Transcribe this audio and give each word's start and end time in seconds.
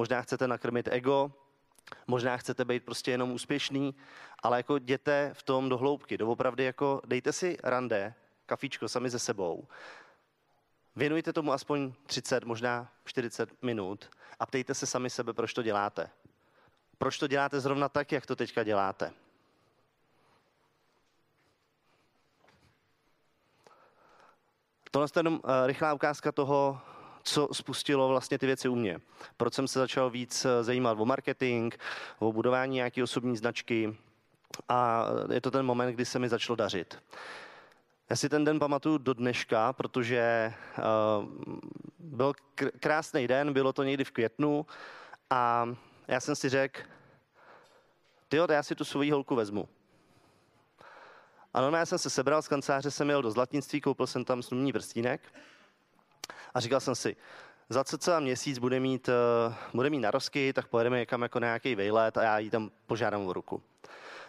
možná 0.00 0.22
chcete 0.22 0.48
nakrmit 0.48 0.88
ego, 0.92 1.32
možná 2.06 2.36
chcete 2.36 2.64
být 2.64 2.84
prostě 2.84 3.10
jenom 3.10 3.32
úspěšný, 3.32 3.94
ale 4.42 4.56
jako 4.56 4.76
jděte 4.76 5.30
v 5.34 5.42
tom 5.42 5.68
do 5.68 5.78
hloubky, 5.78 6.18
doopravdy 6.18 6.64
jako 6.64 7.00
dejte 7.06 7.32
si 7.32 7.58
rande, 7.64 8.14
kafíčko 8.46 8.88
sami 8.88 9.10
ze 9.10 9.18
sebou, 9.18 9.68
věnujte 10.96 11.32
tomu 11.32 11.52
aspoň 11.52 11.92
30, 12.06 12.44
možná 12.44 12.92
40 13.04 13.62
minut 13.62 14.10
a 14.38 14.46
ptejte 14.46 14.74
se 14.74 14.86
sami 14.86 15.10
sebe, 15.10 15.32
proč 15.32 15.54
to 15.54 15.62
děláte. 15.62 16.10
Proč 16.98 17.18
to 17.18 17.26
děláte 17.26 17.60
zrovna 17.60 17.88
tak, 17.88 18.12
jak 18.12 18.26
to 18.26 18.36
teďka 18.36 18.64
děláte? 18.64 19.12
Tohle 24.90 25.06
je 25.16 25.18
jenom 25.18 25.40
eh, 25.44 25.66
rychlá 25.66 25.94
ukázka 25.94 26.32
toho, 26.32 26.80
co 27.22 27.48
spustilo 27.52 28.08
vlastně 28.08 28.38
ty 28.38 28.46
věci 28.46 28.68
u 28.68 28.74
mě. 28.74 29.00
Proč 29.36 29.54
jsem 29.54 29.68
se 29.68 29.78
začal 29.78 30.10
víc 30.10 30.44
eh, 30.44 30.64
zajímat 30.64 30.98
o 31.00 31.04
marketing, 31.04 31.74
o 32.18 32.32
budování 32.32 32.74
nějaké 32.74 33.02
osobní 33.02 33.36
značky 33.36 33.96
a 34.68 35.06
je 35.32 35.40
to 35.40 35.50
ten 35.50 35.66
moment, 35.66 35.92
kdy 35.92 36.04
se 36.04 36.18
mi 36.18 36.28
začalo 36.28 36.56
dařit. 36.56 37.02
Já 38.10 38.16
si 38.16 38.28
ten 38.28 38.44
den 38.44 38.58
pamatuju 38.58 38.98
do 38.98 39.14
dneška, 39.14 39.72
protože 39.72 40.52
uh, 40.78 41.28
byl 41.98 42.32
krásný 42.80 43.28
den, 43.28 43.52
bylo 43.52 43.72
to 43.72 43.82
někdy 43.82 44.04
v 44.04 44.10
květnu 44.10 44.66
a 45.30 45.68
já 46.08 46.20
jsem 46.20 46.36
si 46.36 46.48
řekl, 46.48 46.80
tyjo, 48.28 48.46
já 48.50 48.62
si 48.62 48.74
tu 48.74 48.84
svoji 48.84 49.10
holku 49.10 49.34
vezmu. 49.34 49.68
A 51.54 51.60
normálně 51.60 51.86
jsem 51.86 51.98
se 51.98 52.10
sebral 52.10 52.42
z 52.42 52.48
kanceláře, 52.48 52.90
jsem 52.90 53.10
jel 53.10 53.22
do 53.22 53.30
Zlatnictví, 53.30 53.80
koupil 53.80 54.06
jsem 54.06 54.24
tam 54.24 54.42
snubní 54.42 54.72
prstínek 54.72 55.20
a 56.54 56.60
říkal 56.60 56.80
jsem 56.80 56.94
si, 56.94 57.16
za 57.68 57.84
cca 57.84 58.20
měsíc 58.20 58.58
bude 58.58 58.80
mít, 58.80 59.08
uh, 59.08 59.54
bude 59.74 59.90
mít 59.90 60.00
narosky, 60.00 60.52
tak 60.52 60.66
pojedeme 60.66 60.98
někam 60.98 61.22
jako 61.22 61.40
na 61.40 61.46
nějaký 61.46 61.74
vejlet 61.74 62.16
a 62.16 62.22
já 62.22 62.38
jí 62.38 62.50
tam 62.50 62.70
požádám 62.86 63.26
o 63.26 63.32
ruku. 63.32 63.62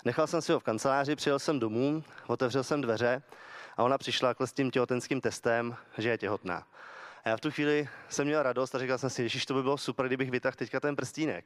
Nechal 0.06 0.28
jsem 0.28 0.42
si 0.42 0.52
ho 0.52 0.60
v 0.60 0.64
kanceláři, 0.64 1.16
přijel 1.16 1.40
jsem 1.40 1.60
domů, 1.60 2.04
otevřel 2.28 2.64
jsem 2.64 2.82
dveře 2.82 3.22
a 3.78 3.84
ona 3.84 3.98
přišla 3.98 4.28
jako 4.28 4.48
s 4.48 4.54
tím 4.54 4.72
těhotenským 4.72 5.22
testem, 5.22 5.76
že 5.98 6.10
je 6.10 6.18
těhotná. 6.18 6.68
A 7.24 7.30
já 7.30 7.38
v 7.38 7.42
tu 7.42 7.52
chvíli 7.52 7.90
jsem 8.10 8.28
měl 8.28 8.44
radost 8.44 8.76
a 8.76 8.80
říkal 8.80 8.98
jsem 8.98 9.10
si, 9.10 9.30
že 9.30 9.46
to 9.46 9.54
by 9.54 9.64
bylo 9.64 9.78
super, 9.78 10.08
kdybych 10.08 10.32
vytáhl 10.32 10.56
teďka 10.56 10.80
ten 10.80 10.96
prstínek. 10.96 11.46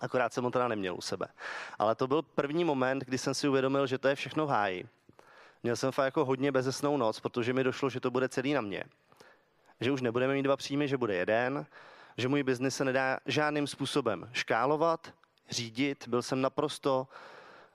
Akorát 0.00 0.32
jsem 0.32 0.44
ho 0.44 0.50
teda 0.50 0.68
neměl 0.68 0.94
u 0.94 1.00
sebe. 1.00 1.26
Ale 1.78 1.94
to 1.94 2.06
byl 2.06 2.22
první 2.22 2.64
moment, 2.64 3.04
kdy 3.04 3.18
jsem 3.18 3.34
si 3.34 3.48
uvědomil, 3.48 3.86
že 3.86 3.98
to 3.98 4.08
je 4.08 4.14
všechno 4.14 4.46
v 4.46 4.50
háji. 4.50 4.88
Měl 5.62 5.76
jsem 5.76 5.92
fakt 5.92 6.04
jako 6.04 6.24
hodně 6.24 6.52
bezesnou 6.52 6.96
noc, 6.96 7.20
protože 7.20 7.52
mi 7.52 7.64
došlo, 7.64 7.90
že 7.90 8.00
to 8.00 8.10
bude 8.10 8.28
celý 8.28 8.52
na 8.52 8.60
mě. 8.60 8.84
Že 9.80 9.92
už 9.92 10.00
nebudeme 10.00 10.34
mít 10.34 10.42
dva 10.42 10.56
příjmy, 10.56 10.88
že 10.88 10.96
bude 10.96 11.14
jeden, 11.14 11.66
že 12.16 12.28
můj 12.28 12.42
biznis 12.42 12.76
se 12.76 12.84
nedá 12.84 13.18
žádným 13.26 13.66
způsobem 13.66 14.30
škálovat, 14.32 15.12
řídit. 15.50 16.08
Byl 16.08 16.22
jsem 16.22 16.40
naprosto, 16.40 17.08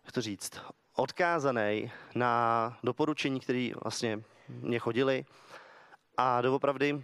jak 0.03 0.12
to 0.12 0.22
říct, 0.22 0.62
odkázaný 0.95 1.92
na 2.16 2.78
doporučení, 2.84 3.39
které 3.39 3.72
vlastně 3.84 4.23
mě 4.50 4.80
chodili. 4.80 5.25
A 6.17 6.42
doopravdy 6.42 7.03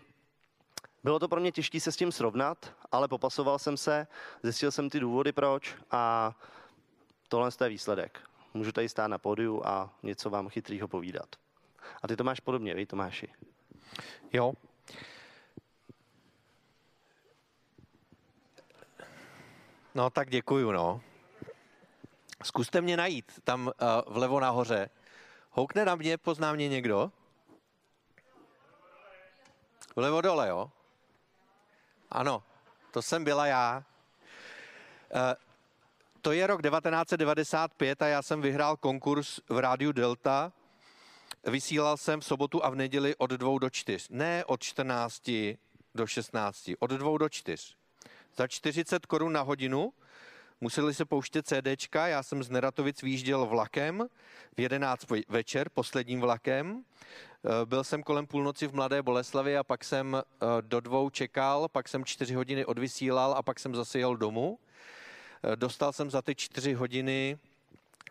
bylo 1.03 1.19
to 1.19 1.27
pro 1.27 1.39
mě 1.39 1.51
těžké 1.51 1.79
se 1.79 1.91
s 1.91 1.95
tím 1.95 2.11
srovnat, 2.11 2.73
ale 2.91 3.07
popasoval 3.07 3.59
jsem 3.59 3.77
se, 3.77 4.07
zjistil 4.43 4.71
jsem 4.71 4.89
ty 4.89 4.99
důvody 4.99 5.31
proč 5.31 5.75
a 5.91 6.35
tohle 7.27 7.49
je 7.63 7.69
výsledek. 7.69 8.19
Můžu 8.53 8.71
tady 8.71 8.89
stát 8.89 9.07
na 9.07 9.17
pódiu 9.17 9.61
a 9.65 9.89
něco 10.03 10.29
vám 10.29 10.49
chytrýho 10.49 10.87
povídat. 10.87 11.35
A 12.03 12.07
ty 12.07 12.15
to 12.15 12.23
máš 12.23 12.39
podobně, 12.39 12.75
vy 12.75 12.85
Tomáši? 12.85 13.27
Jo. 14.33 14.53
No 19.95 20.09
tak 20.09 20.29
děkuju, 20.29 20.71
no. 20.71 21.01
Zkuste 22.43 22.81
mě 22.81 22.97
najít 22.97 23.31
tam 23.43 23.67
uh, 23.67 24.13
vlevo 24.13 24.39
nahoře. 24.39 24.89
Houkne 25.51 25.85
na 25.85 25.95
mě, 25.95 26.17
pozná 26.17 26.53
mě 26.53 26.69
někdo? 26.69 27.11
Vlevo 29.95 30.21
dole, 30.21 30.49
jo? 30.49 30.71
Ano, 32.11 32.43
to 32.91 33.01
jsem 33.01 33.23
byla 33.23 33.47
já. 33.47 33.83
Uh, 35.13 35.19
to 36.21 36.31
je 36.31 36.47
rok 36.47 36.61
1995 36.61 38.01
a 38.01 38.07
já 38.07 38.21
jsem 38.21 38.41
vyhrál 38.41 38.77
konkurs 38.77 39.39
v 39.49 39.59
rádiu 39.59 39.91
Delta. 39.91 40.51
Vysílal 41.47 41.97
jsem 41.97 42.19
v 42.19 42.25
sobotu 42.25 42.65
a 42.65 42.69
v 42.69 42.75
neděli 42.75 43.15
od 43.15 43.29
dvou 43.31 43.59
do 43.59 43.69
čtyř. 43.69 44.07
Ne 44.09 44.45
od 44.45 44.63
14 44.63 45.31
do 45.95 46.07
16, 46.07 46.71
od 46.79 46.91
dvou 46.91 47.17
do 47.17 47.29
čtyř. 47.29 47.75
Za 48.35 48.47
40 48.47 49.05
korun 49.05 49.33
na 49.33 49.41
hodinu 49.41 49.93
museli 50.61 50.93
se 50.93 51.05
pouštět 51.05 51.47
CDčka, 51.47 52.07
já 52.07 52.23
jsem 52.23 52.43
z 52.43 52.49
Neratovic 52.49 53.01
výjížděl 53.01 53.45
vlakem 53.45 54.07
v 54.57 54.61
11 54.61 55.07
večer, 55.29 55.69
posledním 55.69 56.21
vlakem. 56.21 56.83
Eh, 57.45 57.65
byl 57.65 57.83
jsem 57.83 58.03
kolem 58.03 58.27
půlnoci 58.27 58.67
v 58.67 58.73
Mladé 58.73 59.01
Boleslavi 59.01 59.57
a 59.57 59.63
pak 59.63 59.83
jsem 59.83 60.15
eh, 60.15 60.45
do 60.61 60.79
dvou 60.79 61.09
čekal, 61.09 61.67
pak 61.67 61.87
jsem 61.87 62.05
čtyři 62.05 62.33
hodiny 62.33 62.65
odvysílal 62.65 63.33
a 63.33 63.41
pak 63.41 63.59
jsem 63.59 63.75
zase 63.75 63.99
jel 63.99 64.17
domů. 64.17 64.59
Eh, 65.43 65.55
dostal 65.55 65.93
jsem 65.93 66.11
za 66.11 66.21
ty 66.21 66.35
čtyři 66.35 66.73
hodiny 66.73 67.37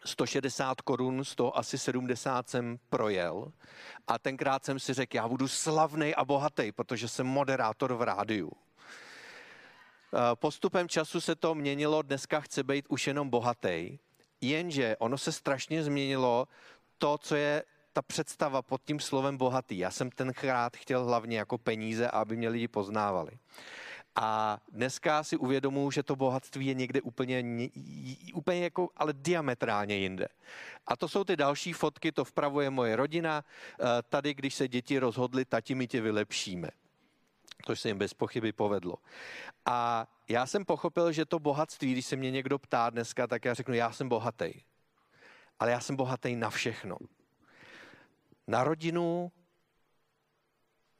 160 0.05 0.81
korun, 0.81 1.25
z 1.25 1.35
toho 1.35 1.59
asi 1.59 1.79
70 1.79 2.49
jsem 2.49 2.79
projel. 2.91 3.53
A 4.07 4.19
tenkrát 4.19 4.65
jsem 4.65 4.79
si 4.79 4.95
řekl, 4.95 5.17
já 5.17 5.29
budu 5.29 5.49
slavný 5.49 6.15
a 6.15 6.25
bohatý, 6.25 6.73
protože 6.73 7.09
jsem 7.09 7.27
moderátor 7.27 7.95
v 7.95 8.03
rádiu. 8.03 8.53
Eh, 10.15 10.19
postupem 10.35 10.89
času 10.89 11.21
se 11.21 11.35
to 11.35 11.55
měnilo, 11.55 12.03
dneska 12.03 12.41
chce 12.41 12.63
být 12.63 12.87
už 12.89 13.07
jenom 13.07 13.31
bohatý. 13.31 13.99
Jenže 14.41 14.97
ono 14.99 15.19
se 15.19 15.33
strašně 15.33 15.85
změnilo 15.85 16.49
to, 16.99 17.19
co 17.19 17.37
je 17.37 17.65
ta 17.93 18.03
představa 18.03 18.63
pod 18.63 18.83
tím 18.85 19.01
slovem 19.01 19.37
bohatý. 19.37 19.79
Já 19.79 19.91
jsem 19.91 20.11
tenkrát 20.11 20.77
chtěl 20.77 21.05
hlavně 21.05 21.39
jako 21.39 21.59
peníze, 21.59 22.11
aby 22.11 22.37
mě 22.37 22.49
lidi 22.49 22.69
poznávali. 22.69 23.33
A 24.23 24.61
dneska 24.73 25.23
si 25.25 25.37
uvědomuji, 25.37 25.91
že 25.91 26.03
to 26.03 26.17
bohatství 26.17 26.67
je 26.67 26.75
někde 26.75 27.01
úplně, 27.01 27.45
úplně 28.35 28.63
jako, 28.63 28.89
ale 28.97 29.13
diametrálně 29.13 29.97
jinde. 29.97 30.29
A 30.87 30.97
to 30.97 31.09
jsou 31.09 31.25
ty 31.25 31.37
další 31.37 31.73
fotky, 31.73 32.13
to 32.13 32.25
vpravo 32.25 32.61
je 32.61 32.71
moje 32.71 32.97
rodina. 32.97 33.45
Eh, 33.81 33.85
tady, 34.09 34.35
když 34.35 34.55
se 34.55 34.69
děti 34.69 34.99
rozhodly, 34.99 35.45
tati, 35.45 35.75
my 35.75 35.87
tě 35.87 36.01
vylepšíme. 36.01 36.69
To 37.67 37.77
se 37.77 37.89
jim 37.89 37.99
bez 37.99 38.15
pochyby 38.15 38.53
povedlo. 38.53 38.97
A 39.67 40.07
já 40.29 40.47
jsem 40.47 40.65
pochopil, 40.65 41.13
že 41.13 41.25
to 41.25 41.39
bohatství, 41.39 41.93
když 41.93 42.07
se 42.07 42.17
mě 42.17 42.31
někdo 42.31 42.59
ptá 42.59 42.91
dneska, 42.91 43.27
tak 43.27 43.45
já 43.45 43.55
řeknu, 43.55 43.75
já 43.75 43.93
jsem 43.93 44.09
bohatý. 44.09 44.53
Ale 45.59 45.71
já 45.71 45.81
jsem 45.81 45.97
bohatý 45.97 46.37
na 46.37 46.51
všechno. 46.51 46.97
Na 48.47 48.65
rodinu, 48.65 49.33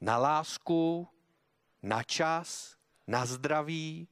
na 0.01 0.17
lásku, 0.17 1.07
na 1.83 2.03
čas, 2.03 2.80
na 3.07 3.25
zdraví, 3.25 4.07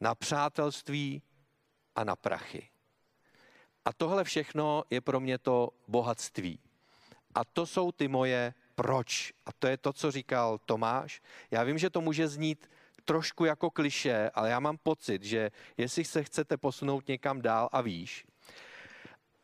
na 0.00 0.14
přátelství 0.14 1.22
a 1.96 2.04
na 2.04 2.16
prachy. 2.16 2.68
A 3.84 3.92
tohle 3.92 4.24
všechno 4.24 4.84
je 4.90 5.00
pro 5.00 5.20
mě 5.20 5.38
to 5.38 5.70
bohatství. 5.88 6.58
A 7.34 7.44
to 7.44 7.66
jsou 7.66 7.92
ty 7.92 8.08
moje 8.08 8.54
proč. 8.74 9.32
A 9.46 9.52
to 9.58 9.66
je 9.66 9.76
to, 9.76 9.92
co 9.92 10.10
říkal 10.10 10.58
Tomáš. 10.58 11.22
Já 11.50 11.62
vím, 11.62 11.78
že 11.78 11.90
to 11.90 12.00
může 12.00 12.28
znít 12.28 12.70
trošku 13.04 13.44
jako 13.44 13.70
kliše, 13.70 14.30
ale 14.34 14.50
já 14.50 14.60
mám 14.60 14.76
pocit, 14.76 15.22
že 15.22 15.50
jestli 15.76 16.04
se 16.04 16.24
chcete 16.24 16.56
posunout 16.56 17.08
někam 17.08 17.42
dál 17.42 17.68
a 17.72 17.80
výš, 17.80 18.26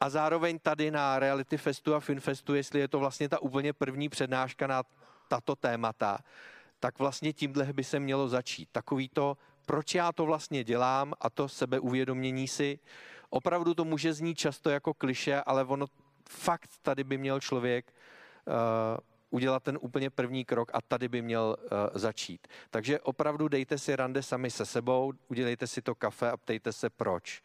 a 0.01 0.11
zároveň 0.11 0.59
tady 0.59 0.91
na 0.91 1.19
Reality 1.19 1.57
Festu 1.57 1.95
a 1.95 2.01
Finfestu, 2.01 2.55
jestli 2.55 2.81
je 2.81 2.89
to 2.89 2.99
vlastně 2.99 3.29
ta 3.29 3.43
úplně 3.43 3.73
první 3.73 4.09
přednáška 4.09 4.67
na 4.67 4.83
tato 5.29 5.57
témata, 5.57 6.19
tak 6.81 6.99
vlastně 6.99 7.33
tímhle 7.33 7.73
by 7.73 7.85
se 7.85 8.01
mělo 8.01 8.29
začít. 8.29 8.69
Takový 8.73 9.09
to, 9.09 9.37
proč 9.67 9.95
já 9.95 10.13
to 10.13 10.27
vlastně 10.27 10.65
dělám 10.65 11.15
a 11.21 11.31
to 11.31 11.49
sebeuvědomění 11.49 12.49
si. 12.49 12.79
Opravdu 13.31 13.75
to 13.75 13.85
může 13.85 14.13
znít 14.13 14.39
často 14.39 14.71
jako 14.71 14.95
kliše, 14.95 15.41
ale 15.41 15.65
ono 15.65 15.87
fakt 16.29 16.71
tady 16.83 17.05
by 17.05 17.19
měl 17.19 17.41
člověk 17.41 17.93
uh, 18.47 18.55
udělat 19.31 19.63
ten 19.63 19.79
úplně 19.81 20.11
první 20.11 20.45
krok 20.45 20.71
a 20.75 20.81
tady 20.81 21.09
by 21.09 21.23
měl 21.23 21.57
uh, 21.59 21.69
začít. 21.95 22.49
Takže 22.71 23.01
opravdu 23.01 23.49
dejte 23.49 23.79
si 23.79 23.97
rande 23.97 24.23
sami 24.23 24.51
se 24.51 24.67
sebou, 24.67 25.13
udělejte 25.29 25.67
si 25.67 25.83
to 25.83 25.95
kafe 25.95 26.31
a 26.31 26.37
ptejte 26.37 26.73
se 26.73 26.91
proč. 26.91 27.43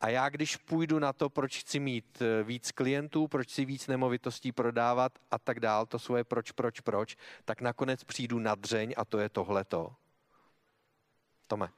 A 0.00 0.08
já, 0.08 0.28
když 0.28 0.56
půjdu 0.56 0.98
na 0.98 1.12
to, 1.12 1.30
proč 1.30 1.58
chci 1.58 1.80
mít 1.80 2.22
eh, 2.22 2.42
víc 2.42 2.72
klientů, 2.72 3.28
proč 3.28 3.50
si 3.50 3.64
víc 3.64 3.86
nemovitostí 3.86 4.52
prodávat 4.52 5.12
a 5.30 5.38
tak 5.38 5.60
dál, 5.60 5.86
to 5.86 5.98
svoje 5.98 6.24
proč, 6.24 6.52
proč, 6.52 6.80
proč, 6.80 7.16
tak 7.44 7.60
nakonec 7.60 8.04
přijdu 8.04 8.38
na 8.38 8.54
dřeň 8.54 8.94
a 8.96 9.04
to 9.04 9.18
je 9.18 9.28
tohleto. 9.28 9.94
Tome. 11.46 11.68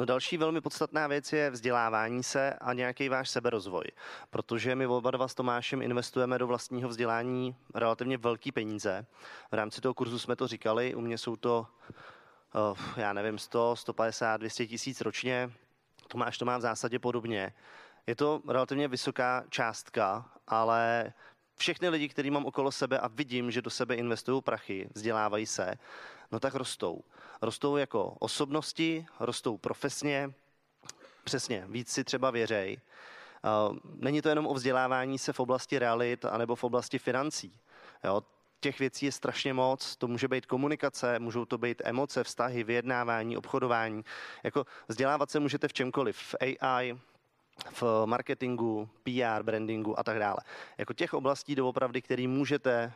No 0.00 0.06
další 0.06 0.36
velmi 0.36 0.60
podstatná 0.60 1.06
věc 1.06 1.32
je 1.32 1.50
vzdělávání 1.50 2.22
se 2.22 2.52
a 2.52 2.72
nějaký 2.72 3.08
váš 3.08 3.30
seberozvoj, 3.30 3.84
protože 4.30 4.74
my 4.74 4.86
oba 4.86 5.10
dva 5.10 5.28
s 5.28 5.34
Tomášem 5.34 5.82
investujeme 5.82 6.38
do 6.38 6.46
vlastního 6.46 6.88
vzdělání 6.88 7.56
relativně 7.74 8.16
velký 8.18 8.52
peníze. 8.52 9.06
V 9.50 9.54
rámci 9.54 9.80
toho 9.80 9.94
kurzu 9.94 10.18
jsme 10.18 10.36
to 10.36 10.48
říkali, 10.48 10.94
u 10.94 11.00
mě 11.00 11.18
jsou 11.18 11.36
to, 11.36 11.66
já 12.96 13.12
nevím, 13.12 13.38
100, 13.38 13.76
150, 13.76 14.36
200 14.36 14.66
tisíc 14.66 15.00
ročně, 15.00 15.50
Tomáš 16.10 16.38
to 16.38 16.44
má 16.44 16.58
v 16.58 16.60
zásadě 16.60 16.98
podobně. 16.98 17.52
Je 18.06 18.16
to 18.16 18.42
relativně 18.48 18.88
vysoká 18.88 19.44
částka, 19.48 20.30
ale 20.48 21.12
všechny 21.56 21.88
lidi, 21.88 22.08
který 22.08 22.30
mám 22.30 22.46
okolo 22.46 22.72
sebe 22.72 22.98
a 22.98 23.08
vidím, 23.08 23.50
že 23.50 23.62
do 23.62 23.70
sebe 23.70 23.94
investují 23.94 24.42
prachy, 24.42 24.88
vzdělávají 24.94 25.46
se, 25.46 25.74
no 26.32 26.40
tak 26.40 26.54
rostou. 26.54 27.04
Rostou 27.42 27.76
jako 27.76 28.16
osobnosti, 28.18 29.06
rostou 29.20 29.58
profesně, 29.58 30.32
přesně, 31.24 31.64
víc 31.68 31.92
si 31.92 32.04
třeba 32.04 32.30
věřej. 32.30 32.80
Není 33.94 34.22
to 34.22 34.28
jenom 34.28 34.46
o 34.46 34.54
vzdělávání 34.54 35.18
se 35.18 35.32
v 35.32 35.40
oblasti 35.40 35.78
realit 35.78 36.24
anebo 36.24 36.56
v 36.56 36.64
oblasti 36.64 36.98
financí. 36.98 37.60
Jo, 38.04 38.22
těch 38.60 38.78
věcí 38.78 39.06
je 39.06 39.12
strašně 39.12 39.54
moc. 39.54 39.96
To 39.96 40.08
může 40.08 40.28
být 40.28 40.46
komunikace, 40.46 41.18
můžou 41.18 41.44
to 41.44 41.58
být 41.58 41.82
emoce, 41.84 42.24
vztahy, 42.24 42.64
vyjednávání, 42.64 43.36
obchodování. 43.36 44.04
Jako 44.42 44.66
vzdělávat 44.88 45.30
se 45.30 45.40
můžete 45.40 45.68
v 45.68 45.72
čemkoliv. 45.72 46.16
V 46.16 46.34
AI, 46.40 46.98
v 47.72 47.82
marketingu, 48.04 48.88
PR, 49.02 49.42
brandingu 49.42 49.98
a 49.98 50.02
tak 50.02 50.18
dále. 50.18 50.38
Jako 50.78 50.92
těch 50.92 51.14
oblastí 51.14 51.54
doopravdy, 51.54 52.02
které 52.02 52.28
můžete 52.28 52.92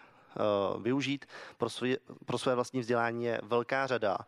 uh, 0.76 0.82
využít 0.82 1.26
pro, 1.58 1.70
svý, 1.70 1.96
pro 2.26 2.38
své 2.38 2.54
vlastní 2.54 2.80
vzdělání 2.80 3.24
je 3.24 3.40
velká 3.42 3.86
řada, 3.86 4.18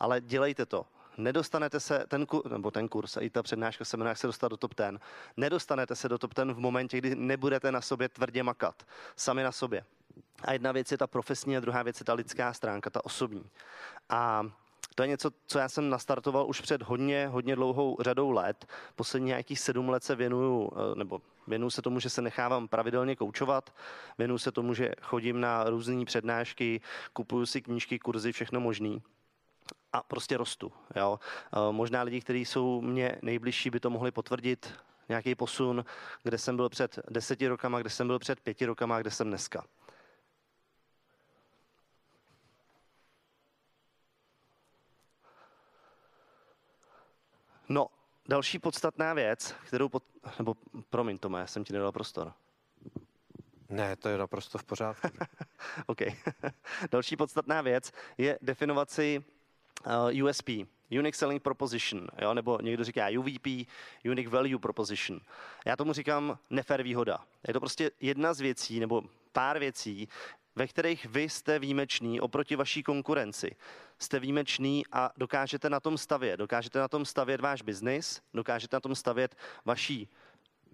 ale 0.00 0.20
dělejte 0.20 0.66
to. 0.66 0.86
Nedostanete 1.16 1.80
se, 1.80 2.04
ten, 2.08 2.26
nebo 2.50 2.70
ten 2.70 2.88
kurz, 2.88 3.16
i 3.20 3.30
ta 3.30 3.42
přednáška 3.42 3.84
se 3.84 3.96
jmenuje, 3.96 4.10
jak 4.10 4.18
se 4.18 4.26
dostat 4.26 4.48
do 4.48 4.56
top 4.56 4.74
ten. 4.74 5.00
Nedostanete 5.36 5.96
se 5.96 6.08
do 6.08 6.18
top 6.18 6.34
ten 6.34 6.54
v 6.54 6.58
momentě, 6.58 6.98
kdy 6.98 7.14
nebudete 7.14 7.72
na 7.72 7.80
sobě 7.80 8.08
tvrdě 8.08 8.42
makat. 8.42 8.82
Sami 9.16 9.42
na 9.42 9.52
sobě. 9.52 9.84
A 10.44 10.52
jedna 10.52 10.72
věc 10.72 10.92
je 10.92 10.98
ta 10.98 11.06
profesní 11.06 11.56
a 11.56 11.60
druhá 11.60 11.82
věc 11.82 12.00
je 12.00 12.04
ta 12.04 12.14
lidská 12.14 12.52
stránka, 12.52 12.90
ta 12.90 13.04
osobní. 13.04 13.44
A 14.08 14.50
to 14.94 15.02
je 15.02 15.08
něco, 15.08 15.30
co 15.46 15.58
já 15.58 15.68
jsem 15.68 15.90
nastartoval 15.90 16.46
už 16.48 16.60
před 16.60 16.82
hodně, 16.82 17.28
hodně 17.28 17.56
dlouhou 17.56 17.96
řadou 18.00 18.30
let. 18.30 18.66
Poslední 18.96 19.28
nějakých 19.28 19.60
sedm 19.60 19.88
let 19.88 20.04
se 20.04 20.14
věnuju, 20.14 20.70
eh, 20.72 20.98
nebo 20.98 21.20
věnuju 21.46 21.70
se 21.70 21.82
tomu, 21.82 22.00
že 22.00 22.10
se 22.10 22.22
nechávám 22.22 22.68
pravidelně 22.68 23.16
koučovat, 23.16 23.74
věnuju 24.18 24.38
se 24.38 24.52
tomu, 24.52 24.74
že 24.74 24.92
chodím 25.02 25.40
na 25.40 25.64
různé 25.64 26.04
přednášky, 26.04 26.80
kupuju 27.12 27.46
si 27.46 27.62
knížky, 27.62 27.98
kurzy, 27.98 28.32
všechno 28.32 28.60
možný 28.60 29.02
a 29.92 30.02
prostě 30.02 30.36
rostu. 30.36 30.72
Jo. 30.96 31.20
Eh, 31.52 31.72
možná 31.72 32.02
lidi, 32.02 32.20
kteří 32.20 32.44
jsou 32.44 32.80
mě 32.80 33.18
nejbližší, 33.22 33.70
by 33.70 33.80
to 33.80 33.90
mohli 33.90 34.10
potvrdit, 34.10 34.74
nějaký 35.08 35.34
posun, 35.34 35.84
kde 36.22 36.38
jsem 36.38 36.56
byl 36.56 36.68
před 36.68 36.98
deseti 37.10 37.48
rokama, 37.48 37.80
kde 37.80 37.90
jsem 37.90 38.06
byl 38.06 38.18
před 38.18 38.40
pěti 38.40 38.66
rokama, 38.66 39.00
kde 39.00 39.10
jsem 39.10 39.28
dneska. 39.28 39.64
No, 47.68 47.86
další 48.28 48.58
podstatná 48.58 49.14
věc, 49.14 49.54
kterou, 49.66 49.88
pod, 49.88 50.04
nebo 50.38 50.54
promiň 50.90 51.18
Tome, 51.18 51.40
já 51.40 51.46
jsem 51.46 51.64
ti 51.64 51.72
nedal 51.72 51.92
prostor. 51.92 52.32
Ne, 53.68 53.96
to 53.96 54.08
je 54.08 54.18
naprosto 54.18 54.58
v 54.58 54.64
pořádku. 54.64 55.08
OK. 55.86 55.98
další 56.90 57.16
podstatná 57.16 57.62
věc 57.62 57.92
je 58.18 58.38
definovat 58.42 58.90
si 58.90 59.24
uh, 59.86 60.24
USP, 60.24 60.48
Unique 60.90 61.14
Selling 61.14 61.42
Proposition, 61.42 62.08
jo, 62.22 62.34
nebo 62.34 62.58
někdo 62.62 62.84
říká 62.84 63.06
UVP, 63.18 63.46
Unique 64.04 64.28
Value 64.28 64.58
Proposition. 64.58 65.20
Já 65.66 65.76
tomu 65.76 65.92
říkám 65.92 66.38
nefer 66.50 66.82
výhoda. 66.82 67.18
Je 67.48 67.54
to 67.54 67.60
prostě 67.60 67.90
jedna 68.00 68.34
z 68.34 68.40
věcí, 68.40 68.80
nebo 68.80 69.02
pár 69.32 69.58
věcí, 69.58 70.08
ve 70.56 70.66
kterých 70.66 71.06
vy 71.06 71.22
jste 71.22 71.58
výjimečný 71.58 72.20
oproti 72.20 72.56
vaší 72.56 72.82
konkurenci. 72.82 73.56
Jste 73.98 74.20
výjimečný 74.20 74.82
a 74.92 75.10
dokážete 75.16 75.70
na 75.70 75.80
tom 75.80 75.98
stavět. 75.98 76.36
Dokážete 76.36 76.78
na 76.78 76.88
tom 76.88 77.04
stavět 77.04 77.40
váš 77.40 77.62
biznis, 77.62 78.20
dokážete 78.34 78.76
na 78.76 78.80
tom 78.80 78.94
stavět 78.94 79.36
vaší 79.64 80.08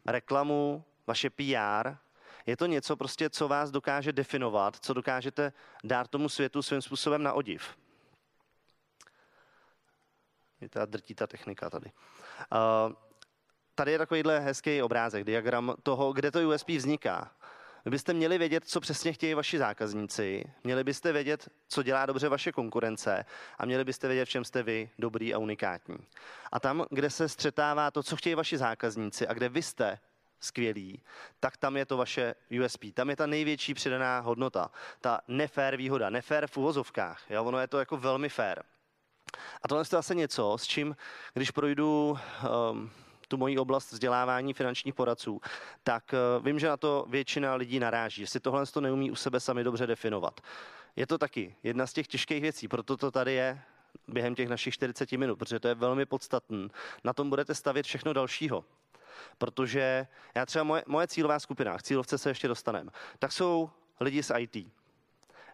reklamu, 0.07 0.85
vaše 1.07 1.31
PR. 1.31 1.95
Je 2.47 2.57
to 2.57 2.67
něco 2.67 2.97
prostě, 2.97 3.31
co 3.31 3.49
vás 3.49 3.71
dokáže 3.71 4.13
definovat, 4.13 4.77
co 4.81 4.95
dokážete 4.95 5.53
dát 5.85 6.09
tomu 6.09 6.29
světu 6.29 6.63
svým 6.63 6.83
způsobem 6.83 7.23
na 7.23 7.33
odiv. 7.33 7.77
Je 10.61 10.69
ta 10.69 10.85
drtí 10.85 11.15
ta 11.15 11.27
technika 11.27 11.71
tady. 11.71 11.91
Uh, 12.53 12.93
tady 13.75 13.93
je 13.93 13.99
takovýhle 13.99 14.41
hezký 14.41 14.83
obrázek, 14.83 15.25
diagram 15.25 15.75
toho, 15.83 16.13
kde 16.13 16.31
to 16.31 16.49
USP 16.49 16.69
vzniká. 16.69 17.31
Vy 17.85 17.91
byste 17.91 18.13
měli 18.13 18.39
vědět, 18.39 18.65
co 18.69 18.81
přesně 18.81 19.13
chtějí 19.13 19.35
vaši 19.35 19.59
zákazníci, 19.59 20.45
měli 20.65 20.85
byste 20.85 21.13
vědět, 21.13 21.49
co 21.69 21.83
dělá 21.83 22.07
dobře 22.07 22.29
vaše 22.29 22.53
konkurence 22.53 23.25
a 23.59 23.67
měli 23.67 23.85
byste 23.85 24.09
vědět, 24.09 24.25
v 24.25 24.29
čem 24.29 24.45
jste 24.45 24.63
vy 24.63 24.91
dobrý 24.99 25.35
a 25.35 25.39
unikátní. 25.39 25.97
A 26.53 26.61
tam, 26.61 26.87
kde 26.91 27.11
se 27.11 27.29
střetává 27.29 27.91
to, 27.91 28.03
co 28.03 28.17
chtějí 28.17 28.35
vaši 28.35 28.59
zákazníci 28.59 29.29
a 29.29 29.33
kde 29.33 29.49
vy 29.49 29.63
jste 29.63 29.99
skvělý, 30.41 31.03
tak 31.41 31.57
tam 31.57 31.77
je 31.77 31.87
to 31.87 31.97
vaše 31.97 32.35
USP. 32.65 32.85
Tam 32.95 33.11
je 33.11 33.17
ta 33.17 33.27
největší 33.27 33.75
přidaná 33.75 34.21
hodnota. 34.21 34.71
Ta 35.01 35.21
nefér 35.29 35.77
výhoda. 35.77 36.11
Nefér 36.11 36.47
v 36.47 36.57
uvozovkách. 36.57 37.31
Jo? 37.31 37.45
Ono 37.45 37.59
je 37.59 37.69
to 37.69 37.79
jako 37.79 37.97
velmi 37.97 38.29
fér. 38.29 38.63
A 39.63 39.69
tohle 39.69 39.81
je 39.81 39.85
zase 39.85 40.15
něco, 40.15 40.59
s 40.59 40.67
čím, 40.67 40.97
když 41.35 41.51
projdu 41.51 42.19
um, 42.71 42.91
tu 43.29 43.37
moji 43.37 43.59
oblast 43.59 43.93
vzdělávání 43.93 44.55
finančních 44.55 44.95
poradců, 44.95 45.41
tak 45.83 46.05
uh, 46.13 46.45
vím, 46.45 46.59
že 46.59 46.69
na 46.69 46.77
to 46.77 47.07
většina 47.09 47.55
lidí 47.55 47.81
naráží, 47.81 48.23
že 48.23 48.27
si 48.27 48.41
tohle 48.41 48.67
to 48.67 48.81
neumí 48.81 49.11
u 49.11 49.15
sebe 49.15 49.41
sami 49.41 49.65
dobře 49.65 49.87
definovat. 49.87 50.41
Je 50.97 51.07
to 51.07 51.19
taky 51.19 51.57
jedna 51.63 51.87
z 51.87 51.93
těch 51.93 52.07
těžkých 52.07 52.43
věcí, 52.43 52.69
proto 52.69 52.97
to 52.97 53.11
tady 53.11 53.33
je 53.33 53.63
během 54.09 54.35
těch 54.35 54.49
našich 54.49 54.75
40 54.75 55.13
minut, 55.13 55.39
protože 55.39 55.61
to 55.61 55.69
je 55.69 55.75
velmi 55.75 56.07
podstatné. 56.07 56.69
Na 57.05 57.13
tom 57.13 57.31
budete 57.31 57.55
stavět 57.55 57.87
všechno 57.87 58.13
dalšího. 58.13 58.65
Protože 59.39 60.07
já 60.35 60.47
třeba 60.47 60.65
moje, 60.65 60.83
moje 60.87 61.07
cílová 61.09 61.39
skupina, 61.39 61.79
k 61.79 61.83
cílovce 61.83 62.19
se 62.19 62.31
ještě 62.31 62.49
dostaneme, 62.49 62.91
tak 63.19 63.33
jsou 63.33 63.71
lidi 64.01 64.23
z 64.23 64.33
IT. 64.39 64.57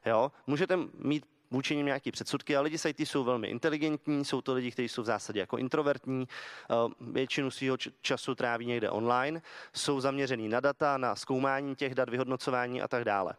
Jo? 0.07 0.33
Můžete 0.47 0.77
mít 0.95 1.27
vůči 1.55 1.77
nim 1.77 1.87
nějaké 1.87 2.13
předsudky, 2.13 2.57
a 2.57 2.61
lidi 2.61 2.79
z 2.79 2.85
IT 2.85 3.01
jsou 3.01 3.25
velmi 3.25 3.49
inteligentní, 3.49 4.25
jsou 4.25 4.41
to 4.41 4.55
lidi, 4.55 4.71
kteří 4.71 4.89
jsou 4.89 5.03
v 5.03 5.05
zásadě 5.05 5.41
jako 5.41 5.57
introvertní, 5.59 6.29
eh, 6.29 6.75
většinu 7.01 7.51
svého 7.51 7.77
času 8.01 8.35
tráví 8.35 8.67
někde 8.67 8.91
online, 8.91 9.43
jsou 9.73 10.01
zaměřený 10.01 10.49
na 10.49 10.61
data, 10.61 10.99
na 10.99 11.17
zkoumání 11.17 11.77
těch 11.77 11.95
dat, 11.95 12.09
vyhodnocování 12.09 12.83
a 12.83 12.89
tak 12.89 13.05
dále. 13.05 13.35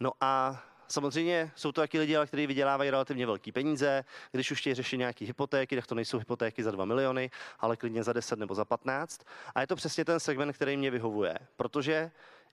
No 0.00 0.12
a 0.20 0.62
Samozřejmě 0.88 1.52
jsou 1.56 1.72
to 1.72 1.80
taky 1.80 1.98
lidi, 1.98 2.16
kteří 2.26 2.46
vydělávají 2.46 2.90
relativně 2.90 3.26
velké 3.26 3.52
peníze. 3.52 4.04
Když 4.32 4.50
už 4.50 4.60
chtějí 4.60 4.74
řešit 4.74 4.96
nějaké 4.96 5.24
hypotéky, 5.24 5.76
tak 5.76 5.86
to 5.86 5.94
nejsou 5.94 6.18
hypotéky 6.18 6.62
za 6.62 6.70
2 6.70 6.84
miliony, 6.84 7.30
ale 7.60 7.76
klidně 7.76 8.02
za 8.02 8.12
10 8.12 8.38
nebo 8.38 8.54
za 8.54 8.64
15. 8.64 9.20
A 9.54 9.60
je 9.60 9.66
to 9.66 9.76
přesně 9.76 10.04
ten 10.04 10.20
segment, 10.20 10.52
který 10.52 10.76
mě 10.76 10.90
vyhovuje, 10.90 11.38
protože 11.56 12.10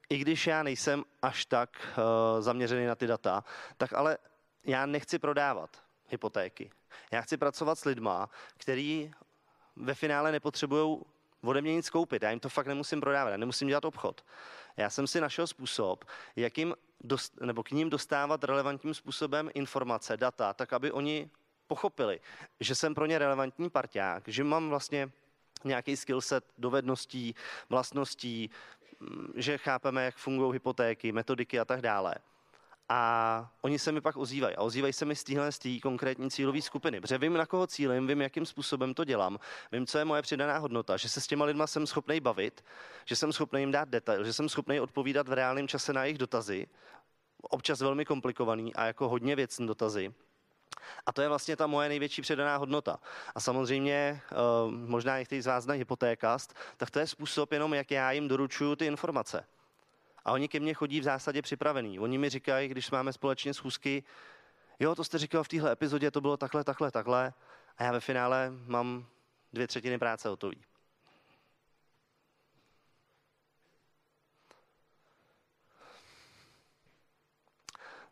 i 0.09 0.17
když 0.17 0.47
já 0.47 0.63
nejsem 0.63 1.03
až 1.21 1.45
tak 1.45 1.69
uh, 1.97 2.41
zaměřený 2.41 2.85
na 2.85 2.95
ty 2.95 3.07
data, 3.07 3.43
tak 3.77 3.93
ale 3.93 4.17
já 4.63 4.85
nechci 4.85 5.19
prodávat 5.19 5.83
hypotéky. 6.09 6.71
Já 7.11 7.21
chci 7.21 7.37
pracovat 7.37 7.79
s 7.79 7.85
lidma, 7.85 8.29
který 8.57 9.11
ve 9.75 9.93
finále 9.93 10.31
nepotřebují 10.31 10.97
ode 11.43 11.61
mě 11.61 11.75
nic 11.75 11.89
koupit. 11.89 12.23
Já 12.23 12.29
jim 12.29 12.39
to 12.39 12.49
fakt 12.49 12.67
nemusím 12.67 13.01
prodávat, 13.01 13.31
já 13.31 13.37
nemusím 13.37 13.67
dělat 13.67 13.85
obchod. 13.85 14.25
Já 14.77 14.89
jsem 14.89 15.07
si 15.07 15.21
našel 15.21 15.47
způsob, 15.47 16.05
jakým 16.35 16.75
dost, 17.01 17.41
nebo 17.41 17.63
k 17.63 17.71
ním 17.71 17.89
dostávat 17.89 18.43
relevantním 18.43 18.93
způsobem 18.93 19.49
informace, 19.53 20.17
data, 20.17 20.53
tak 20.53 20.73
aby 20.73 20.91
oni 20.91 21.29
pochopili, 21.67 22.19
že 22.59 22.75
jsem 22.75 22.95
pro 22.95 23.05
ně 23.05 23.19
relevantní 23.19 23.69
parťák, 23.69 24.23
že 24.27 24.43
mám 24.43 24.69
vlastně 24.69 25.11
nějaký 25.63 25.97
skillset 25.97 26.45
dovedností, 26.57 27.35
vlastností, 27.69 28.49
že 29.35 29.57
chápeme, 29.57 30.05
jak 30.05 30.15
fungují 30.15 30.53
hypotéky, 30.53 31.11
metodiky 31.11 31.59
a 31.59 31.65
tak 31.65 31.81
dále. 31.81 32.15
A 32.93 33.51
oni 33.61 33.79
se 33.79 33.91
mi 33.91 34.01
pak 34.01 34.17
ozývají. 34.17 34.55
A 34.55 34.61
ozývají 34.61 34.93
se 34.93 35.05
mi 35.05 35.15
z 35.15 35.23
téhle 35.23 35.49
konkrétní 35.81 36.31
cílové 36.31 36.61
skupiny. 36.61 37.01
Protože 37.01 37.17
vím, 37.17 37.33
na 37.33 37.45
koho 37.45 37.67
cílím, 37.67 38.07
vím, 38.07 38.21
jakým 38.21 38.45
způsobem 38.45 38.93
to 38.93 39.03
dělám, 39.03 39.39
vím, 39.71 39.85
co 39.85 39.97
je 39.97 40.05
moje 40.05 40.21
přidaná 40.21 40.57
hodnota, 40.57 40.97
že 40.97 41.09
se 41.09 41.21
s 41.21 41.27
těma 41.27 41.45
lidma 41.45 41.67
jsem 41.67 41.87
schopný 41.87 42.19
bavit, 42.19 42.63
že 43.05 43.15
jsem 43.15 43.33
schopný 43.33 43.59
jim 43.59 43.71
dát 43.71 43.89
detail, 43.89 44.23
že 44.23 44.33
jsem 44.33 44.49
schopný 44.49 44.79
odpovídat 44.79 45.27
v 45.27 45.33
reálném 45.33 45.67
čase 45.67 45.93
na 45.93 46.03
jejich 46.03 46.17
dotazy, 46.17 46.67
občas 47.41 47.81
velmi 47.81 48.05
komplikovaný 48.05 48.75
a 48.75 48.85
jako 48.85 49.09
hodně 49.09 49.35
věcný 49.35 49.67
dotazy. 49.67 50.13
A 51.05 51.13
to 51.13 51.21
je 51.21 51.27
vlastně 51.27 51.55
ta 51.55 51.67
moje 51.67 51.89
největší 51.89 52.21
přidaná 52.21 52.57
hodnota. 52.57 52.99
A 53.35 53.39
samozřejmě, 53.39 54.21
eh, 54.31 54.35
možná 54.71 55.19
někteří 55.19 55.41
z 55.41 55.47
vás 55.47 55.63
znají 55.63 55.79
hypotékast, 55.79 56.53
tak 56.77 56.91
to 56.91 56.99
je 56.99 57.07
způsob 57.07 57.51
jenom, 57.51 57.73
jak 57.73 57.91
já 57.91 58.11
jim 58.11 58.27
doručuju 58.27 58.75
ty 58.75 58.85
informace. 58.85 59.45
A 60.25 60.31
oni 60.31 60.47
ke 60.47 60.59
mně 60.59 60.73
chodí 60.73 60.99
v 60.99 61.03
zásadě 61.03 61.41
připravený. 61.41 61.99
Oni 61.99 62.17
mi 62.17 62.29
říkají, 62.29 62.67
když 62.67 62.91
máme 62.91 63.13
společně 63.13 63.53
schůzky, 63.53 64.03
jo, 64.79 64.95
to 64.95 65.03
jste 65.03 65.17
říkal 65.17 65.43
v 65.43 65.47
téhle 65.47 65.71
epizodě, 65.71 66.11
to 66.11 66.21
bylo 66.21 66.37
takhle, 66.37 66.63
takhle, 66.63 66.91
takhle. 66.91 67.33
a 67.77 67.83
já 67.83 67.91
ve 67.91 67.99
finále 67.99 68.51
mám 68.65 69.05
dvě 69.53 69.67
třetiny 69.67 69.97
práce 69.97 70.29
hotový. 70.29 70.63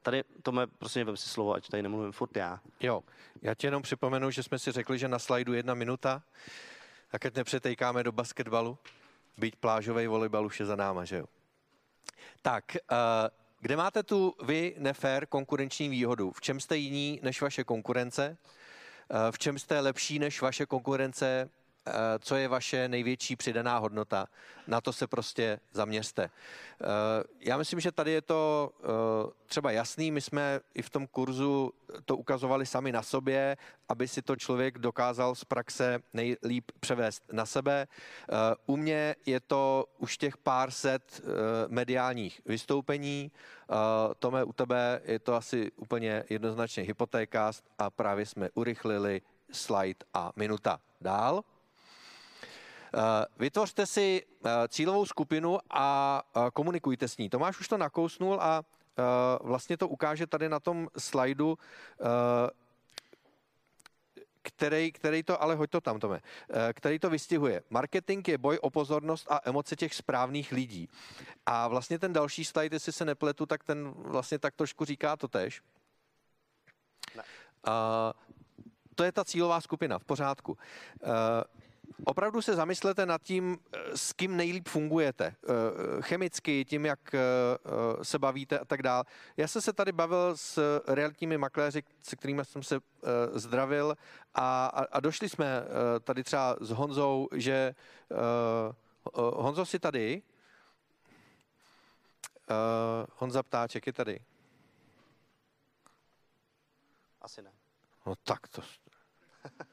Tady, 0.01 0.23
Tome, 0.43 0.67
prosím, 0.67 1.05
vem 1.05 1.17
si 1.17 1.29
slovo, 1.29 1.53
ať 1.53 1.69
tady 1.69 1.83
nemluvím 1.83 2.11
furt 2.11 2.37
já. 2.37 2.59
Jo, 2.79 3.03
já 3.41 3.55
ti 3.55 3.67
jenom 3.67 3.81
připomenu, 3.81 4.31
že 4.31 4.43
jsme 4.43 4.59
si 4.59 4.71
řekli, 4.71 4.99
že 4.99 5.07
na 5.07 5.19
slajdu 5.19 5.53
jedna 5.53 5.73
minuta, 5.73 6.23
a 7.11 7.19
keď 7.19 7.35
nepřetejkáme 7.35 8.03
do 8.03 8.11
basketbalu, 8.11 8.77
být 9.37 9.55
plážový 9.55 10.07
volejbal 10.07 10.45
už 10.45 10.59
je 10.59 10.65
za 10.65 10.75
náma, 10.75 11.05
že 11.05 11.17
jo? 11.17 11.25
Tak, 12.41 12.77
uh, 12.91 12.97
kde 13.59 13.75
máte 13.75 14.03
tu 14.03 14.35
vy 14.43 14.75
nefér 14.77 15.25
konkurenční 15.25 15.89
výhodu? 15.89 16.31
V 16.31 16.41
čem 16.41 16.59
jste 16.59 16.77
jiní 16.77 17.19
než 17.23 17.41
vaše 17.41 17.63
konkurence? 17.63 18.37
Uh, 19.11 19.31
v 19.31 19.39
čem 19.39 19.59
jste 19.59 19.79
lepší 19.79 20.19
než 20.19 20.41
vaše 20.41 20.65
konkurence 20.65 21.49
Eh, 21.49 21.58
co 22.19 22.35
je 22.35 22.47
vaše 22.47 22.87
největší 22.87 23.35
přidaná 23.35 23.77
hodnota. 23.77 24.27
Na 24.67 24.81
to 24.81 24.93
se 24.93 25.07
prostě 25.07 25.59
zaměřte. 25.71 26.23
Eh, 26.23 27.23
já 27.39 27.57
myslím, 27.57 27.79
že 27.79 27.91
tady 27.91 28.11
je 28.11 28.21
to 28.21 28.71
eh, 28.83 28.85
třeba 29.45 29.71
jasný. 29.71 30.11
My 30.11 30.21
jsme 30.21 30.59
i 30.73 30.81
v 30.81 30.89
tom 30.89 31.07
kurzu 31.07 31.73
to 32.05 32.17
ukazovali 32.17 32.65
sami 32.65 32.91
na 32.91 33.03
sobě, 33.03 33.57
aby 33.89 34.07
si 34.07 34.21
to 34.21 34.35
člověk 34.35 34.77
dokázal 34.77 35.35
z 35.35 35.43
praxe 35.43 35.99
nejlíp 36.13 36.71
převést 36.79 37.23
na 37.31 37.45
sebe. 37.45 37.87
U 38.65 38.77
mě 38.77 39.15
je 39.25 39.39
to 39.39 39.85
už 39.97 40.17
těch 40.17 40.37
pár 40.37 40.71
set 40.71 41.21
mediálních 41.67 42.41
vystoupení. 42.45 43.31
Tome, 44.19 44.43
u 44.43 44.53
tebe 44.53 45.01
je 45.03 45.19
to 45.19 45.35
asi 45.35 45.71
úplně 45.75 46.23
jednoznačně 46.29 46.83
hypotéka 46.83 47.51
a 47.77 47.89
právě 47.89 48.25
jsme 48.25 48.49
urychlili 48.53 49.21
slide 49.51 50.05
a 50.13 50.31
minuta. 50.35 50.79
Dál. 51.01 51.43
Eh, 52.93 53.25
vytvořte 53.37 53.85
si 53.85 54.25
eh, 54.45 54.49
cílovou 54.67 55.05
skupinu 55.05 55.59
a 55.69 56.21
eh, 56.35 56.39
komunikujte 56.53 57.07
s 57.07 57.17
ní. 57.17 57.29
Tomáš 57.29 57.59
už 57.59 57.67
to 57.67 57.77
nakousnul 57.77 58.41
a 58.41 58.63
vlastně 59.41 59.77
to 59.77 59.87
ukáže 59.87 60.27
tady 60.27 60.49
na 60.49 60.59
tom 60.59 60.87
slajdu, 60.97 61.57
který, 64.41 64.91
který 64.91 65.23
to, 65.23 65.41
ale 65.41 65.55
hoď 65.55 65.69
to 65.69 65.81
tam, 65.81 65.99
Tome, 65.99 66.21
který 66.73 66.99
to 66.99 67.09
vystihuje. 67.09 67.63
Marketing 67.69 68.27
je 68.27 68.37
boj 68.37 68.59
o 68.61 68.69
pozornost 68.69 69.27
a 69.31 69.39
emoce 69.43 69.75
těch 69.75 69.93
správných 69.93 70.51
lidí. 70.51 70.89
A 71.45 71.67
vlastně 71.67 71.99
ten 71.99 72.13
další 72.13 72.45
slide, 72.45 72.75
jestli 72.75 72.91
se 72.91 73.05
nepletu, 73.05 73.45
tak 73.45 73.63
ten 73.63 73.93
vlastně 73.95 74.39
tak 74.39 74.55
trošku 74.55 74.85
říká 74.85 75.15
to 75.15 75.27
tež. 75.27 75.61
Ne. 77.15 77.23
to 78.95 79.03
je 79.03 79.11
ta 79.11 79.25
cílová 79.25 79.61
skupina, 79.61 79.99
v 79.99 80.03
pořádku 80.03 80.57
opravdu 82.05 82.41
se 82.41 82.55
zamyslete 82.55 83.05
nad 83.05 83.23
tím, 83.23 83.57
eh, 83.73 83.97
s 83.97 84.13
kým 84.13 84.37
nejlíp 84.37 84.67
fungujete. 84.67 85.25
Eh, 85.25 86.01
chemicky, 86.01 86.65
tím, 86.65 86.85
jak 86.85 87.13
eh, 87.13 87.19
se 88.03 88.19
bavíte 88.19 88.59
a 88.59 88.65
tak 88.65 88.81
dále. 88.83 89.03
Já 89.37 89.47
jsem 89.47 89.61
se 89.61 89.73
tady 89.73 89.91
bavil 89.91 90.37
s 90.37 90.81
realitními 90.87 91.37
makléři, 91.37 91.83
se 92.01 92.15
kterými 92.15 92.45
jsem 92.45 92.63
se 92.63 92.79
zdravil 93.33 93.95
a, 94.35 94.65
a, 94.65 94.83
a 94.83 94.99
došli 94.99 95.29
jsme 95.29 95.63
tady 96.03 96.23
třeba 96.23 96.55
s 96.61 96.69
Honzou, 96.69 97.27
že 97.35 97.75
Honzo 99.13 99.65
si 99.65 99.79
tady? 99.79 100.21
Honza 103.15 103.43
Ptáček 103.43 103.87
je 103.87 103.93
tady. 103.93 104.19
Asi 107.21 107.41
ne. 107.41 107.51
No 108.05 108.15
tak 108.15 108.47
to, 108.47 108.61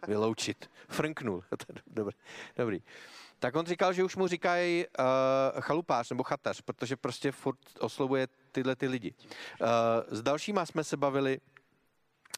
vyloučit. 0.07 0.71
Frnknul. 0.89 1.45
dobrý, 1.87 2.17
dobrý. 2.57 2.83
Tak 3.39 3.57
on 3.57 3.67
říkal, 3.67 3.93
že 3.93 4.05
už 4.05 4.17
mu 4.17 4.27
říkají 4.27 4.87
uh, 4.87 5.61
chalupář 5.61 6.11
nebo 6.11 6.23
chatař, 6.23 6.61
protože 6.61 6.97
prostě 6.97 7.33
furt 7.33 7.59
oslovuje 7.81 8.29
tyhle 8.53 8.77
ty 8.77 8.89
lidi. 8.89 9.15
Uh, 9.61 9.67
s 10.09 10.23
dalšíma 10.23 10.67
jsme 10.67 10.85
se 10.85 10.97
bavili. 10.97 11.41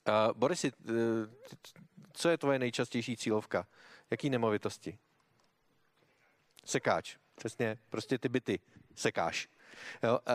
Uh, 0.08 0.14
Borisi, 0.36 0.72
uh, 0.72 0.94
co 2.12 2.28
je 2.28 2.38
tvoje 2.38 2.58
nejčastější 2.58 3.16
cílovka? 3.16 3.66
Jaký 4.10 4.30
nemovitosti? 4.30 4.98
Sekáč. 6.64 7.16
Přesně, 7.34 7.78
prostě 7.90 8.18
ty 8.18 8.28
byty 8.28 8.60
sekáš. 8.94 9.48
Jo, 10.02 10.18
uh, 10.28 10.34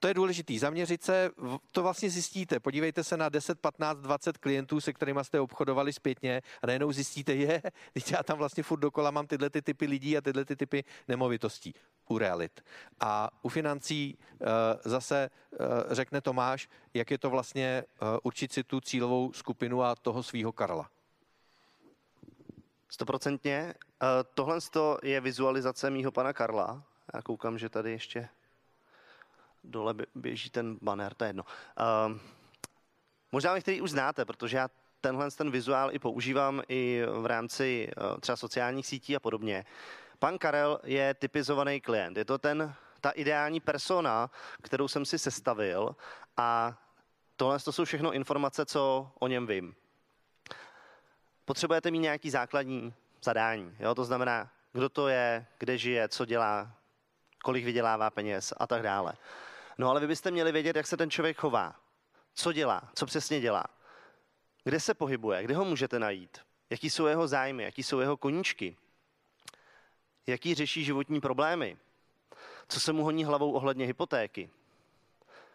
to 0.00 0.08
je 0.08 0.14
důležité. 0.14 0.58
Zaměřit 0.58 1.02
se, 1.02 1.30
to 1.72 1.82
vlastně 1.82 2.10
zjistíte. 2.10 2.60
Podívejte 2.60 3.04
se 3.04 3.16
na 3.16 3.28
10, 3.28 3.60
15, 3.60 3.98
20 3.98 4.38
klientů, 4.38 4.80
se 4.80 4.92
kterými 4.92 5.20
jste 5.22 5.40
obchodovali 5.40 5.92
zpětně 5.92 6.42
a 6.62 6.66
najednou 6.66 6.92
zjistíte, 6.92 7.34
je, 7.34 7.62
teď 7.92 8.12
já 8.12 8.22
tam 8.22 8.38
vlastně 8.38 8.62
furt 8.62 8.80
dokola 8.80 9.10
mám 9.10 9.26
tyhle 9.26 9.50
ty 9.50 9.62
typy 9.62 9.86
lidí 9.86 10.16
a 10.16 10.20
tyhle 10.20 10.44
ty 10.44 10.56
typy 10.56 10.84
nemovitostí 11.08 11.74
u 12.08 12.18
realit. 12.18 12.64
A 13.00 13.30
u 13.42 13.48
financí 13.48 14.18
uh, 14.18 14.46
zase 14.84 15.30
uh, 15.52 15.58
řekne 15.90 16.20
Tomáš, 16.20 16.68
jak 16.94 17.10
je 17.10 17.18
to 17.18 17.30
vlastně 17.30 17.84
uh, 18.02 18.08
určit 18.22 18.52
si 18.52 18.64
tu 18.64 18.80
cílovou 18.80 19.32
skupinu 19.32 19.82
a 19.82 19.94
toho 19.94 20.22
svého 20.22 20.52
Karla. 20.52 20.90
Stoprocentně. 22.88 23.74
Tohle 24.34 24.58
je 25.02 25.20
vizualizace 25.20 25.90
mýho 25.90 26.12
pana 26.12 26.32
Karla. 26.32 26.82
Já 27.14 27.22
koukám, 27.22 27.58
že 27.58 27.68
tady 27.68 27.90
ještě 27.90 28.28
dole 29.64 29.94
běží 30.14 30.50
ten 30.50 30.78
banner, 30.82 31.14
to 31.14 31.24
je 31.24 31.28
jedno. 31.28 31.42
Uh, 31.42 32.18
možná 33.32 33.54
některý 33.54 33.80
už 33.80 33.90
znáte, 33.90 34.24
protože 34.24 34.56
já 34.56 34.68
tenhle 35.00 35.30
ten 35.30 35.50
vizuál 35.50 35.94
i 35.94 35.98
používám 35.98 36.62
i 36.68 37.02
v 37.20 37.26
rámci 37.26 37.90
uh, 37.96 38.20
třeba 38.20 38.36
sociálních 38.36 38.86
sítí 38.86 39.16
a 39.16 39.20
podobně. 39.20 39.64
Pan 40.18 40.38
Karel 40.38 40.80
je 40.84 41.14
typizovaný 41.14 41.80
klient. 41.80 42.16
Je 42.16 42.24
to 42.24 42.38
ten, 42.38 42.74
ta 43.00 43.10
ideální 43.10 43.60
persona, 43.60 44.30
kterou 44.62 44.88
jsem 44.88 45.04
si 45.04 45.18
sestavil 45.18 45.96
a 46.36 46.78
tohle 47.36 47.58
to 47.58 47.72
jsou 47.72 47.84
všechno 47.84 48.12
informace, 48.12 48.66
co 48.66 49.10
o 49.18 49.26
něm 49.26 49.46
vím. 49.46 49.74
Potřebujete 51.44 51.90
mít 51.90 51.98
nějaký 51.98 52.30
základní 52.30 52.94
zadání. 53.22 53.76
Jo? 53.78 53.94
To 53.94 54.04
znamená, 54.04 54.50
kdo 54.72 54.88
to 54.88 55.08
je, 55.08 55.46
kde 55.58 55.78
žije, 55.78 56.08
co 56.08 56.24
dělá, 56.24 56.72
kolik 57.44 57.64
vydělává 57.64 58.10
peněz 58.10 58.52
a 58.56 58.66
tak 58.66 58.82
dále. 58.82 59.12
No 59.80 59.90
ale 59.90 60.00
vy 60.00 60.06
byste 60.06 60.30
měli 60.30 60.52
vědět, 60.52 60.76
jak 60.76 60.86
se 60.86 60.96
ten 60.96 61.10
člověk 61.10 61.36
chová. 61.36 61.74
Co 62.34 62.52
dělá, 62.52 62.82
co 62.94 63.06
přesně 63.06 63.40
dělá. 63.40 63.64
Kde 64.64 64.80
se 64.80 64.94
pohybuje, 64.94 65.42
kde 65.42 65.54
ho 65.54 65.64
můžete 65.64 65.98
najít. 65.98 66.38
Jaký 66.70 66.90
jsou 66.90 67.06
jeho 67.06 67.28
zájmy, 67.28 67.62
jaký 67.62 67.82
jsou 67.82 68.00
jeho 68.00 68.16
koníčky. 68.16 68.76
Jaký 70.26 70.54
řeší 70.54 70.84
životní 70.84 71.20
problémy. 71.20 71.76
Co 72.68 72.80
se 72.80 72.92
mu 72.92 73.04
honí 73.04 73.24
hlavou 73.24 73.52
ohledně 73.52 73.86
hypotéky. 73.86 74.50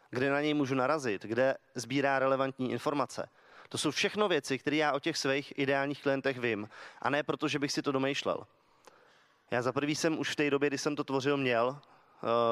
Kde 0.10 0.30
na 0.30 0.42
něj 0.42 0.54
můžu 0.54 0.76
narazit, 0.76 1.24
kde 1.24 1.58
sbírá 1.76 2.20
relevantní 2.20 2.72
informace. 2.72 3.30
To 3.70 3.78
jsou 3.78 3.92
všechno 3.92 4.28
věci, 4.28 4.60
které 4.60 4.76
já 4.76 4.94
o 4.94 5.00
těch 5.00 5.18
svých 5.18 5.60
ideálních 5.60 6.02
klientech 6.02 6.40
vím. 6.40 6.70
A 7.02 7.10
ne 7.10 7.24
proto, 7.24 7.48
že 7.48 7.60
bych 7.60 7.72
si 7.72 7.82
to 7.82 7.92
domýšlel. 7.92 8.48
Já 9.52 9.62
za 9.62 9.72
prvý 9.72 9.96
jsem 9.96 10.20
už 10.20 10.32
v 10.32 10.36
té 10.36 10.50
době, 10.50 10.70
kdy 10.70 10.78
jsem 10.78 10.96
to 10.96 11.04
tvořil, 11.04 11.38
měl 11.38 11.82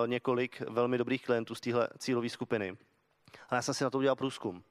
několik 0.05 0.61
velmi 0.61 0.97
dobrých 0.97 1.25
klientů 1.25 1.55
z 1.55 1.59
téhle 1.59 1.87
cílové 1.97 2.29
skupiny. 2.29 2.77
A 3.49 3.55
já 3.55 3.61
jsem 3.61 3.73
si 3.73 3.83
na 3.83 3.89
to 3.89 3.97
udělal 3.97 4.15
průzkum. 4.15 4.63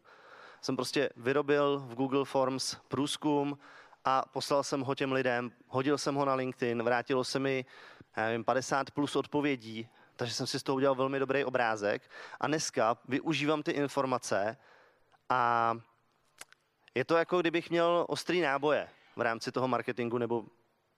Jsem 0.61 0.77
prostě 0.77 1.11
vyrobil 1.17 1.79
v 1.79 1.95
Google 1.95 2.25
Forms 2.25 2.77
průzkum 2.89 3.59
a 4.05 4.25
poslal 4.33 4.63
jsem 4.63 4.81
ho 4.81 4.95
těm 4.95 5.13
lidem, 5.13 5.53
hodil 5.69 5.99
jsem 5.99 6.15
ho 6.15 6.25
na 6.25 6.35
LinkedIn, 6.35 6.83
vrátilo 6.83 7.25
se 7.25 7.39
mi 7.39 7.65
já 8.17 8.27
nevím, 8.27 8.45
50 8.45 8.91
plus 8.91 9.17
odpovědí, 9.17 9.89
takže 10.17 10.35
jsem 10.35 10.47
si 10.47 10.61
z 10.61 10.63
toho 10.63 10.77
udělal 10.77 10.95
velmi 10.95 11.19
dobrý 11.19 11.45
obrázek. 11.45 12.11
A 12.41 12.47
dneska 12.47 12.99
využívám 13.09 13.63
ty 13.63 13.71
informace 13.71 14.57
a 15.29 15.75
je 16.95 17.05
to 17.05 17.17
jako 17.17 17.41
kdybych 17.41 17.71
měl 17.71 18.05
ostrý 18.09 18.41
náboje 18.41 18.89
v 19.17 19.21
rámci 19.21 19.53
toho 19.53 19.69
marketingu 19.69 20.19
nebo 20.19 20.45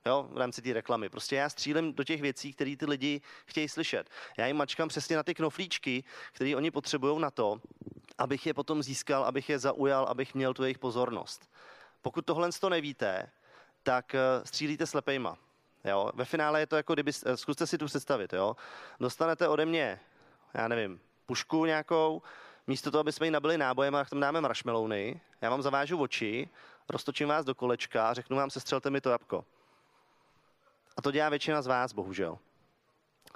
jo, 0.07 0.29
v 0.33 0.39
rámci 0.39 0.63
té 0.63 0.73
reklamy. 0.73 1.09
Prostě 1.09 1.37
já 1.37 1.49
střílím 1.49 1.95
do 1.95 2.05
těch 2.05 2.23
věcí, 2.23 2.53
které 2.53 2.77
ty 2.77 2.87
lidi 2.87 3.21
chtějí 3.47 3.69
slyšet. 3.69 4.11
Já 4.37 4.47
jim 4.47 4.57
mačkám 4.57 4.89
přesně 4.89 5.17
na 5.17 5.23
ty 5.23 5.35
knoflíčky, 5.35 6.05
které 6.33 6.57
oni 6.57 6.71
potřebují 6.71 7.21
na 7.21 7.31
to, 7.31 7.61
abych 8.19 8.47
je 8.47 8.55
potom 8.55 8.83
získal, 8.83 9.25
abych 9.25 9.49
je 9.49 9.59
zaujal, 9.59 10.05
abych 10.05 10.35
měl 10.35 10.55
tu 10.55 10.63
jejich 10.63 10.79
pozornost. 10.79 11.51
Pokud 12.03 12.27
tohle 12.27 12.49
to 12.61 12.69
nevíte, 12.69 13.31
tak 13.83 14.15
eh, 14.15 14.21
střílíte 14.45 14.87
slepejma. 14.87 15.37
Jo? 15.85 16.11
Ve 16.15 16.25
finále 16.25 16.61
je 16.61 16.67
to 16.67 16.77
jako 16.77 16.95
kdyby, 16.95 17.13
eh, 17.27 17.37
zkuste 17.37 17.67
si 17.67 17.79
tu 17.79 17.87
představit, 17.87 18.33
jo? 18.33 18.57
dostanete 19.01 19.49
ode 19.49 19.67
mě, 19.67 20.01
já 20.55 20.69
nevím, 20.69 21.01
pušku 21.27 21.65
nějakou, 21.65 22.23
místo 22.67 22.91
toho, 22.91 23.01
aby 23.01 23.13
jsme 23.13 23.27
ji 23.27 23.31
nabili 23.31 23.59
nábojem 23.59 23.95
a 23.95 24.05
tam 24.05 24.21
dáme 24.21 24.41
marshmallowny, 24.41 25.21
já 25.41 25.51
vám 25.51 25.63
zavážu 25.63 25.99
oči, 26.01 26.49
roztočím 26.89 27.29
vás 27.29 27.45
do 27.45 27.55
kolečka 27.55 28.09
a 28.09 28.15
řeknu 28.15 28.37
vám, 28.37 28.51
sestřelte 28.51 28.91
mi 28.91 29.01
to 29.01 29.11
jabko. 29.11 29.45
A 30.97 31.03
to 31.03 31.11
dělá 31.11 31.29
většina 31.29 31.63
z 31.63 31.67
vás, 31.67 31.93
bohužel. 31.93 32.39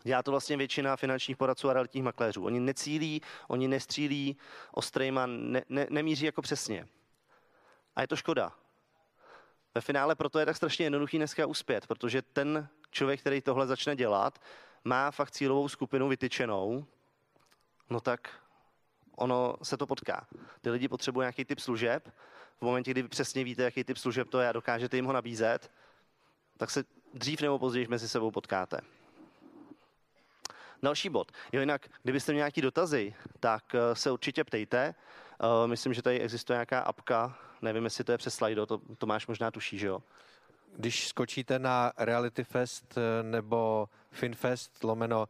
Dělá 0.03 0.23
to 0.23 0.31
vlastně 0.31 0.57
většina 0.57 0.97
finančních 0.97 1.37
poradců 1.37 1.71
a 1.71 1.73
realitních 1.73 2.05
makléřů. 2.05 2.45
Oni 2.45 2.61
necílí, 2.61 3.23
oni 3.49 3.69
nestřílí 3.69 4.37
ostrejma, 4.73 5.27
ne, 5.27 5.63
ne, 5.69 5.87
nemíří 5.91 6.27
jako 6.27 6.43
přesně. 6.43 6.89
A 7.97 8.01
je 8.01 8.09
to 8.09 8.17
škoda. 8.17 8.53
Ve 9.75 9.81
finále 9.81 10.15
proto 10.15 10.39
je 10.39 10.47
tak 10.47 10.57
strašně 10.57 10.87
jednoduchý 10.87 11.17
dneska 11.17 11.47
uspět, 11.47 11.87
protože 11.87 12.23
ten 12.23 12.69
člověk, 12.91 13.21
který 13.21 13.41
tohle 13.41 13.67
začne 13.67 13.97
dělat, 13.97 14.39
má 14.85 15.11
fakt 15.11 15.31
cílovou 15.31 15.69
skupinu 15.69 16.09
vytyčenou, 16.09 16.87
no 17.91 18.01
tak 18.01 18.31
ono 19.17 19.57
se 19.63 19.77
to 19.77 19.87
potká. 19.87 20.27
Ty 20.61 20.71
lidi 20.71 20.89
potřebují 20.89 21.23
nějaký 21.23 21.45
typ 21.45 21.61
služeb, 21.61 22.15
v 22.59 22.63
momentě, 22.63 22.91
kdy 22.91 23.03
přesně 23.03 23.45
víte, 23.45 23.63
jaký 23.63 23.85
typ 23.85 23.97
služeb 23.97 24.29
to 24.29 24.41
je 24.41 24.49
a 24.49 24.53
dokážete 24.53 24.97
jim 24.97 25.05
ho 25.05 25.13
nabízet, 25.13 25.71
tak 26.57 26.71
se 26.71 26.85
dřív 27.15 27.41
nebo 27.41 27.59
později 27.59 27.87
mezi 27.89 28.09
sebou 28.09 28.31
potkáte. 28.31 28.81
Další 30.83 31.09
bod. 31.09 31.33
Jo, 31.53 31.61
jinak, 31.61 31.89
kdybyste 32.03 32.33
měli 32.33 32.41
nějaké 32.41 32.63
dotazy, 32.63 33.15
tak 33.41 33.75
eh, 33.75 33.95
se 33.95 34.11
určitě 34.11 34.45
ptejte. 34.45 34.79
Eh, 34.85 35.67
myslím, 35.67 35.95
že 35.95 36.03
tady 36.03 36.21
existuje 36.21 36.55
nějaká 36.55 36.81
apka, 36.81 37.39
nevím, 37.63 37.85
jestli 37.85 38.05
to 38.05 38.13
je 38.13 38.19
přes 38.19 38.35
Slido, 38.35 38.67
to, 38.67 38.81
to 38.99 39.07
máš 39.07 39.27
možná 39.27 39.51
tuší, 39.51 39.79
že 39.79 39.87
jo? 39.87 40.03
Když 40.77 41.09
skočíte 41.09 41.59
na 41.59 41.93
Reality 41.99 42.45
Fest 42.45 42.99
eh, 42.99 43.23
nebo 43.23 43.89
Finfest 44.11 44.85
lomeno 44.85 45.29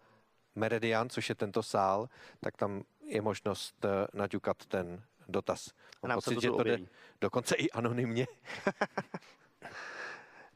Meridian, 0.55 1.09
což 1.11 1.29
je 1.29 1.35
tento 1.35 1.63
sál, 1.63 2.09
tak 2.41 2.57
tam 2.57 2.83
je 3.03 3.23
možnost 3.23 3.87
naťukat 4.15 4.67
ten 4.67 5.03
dotaz. 5.29 5.71
Mám 6.03 6.15
pocit, 6.15 6.35
to 6.35 6.41
že 6.41 6.51
to 6.51 6.63
jde 6.63 6.79
dokonce 7.21 7.55
i 7.55 7.71
anonymně. 7.71 8.27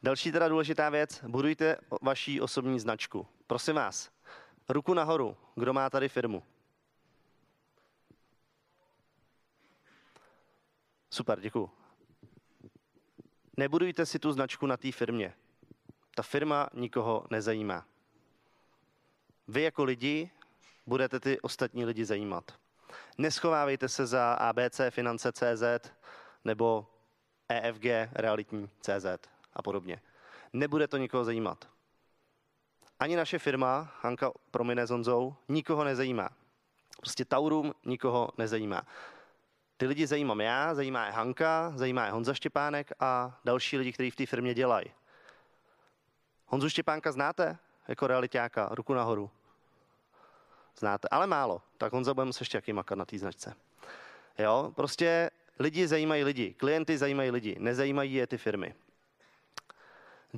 Další 0.05 0.33
teda 0.33 0.49
důležitá 0.49 0.91
věc, 0.91 1.25
budujte 1.29 1.77
vaší 2.03 2.41
osobní 2.41 2.81
značku. 2.81 3.27
Prosím 3.47 3.75
vás, 3.75 4.11
ruku 4.69 4.95
nahoru, 4.95 5.37
kdo 5.55 5.73
má 5.73 5.91
tady 5.91 6.09
firmu? 6.09 6.43
Super, 11.11 11.41
děkuji. 11.41 11.71
Nebudujte 13.57 14.07
si 14.07 14.19
tu 14.19 14.33
značku 14.33 14.67
na 14.67 14.77
té 14.77 14.93
firmě. 14.93 15.35
Ta 16.15 16.23
firma 16.23 16.69
nikoho 16.75 17.27
nezajímá. 17.31 17.87
Vy 19.49 19.63
jako 19.63 19.85
lidi 19.85 20.31
budete 20.87 21.21
ty 21.21 21.41
ostatní 21.41 21.85
lidi 21.85 22.05
zajímat. 22.05 22.59
Neschovávejte 23.19 23.89
se 23.89 24.07
za 24.07 24.33
ABC 24.33 24.81
Finance 24.91 25.33
CZ 25.33 25.93
nebo 26.45 26.87
EFG 27.49 27.85
Realitní 28.13 28.71
CZ 28.81 29.33
a 29.53 29.63
podobně. 29.63 30.01
Nebude 30.53 30.89
to 30.89 30.97
nikoho 30.97 31.25
zajímat. 31.25 31.69
Ani 33.01 33.17
naše 33.17 33.39
firma, 33.39 33.93
Hanka 34.01 34.33
Promine 34.51 34.87
Zonzou, 34.87 35.35
nikoho 35.49 35.85
nezajímá. 35.85 36.29
Prostě 36.97 37.25
Taurum 37.25 37.75
nikoho 37.85 38.29
nezajímá. 38.39 38.83
Ty 39.77 39.87
lidi 39.87 40.07
zajímám 40.07 40.41
já, 40.41 40.75
zajímá 40.75 41.07
je 41.07 41.13
Hanka, 41.13 41.73
zajímá 41.77 42.07
je 42.07 42.13
Honza 42.13 42.35
Štěpánek 42.35 42.93
a 43.01 43.41
další 43.45 43.79
lidi, 43.79 43.93
kteří 43.93 44.11
v 44.11 44.17
té 44.17 44.27
firmě 44.27 44.55
dělají. 44.55 44.87
Honzu 46.47 46.69
Štěpánka 46.69 47.13
znáte 47.13 47.59
jako 47.89 48.07
realitáka? 48.07 48.69
Ruku 48.73 48.95
nahoru. 48.95 49.31
Znáte, 50.79 51.09
ale 51.11 51.27
málo. 51.27 51.63
Tak 51.79 51.93
Honza 51.93 52.15
budeme 52.15 52.33
se 52.33 52.43
ještě 52.43 52.59
jaký 52.59 52.73
makat 52.73 52.99
na 52.99 53.05
té 53.05 53.19
značce. 53.19 53.55
Jo, 54.39 54.73
prostě 54.77 55.31
lidi 55.59 55.89
zajímají 55.89 56.25
lidi, 56.25 56.55
klienty 56.55 56.99
zajímají 56.99 57.31
lidi, 57.31 57.57
nezajímají 57.59 58.15
je 58.15 58.27
ty 58.27 58.39
firmy. 58.39 58.75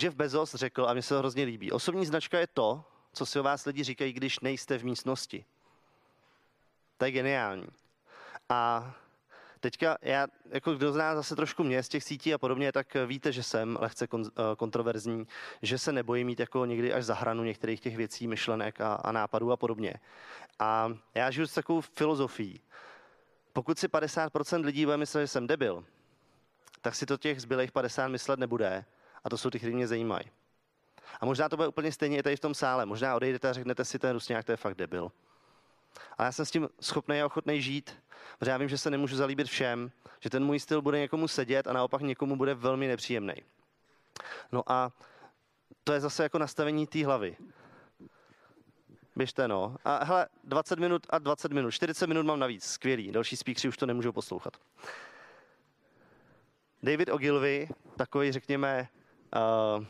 Jeff 0.02 0.16
Bezos 0.16 0.54
řekl, 0.54 0.86
a 0.88 0.94
mi 0.94 1.02
se 1.02 1.14
to 1.14 1.18
hrozně 1.18 1.44
líbí, 1.44 1.72
osobní 1.72 2.06
značka 2.06 2.38
je 2.38 2.46
to, 2.46 2.84
co 3.12 3.26
si 3.26 3.40
o 3.40 3.42
vás 3.42 3.66
lidi 3.66 3.84
říkají, 3.84 4.12
když 4.12 4.40
nejste 4.40 4.78
v 4.78 4.84
místnosti. 4.84 5.44
To 6.98 7.04
je 7.04 7.10
geniální. 7.10 7.66
A 8.48 8.94
teďka 9.60 9.96
já, 10.02 10.26
jako 10.50 10.74
kdo 10.74 10.92
zná 10.92 11.14
zase 11.14 11.36
trošku 11.36 11.64
mě 11.64 11.82
z 11.82 11.88
těch 11.88 12.04
sítí 12.04 12.34
a 12.34 12.38
podobně, 12.38 12.72
tak 12.72 12.86
víte, 13.06 13.32
že 13.32 13.42
jsem 13.42 13.78
lehce 13.80 14.06
eh, 14.06 14.30
kontroverzní, 14.56 15.26
že 15.62 15.78
se 15.78 15.92
nebojím 15.92 16.26
mít 16.26 16.40
jako 16.40 16.64
někdy 16.64 16.92
až 16.92 17.04
za 17.04 17.14
hranu 17.14 17.44
některých 17.44 17.80
těch 17.80 17.96
věcí, 17.96 18.26
myšlenek 18.26 18.80
a, 18.80 18.94
a 18.94 19.12
nápadů 19.12 19.52
a 19.52 19.56
podobně. 19.56 19.94
A 20.58 20.92
já 21.14 21.30
žiju 21.30 21.46
s 21.46 21.54
takovou 21.54 21.80
filozofií. 21.80 22.60
Pokud 23.52 23.78
si 23.78 23.88
50% 23.88 24.64
lidí 24.64 24.84
bude 24.84 24.96
myslet, 24.96 25.22
že 25.22 25.28
jsem 25.28 25.46
debil, 25.46 25.84
tak 26.80 26.94
si 26.94 27.06
to 27.06 27.16
těch 27.16 27.40
zbylých 27.40 27.72
50 27.72 28.08
myslet 28.08 28.38
nebude 28.38 28.84
a 29.24 29.30
to 29.30 29.38
jsou 29.38 29.50
ty, 29.50 29.58
kteří 29.58 29.74
mě 29.74 29.86
zajímají. 29.86 30.24
A 31.20 31.26
možná 31.26 31.48
to 31.48 31.56
bude 31.56 31.68
úplně 31.68 31.92
stejně 31.92 32.18
i 32.18 32.22
tady 32.22 32.36
v 32.36 32.40
tom 32.40 32.54
sále. 32.54 32.86
Možná 32.86 33.16
odejdete 33.16 33.50
a 33.50 33.52
řeknete 33.52 33.84
si, 33.84 33.98
ten 33.98 34.12
Rusňák, 34.12 34.44
to 34.44 34.52
je 34.52 34.56
fakt 34.56 34.74
debil. 34.74 35.12
Ale 36.18 36.26
já 36.26 36.32
jsem 36.32 36.46
s 36.46 36.50
tím 36.50 36.68
schopný 36.80 37.20
a 37.20 37.26
ochotný 37.26 37.62
žít, 37.62 38.02
protože 38.38 38.50
já 38.50 38.56
vím, 38.56 38.68
že 38.68 38.78
se 38.78 38.90
nemůžu 38.90 39.16
zalíbit 39.16 39.46
všem, 39.46 39.90
že 40.20 40.30
ten 40.30 40.44
můj 40.44 40.60
styl 40.60 40.82
bude 40.82 40.98
někomu 40.98 41.28
sedět 41.28 41.66
a 41.66 41.72
naopak 41.72 42.02
někomu 42.02 42.36
bude 42.36 42.54
velmi 42.54 42.88
nepříjemný. 42.88 43.34
No 44.52 44.62
a 44.66 44.92
to 45.84 45.92
je 45.92 46.00
zase 46.00 46.22
jako 46.22 46.38
nastavení 46.38 46.86
té 46.86 47.04
hlavy. 47.04 47.36
Běžte, 49.16 49.48
no. 49.48 49.76
A 49.84 50.04
hele, 50.04 50.28
20 50.44 50.78
minut 50.78 51.06
a 51.10 51.18
20 51.18 51.52
minut. 51.52 51.70
40 51.70 52.06
minut 52.06 52.26
mám 52.26 52.38
navíc. 52.38 52.64
Skvělý. 52.64 53.12
Další 53.12 53.36
speakři 53.36 53.68
už 53.68 53.76
to 53.76 53.86
nemůžou 53.86 54.12
poslouchat. 54.12 54.56
David 56.82 57.08
Ogilvy, 57.08 57.68
takový, 57.96 58.32
řekněme, 58.32 58.88
uh, 59.34 59.84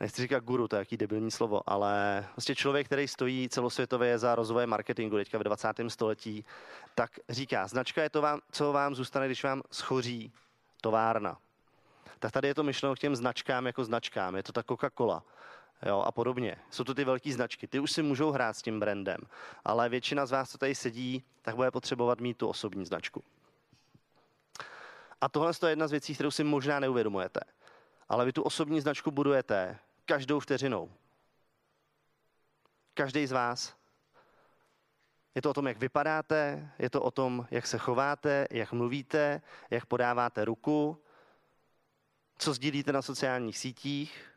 nechci 0.00 0.22
říkat 0.22 0.44
guru, 0.44 0.68
to 0.68 0.76
je 0.76 0.78
jaký 0.78 0.96
debilní 0.96 1.30
slovo, 1.30 1.60
ale 1.66 2.24
vlastně 2.36 2.54
člověk, 2.54 2.86
který 2.86 3.08
stojí 3.08 3.48
celosvětově 3.48 4.18
za 4.18 4.34
rozvoj 4.34 4.66
marketingu 4.66 5.16
teďka 5.16 5.38
v 5.38 5.42
20. 5.42 5.68
století, 5.88 6.44
tak 6.94 7.10
říká, 7.28 7.66
značka 7.66 8.02
je 8.02 8.10
to, 8.10 8.22
vám, 8.22 8.40
co 8.52 8.72
vám 8.72 8.94
zůstane, 8.94 9.26
když 9.26 9.44
vám 9.44 9.62
schoří 9.70 10.32
továrna. 10.80 11.38
Tak 12.18 12.32
tady 12.32 12.48
je 12.48 12.54
to 12.54 12.62
myšleno 12.62 12.94
k 12.94 12.98
těm 12.98 13.16
značkám 13.16 13.66
jako 13.66 13.84
značkám. 13.84 14.36
Je 14.36 14.42
to 14.42 14.52
ta 14.52 14.60
Coca-Cola 14.60 15.22
jo, 15.86 16.00
a 16.06 16.12
podobně. 16.12 16.56
Jsou 16.70 16.84
to 16.84 16.94
ty 16.94 17.04
velké 17.04 17.32
značky. 17.32 17.66
Ty 17.66 17.80
už 17.80 17.92
si 17.92 18.02
můžou 18.02 18.30
hrát 18.30 18.56
s 18.56 18.62
tím 18.62 18.80
brandem, 18.80 19.18
ale 19.64 19.88
většina 19.88 20.26
z 20.26 20.30
vás, 20.30 20.50
co 20.50 20.58
tady 20.58 20.74
sedí, 20.74 21.24
tak 21.42 21.56
bude 21.56 21.70
potřebovat 21.70 22.20
mít 22.20 22.36
tu 22.36 22.48
osobní 22.48 22.86
značku. 22.86 23.24
A 25.20 25.28
tohle 25.28 25.52
je 25.62 25.68
jedna 25.68 25.88
z 25.88 25.90
věcí, 25.90 26.14
kterou 26.14 26.30
si 26.30 26.44
možná 26.44 26.80
neuvědomujete. 26.80 27.40
Ale 28.08 28.24
vy 28.24 28.32
tu 28.32 28.42
osobní 28.42 28.80
značku 28.80 29.10
budujete 29.10 29.78
každou 30.04 30.40
vteřinou. 30.40 30.92
Každý 32.94 33.26
z 33.26 33.32
vás. 33.32 33.76
Je 35.34 35.42
to 35.42 35.50
o 35.50 35.54
tom, 35.54 35.66
jak 35.66 35.78
vypadáte, 35.78 36.70
je 36.78 36.90
to 36.90 37.02
o 37.02 37.10
tom, 37.10 37.46
jak 37.50 37.66
se 37.66 37.78
chováte, 37.78 38.46
jak 38.50 38.72
mluvíte, 38.72 39.42
jak 39.70 39.86
podáváte 39.86 40.44
ruku, 40.44 41.02
co 42.38 42.54
sdílíte 42.54 42.92
na 42.92 43.02
sociálních 43.02 43.58
sítích, 43.58 44.34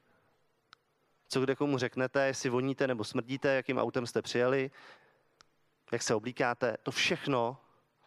co 1.27 1.41
kde 1.41 1.55
komu 1.55 1.77
řeknete, 1.77 2.27
jestli 2.27 2.49
voníte 2.49 2.87
nebo 2.87 3.03
smrdíte, 3.03 3.55
jakým 3.55 3.77
autem 3.77 4.07
jste 4.07 4.21
přijeli, 4.21 4.71
jak 5.91 6.01
se 6.01 6.15
oblíkáte. 6.15 6.77
To 6.83 6.91
všechno 6.91 7.57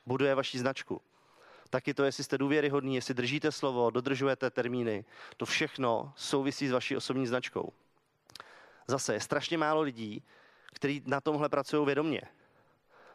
buduje 0.07 0.35
vaši 0.35 0.59
značku. 0.59 1.03
Taky 1.75 1.95
to, 1.95 2.05
jestli 2.05 2.25
jste 2.25 2.39
důvěryhodní, 2.39 2.95
jestli 2.95 3.15
držíte 3.15 3.53
slovo, 3.53 3.91
dodržujete 3.91 4.51
termíny. 4.51 5.05
To 5.37 5.47
všechno 5.47 6.13
souvisí 6.17 6.69
s 6.69 6.73
vaší 6.73 6.97
osobní 6.97 7.27
značkou. 7.27 7.73
Zase 8.87 9.15
je 9.15 9.21
strašně 9.21 9.59
málo 9.59 9.81
lidí, 9.81 10.23
kteří 10.73 11.03
na 11.07 11.21
tomhle 11.21 11.49
pracují 11.49 11.87
vědomě. 11.87 12.23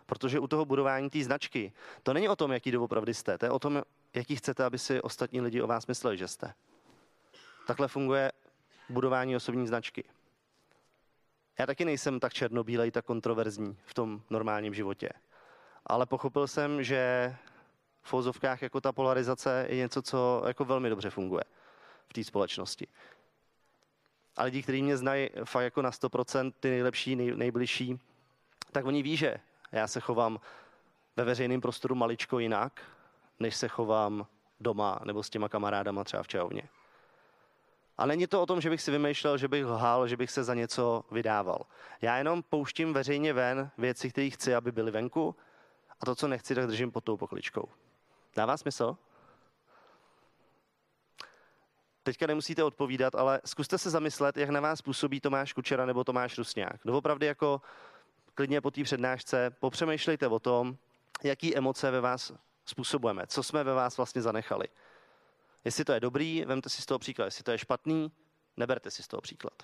Protože 0.06 0.40
u 0.40 0.48
toho 0.48 0.66
budování 0.66 1.10
té 1.10 1.24
značky, 1.24 1.74
to 2.04 2.14
není 2.14 2.30
o 2.30 2.36
tom, 2.36 2.52
jaký 2.52 2.72
doopravdy 2.72 3.14
jste, 3.14 3.38
to 3.38 3.46
je 3.46 3.52
o 3.52 3.60
tom, 3.60 3.84
jaký 4.14 4.36
chcete, 4.36 4.64
aby 4.64 4.80
si 4.80 5.02
ostatní 5.02 5.42
lidi 5.42 5.62
o 5.62 5.68
vás 5.68 5.88
mysleli, 5.88 6.18
že 6.18 6.28
jste. 6.28 6.54
Takhle 7.68 7.88
funguje 7.88 8.32
budování 8.90 9.36
osobní 9.36 9.68
značky. 9.68 10.04
Já 11.60 11.66
taky 11.66 11.86
nejsem 11.86 12.20
tak 12.20 12.34
černobílej, 12.34 12.92
tak 12.92 13.06
kontroverzní 13.06 13.78
v 13.86 13.94
tom 13.94 14.22
normálním 14.30 14.74
životě. 14.74 15.10
Ale 15.86 16.06
pochopil 16.06 16.48
jsem, 16.48 16.84
že 16.84 17.36
v 18.02 18.10
fouzovkách 18.10 18.62
jako 18.62 18.82
ta 18.82 18.92
polarizace 18.92 19.66
je 19.70 19.76
něco, 19.76 20.02
co 20.02 20.44
jako 20.48 20.66
velmi 20.66 20.90
dobře 20.90 21.10
funguje 21.10 21.44
v 22.08 22.14
té 22.14 22.24
společnosti. 22.24 22.88
A 24.36 24.44
lidi, 24.44 24.64
kteří 24.64 24.84
mě 24.84 24.98
znají 24.98 25.30
fakt 25.44 25.64
jako 25.64 25.82
na 25.82 25.92
100%, 25.92 26.54
ty 26.60 26.70
nejlepší, 26.70 27.16
nej, 27.16 27.36
nejbližší, 27.36 28.00
tak 28.72 28.86
oni 28.86 29.04
ví, 29.04 29.18
že 29.18 29.38
já 29.72 29.88
se 29.88 30.00
chovám 30.00 30.40
ve 31.16 31.24
veřejném 31.24 31.62
prostoru 31.62 31.96
maličko 31.96 32.40
jinak, 32.40 32.82
než 33.40 33.56
se 33.56 33.68
chovám 33.68 34.28
doma 34.60 35.00
nebo 35.06 35.24
s 35.24 35.30
těma 35.30 35.50
kamarádama 35.50 36.04
třeba 36.04 36.24
v 36.24 36.28
čajovně. 36.28 36.64
A 37.98 38.06
není 38.06 38.28
to 38.28 38.42
o 38.42 38.46
tom, 38.46 38.62
že 38.62 38.70
bych 38.70 38.82
si 38.82 38.92
vymýšlel, 38.92 39.38
že 39.38 39.48
bych 39.48 39.66
lhal, 39.66 40.08
že 40.08 40.18
bych 40.18 40.32
se 40.32 40.44
za 40.44 40.54
něco 40.54 41.04
vydával. 41.12 41.66
Já 42.02 42.18
jenom 42.18 42.44
pouštím 42.44 42.94
veřejně 42.94 43.34
ven 43.34 43.72
věci, 43.78 44.10
které 44.10 44.30
chci, 44.30 44.56
aby 44.56 44.72
byly 44.72 44.92
venku, 44.92 45.36
a 46.02 46.06
to, 46.06 46.16
co 46.16 46.28
nechci, 46.28 46.56
tak 46.56 46.68
držím 46.68 46.92
pod 46.92 47.04
tou 47.04 47.18
pokličkou. 47.18 47.70
Dává 48.36 48.58
smysl? 48.58 48.98
Teďka 52.04 52.28
nemusíte 52.28 52.64
odpovídat, 52.64 53.16
ale 53.16 53.42
zkuste 53.46 53.78
se 53.78 53.90
zamyslet, 53.90 54.38
jak 54.38 54.50
na 54.50 54.60
vás 54.60 54.82
působí 54.82 55.22
Tomáš 55.22 55.54
Kučera 55.54 55.86
nebo 55.86 56.04
Tomáš 56.04 56.38
Rusňák. 56.38 56.82
Doopravdy 56.86 57.26
jako 57.26 57.62
klidně 58.36 58.62
po 58.62 58.72
té 58.72 58.84
přednášce 58.84 59.50
popřemýšlejte 59.60 60.28
o 60.28 60.40
tom, 60.40 60.78
jaký 61.24 61.58
emoce 61.58 61.92
ve 61.92 62.02
vás 62.02 62.32
způsobujeme, 62.66 63.28
co 63.28 63.44
jsme 63.44 63.64
ve 63.64 63.74
vás 63.74 63.98
vlastně 63.98 64.22
zanechali. 64.22 64.66
Jestli 65.66 65.86
to 65.86 65.92
je 65.92 66.00
dobrý, 66.00 66.46
vemte 66.46 66.70
si 66.70 66.82
z 66.82 66.86
toho 66.86 67.00
příklad. 67.00 67.26
Jestli 67.26 67.44
to 67.44 67.52
je 67.52 67.58
špatný, 67.58 68.12
neberte 68.58 68.92
si 68.92 69.04
z 69.04 69.08
toho 69.08 69.22
příklad. 69.22 69.64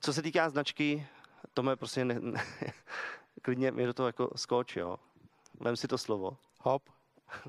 Co 0.00 0.12
se 0.12 0.22
týká 0.22 0.50
značky, 0.50 1.06
to 1.54 1.62
mě 1.62 1.76
prostě 1.76 2.04
ne, 2.04 2.20
ne, 2.20 2.44
klidně 3.42 3.70
mi 3.70 3.86
do 3.86 3.94
toho 3.94 4.06
jako 4.06 4.30
skoč, 4.36 4.76
jo. 4.76 4.96
Vem 5.60 5.76
si 5.76 5.88
to 5.88 5.98
slovo. 5.98 6.36
Hop. 6.60 6.82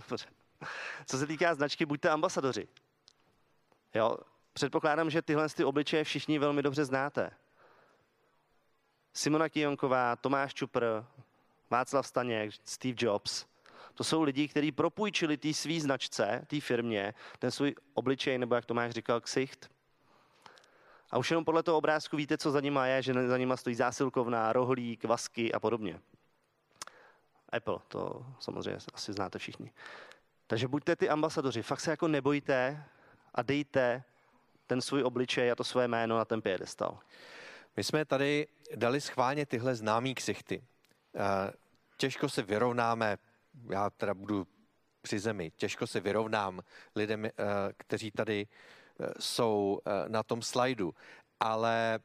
Co 1.06 1.17
se 1.17 1.28
týká 1.28 1.56
značky, 1.56 1.86
buďte 1.86 2.10
ambasadoři. 2.10 2.67
Jo, 3.93 4.17
předpokládám, 4.54 5.10
že 5.10 5.21
tyhle 5.21 5.50
ty 5.50 5.63
obličeje 5.63 6.04
všichni 6.04 6.39
velmi 6.39 6.63
dobře 6.63 6.86
znáte. 6.86 7.32
Simona 9.13 9.50
Kijonková, 9.50 10.15
Tomáš 10.15 10.54
Čupr, 10.54 10.86
Václav 11.69 12.08
Staněk, 12.08 12.52
Steve 12.63 12.95
Jobs. 12.97 13.45
To 13.93 14.04
jsou 14.04 14.21
lidi, 14.21 14.47
kteří 14.47 14.71
propůjčili 14.71 15.38
té 15.38 15.54
svý 15.54 15.82
značce, 15.82 16.45
té 16.47 16.62
firmě, 16.62 17.13
ten 17.39 17.52
svůj 17.52 17.76
obličej, 17.93 18.38
nebo 18.38 18.56
jak 18.56 18.65
Tomáš 18.65 18.91
říkal, 18.91 19.21
ksicht. 19.21 19.69
A 21.12 21.17
už 21.17 21.32
jenom 21.32 21.45
podle 21.45 21.63
toho 21.63 21.78
obrázku 21.78 22.17
víte, 22.17 22.38
co 22.38 22.52
za 22.52 22.60
nima 22.60 22.86
je, 22.86 23.02
že 23.02 23.28
za 23.28 23.38
nima 23.38 23.58
stojí 23.58 23.76
zásilkovná, 23.76 24.54
rohlík, 24.54 25.04
vasky 25.04 25.54
a 25.54 25.60
podobně. 25.60 26.00
Apple, 27.51 27.79
to 27.87 28.25
samozřejmě 28.39 28.79
asi 28.93 29.13
znáte 29.13 29.39
všichni. 29.39 29.71
Takže 30.47 30.67
buďte 30.67 30.95
ty 30.95 31.09
ambasadoři, 31.09 31.61
fakt 31.61 31.79
se 31.79 31.91
jako 31.91 32.07
nebojte 32.07 32.83
a 33.35 33.41
dejte 33.41 34.03
ten 34.67 34.81
svůj 34.81 35.03
obličej 35.03 35.51
a 35.51 35.55
to 35.55 35.63
své 35.63 35.87
jméno 35.87 36.17
na 36.17 36.25
ten 36.25 36.41
piedestal. 36.41 36.99
My 37.77 37.83
jsme 37.83 38.05
tady 38.05 38.47
dali 38.75 39.01
schválně 39.01 39.45
tyhle 39.45 39.75
známý 39.75 40.15
ksichty. 40.15 40.63
Eh, 41.15 41.53
těžko 41.97 42.29
se 42.29 42.41
vyrovnáme, 42.41 43.17
já 43.69 43.89
teda 43.89 44.13
budu 44.13 44.47
při 45.01 45.19
zemi, 45.19 45.51
těžko 45.55 45.87
se 45.87 45.99
vyrovnám 45.99 46.61
lidem, 46.95 47.25
eh, 47.25 47.31
kteří 47.77 48.11
tady 48.11 48.47
eh, 48.47 49.13
jsou 49.19 49.81
na 50.07 50.23
tom 50.23 50.41
slajdu, 50.41 50.93
ale 51.39 51.99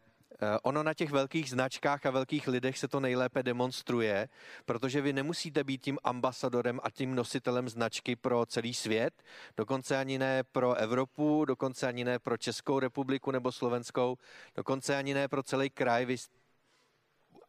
ono 0.62 0.82
na 0.82 0.94
těch 0.94 1.10
velkých 1.10 1.50
značkách 1.50 2.06
a 2.06 2.10
velkých 2.10 2.48
lidech 2.48 2.78
se 2.78 2.88
to 2.88 3.00
nejlépe 3.00 3.42
demonstruje, 3.42 4.28
protože 4.64 5.00
vy 5.00 5.12
nemusíte 5.12 5.64
být 5.64 5.82
tím 5.82 5.98
ambasadorem 6.04 6.80
a 6.82 6.90
tím 6.90 7.14
nositelem 7.14 7.68
značky 7.68 8.16
pro 8.16 8.46
celý 8.46 8.74
svět, 8.74 9.22
dokonce 9.56 9.98
ani 9.98 10.18
ne 10.18 10.44
pro 10.44 10.74
Evropu, 10.74 11.44
dokonce 11.44 11.88
ani 11.88 12.04
ne 12.04 12.18
pro 12.18 12.36
Českou 12.36 12.78
republiku 12.78 13.30
nebo 13.30 13.52
Slovenskou, 13.52 14.18
dokonce 14.56 14.96
ani 14.96 15.14
ne 15.14 15.28
pro 15.28 15.42
celý 15.42 15.70
kraj 15.70 16.04
vy 16.04 16.16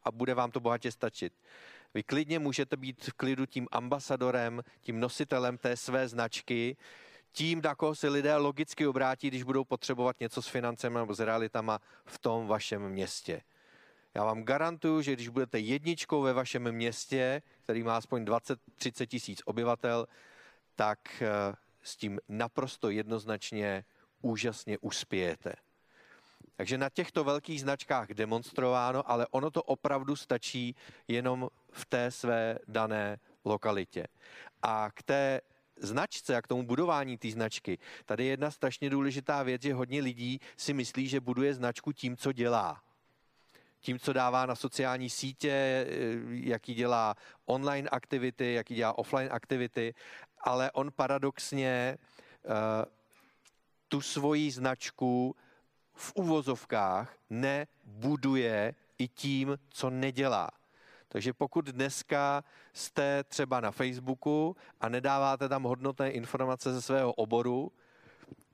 a 0.04 0.12
bude 0.12 0.34
vám 0.34 0.52
to 0.52 0.60
bohatě 0.60 0.91
stačit. 0.91 1.34
Vy 1.93 2.04
klidně 2.04 2.39
můžete 2.39 2.78
být 2.78 3.04
v 3.04 3.13
klidu 3.13 3.45
tím 3.45 3.67
ambasadorem, 3.71 4.62
tím 4.82 5.00
nositelem 5.00 5.58
té 5.58 5.78
své 5.78 6.08
značky, 6.08 6.78
tím, 7.31 7.61
na 7.61 7.75
koho 7.75 7.95
se 7.95 8.09
lidé 8.09 8.35
logicky 8.35 8.87
obrátí, 8.87 9.27
když 9.27 9.43
budou 9.43 9.63
potřebovat 9.63 10.19
něco 10.19 10.41
s 10.41 10.47
financemi 10.47 10.95
nebo 10.95 11.13
s 11.13 11.19
realitama 11.19 11.79
v 12.05 12.19
tom 12.19 12.47
vašem 12.47 12.89
městě. 12.89 13.41
Já 14.13 14.23
vám 14.23 14.43
garantuju, 14.43 15.01
že 15.01 15.13
když 15.13 15.27
budete 15.27 15.59
jedničkou 15.59 16.21
ve 16.21 16.33
vašem 16.33 16.71
městě, 16.71 17.41
který 17.63 17.83
má 17.83 17.97
aspoň 17.97 18.23
20-30 18.23 19.05
tisíc 19.07 19.41
obyvatel, 19.45 20.07
tak 20.75 21.21
eh, 21.21 21.27
s 21.81 21.95
tím 21.95 22.19
naprosto 22.29 22.89
jednoznačně 22.89 23.85
úžasně 24.21 24.77
uspějete. 24.77 25.53
Takže 26.55 26.77
na 26.77 26.89
těchto 26.89 27.23
velkých 27.23 27.61
značkách 27.61 28.09
demonstrováno, 28.09 29.11
ale 29.11 29.27
ono 29.31 29.51
to 29.51 29.63
opravdu 29.63 30.15
stačí 30.15 30.75
jenom 31.07 31.49
v 31.71 31.85
té 31.85 32.11
své 32.11 32.59
dané 32.67 33.19
lokalitě. 33.45 34.07
A 34.61 34.91
k 34.93 35.03
té 35.03 35.41
značce 35.79 36.35
a 36.35 36.41
k 36.41 36.47
tomu 36.47 36.63
budování 36.63 37.17
té 37.17 37.31
značky, 37.31 37.77
tady 38.05 38.23
je 38.23 38.29
jedna 38.29 38.51
strašně 38.51 38.89
důležitá 38.89 39.43
věc, 39.43 39.61
že 39.61 39.73
hodně 39.73 40.01
lidí 40.01 40.39
si 40.57 40.73
myslí, 40.73 41.07
že 41.07 41.19
buduje 41.19 41.53
značku 41.53 41.91
tím, 41.91 42.17
co 42.17 42.31
dělá. 42.31 42.83
Tím, 43.79 43.99
co 43.99 44.13
dává 44.13 44.45
na 44.45 44.55
sociální 44.55 45.09
sítě, 45.09 45.51
eh, 45.51 45.85
jaký 46.29 46.73
dělá 46.73 47.15
online 47.45 47.89
aktivity, 47.89 48.53
jaký 48.53 48.75
dělá 48.75 48.97
offline 48.97 49.29
aktivity, 49.31 49.93
ale 50.41 50.71
on 50.71 50.91
paradoxně 50.91 51.97
uh, 52.43 52.53
tu 53.87 54.01
svoji 54.01 54.51
značku 54.51 55.35
v 55.93 56.11
uvozovkách 56.15 57.17
nebuduje 57.29 58.75
i 58.97 59.07
tím, 59.07 59.57
co 59.69 59.89
nedělá. 59.89 60.49
Takže 61.10 61.34
pokud 61.34 61.65
dneska 61.65 62.43
jste 62.74 63.24
třeba 63.24 63.60
na 63.60 63.72
Facebooku 63.72 64.56
a 64.82 64.89
nedáváte 64.89 65.50
tam 65.50 65.63
hodnotné 65.63 66.12
informace 66.12 66.74
ze 66.74 66.82
svého 66.82 67.13
oboru, 67.13 67.72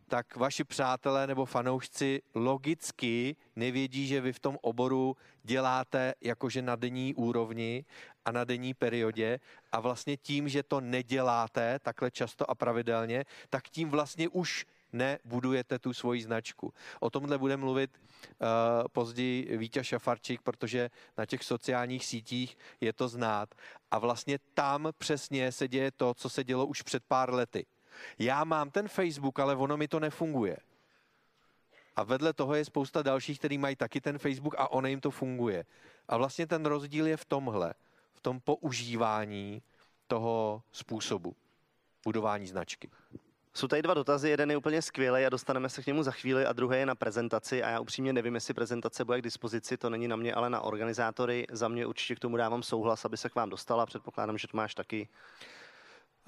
tak 0.08 0.36
vaši 0.36 0.64
přátelé 0.64 1.28
nebo 1.28 1.46
fanoušci 1.46 2.22
logicky 2.36 3.36
nevědí, 3.56 4.08
že 4.08 4.22
vy 4.22 4.34
v 4.34 4.40
tom 4.40 4.58
oboru 4.62 5.18
děláte 5.44 6.14
jakože 6.22 6.62
na 6.62 6.76
denní 6.76 7.16
úrovni 7.16 7.86
a 8.26 8.32
na 8.32 8.44
denní 8.44 8.74
periodě. 8.74 9.40
A 9.72 9.80
vlastně 9.80 10.18
tím, 10.18 10.50
že 10.50 10.64
to 10.64 10.82
neděláte 10.82 11.80
takhle 11.80 12.12
často 12.12 12.52
a 12.52 12.56
pravidelně, 12.56 13.26
tak 13.50 13.70
tím 13.70 13.90
vlastně 13.90 14.30
už 14.30 14.66
nebudujete 14.94 15.80
tu 15.80 15.94
svoji 15.94 16.22
značku. 16.22 16.74
O 17.00 17.10
tomhle 17.10 17.38
bude 17.38 17.58
mluvit 17.58 17.92
uh, 17.98 18.48
později 18.92 19.58
Vítě 19.58 19.84
Šafarčík, 19.84 20.42
protože 20.42 20.90
na 21.18 21.26
těch 21.26 21.44
sociálních 21.44 22.06
sítích 22.06 22.58
je 22.82 22.94
to 22.94 23.08
znát. 23.08 23.56
A 23.92 24.00
vlastně 24.00 24.40
tam 24.54 24.90
přesně 24.98 25.52
se 25.52 25.68
děje 25.68 25.92
to, 25.92 26.14
co 26.14 26.30
se 26.30 26.44
dělo 26.44 26.66
už 26.66 26.82
před 26.82 27.04
pár 27.08 27.34
lety. 27.34 27.66
Já 28.20 28.44
mám 28.44 28.72
ten 28.72 28.88
Facebook, 28.88 29.40
ale 29.40 29.56
ono 29.56 29.78
mi 29.78 29.88
to 29.88 30.00
nefunguje. 30.00 30.58
A 31.96 32.04
vedle 32.04 32.34
toho 32.34 32.56
je 32.56 32.66
spousta 32.66 33.02
dalších, 33.02 33.40
kteří 33.40 33.58
mají 33.58 33.76
taky 33.76 34.02
ten 34.02 34.18
Facebook 34.18 34.56
a 34.58 34.72
ono 34.72 34.88
jim 34.88 35.02
to 35.02 35.12
funguje. 35.12 35.66
A 36.08 36.18
vlastně 36.18 36.48
ten 36.48 36.66
rozdíl 36.66 37.08
je 37.08 37.18
v 37.18 37.26
tomhle, 37.26 37.74
v 38.14 38.22
tom 38.22 38.40
používání 38.40 39.62
toho 40.08 40.64
způsobu 40.72 41.36
budování 42.04 42.48
značky. 42.48 42.90
Jsou 43.56 43.68
tady 43.68 43.82
dva 43.82 43.94
dotazy, 43.94 44.30
jeden 44.30 44.52
je 44.52 44.58
úplně 44.58 44.82
skvělý 44.82 45.26
a 45.26 45.30
dostaneme 45.30 45.70
se 45.70 45.84
k 45.84 45.88
němu 45.88 46.04
za 46.04 46.12
chvíli 46.12 46.46
a 46.46 46.54
druhý 46.54 46.78
je 46.78 46.86
na 46.86 46.96
prezentaci 46.96 47.64
a 47.64 47.70
já 47.70 47.80
upřímně 47.80 48.14
nevím, 48.14 48.36
jestli 48.36 48.54
prezentace 48.54 49.06
bude 49.06 49.20
k 49.20 49.24
dispozici, 49.24 49.78
to 49.78 49.90
není 49.90 50.08
na 50.08 50.16
mě, 50.16 50.34
ale 50.34 50.50
na 50.50 50.62
organizátory. 50.62 51.48
Za 51.52 51.68
mě 51.68 51.86
určitě 51.86 52.16
k 52.16 52.20
tomu 52.20 52.38
dávám 52.38 52.64
souhlas, 52.64 53.06
aby 53.06 53.18
se 53.18 53.30
k 53.30 53.36
vám 53.36 53.50
dostala, 53.50 53.86
předpokládám, 53.86 54.38
že 54.38 54.48
to 54.48 54.58
máš 54.58 54.76
taky. 54.76 55.10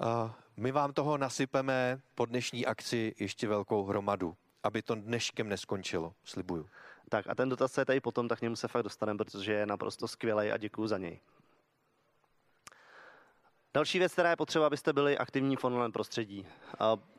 Uh, 0.00 0.30
my 0.56 0.72
vám 0.72 0.92
toho 0.92 1.18
nasypeme 1.18 2.00
po 2.14 2.26
dnešní 2.26 2.66
akci 2.66 3.14
ještě 3.18 3.48
velkou 3.48 3.84
hromadu, 3.84 4.36
aby 4.62 4.82
to 4.82 4.94
dneškem 4.94 5.48
neskončilo, 5.48 6.14
slibuju. 6.24 6.68
Tak 7.08 7.26
a 7.28 7.34
ten 7.34 7.48
dotaz 7.48 7.78
je 7.78 7.84
tady 7.84 8.00
potom, 8.00 8.28
tak 8.28 8.38
k 8.38 8.42
němu 8.42 8.56
se 8.56 8.68
fakt 8.68 8.82
dostaneme, 8.82 9.16
protože 9.16 9.52
je 9.52 9.66
naprosto 9.66 10.08
skvělý 10.08 10.50
a 10.50 10.56
děkuji 10.56 10.86
za 10.86 10.98
něj. 10.98 11.20
Další 13.76 13.98
věc, 13.98 14.12
která 14.12 14.30
je 14.30 14.36
potřeba, 14.36 14.66
abyste 14.66 14.92
byli 14.92 15.18
aktivní 15.18 15.56
v 15.56 15.64
online 15.64 15.92
prostředí 15.92 16.46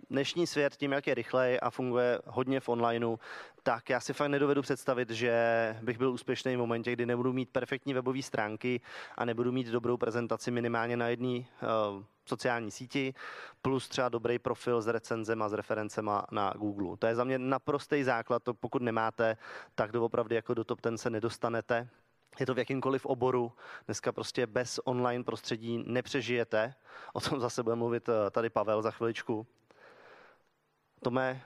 dnešní 0.10 0.48
svět 0.48 0.76
tím, 0.76 0.91
jak 0.91 1.08
je 1.08 1.13
rychlej 1.13 1.60
a 1.62 1.70
funguje 1.70 2.20
hodně 2.26 2.60
v 2.60 2.70
onlineu, 2.70 3.17
tak 3.63 3.89
já 3.89 4.00
si 4.00 4.13
fakt 4.13 4.30
nedovedu 4.30 4.62
představit, 4.62 5.10
že 5.10 5.76
bych 5.82 5.98
byl 5.98 6.12
úspěšný 6.12 6.56
v 6.56 6.60
momentě, 6.60 6.91
kdy 6.91 7.06
nebudu 7.06 7.34
mít 7.34 7.50
perfektní 7.50 7.93
webové 7.93 8.22
stránky 8.22 8.82
a 9.17 9.26
nebudu 9.26 9.52
mít 9.52 9.67
dobrou 9.67 9.98
prezentaci 9.98 10.52
minimálně 10.52 10.98
na 10.98 11.08
jedné 11.08 11.38
uh, 11.38 12.04
sociální 12.26 12.72
síti, 12.72 13.13
plus 13.62 13.89
třeba 13.89 14.10
dobrý 14.10 14.39
profil 14.39 14.82
s 14.82 14.88
recenzema, 14.88 15.50
s 15.50 15.54
referencema 15.54 16.26
na 16.32 16.54
Google. 16.56 16.98
To 16.98 17.08
je 17.08 17.15
za 17.15 17.24
mě 17.24 17.39
naprostý 17.39 18.04
základ, 18.04 18.43
to 18.43 18.54
pokud 18.54 18.82
nemáte, 18.82 19.38
tak 19.76 19.91
doopravdy 19.91 20.36
jako 20.36 20.54
do 20.54 20.63
top 20.63 20.82
ten 20.82 20.98
se 20.98 21.10
nedostanete. 21.10 21.89
Je 22.39 22.45
to 22.45 22.53
v 22.53 22.59
jakýmkoliv 22.59 23.05
oboru. 23.05 23.53
Dneska 23.85 24.11
prostě 24.11 24.47
bez 24.47 24.79
online 24.83 25.23
prostředí 25.23 25.83
nepřežijete. 25.87 26.73
O 27.13 27.21
tom 27.21 27.39
zase 27.39 27.63
bude 27.63 27.75
mluvit 27.75 28.09
eh, 28.09 28.31
tady 28.31 28.49
Pavel 28.49 28.81
za 28.81 28.91
chviličku. 28.91 29.47
Tome, 31.03 31.41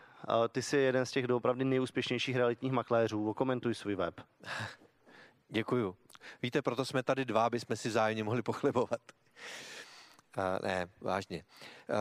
ty 0.50 0.62
jsi 0.62 0.78
jeden 0.78 1.06
z 1.06 1.12
těch 1.12 1.28
doopravdy 1.28 1.66
nejúspěšnějších 1.66 2.36
realitních 2.36 2.72
makléřů. 2.72 3.30
Okomentuj 3.30 3.76
svůj 3.76 3.96
web. 3.96 4.22
Děkuju. 5.50 5.96
Víte, 6.42 6.62
proto 6.62 6.86
jsme 6.86 7.04
tady 7.04 7.26
dva, 7.26 7.46
aby 7.46 7.60
jsme 7.60 7.76
si 7.76 7.92
zájemně 7.92 8.24
mohli 8.24 8.42
pochlebovat. 8.42 9.02
Uh, 10.38 10.68
ne, 10.68 10.88
vážně. 11.02 11.44
Uh, 11.90 11.96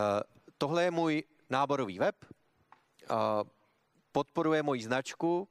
tohle 0.58 0.84
je 0.84 0.90
můj 0.90 1.24
náborový 1.50 1.98
web. 1.98 2.16
Uh, 3.10 3.16
podporuje 4.12 4.62
moji 4.62 4.82
značku. 4.82 5.48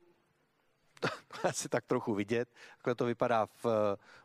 Asi 1.43 1.69
tak 1.69 1.85
trochu 1.85 2.13
vidět. 2.13 2.49
Takhle 2.77 2.95
to 2.95 3.05
vypadá 3.05 3.45
v 3.45 3.65
uh, 3.65 3.71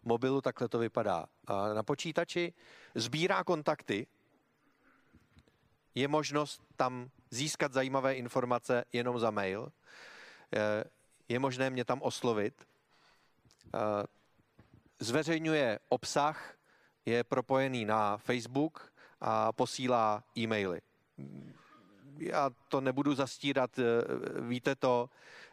mobilu, 0.02 0.40
takhle 0.40 0.68
to 0.68 0.78
vypadá 0.78 1.26
uh, 1.50 1.74
na 1.74 1.82
počítači. 1.82 2.52
Sbírá 2.94 3.44
kontakty. 3.44 4.06
Je 5.94 6.08
možnost 6.08 6.62
tam 6.76 7.10
získat 7.30 7.72
zajímavé 7.72 8.14
informace 8.14 8.84
jenom 8.92 9.18
za 9.18 9.30
mail. 9.30 9.72
Eh, 10.54 10.84
je 11.28 11.38
možné 11.38 11.70
mě 11.70 11.84
tam 11.84 12.02
oslovit. 12.02 12.66
Eh, 13.74 13.78
zveřejňuje 14.98 15.78
obsah, 15.88 16.54
je 17.06 17.24
propojený 17.24 17.84
na 17.84 18.16
Facebook 18.16 18.92
a 19.20 19.52
posílá 19.52 20.24
e-maily. 20.38 20.80
já 22.18 22.50
to 22.68 22.80
nebudu 22.80 23.14
zastírat, 23.14 23.78
eh, 23.78 23.82
víte 24.40 24.74
to, 24.74 25.10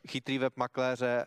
chytrý 0.07 0.37
web 0.37 0.57
makléře 0.57 1.25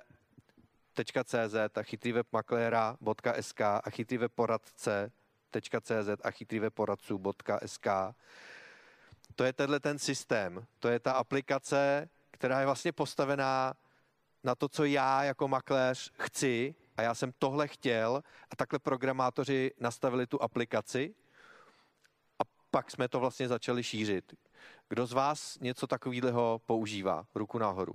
.cz 1.25 1.55
a 1.75 1.83
chytrý 1.83 2.13
web 2.13 2.27
makléra.sk 2.33 3.61
a 3.61 3.91
chytrý 3.91 4.19
web 4.19 4.33
poradce.cz 4.33 6.09
a 6.25 6.31
chytrý 6.31 6.59
web 6.59 6.75
poradců.sk. 6.75 7.87
To 9.35 9.45
je 9.45 9.53
tenhle 9.53 9.81
ten 9.81 9.99
systém, 9.99 10.67
to 10.79 10.89
je 10.89 11.01
ta 11.01 11.13
aplikace, 11.13 12.09
která 12.31 12.61
je 12.61 12.67
vlastně 12.67 12.93
postavená 12.93 13.75
na 14.45 14.55
to, 14.55 14.69
co 14.69 14.85
já 14.85 15.25
jako 15.25 15.49
makléř 15.49 16.13
chci 16.19 16.75
a 16.97 17.03
já 17.03 17.15
jsem 17.15 17.33
tohle 17.39 17.69
chtěl 17.69 18.23
a 18.51 18.57
takhle 18.57 18.79
programátoři 18.79 19.71
nastavili 19.81 20.27
tu 20.27 20.43
aplikaci 20.43 21.15
a 22.39 22.43
pak 22.71 22.91
jsme 22.91 23.09
to 23.09 23.21
vlastně 23.21 23.49
začali 23.49 23.83
šířit. 23.83 24.35
Kdo 24.89 25.07
z 25.07 25.13
vás 25.13 25.59
něco 25.61 25.87
takového 25.87 26.61
používá? 26.67 27.27
Ruku 27.35 27.59
nahoru. 27.59 27.95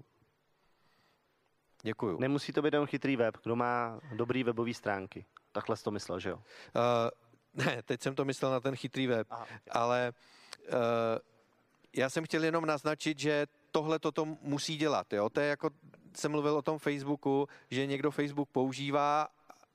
Děkuju. 1.81 2.19
Nemusí 2.19 2.53
to 2.53 2.61
být 2.61 2.73
jenom 2.73 2.87
chytrý 2.87 3.15
web, 3.15 3.37
kdo 3.43 3.55
má 3.55 3.99
dobrý 4.13 4.43
webové 4.43 4.73
stránky. 4.73 5.25
Takhle 5.51 5.77
jsi 5.77 5.83
to 5.83 5.91
myslel, 5.91 6.19
že 6.19 6.29
jo? 6.29 6.35
Uh, 6.35 7.65
ne, 7.65 7.81
teď 7.83 8.01
jsem 8.01 8.15
to 8.15 8.25
myslel 8.25 8.51
na 8.51 8.59
ten 8.59 8.75
chytrý 8.75 9.07
web, 9.07 9.27
Aha. 9.29 9.47
ale 9.71 10.13
uh, 10.67 10.77
já 11.93 12.09
jsem 12.09 12.25
chtěl 12.25 12.43
jenom 12.43 12.65
naznačit, 12.65 13.19
že 13.19 13.47
tohle 13.71 13.99
toto 13.99 14.25
musí 14.25 14.77
dělat. 14.77 15.13
Jo? 15.13 15.29
To 15.29 15.39
je 15.39 15.47
jako, 15.47 15.69
jsem 16.15 16.31
mluvil 16.31 16.57
o 16.57 16.61
tom 16.61 16.79
Facebooku, 16.79 17.47
že 17.71 17.85
někdo 17.85 18.11
Facebook 18.11 18.49
používá 18.49 19.27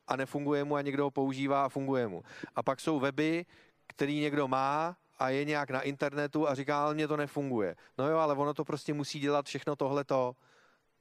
a 0.08 0.16
nefunguje 0.16 0.64
mu 0.64 0.76
a 0.76 0.82
někdo 0.82 1.04
ho 1.04 1.10
používá 1.10 1.64
a 1.64 1.68
funguje 1.68 2.08
mu. 2.08 2.22
A 2.56 2.62
pak 2.62 2.80
jsou 2.80 3.00
weby, 3.00 3.46
který 3.86 4.20
někdo 4.20 4.48
má 4.48 4.96
a 5.18 5.28
je 5.28 5.44
nějak 5.44 5.70
na 5.70 5.80
internetu 5.80 6.48
a 6.48 6.54
říká, 6.54 6.84
ale 6.84 6.94
mně 6.94 7.08
to 7.08 7.16
nefunguje. 7.16 7.76
No 7.98 8.08
jo, 8.08 8.18
ale 8.18 8.34
ono 8.34 8.54
to 8.54 8.64
prostě 8.64 8.94
musí 8.94 9.20
dělat 9.20 9.46
všechno 9.46 9.76
tohleto. 9.76 10.36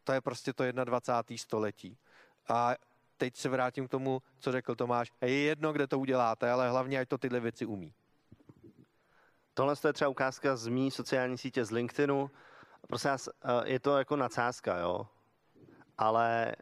To 0.04 0.12
je 0.12 0.22
prostě 0.22 0.54
to 0.54 0.64
21. 0.72 1.38
století. 1.38 1.98
A 2.50 2.76
teď 3.18 3.36
se 3.36 3.50
vrátím 3.50 3.88
k 3.88 3.92
tomu, 3.92 4.22
co 4.40 4.52
řekl 4.52 4.76
Tomáš. 4.76 5.12
Je 5.22 5.44
jedno, 5.44 5.74
kde 5.74 5.88
to 5.88 6.00
uděláte, 6.00 6.52
ale 6.52 6.70
hlavně, 6.70 7.00
ať 7.00 7.10
to 7.10 7.18
tyhle 7.18 7.40
věci 7.40 7.66
umí. 7.66 7.94
Tohle 9.54 9.76
je 9.88 9.94
třeba 9.94 10.10
ukázka 10.10 10.56
z 10.56 10.68
mý 10.68 10.92
sociální 10.92 11.38
sítě 11.38 11.66
z 11.66 11.72
LinkedInu. 11.72 12.32
Prosím 12.88 13.10
vás, 13.10 13.28
eh, 13.28 13.70
je 13.70 13.80
to 13.80 13.98
jako 13.98 14.16
nadsázka, 14.16 14.78
jo? 14.78 15.08
Ale 15.98 16.56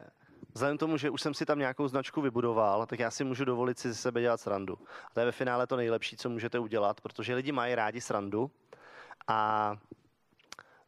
vzhledem 0.54 0.77
tomu, 0.77 0.97
že 0.97 1.10
už 1.10 1.21
jsem 1.21 1.34
si 1.34 1.45
tam 1.45 1.60
nějakou 1.60 1.88
značku 1.88 2.21
vybudoval, 2.21 2.86
tak 2.86 2.99
já 2.99 3.12
si 3.12 3.23
můžu 3.23 3.45
dovolit 3.45 3.80
si 3.80 3.88
ze 3.88 3.95
sebe 3.95 4.21
dělat 4.21 4.41
srandu. 4.41 4.77
A 5.06 5.13
to 5.13 5.19
je 5.19 5.25
ve 5.25 5.32
finále 5.32 5.67
to 5.67 5.75
nejlepší, 5.75 6.17
co 6.17 6.30
můžete 6.30 6.60
udělat, 6.60 7.01
protože 7.01 7.36
lidi 7.36 7.51
mají 7.51 7.75
rádi 7.75 8.01
srandu 8.01 8.51
a 9.27 9.75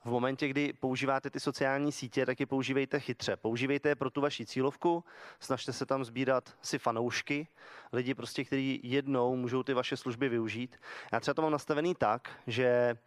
v 0.06 0.12
momentě, 0.12 0.48
kdy 0.48 0.74
používáte 0.74 1.30
ty 1.30 1.40
sociální 1.40 1.92
sítě, 1.92 2.26
tak 2.26 2.40
je 2.40 2.46
používejte 2.46 3.00
chytře. 3.00 3.38
Používejte 3.38 3.90
je 3.90 3.96
pro 3.96 4.10
tu 4.10 4.22
vaši 4.22 4.46
cílovku, 4.46 5.04
snažte 5.40 5.74
se 5.74 5.86
tam 5.86 6.06
sbírat 6.06 6.58
si 6.62 6.80
fanoušky, 6.80 7.48
lidi 7.94 8.14
prostě, 8.14 8.44
kteří 8.46 8.80
jednou 8.84 9.36
můžou 9.36 9.64
ty 9.64 9.74
vaše 9.74 9.98
služby 9.98 10.30
využít. 10.30 10.80
Já 11.14 11.20
třeba 11.20 11.34
to 11.34 11.42
mám 11.42 11.52
nastavený 11.52 11.96
tak, 11.96 12.32
že 12.48 12.98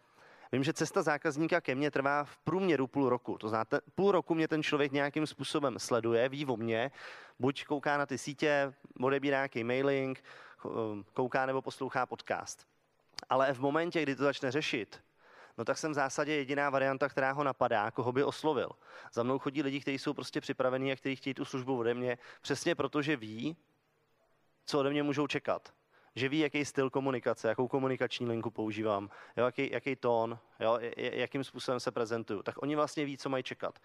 Vím, 0.53 0.65
že 0.65 0.73
cesta 0.73 1.03
zákazníka 1.03 1.61
ke 1.61 1.75
mně 1.75 1.91
trvá 1.91 2.25
v 2.25 2.39
průměru 2.39 2.87
půl 2.87 3.09
roku. 3.09 3.39
To 3.39 3.49
znáte, 3.49 3.81
půl 3.95 4.13
roku 4.13 4.35
mě 4.35 4.49
ten 4.49 4.63
člověk 4.63 4.93
nějakým 4.93 5.27
způsobem 5.27 5.79
sleduje, 5.79 6.29
ví 6.29 6.47
o 6.47 6.57
mně, 6.57 6.91
buď 7.39 7.65
kouká 7.65 7.99
na 7.99 8.07
ty 8.07 8.19
sítě, 8.19 8.73
odebírá 9.01 9.37
nějaký 9.37 9.65
mailing, 9.65 10.25
kouká 11.13 11.47
nebo 11.47 11.63
poslouchá 11.63 12.07
podcast. 12.07 12.67
Ale 13.29 13.55
v 13.55 13.61
momentě, 13.61 14.03
kdy 14.03 14.17
to 14.17 14.23
začne 14.23 14.51
řešit, 14.51 15.01
no 15.59 15.65
tak 15.65 15.79
jsem 15.79 15.91
v 15.91 15.95
zásadě 15.95 16.33
jediná 16.33 16.71
varianta, 16.71 17.09
která 17.09 17.33
ho 17.33 17.45
napadá, 17.45 17.91
koho 17.91 18.13
by 18.13 18.25
oslovil. 18.25 18.71
Za 19.13 19.23
mnou 19.23 19.39
chodí 19.39 19.63
lidi, 19.63 19.81
kteří 19.81 19.99
jsou 19.99 20.15
prostě 20.15 20.41
připravení 20.41 20.93
a 20.93 20.97
kteří 20.97 21.17
chtějí 21.17 21.35
tu 21.35 21.45
službu 21.45 21.79
ode 21.79 21.95
mě, 21.95 22.19
přesně 22.41 22.75
protože 22.75 23.17
ví, 23.17 23.57
co 24.65 24.81
ode 24.81 24.91
mě 24.91 25.03
můžou 25.03 25.27
čekat. 25.27 25.73
Že 26.15 26.29
ví, 26.29 26.39
jaký 26.39 26.65
styl 26.65 26.91
komunikace, 26.91 27.49
jakou 27.49 27.69
komunikační 27.69 28.27
linku 28.27 28.51
používám, 28.51 29.11
jo, 29.37 29.45
jaký, 29.45 29.71
jaký 29.73 29.97
tón, 29.97 30.39
jo, 30.61 30.79
jakým 30.97 31.45
způsobem 31.45 31.81
se 31.81 31.91
prezentuju. 31.91 32.43
Tak 32.43 32.63
oni 32.63 32.77
vlastně 32.77 33.05
ví, 33.05 33.19
co 33.19 33.29
mají 33.29 33.43
čekat. 33.43 33.79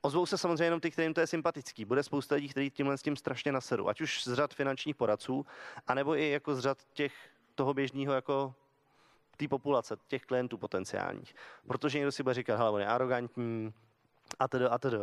Ozvou 0.00 0.26
se 0.26 0.38
samozřejmě 0.38 0.64
jenom 0.64 0.80
ty, 0.80 0.90
kterým 0.90 1.14
to 1.14 1.20
je 1.20 1.26
sympatický. 1.26 1.84
Bude 1.84 2.02
spousta 2.02 2.34
lidí, 2.34 2.48
kteří 2.48 2.70
tímhle 2.70 2.98
s 2.98 3.02
tím 3.02 3.16
strašně 3.16 3.52
nasedu. 3.52 3.88
Ať 3.88 4.00
už 4.00 4.24
z 4.24 4.34
řad 4.34 4.54
finančních 4.54 4.96
poradců, 4.96 5.46
anebo 5.86 6.16
i 6.16 6.30
jako 6.30 6.54
z 6.54 6.60
řad 6.60 6.78
těch 6.92 7.12
toho 7.54 7.74
běžného 7.74 8.12
jako 8.12 8.54
té 9.42 9.48
populace, 9.48 9.96
těch 10.08 10.22
klientů 10.22 10.58
potenciálních. 10.58 11.34
Protože 11.66 11.98
někdo 11.98 12.12
si 12.12 12.22
bude 12.22 12.34
říkat, 12.34 12.56
hele, 12.56 12.70
on 12.70 12.80
je 12.80 12.86
arrogantní 12.86 13.74
a 14.38 14.48
tedy 14.48 14.64
a 14.64 14.78
tedy. 14.78 14.96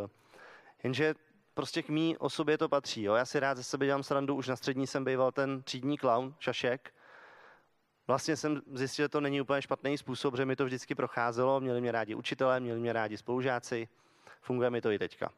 Jenže 0.82 1.14
prostě 1.54 1.82
k 1.82 1.88
mý 1.88 2.16
osobě 2.16 2.58
to 2.58 2.68
patří. 2.68 3.02
Jo? 3.02 3.14
Já 3.14 3.24
si 3.24 3.40
rád 3.40 3.56
ze 3.56 3.62
sebe 3.62 3.86
dělám 3.86 4.02
srandu, 4.02 4.34
už 4.34 4.48
na 4.48 4.56
střední 4.56 4.86
jsem 4.86 5.04
býval 5.04 5.32
ten 5.32 5.62
třídní 5.62 5.98
clown, 5.98 6.34
šašek. 6.38 6.94
Vlastně 8.06 8.36
jsem 8.36 8.62
zjistil, 8.72 9.04
že 9.04 9.08
to 9.08 9.20
není 9.20 9.40
úplně 9.40 9.62
špatný 9.62 9.98
způsob, 9.98 10.36
že 10.36 10.44
mi 10.44 10.56
to 10.56 10.64
vždycky 10.64 10.94
procházelo. 10.94 11.60
Měli 11.60 11.80
mě 11.80 11.92
rádi 11.92 12.14
učitelé, 12.14 12.60
měli 12.60 12.80
mě 12.80 12.92
rádi 12.92 13.16
spolužáci. 13.16 13.88
Funguje 14.40 14.70
mi 14.70 14.80
to 14.80 14.90
i 14.90 14.98
teďka. 14.98 15.32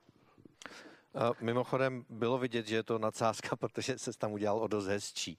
Mimochodem 1.41 2.05
bylo 2.09 2.39
vidět, 2.39 2.67
že 2.67 2.77
je 2.77 2.83
to 2.83 2.99
nadsázka, 2.99 3.57
protože 3.61 3.99
se 3.99 4.19
tam 4.19 4.33
udělal 4.33 4.59
o 4.59 4.67
dost 4.67 4.87
hezčí. 4.87 5.39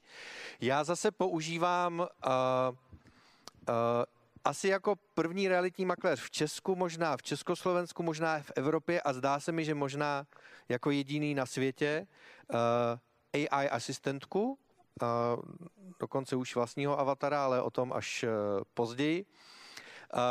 Já 0.62 0.84
zase 0.84 1.12
používám 1.12 2.00
Uh, 2.00 2.78
asi 4.46 4.68
jako 4.68 4.96
první 5.14 5.48
realitní 5.48 5.86
makléř 5.86 6.22
v 6.22 6.32
Česku, 6.32 6.76
možná 6.76 7.18
v 7.18 7.22
Československu, 7.22 8.04
možná 8.04 8.40
v 8.40 8.52
Evropě 8.56 9.02
a 9.02 9.14
zdá 9.14 9.40
se 9.40 9.52
mi, 9.52 9.66
že 9.66 9.76
možná 9.76 10.28
jako 10.70 10.92
jediný 10.92 11.36
na 11.36 11.46
světě 11.46 12.08
eh, 12.54 13.48
AI 13.50 13.70
asistentku, 13.70 14.58
uh, 15.02 15.42
dokonce 16.00 16.36
už 16.36 16.56
vlastního 16.56 17.00
avatara, 17.00 17.46
ale 17.46 17.62
o 17.62 17.72
tom 17.72 17.94
až 17.94 18.26
později, 18.74 19.26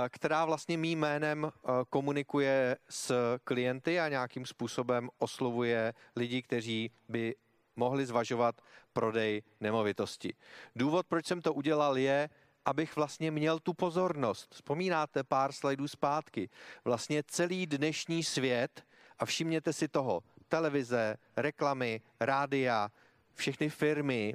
která 0.09 0.45
vlastně 0.45 0.77
mým 0.77 0.99
jménem 0.99 1.53
komunikuje 1.91 2.77
s 2.89 3.39
klienty 3.45 4.01
a 4.01 4.09
nějakým 4.09 4.47
způsobem 4.47 5.11
oslovuje 5.19 5.95
lidi, 6.17 6.43
kteří 6.43 6.91
by 7.09 7.35
mohli 7.77 8.07
zvažovat 8.07 8.61
prodej 8.93 9.43
nemovitosti. 9.61 10.35
Důvod, 10.77 11.07
proč 11.07 11.27
jsem 11.27 11.43
to 11.43 11.55
udělal, 11.55 11.99
je, 11.99 12.29
abych 12.65 12.97
vlastně 12.97 13.31
měl 13.31 13.59
tu 13.59 13.75
pozornost. 13.75 14.55
Vzpomínáte 14.55 15.25
pár 15.25 15.53
slajdů 15.53 15.89
zpátky. 15.89 16.49
Vlastně 16.85 17.23
celý 17.27 17.67
dnešní 17.67 18.25
svět, 18.25 18.85
a 19.19 19.25
všimněte 19.25 19.73
si 19.73 19.89
toho, 19.89 20.23
televize, 20.49 21.17
reklamy, 21.37 22.01
rádia, 22.21 22.91
všechny 23.35 23.69
firmy, 23.69 24.35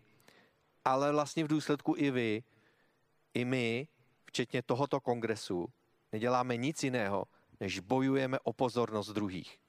ale 0.86 1.12
vlastně 1.12 1.44
v 1.44 1.48
důsledku 1.48 1.96
i 1.98 2.12
vy, 2.12 2.44
i 3.34 3.46
my, 3.46 3.88
včetně 4.26 4.62
tohoto 4.62 5.02
kongresu, 5.02 5.68
neděláme 6.12 6.58
nic 6.58 6.84
jiného, 6.84 7.26
než 7.60 7.80
bojujeme 7.80 8.40
o 8.40 8.54
pozornost 8.54 9.10
druhých. 9.10 9.60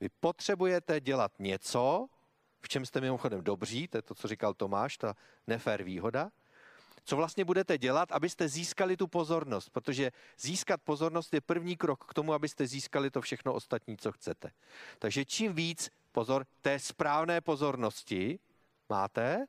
Vy 0.00 0.08
potřebujete 0.20 1.00
dělat 1.00 1.32
něco, 1.38 2.06
v 2.60 2.68
čem 2.68 2.86
jste 2.86 3.00
mimochodem 3.00 3.44
dobří, 3.44 3.88
to 3.88 3.98
je 3.98 4.02
to, 4.02 4.14
co 4.14 4.28
říkal 4.28 4.54
Tomáš, 4.54 4.96
ta 4.96 5.14
nefér 5.46 5.82
výhoda, 5.82 6.30
co 7.08 7.16
vlastně 7.16 7.44
budete 7.44 7.78
dělat, 7.78 8.12
abyste 8.12 8.48
získali 8.48 8.96
tu 8.96 9.06
pozornost, 9.06 9.70
protože 9.70 10.12
získat 10.38 10.82
pozornost 10.82 11.34
je 11.34 11.40
první 11.40 11.76
krok 11.76 12.04
k 12.04 12.14
tomu, 12.14 12.32
abyste 12.32 12.66
získali 12.66 13.10
to 13.10 13.20
všechno 13.20 13.52
ostatní, 13.54 13.96
co 13.96 14.12
chcete. 14.12 14.50
Takže 14.98 15.24
čím 15.24 15.54
víc 15.54 15.90
pozor 16.12 16.46
té 16.60 16.78
správné 16.78 17.40
pozornosti 17.40 18.38
máte, 18.88 19.46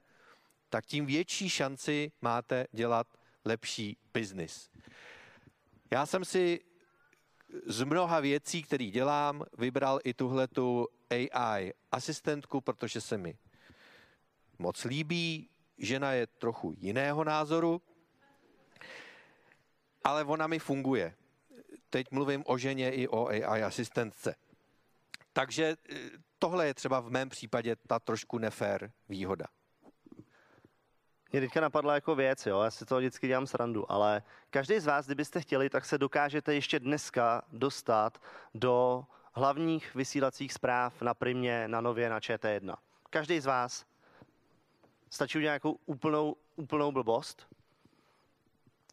tak 0.69 0.85
tím 0.85 1.05
větší 1.05 1.49
šanci 1.49 2.11
máte 2.21 2.67
dělat 2.71 3.07
lepší 3.45 3.97
biznis. 4.13 4.69
Já 5.91 6.05
jsem 6.05 6.25
si 6.25 6.59
z 7.65 7.83
mnoha 7.83 8.19
věcí, 8.19 8.63
které 8.63 8.85
dělám, 8.85 9.43
vybral 9.57 9.99
i 10.03 10.13
tuhletu 10.13 10.87
AI 11.09 11.73
asistentku, 11.91 12.61
protože 12.61 13.01
se 13.01 13.17
mi 13.17 13.37
moc 14.59 14.83
líbí, 14.83 15.49
žena 15.79 16.11
je 16.11 16.27
trochu 16.27 16.73
jiného 16.77 17.23
názoru, 17.23 17.81
ale 20.03 20.23
ona 20.23 20.47
mi 20.47 20.59
funguje. 20.59 21.15
Teď 21.89 22.11
mluvím 22.11 22.43
o 22.47 22.57
ženě 22.57 22.91
i 22.91 23.07
o 23.07 23.27
AI 23.27 23.63
asistentce. 23.63 24.35
Takže 25.33 25.65
e, 25.65 25.75
tohle 26.39 26.67
je 26.67 26.73
třeba 26.73 26.99
v 26.99 27.09
mém 27.09 27.29
případě 27.29 27.75
ta 27.75 27.99
trošku 27.99 28.37
nefér 28.37 28.91
výhoda. 29.09 29.45
Mě 31.31 31.41
teďka 31.41 31.61
napadla 31.61 31.93
jako 31.93 32.15
věc, 32.15 32.45
jo, 32.45 32.61
já 32.61 32.71
si 32.71 32.85
to 32.85 32.97
vždycky 32.97 33.27
dělám 33.27 33.47
srandu, 33.47 33.91
ale 33.91 34.23
každý 34.49 34.79
z 34.79 34.85
vás, 34.85 35.05
kdybyste 35.05 35.41
chtěli, 35.41 35.69
tak 35.69 35.85
se 35.85 35.97
dokážete 35.97 36.53
ještě 36.53 36.79
dneska 36.79 37.41
dostat 37.51 38.21
do 38.53 39.05
hlavních 39.33 39.95
vysílacích 39.95 40.53
zpráv 40.53 41.01
na 41.01 41.13
Primě, 41.13 41.67
na 41.67 41.81
Nově, 41.81 42.09
na 42.09 42.19
ČT1. 42.19 42.75
Každý 43.09 43.39
z 43.39 43.45
vás 43.45 43.85
stačí 45.09 45.37
udělat 45.37 45.51
nějakou 45.51 45.79
úplnou, 45.85 46.35
úplnou 46.55 46.91
blbost 46.91 47.47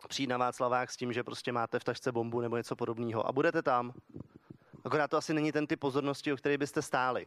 přijít 0.09 0.27
na 0.27 0.37
Václavák 0.37 0.91
s 0.91 0.97
tím, 0.97 1.13
že 1.13 1.25
prostě 1.25 1.53
máte 1.53 1.79
v 1.79 1.85
tašce 1.85 2.13
bombu 2.13 2.41
nebo 2.41 2.57
něco 2.57 2.77
podobného 2.77 3.27
a 3.27 3.33
budete 3.33 3.63
tam. 3.63 3.93
Akorát 4.85 5.11
to 5.11 5.17
asi 5.17 5.35
není 5.35 5.53
ten 5.53 5.67
typ 5.67 5.81
pozornosti, 5.81 6.33
o 6.33 6.37
který 6.37 6.59
byste 6.59 6.83
stáli. 6.83 7.27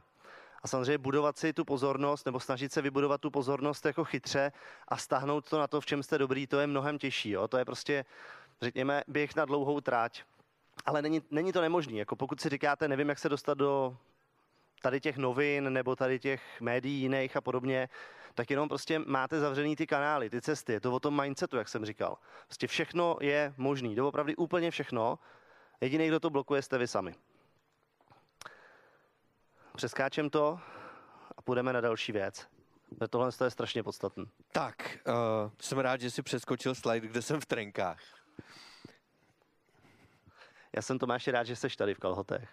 A 0.64 0.68
samozřejmě 0.68 0.98
budovat 0.98 1.38
si 1.38 1.54
tu 1.54 1.66
pozornost 1.66 2.26
nebo 2.26 2.40
snažit 2.40 2.74
se 2.74 2.82
vybudovat 2.82 3.22
tu 3.22 3.32
pozornost 3.32 3.86
jako 3.86 4.04
chytře 4.04 4.52
a 4.88 4.98
stáhnout 4.98 5.50
to 5.50 5.60
na 5.60 5.68
to, 5.68 5.82
v 5.82 5.86
čem 5.86 6.04
jste 6.04 6.18
dobrý, 6.18 6.48
to 6.48 6.60
je 6.60 6.68
mnohem 6.68 6.98
těžší. 6.98 7.30
Jo? 7.30 7.48
To 7.48 7.58
je 7.58 7.66
prostě, 7.66 8.06
řekněme, 8.62 9.04
běh 9.08 9.36
na 9.36 9.46
dlouhou 9.46 9.82
tráť. 9.82 10.24
Ale 10.86 11.02
není, 11.02 11.22
není 11.32 11.52
to 11.52 11.62
nemožné. 11.62 11.98
Jako 11.98 12.16
pokud 12.16 12.42
si 12.42 12.50
říkáte, 12.50 12.88
nevím, 12.88 13.10
jak 13.10 13.20
se 13.20 13.30
dostat 13.30 13.58
do 13.58 13.98
tady 14.82 15.02
těch 15.02 15.18
novin 15.18 15.74
nebo 15.74 15.96
tady 15.96 16.20
těch 16.20 16.62
médií 16.62 17.02
jiných 17.02 17.38
a 17.38 17.42
podobně, 17.42 17.90
tak 18.34 18.50
jenom 18.50 18.70
prostě 18.70 19.00
máte 19.00 19.40
zavřený 19.40 19.76
ty 19.76 19.88
kanály, 19.88 20.30
ty 20.30 20.42
cesty. 20.42 20.74
Je 20.74 20.80
to 20.80 20.94
o 20.94 21.00
tom 21.00 21.22
mindsetu, 21.22 21.58
jak 21.58 21.70
jsem 21.70 21.86
říkal. 21.86 22.18
Prostě 22.46 22.68
všechno 22.68 23.18
je 23.22 23.54
možný, 23.58 23.96
doopravdy 23.96 24.36
úplně 24.36 24.72
všechno. 24.72 25.20
Jediný, 25.82 26.08
kdo 26.08 26.20
to 26.20 26.30
blokuje, 26.30 26.62
jste 26.62 26.78
vy 26.78 26.88
sami. 26.88 27.16
Přeskáčem 29.76 30.30
to 30.30 30.60
a 31.38 31.42
půjdeme 31.42 31.74
na 31.74 31.82
další 31.82 32.12
věc. 32.12 32.48
Tohle 33.10 33.32
je 33.44 33.52
strašně 33.52 33.84
podstatné. 33.84 34.26
Tak, 34.52 34.98
uh, 35.08 35.52
jsem 35.62 35.80
rád, 35.80 36.02
že 36.02 36.12
jsi 36.12 36.22
přeskočil 36.22 36.76
slide, 36.76 37.08
kde 37.08 37.22
jsem 37.22 37.42
v 37.42 37.46
trenkách. 37.46 38.00
Já 40.76 40.82
jsem 40.82 41.00
Tomáš 41.00 41.28
rád, 41.28 41.44
že 41.44 41.56
jsi 41.56 41.68
tady 41.78 41.94
v 41.94 42.00
kalhotech. 42.00 42.50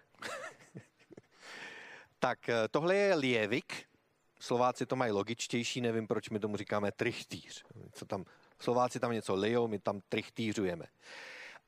tak, 2.18 2.48
eh, 2.48 2.68
tohle 2.68 2.94
je 2.94 3.14
lievik. 3.14 3.86
Slováci 4.40 4.86
to 4.86 4.96
mají 4.96 5.12
logičtější, 5.12 5.80
nevím, 5.80 6.06
proč 6.06 6.30
my 6.30 6.38
tomu 6.38 6.56
říkáme 6.56 6.92
trichtýř. 6.92 7.64
Co 7.92 8.04
tam, 8.04 8.24
Slováci 8.60 9.00
tam 9.00 9.12
něco 9.12 9.34
lijou, 9.34 9.68
my 9.68 9.78
tam 9.78 10.00
trichtýřujeme. 10.08 10.84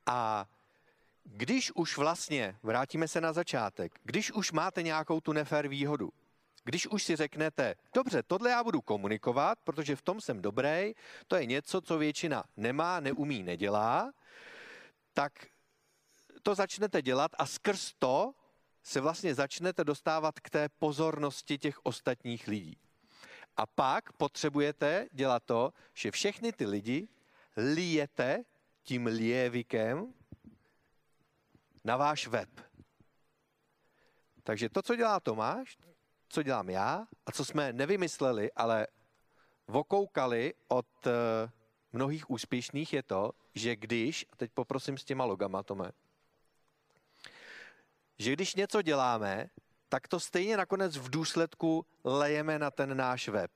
A 0.07 0.47
když 1.25 1.73
už 1.73 1.97
vlastně, 1.97 2.57
vrátíme 2.63 3.09
se 3.09 3.21
na 3.21 3.33
začátek, 3.33 3.93
když 4.05 4.33
už 4.33 4.53
máte 4.53 4.83
nějakou 4.83 5.21
tu 5.21 5.33
nefér 5.33 5.69
výhodu, 5.69 6.11
když 6.65 6.87
už 6.87 7.05
si 7.05 7.17
řeknete, 7.17 7.75
dobře, 7.95 8.23
tohle 8.23 8.51
já 8.51 8.65
budu 8.65 8.81
komunikovat, 8.81 9.59
protože 9.65 9.97
v 9.97 10.03
tom 10.03 10.21
jsem 10.21 10.43
dobrý, 10.43 10.93
to 11.27 11.37
je 11.37 11.47
něco, 11.47 11.81
co 11.81 11.99
většina 11.99 12.45
nemá, 12.57 13.01
neumí, 13.01 13.43
nedělá, 13.43 14.13
tak 15.15 15.33
to 16.43 16.55
začnete 16.55 17.03
dělat 17.03 17.31
a 17.39 17.47
skrz 17.47 17.93
to 17.99 18.35
se 18.89 19.01
vlastně 19.01 19.35
začnete 19.35 19.85
dostávat 19.85 20.41
k 20.41 20.51
té 20.51 20.69
pozornosti 20.69 21.59
těch 21.59 21.87
ostatních 21.87 22.49
lidí. 22.49 22.77
A 23.57 23.67
pak 23.67 24.13
potřebujete 24.13 25.09
dělat 25.13 25.43
to, 25.47 25.73
že 25.95 26.11
všechny 26.11 26.53
ty 26.53 26.67
lidi 26.67 27.09
lijete 27.57 28.45
tím 28.83 29.07
lijevikem 29.07 30.15
na 31.85 31.97
váš 31.97 32.27
web. 32.27 32.49
Takže 34.43 34.69
to, 34.69 34.83
co 34.83 34.97
dělá 34.97 35.21
Tomáš, 35.21 35.79
co 36.29 36.43
dělám 36.43 36.71
já 36.71 37.07
a 37.27 37.33
co 37.33 37.45
jsme 37.45 37.73
nevymysleli, 37.73 38.53
ale 38.53 38.87
vokoukali 39.67 40.55
od 40.69 41.07
uh, 41.07 41.13
mnohých 41.93 42.31
úspěšných 42.31 42.93
je 42.93 43.03
to, 43.03 43.33
že 43.55 43.77
když, 43.77 44.27
a 44.33 44.37
teď 44.37 44.51
poprosím 44.53 44.99
s 44.99 45.05
těma 45.05 45.25
logama, 45.25 45.63
Tome, 45.63 45.93
že 48.19 48.33
když 48.33 48.55
něco 48.55 48.83
děláme, 48.83 49.51
tak 49.89 50.09
to 50.09 50.21
stejně 50.21 50.57
nakonec 50.57 50.97
v 50.97 51.11
důsledku 51.11 51.87
lejeme 52.05 52.59
na 52.59 52.71
ten 52.71 52.97
náš 52.97 53.29
web. 53.29 53.51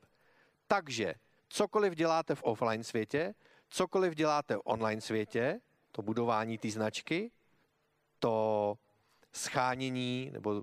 Takže 0.67 1.15
cokoliv 1.49 1.95
děláte 1.95 2.35
v 2.35 2.43
offline 2.43 2.85
světě, 2.85 3.35
cokoliv 3.69 4.15
děláte 4.15 4.57
v 4.57 4.61
online 4.65 5.01
světě, 5.01 5.61
to 5.93 6.03
budování 6.03 6.59
té 6.59 6.71
značky, 6.71 7.31
to 8.19 8.75
schánění 9.33 10.31
nebo 10.33 10.63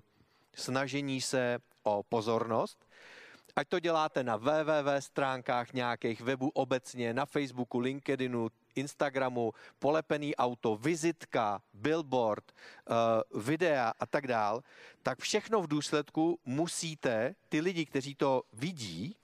snažení 0.54 1.20
se 1.20 1.58
o 1.82 2.02
pozornost, 2.02 2.86
ať 3.56 3.68
to 3.68 3.80
děláte 3.80 4.24
na 4.24 4.36
www 4.36 4.98
stránkách 4.98 5.72
nějakých 5.72 6.20
webů 6.20 6.50
obecně, 6.54 7.14
na 7.14 7.26
Facebooku, 7.26 7.78
LinkedInu, 7.78 8.48
Instagramu, 8.74 9.54
polepený 9.78 10.36
auto, 10.36 10.76
vizitka, 10.76 11.62
billboard, 11.74 12.52
uh, 12.52 13.42
videa 13.42 13.92
a 14.00 14.06
tak 14.06 14.26
dál, 14.26 14.62
tak 15.02 15.18
všechno 15.18 15.62
v 15.62 15.66
důsledku 15.66 16.38
musíte, 16.44 17.34
ty 17.48 17.60
lidi, 17.60 17.86
kteří 17.86 18.14
to 18.14 18.42
vidí, 18.52 19.16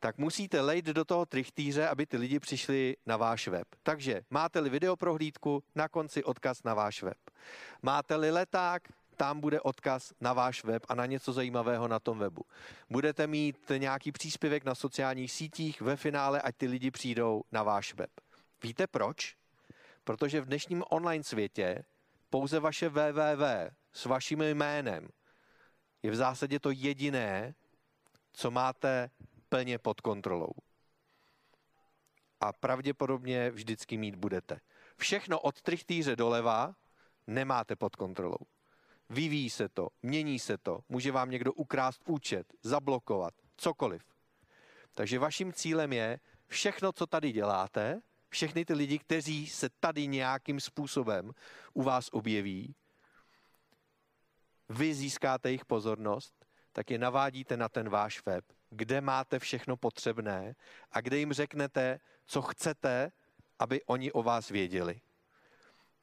tak 0.00 0.18
musíte 0.18 0.60
lejt 0.60 0.84
do 0.84 1.04
toho 1.04 1.26
trichtýře, 1.26 1.88
aby 1.88 2.06
ty 2.06 2.16
lidi 2.16 2.40
přišli 2.40 2.96
na 3.06 3.16
váš 3.16 3.48
web. 3.48 3.68
Takže 3.82 4.22
máte-li 4.30 4.70
videoprohlídku, 4.70 5.62
na 5.74 5.88
konci 5.88 6.24
odkaz 6.24 6.62
na 6.62 6.74
váš 6.74 7.02
web. 7.02 7.18
Máte-li 7.82 8.30
leták, 8.30 8.92
tam 9.18 9.40
bude 9.40 9.60
odkaz 9.60 10.12
na 10.20 10.32
váš 10.32 10.64
web 10.64 10.82
a 10.88 10.94
na 10.94 11.06
něco 11.06 11.32
zajímavého 11.32 11.88
na 11.88 11.98
tom 11.98 12.18
webu. 12.18 12.42
Budete 12.90 13.26
mít 13.26 13.56
nějaký 13.78 14.12
příspěvek 14.12 14.64
na 14.64 14.74
sociálních 14.74 15.32
sítích, 15.32 15.80
ve 15.80 15.96
finále, 15.96 16.42
ať 16.42 16.56
ty 16.56 16.66
lidi 16.66 16.90
přijdou 16.90 17.42
na 17.52 17.62
váš 17.62 17.94
web. 17.94 18.10
Víte 18.62 18.86
proč? 18.86 19.36
Protože 20.04 20.40
v 20.40 20.46
dnešním 20.46 20.84
online 20.90 21.24
světě 21.24 21.84
pouze 22.30 22.60
vaše 22.60 22.88
www 22.88 23.44
s 23.92 24.04
vaším 24.04 24.42
jménem 24.42 25.08
je 26.02 26.10
v 26.10 26.16
zásadě 26.16 26.60
to 26.60 26.70
jediné, 26.70 27.54
co 28.32 28.50
máte 28.50 29.10
plně 29.48 29.78
pod 29.78 30.00
kontrolou. 30.00 30.52
A 32.40 32.52
pravděpodobně 32.52 33.50
vždycky 33.50 33.96
mít 33.96 34.14
budete. 34.14 34.60
Všechno 34.96 35.40
od 35.40 35.62
trichtýře 35.62 36.16
doleva 36.16 36.74
nemáte 37.26 37.76
pod 37.76 37.96
kontrolou. 37.96 38.57
Vyvíjí 39.10 39.50
se 39.50 39.68
to, 39.68 39.88
mění 40.02 40.38
se 40.38 40.58
to, 40.58 40.80
může 40.88 41.12
vám 41.12 41.30
někdo 41.30 41.52
ukrást 41.52 42.02
účet, 42.06 42.54
zablokovat, 42.62 43.34
cokoliv. 43.56 44.02
Takže 44.94 45.18
vaším 45.18 45.52
cílem 45.52 45.92
je 45.92 46.20
všechno, 46.46 46.92
co 46.92 47.06
tady 47.06 47.32
děláte, 47.32 48.00
všechny 48.28 48.64
ty 48.64 48.74
lidi, 48.74 48.98
kteří 48.98 49.46
se 49.46 49.68
tady 49.80 50.06
nějakým 50.06 50.60
způsobem 50.60 51.32
u 51.72 51.82
vás 51.82 52.08
objeví, 52.12 52.74
vy 54.68 54.94
získáte 54.94 55.48
jejich 55.48 55.64
pozornost, 55.64 56.46
tak 56.72 56.90
je 56.90 56.98
navádíte 56.98 57.56
na 57.56 57.68
ten 57.68 57.88
váš 57.88 58.26
web, 58.26 58.44
kde 58.70 59.00
máte 59.00 59.38
všechno 59.38 59.76
potřebné 59.76 60.54
a 60.92 61.00
kde 61.00 61.18
jim 61.18 61.32
řeknete, 61.32 62.00
co 62.26 62.42
chcete, 62.42 63.12
aby 63.58 63.82
oni 63.84 64.12
o 64.12 64.22
vás 64.22 64.48
věděli. 64.48 65.00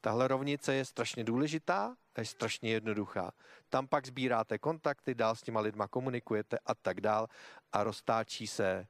Tahle 0.06 0.28
rovnice 0.28 0.74
je 0.74 0.84
strašně 0.84 1.24
důležitá 1.24 1.96
a 2.14 2.20
je 2.20 2.24
strašně 2.24 2.70
jednoduchá. 2.70 3.32
Tam 3.68 3.86
pak 3.86 4.06
sbíráte 4.06 4.58
kontakty, 4.58 5.14
dál 5.14 5.34
s 5.36 5.42
těma 5.42 5.60
lidma 5.60 5.88
komunikujete 5.88 6.58
a 6.66 6.74
tak 6.74 7.00
dál 7.00 7.26
a 7.72 7.84
roztáčí 7.84 8.46
se 8.46 8.86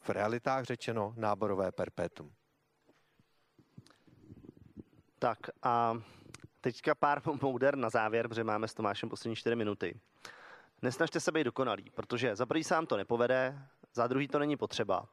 v 0.00 0.08
realitách 0.08 0.64
řečeno 0.64 1.14
náborové 1.16 1.72
perpetuum. 1.72 2.34
Tak 5.18 5.38
a 5.62 6.02
teďka 6.60 6.94
pár 6.94 7.22
mouder 7.42 7.76
na 7.76 7.90
závěr, 7.90 8.28
protože 8.28 8.44
máme 8.44 8.68
s 8.68 8.74
Tomášem 8.74 9.08
poslední 9.08 9.36
čtyři 9.36 9.56
minuty. 9.56 10.00
Nesnažte 10.82 11.20
se 11.20 11.32
být 11.32 11.44
dokonalý, 11.44 11.90
protože 11.90 12.36
za 12.36 12.46
prvý 12.46 12.64
sám 12.64 12.86
to 12.86 12.96
nepovede, 12.96 13.58
za 13.94 14.06
druhý 14.06 14.28
to 14.28 14.38
není 14.38 14.56
potřeba 14.56 15.08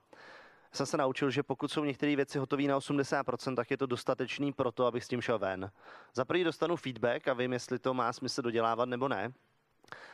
jsem 0.71 0.85
se 0.85 0.97
naučil, 0.97 1.31
že 1.31 1.43
pokud 1.43 1.71
jsou 1.71 1.83
některé 1.83 2.15
věci 2.15 2.39
hotové 2.39 2.63
na 2.63 2.79
80%, 2.79 3.55
tak 3.55 3.71
je 3.71 3.77
to 3.77 3.85
dostatečný 3.85 4.53
pro 4.53 4.71
to, 4.71 4.85
abych 4.85 5.03
s 5.03 5.07
tím 5.07 5.21
šel 5.21 5.39
ven. 5.39 5.71
Za 6.13 6.25
prvý 6.25 6.43
dostanu 6.43 6.75
feedback 6.75 7.27
a 7.27 7.33
vím, 7.33 7.53
jestli 7.53 7.79
to 7.79 7.93
má 7.93 8.13
smysl 8.13 8.41
dodělávat 8.41 8.89
nebo 8.89 9.07
ne. 9.07 9.33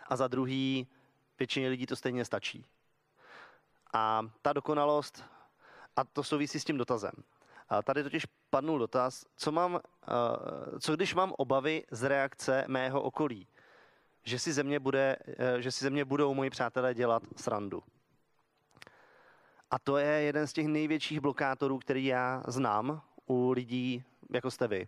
A 0.08 0.16
za 0.16 0.28
druhý, 0.28 0.88
většině 1.40 1.70
lidí 1.70 1.86
to 1.86 1.96
stejně 1.96 2.26
stačí. 2.26 2.66
A 3.94 4.22
ta 4.42 4.54
dokonalost, 4.54 5.24
a 5.96 6.04
to 6.04 6.24
souvisí 6.24 6.60
s 6.60 6.66
tím 6.66 6.78
dotazem. 6.78 7.12
A 7.70 7.82
tady 7.82 8.04
totiž 8.04 8.26
padnul 8.50 8.80
dotaz, 8.80 9.26
co, 9.36 9.52
mám, 9.52 9.80
co 10.80 10.96
když 10.96 11.14
mám 11.14 11.34
obavy 11.38 11.84
z 11.92 12.04
reakce 12.04 12.66
mého 12.68 13.02
okolí, 13.02 13.48
že 14.24 14.40
si 14.40 14.54
ze 14.54 14.64
mě, 14.64 14.80
bude, 14.80 15.16
že 15.60 15.72
si 15.72 15.84
ze 15.84 15.90
mě 15.90 16.06
budou 16.06 16.34
moji 16.34 16.50
přátelé 16.50 16.94
dělat 16.94 17.24
srandu. 17.36 17.84
A 19.74 19.80
to 19.80 19.98
je 19.98 20.08
jeden 20.08 20.48
z 20.48 20.54
těch 20.54 20.68
největších 20.68 21.20
blokátorů, 21.20 21.80
který 21.80 22.06
já 22.06 22.44
znám 22.48 23.02
u 23.26 23.52
lidí, 23.52 24.04
jako 24.34 24.52
jste 24.52 24.68
vy, 24.68 24.88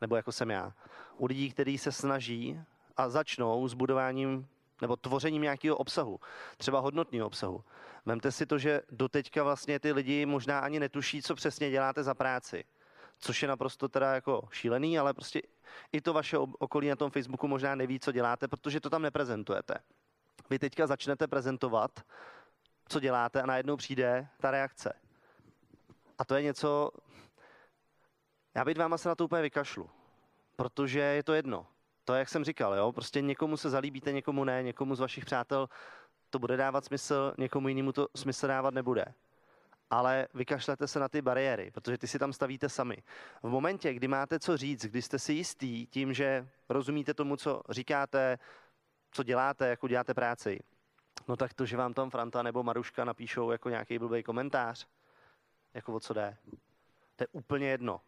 nebo 0.00 0.16
jako 0.16 0.32
jsem 0.32 0.50
já. 0.50 0.72
U 1.16 1.26
lidí, 1.26 1.50
kteří 1.50 1.78
se 1.78 1.92
snaží 1.92 2.60
a 2.96 3.08
začnou 3.08 3.68
s 3.68 3.74
budováním 3.74 4.48
nebo 4.80 4.96
tvořením 4.96 5.42
nějakého 5.42 5.76
obsahu, 5.76 6.20
třeba 6.56 6.80
hodnotného 6.80 7.26
obsahu. 7.26 7.64
Vemte 8.06 8.32
si 8.32 8.46
to, 8.46 8.58
že 8.58 8.80
doteďka 8.90 9.42
vlastně 9.42 9.80
ty 9.80 9.92
lidi 9.92 10.26
možná 10.26 10.58
ani 10.58 10.80
netuší, 10.80 11.22
co 11.22 11.34
přesně 11.34 11.70
děláte 11.70 12.02
za 12.02 12.14
práci. 12.14 12.64
Což 13.18 13.42
je 13.42 13.48
naprosto 13.48 13.88
teda 13.88 14.14
jako 14.14 14.48
šílený, 14.50 14.98
ale 14.98 15.14
prostě 15.14 15.42
i 15.92 16.00
to 16.00 16.12
vaše 16.12 16.38
okolí 16.38 16.88
na 16.88 16.96
tom 16.96 17.10
Facebooku 17.10 17.48
možná 17.48 17.74
neví, 17.74 18.00
co 18.00 18.12
děláte, 18.12 18.48
protože 18.48 18.80
to 18.80 18.90
tam 18.90 19.02
neprezentujete. 19.02 19.74
Vy 20.50 20.58
teďka 20.58 20.86
začnete 20.86 21.26
prezentovat 21.26 22.00
co 22.88 23.00
děláte 23.00 23.42
a 23.42 23.46
najednou 23.46 23.76
přijde 23.76 24.28
ta 24.40 24.50
reakce. 24.50 24.92
A 26.18 26.24
to 26.24 26.34
je 26.34 26.42
něco, 26.42 26.90
já 28.54 28.64
být 28.64 28.78
váma 28.78 28.98
se 28.98 29.08
na 29.08 29.14
to 29.14 29.24
úplně 29.24 29.42
vykašlu, 29.42 29.90
protože 30.56 31.00
je 31.00 31.22
to 31.22 31.34
jedno. 31.34 31.66
To, 32.04 32.14
jak 32.14 32.28
jsem 32.28 32.44
říkal, 32.44 32.74
jo, 32.74 32.92
prostě 32.92 33.20
někomu 33.20 33.56
se 33.56 33.70
zalíbíte, 33.70 34.12
někomu 34.12 34.44
ne, 34.44 34.62
někomu 34.62 34.94
z 34.94 35.00
vašich 35.00 35.24
přátel 35.24 35.68
to 36.30 36.38
bude 36.38 36.56
dávat 36.56 36.84
smysl, 36.84 37.34
někomu 37.38 37.68
jinému 37.68 37.92
to 37.92 38.08
smysl 38.16 38.46
dávat 38.46 38.74
nebude. 38.74 39.04
Ale 39.90 40.28
vykašlete 40.34 40.88
se 40.88 41.00
na 41.00 41.08
ty 41.08 41.22
bariéry, 41.22 41.70
protože 41.70 41.98
ty 41.98 42.06
si 42.06 42.18
tam 42.18 42.32
stavíte 42.32 42.68
sami. 42.68 42.96
V 43.42 43.48
momentě, 43.48 43.94
kdy 43.94 44.08
máte 44.08 44.38
co 44.38 44.56
říct, 44.56 44.84
kdy 44.86 45.02
jste 45.02 45.18
si 45.18 45.32
jistý 45.32 45.86
tím, 45.86 46.14
že 46.14 46.48
rozumíte 46.68 47.14
tomu, 47.14 47.36
co 47.36 47.62
říkáte, 47.70 48.38
co 49.10 49.22
děláte, 49.22 49.68
jak 49.68 49.80
děláte 49.88 50.14
práci, 50.14 50.60
no 51.28 51.36
tak 51.36 51.54
to, 51.54 51.66
že 51.66 51.76
vám 51.76 51.94
tam 51.94 52.10
Franta 52.10 52.42
nebo 52.42 52.62
Maruška 52.62 53.04
napíšou 53.04 53.50
jako 53.50 53.68
nějaký 53.68 53.98
blbý 53.98 54.22
komentář, 54.22 54.86
jako 55.74 55.94
o 55.94 56.00
co 56.00 56.14
jde, 56.14 56.36
to 57.16 57.24
je 57.24 57.28
úplně 57.32 57.68
jedno. 57.68 58.00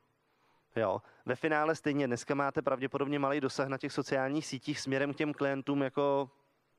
Jo. 0.76 1.02
Ve 1.26 1.36
finále 1.36 1.74
stejně 1.74 2.06
dneska 2.06 2.34
máte 2.34 2.62
pravděpodobně 2.62 3.18
malý 3.18 3.40
dosah 3.40 3.68
na 3.68 3.78
těch 3.78 3.92
sociálních 3.92 4.46
sítích 4.46 4.80
směrem 4.80 5.14
k 5.14 5.16
těm 5.16 5.32
klientům 5.32 5.82
jako 5.82 6.30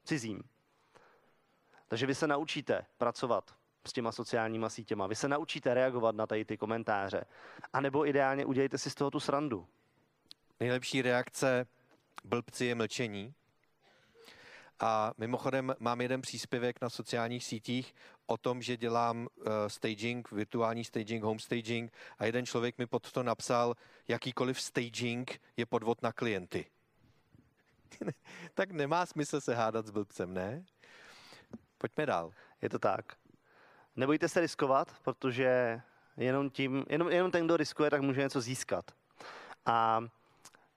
cizím. 0.04 0.44
Takže 1.88 2.06
vy 2.06 2.16
se 2.16 2.28
naučíte 2.28 2.86
pracovat 2.98 3.56
s 3.86 3.94
těma 3.94 4.12
sociálníma 4.12 4.70
sítěma. 4.70 5.08
Vy 5.08 5.16
se 5.16 5.28
naučíte 5.28 5.74
reagovat 5.74 6.16
na 6.16 6.28
tady 6.28 6.46
ty 6.46 6.58
komentáře. 6.58 7.26
A 7.74 7.82
nebo 7.82 8.08
ideálně 8.08 8.46
udělejte 8.46 8.78
si 8.78 8.90
z 8.90 8.96
toho 8.96 9.12
tu 9.12 9.20
srandu. 9.20 9.68
Nejlepší 10.60 11.02
reakce 11.02 11.68
blbci 12.24 12.66
je 12.66 12.76
mlčení. 12.76 13.34
A 14.80 15.12
mimochodem 15.18 15.76
mám 15.80 16.02
jeden 16.02 16.22
příspěvek 16.22 16.82
na 16.82 16.90
sociálních 16.90 17.44
sítích 17.44 17.96
o 18.26 18.38
tom, 18.38 18.62
že 18.62 18.78
dělám 18.78 19.28
uh, 19.38 19.46
staging, 19.68 20.32
virtuální 20.32 20.84
staging, 20.84 21.24
home 21.24 21.40
staging 21.40 21.94
a 22.20 22.26
jeden 22.26 22.46
člověk 22.46 22.78
mi 22.78 22.86
pod 22.86 23.12
to 23.12 23.24
napsal, 23.24 23.76
jakýkoliv 24.08 24.62
staging 24.62 25.42
je 25.58 25.66
podvod 25.66 26.02
na 26.02 26.12
klienty. 26.12 26.66
tak 28.54 28.72
nemá 28.72 29.06
smysl 29.06 29.42
se 29.42 29.56
hádat 29.56 29.86
s 29.86 29.92
blbcem, 29.92 30.34
ne? 30.34 30.66
Pojďme 31.78 32.06
dál. 32.06 32.32
Je 32.62 32.70
to 32.70 32.80
tak. 32.80 33.18
Nebojte 33.96 34.30
se 34.30 34.40
riskovat, 34.40 34.96
protože 35.02 35.82
jenom, 36.18 36.50
tím, 36.50 36.86
jenom, 36.90 37.12
jenom 37.12 37.32
ten, 37.32 37.46
kdo 37.46 37.58
riskuje, 37.58 37.90
tak 37.90 38.02
může 38.02 38.22
něco 38.22 38.42
získat. 38.42 38.92
A 39.66 40.08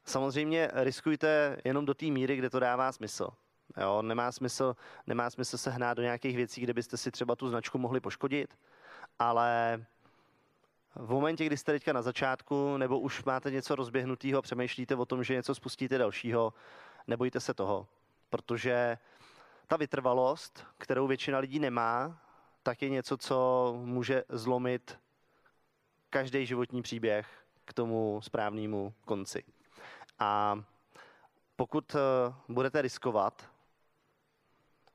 samozřejmě 0.04 0.70
riskujte 0.74 1.56
jenom 1.64 1.86
do 1.86 1.94
té 1.94 2.06
míry, 2.06 2.36
kde 2.36 2.50
to 2.50 2.60
dává 2.60 2.92
smysl. 2.92 3.28
Jo, 3.76 4.02
nemá, 4.02 4.32
smysl, 4.32 4.76
nemá 5.06 5.30
smysl 5.30 5.58
se 5.58 5.70
hnát 5.70 5.94
do 5.94 6.02
nějakých 6.02 6.36
věcí, 6.36 6.60
kde 6.60 6.74
byste 6.74 6.96
si 6.96 7.10
třeba 7.10 7.36
tu 7.36 7.48
značku 7.48 7.78
mohli 7.78 8.00
poškodit, 8.00 8.58
ale 9.18 9.78
v 10.94 11.10
momentě, 11.10 11.46
kdy 11.46 11.56
jste 11.56 11.72
teďka 11.72 11.92
na 11.92 12.02
začátku, 12.02 12.76
nebo 12.76 13.00
už 13.00 13.24
máte 13.24 13.50
něco 13.50 13.74
rozběhnutého 13.74 14.42
přemýšlíte 14.42 14.94
o 14.94 15.06
tom, 15.06 15.24
že 15.24 15.34
něco 15.34 15.54
spustíte 15.54 15.98
dalšího, 15.98 16.52
nebojte 17.06 17.40
se 17.40 17.54
toho, 17.54 17.86
protože 18.30 18.98
ta 19.66 19.76
vytrvalost, 19.76 20.66
kterou 20.78 21.06
většina 21.06 21.38
lidí 21.38 21.58
nemá, 21.58 22.18
tak 22.62 22.82
je 22.82 22.88
něco, 22.88 23.16
co 23.16 23.72
může 23.84 24.24
zlomit 24.28 24.98
každý 26.10 26.46
životní 26.46 26.82
příběh 26.82 27.28
k 27.64 27.72
tomu 27.72 28.20
správnému 28.22 28.94
konci. 29.04 29.44
A 30.18 30.62
pokud 31.56 31.94
eh, 31.94 31.98
budete 32.48 32.82
riskovat 32.82 33.50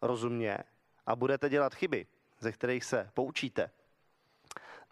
rozumně 0.03 0.57
a 1.05 1.15
budete 1.15 1.49
dělat 1.49 1.75
chyby, 1.75 2.05
ze 2.39 2.51
kterých 2.51 2.83
se 2.83 3.09
poučíte, 3.13 3.69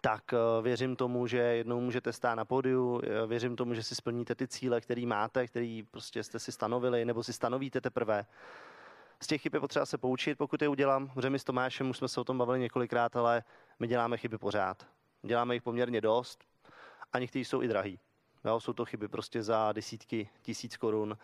tak 0.00 0.32
eh, 0.32 0.62
věřím 0.62 0.96
tomu, 0.96 1.26
že 1.26 1.38
jednou 1.38 1.80
můžete 1.80 2.12
stát 2.12 2.34
na 2.34 2.44
pódiu, 2.44 3.00
eh, 3.04 3.26
věřím 3.26 3.56
tomu, 3.56 3.74
že 3.74 3.82
si 3.82 3.94
splníte 3.94 4.34
ty 4.34 4.48
cíle, 4.48 4.80
které 4.80 5.06
máte, 5.06 5.46
které 5.46 5.80
prostě 5.90 6.22
jste 6.22 6.38
si 6.38 6.52
stanovili, 6.52 7.04
nebo 7.04 7.22
si 7.22 7.32
stanovíte 7.32 7.80
teprve. 7.80 8.26
Z 9.22 9.26
těch 9.26 9.42
chyb 9.42 9.54
je 9.54 9.60
potřeba 9.60 9.86
se 9.86 9.98
poučit, 9.98 10.38
pokud 10.38 10.62
je 10.62 10.68
udělám. 10.68 11.08
Protože 11.08 11.30
my 11.30 11.38
s 11.38 11.44
Tomášem 11.44 11.90
už 11.90 11.96
jsme 11.98 12.08
se 12.08 12.20
o 12.20 12.24
tom 12.24 12.38
bavili 12.38 12.60
několikrát, 12.60 13.16
ale 13.16 13.42
my 13.78 13.86
děláme 13.86 14.16
chyby 14.16 14.38
pořád. 14.38 14.86
Děláme 15.22 15.54
jich 15.54 15.62
poměrně 15.62 16.00
dost 16.00 16.44
a 17.12 17.18
některé 17.18 17.44
jsou 17.44 17.62
i 17.62 17.68
drahý. 17.68 17.98
Jo, 18.44 18.60
jsou 18.60 18.72
to 18.72 18.84
chyby 18.84 19.08
prostě 19.08 19.42
za 19.42 19.72
desítky 19.72 20.28
tisíc 20.42 20.76
korun 20.76 21.18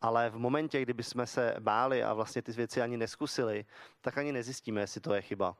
ale 0.00 0.30
v 0.30 0.38
momentě, 0.38 0.82
kdyby 0.82 1.02
jsme 1.02 1.26
se 1.26 1.54
báli 1.60 2.02
a 2.02 2.14
vlastně 2.14 2.42
ty 2.42 2.52
věci 2.52 2.82
ani 2.82 2.96
neskusili, 2.96 3.64
tak 4.00 4.18
ani 4.18 4.32
nezjistíme, 4.32 4.80
jestli 4.80 5.00
to 5.00 5.14
je 5.14 5.22
chyba, 5.22 5.56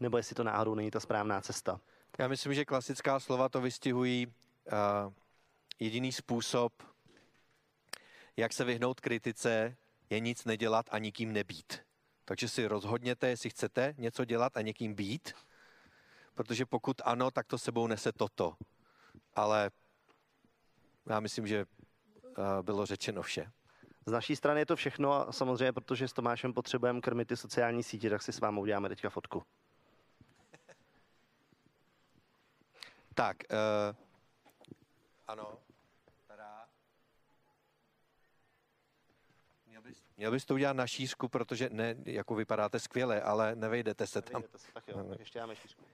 nebo 0.00 0.16
jestli 0.16 0.34
to 0.34 0.44
náhodou 0.44 0.74
není 0.74 0.90
ta 0.90 1.00
správná 1.00 1.40
cesta. 1.40 1.80
Já 2.18 2.28
myslím, 2.28 2.54
že 2.54 2.64
klasická 2.64 3.20
slova 3.20 3.48
to 3.48 3.60
vystihují 3.60 4.26
uh, 4.26 5.12
jediný 5.78 6.12
způsob, 6.12 6.72
jak 8.36 8.52
se 8.52 8.64
vyhnout 8.64 9.00
kritice, 9.00 9.76
je 10.10 10.20
nic 10.20 10.44
nedělat 10.44 10.86
a 10.90 10.98
nikým 10.98 11.32
nebýt. 11.32 11.82
Takže 12.24 12.48
si 12.48 12.66
rozhodněte, 12.66 13.28
jestli 13.28 13.50
chcete 13.50 13.94
něco 13.98 14.24
dělat 14.24 14.56
a 14.56 14.60
někým 14.60 14.94
být, 14.94 15.34
protože 16.34 16.66
pokud 16.66 17.00
ano, 17.04 17.30
tak 17.30 17.46
to 17.46 17.58
sebou 17.58 17.86
nese 17.86 18.12
toto. 18.12 18.56
Ale 19.34 19.70
já 21.06 21.20
myslím, 21.20 21.46
že 21.46 21.64
uh, 21.64 22.44
bylo 22.62 22.86
řečeno 22.86 23.22
vše. 23.22 23.52
Z 24.08 24.12
naší 24.12 24.36
strany 24.36 24.60
je 24.60 24.66
to 24.66 24.76
všechno 24.76 25.12
a 25.12 25.32
samozřejmě, 25.32 25.72
protože 25.72 26.08
s 26.08 26.12
Tomášem 26.12 26.52
potřebujeme 26.52 27.00
krmit 27.00 27.28
ty 27.28 27.36
sociální 27.36 27.82
sítě, 27.82 28.10
tak 28.10 28.22
si 28.22 28.32
s 28.32 28.40
vámi 28.40 28.60
uděláme 28.60 28.88
teďka 28.88 29.10
fotku. 29.10 29.42
Tak, 33.14 33.36
uh, 33.50 33.96
ano. 35.26 35.58
Tada. 36.26 36.68
Měl 39.66 39.82
bys, 39.82 40.02
měl 40.16 40.30
bys 40.30 40.44
to 40.44 40.54
udělat 40.54 40.76
na 40.76 40.86
šířku, 40.86 41.28
protože 41.28 41.68
ne, 41.72 41.94
jako 42.04 42.34
vypadáte 42.34 42.80
skvěle, 42.80 43.22
ale 43.22 43.56
nevejdete 43.56 44.06
se 44.06 44.22
tam. 44.22 44.32
Nevejdete 44.32 44.58
se, 44.58 44.72
tak 44.72 44.88
jo, 44.88 45.04
tak 45.08 45.18
ještě 45.18 45.38
dáme 45.38 45.56
šířku. 45.56 45.84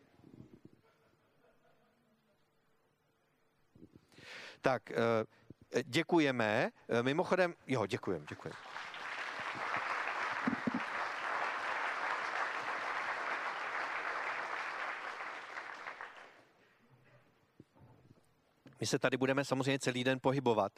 Tak, 4.60 4.82
uh, 4.90 4.96
Děkujeme. 5.82 6.70
Eh, 6.88 7.02
mimochodem, 7.02 7.54
jo, 7.66 7.86
děkujeme, 7.86 8.26
děkujeme. 8.28 8.56
My 18.80 18.86
se 18.86 18.98
tady 18.98 19.16
budeme 19.16 19.44
samozřejmě 19.44 19.78
celý 19.78 20.04
den 20.04 20.20
pohybovat. 20.20 20.72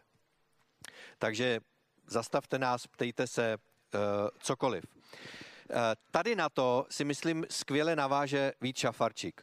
Takže 1.18 1.60
zastavte 2.06 2.58
nás, 2.58 2.86
ptejte 2.86 3.26
se 3.26 3.56
uh, 3.56 4.00
cokoliv. 4.38 4.84
Uh, 4.84 5.76
tady 6.10 6.36
na 6.36 6.48
to 6.48 6.86
si 6.90 7.04
myslím 7.04 7.46
skvěle 7.50 7.96
naváže 7.96 8.52
Vít 8.60 8.78
Šafarčík. 8.78 9.42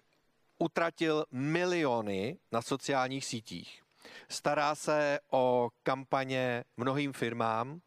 Utratil 0.59 1.25
miliony 1.31 2.37
na 2.51 2.61
sociálních 2.61 3.25
sítích 3.25 3.82
Stará 4.29 4.75
se 4.75 5.19
o 5.31 5.69
kampaně 5.83 6.63
mnohým 6.77 7.13
firmám, 7.13 7.79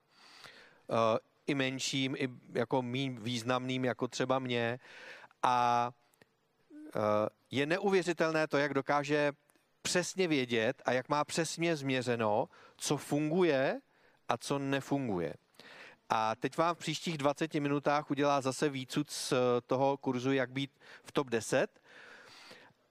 eh, 0.90 1.18
i 1.46 1.54
menším, 1.54 2.16
i 2.18 2.28
jako 2.52 2.82
mým 2.82 3.16
významným, 3.22 3.84
jako 3.84 4.08
třeba 4.08 4.38
mě. 4.38 4.78
A 5.42 5.90
eh, 6.96 7.00
je 7.50 7.66
neuvěřitelné 7.66 8.46
to, 8.46 8.58
jak 8.58 8.74
dokáže 8.74 9.32
přesně 9.82 10.28
vědět 10.28 10.82
a 10.84 10.92
jak 10.92 11.08
má 11.08 11.24
přesně 11.24 11.76
změřeno, 11.76 12.48
co 12.76 12.96
funguje 12.96 13.80
a 14.28 14.36
co 14.36 14.58
nefunguje. 14.58 15.34
A 16.08 16.34
teď 16.34 16.56
vám 16.56 16.74
v 16.74 16.78
příštích 16.78 17.18
20 17.18 17.54
minutách 17.54 18.10
udělá 18.10 18.40
zase 18.40 18.68
výcud 18.68 19.10
z 19.10 19.32
toho 19.66 19.96
kurzu, 19.96 20.32
jak 20.32 20.50
být 20.50 20.70
v 21.04 21.12
top 21.12 21.30
10. 21.30 21.80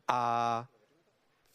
A 0.07 0.67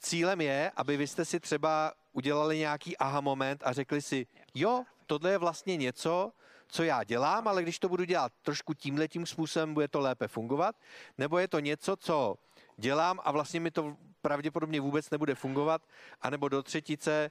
cílem 0.01 0.41
je, 0.41 0.73
aby 0.77 0.97
vy 0.97 1.07
jste 1.07 1.25
si 1.25 1.41
třeba 1.41 1.93
udělali 2.13 2.59
nějaký 2.59 2.97
aha 2.97 3.21
moment 3.21 3.63
a 3.65 3.73
řekli 3.73 4.03
si, 4.03 4.27
jo, 4.55 4.85
tohle 5.07 5.31
je 5.31 5.39
vlastně 5.39 5.77
něco, 5.77 6.33
co 6.69 6.83
já 6.83 7.05
dělám, 7.05 7.49
ale 7.49 7.63
když 7.63 7.79
to 7.79 7.89
budu 7.89 8.05
dělat 8.05 8.33
trošku 8.43 8.75
tímhletím 8.75 9.27
způsobem, 9.27 9.75
bude 9.75 9.89
to 9.89 10.01
lépe 10.01 10.29
fungovat, 10.29 10.77
nebo 11.19 11.39
je 11.39 11.49
to 11.49 11.61
něco, 11.61 11.97
co 11.97 12.37
dělám 12.77 13.21
a 13.25 13.33
vlastně 13.33 13.61
mi 13.61 13.71
to 13.71 13.97
pravděpodobně 14.23 14.81
vůbec 14.81 15.11
nebude 15.11 15.35
fungovat, 15.35 15.83
anebo 16.23 16.49
do 16.49 16.63
třetice, 16.63 17.31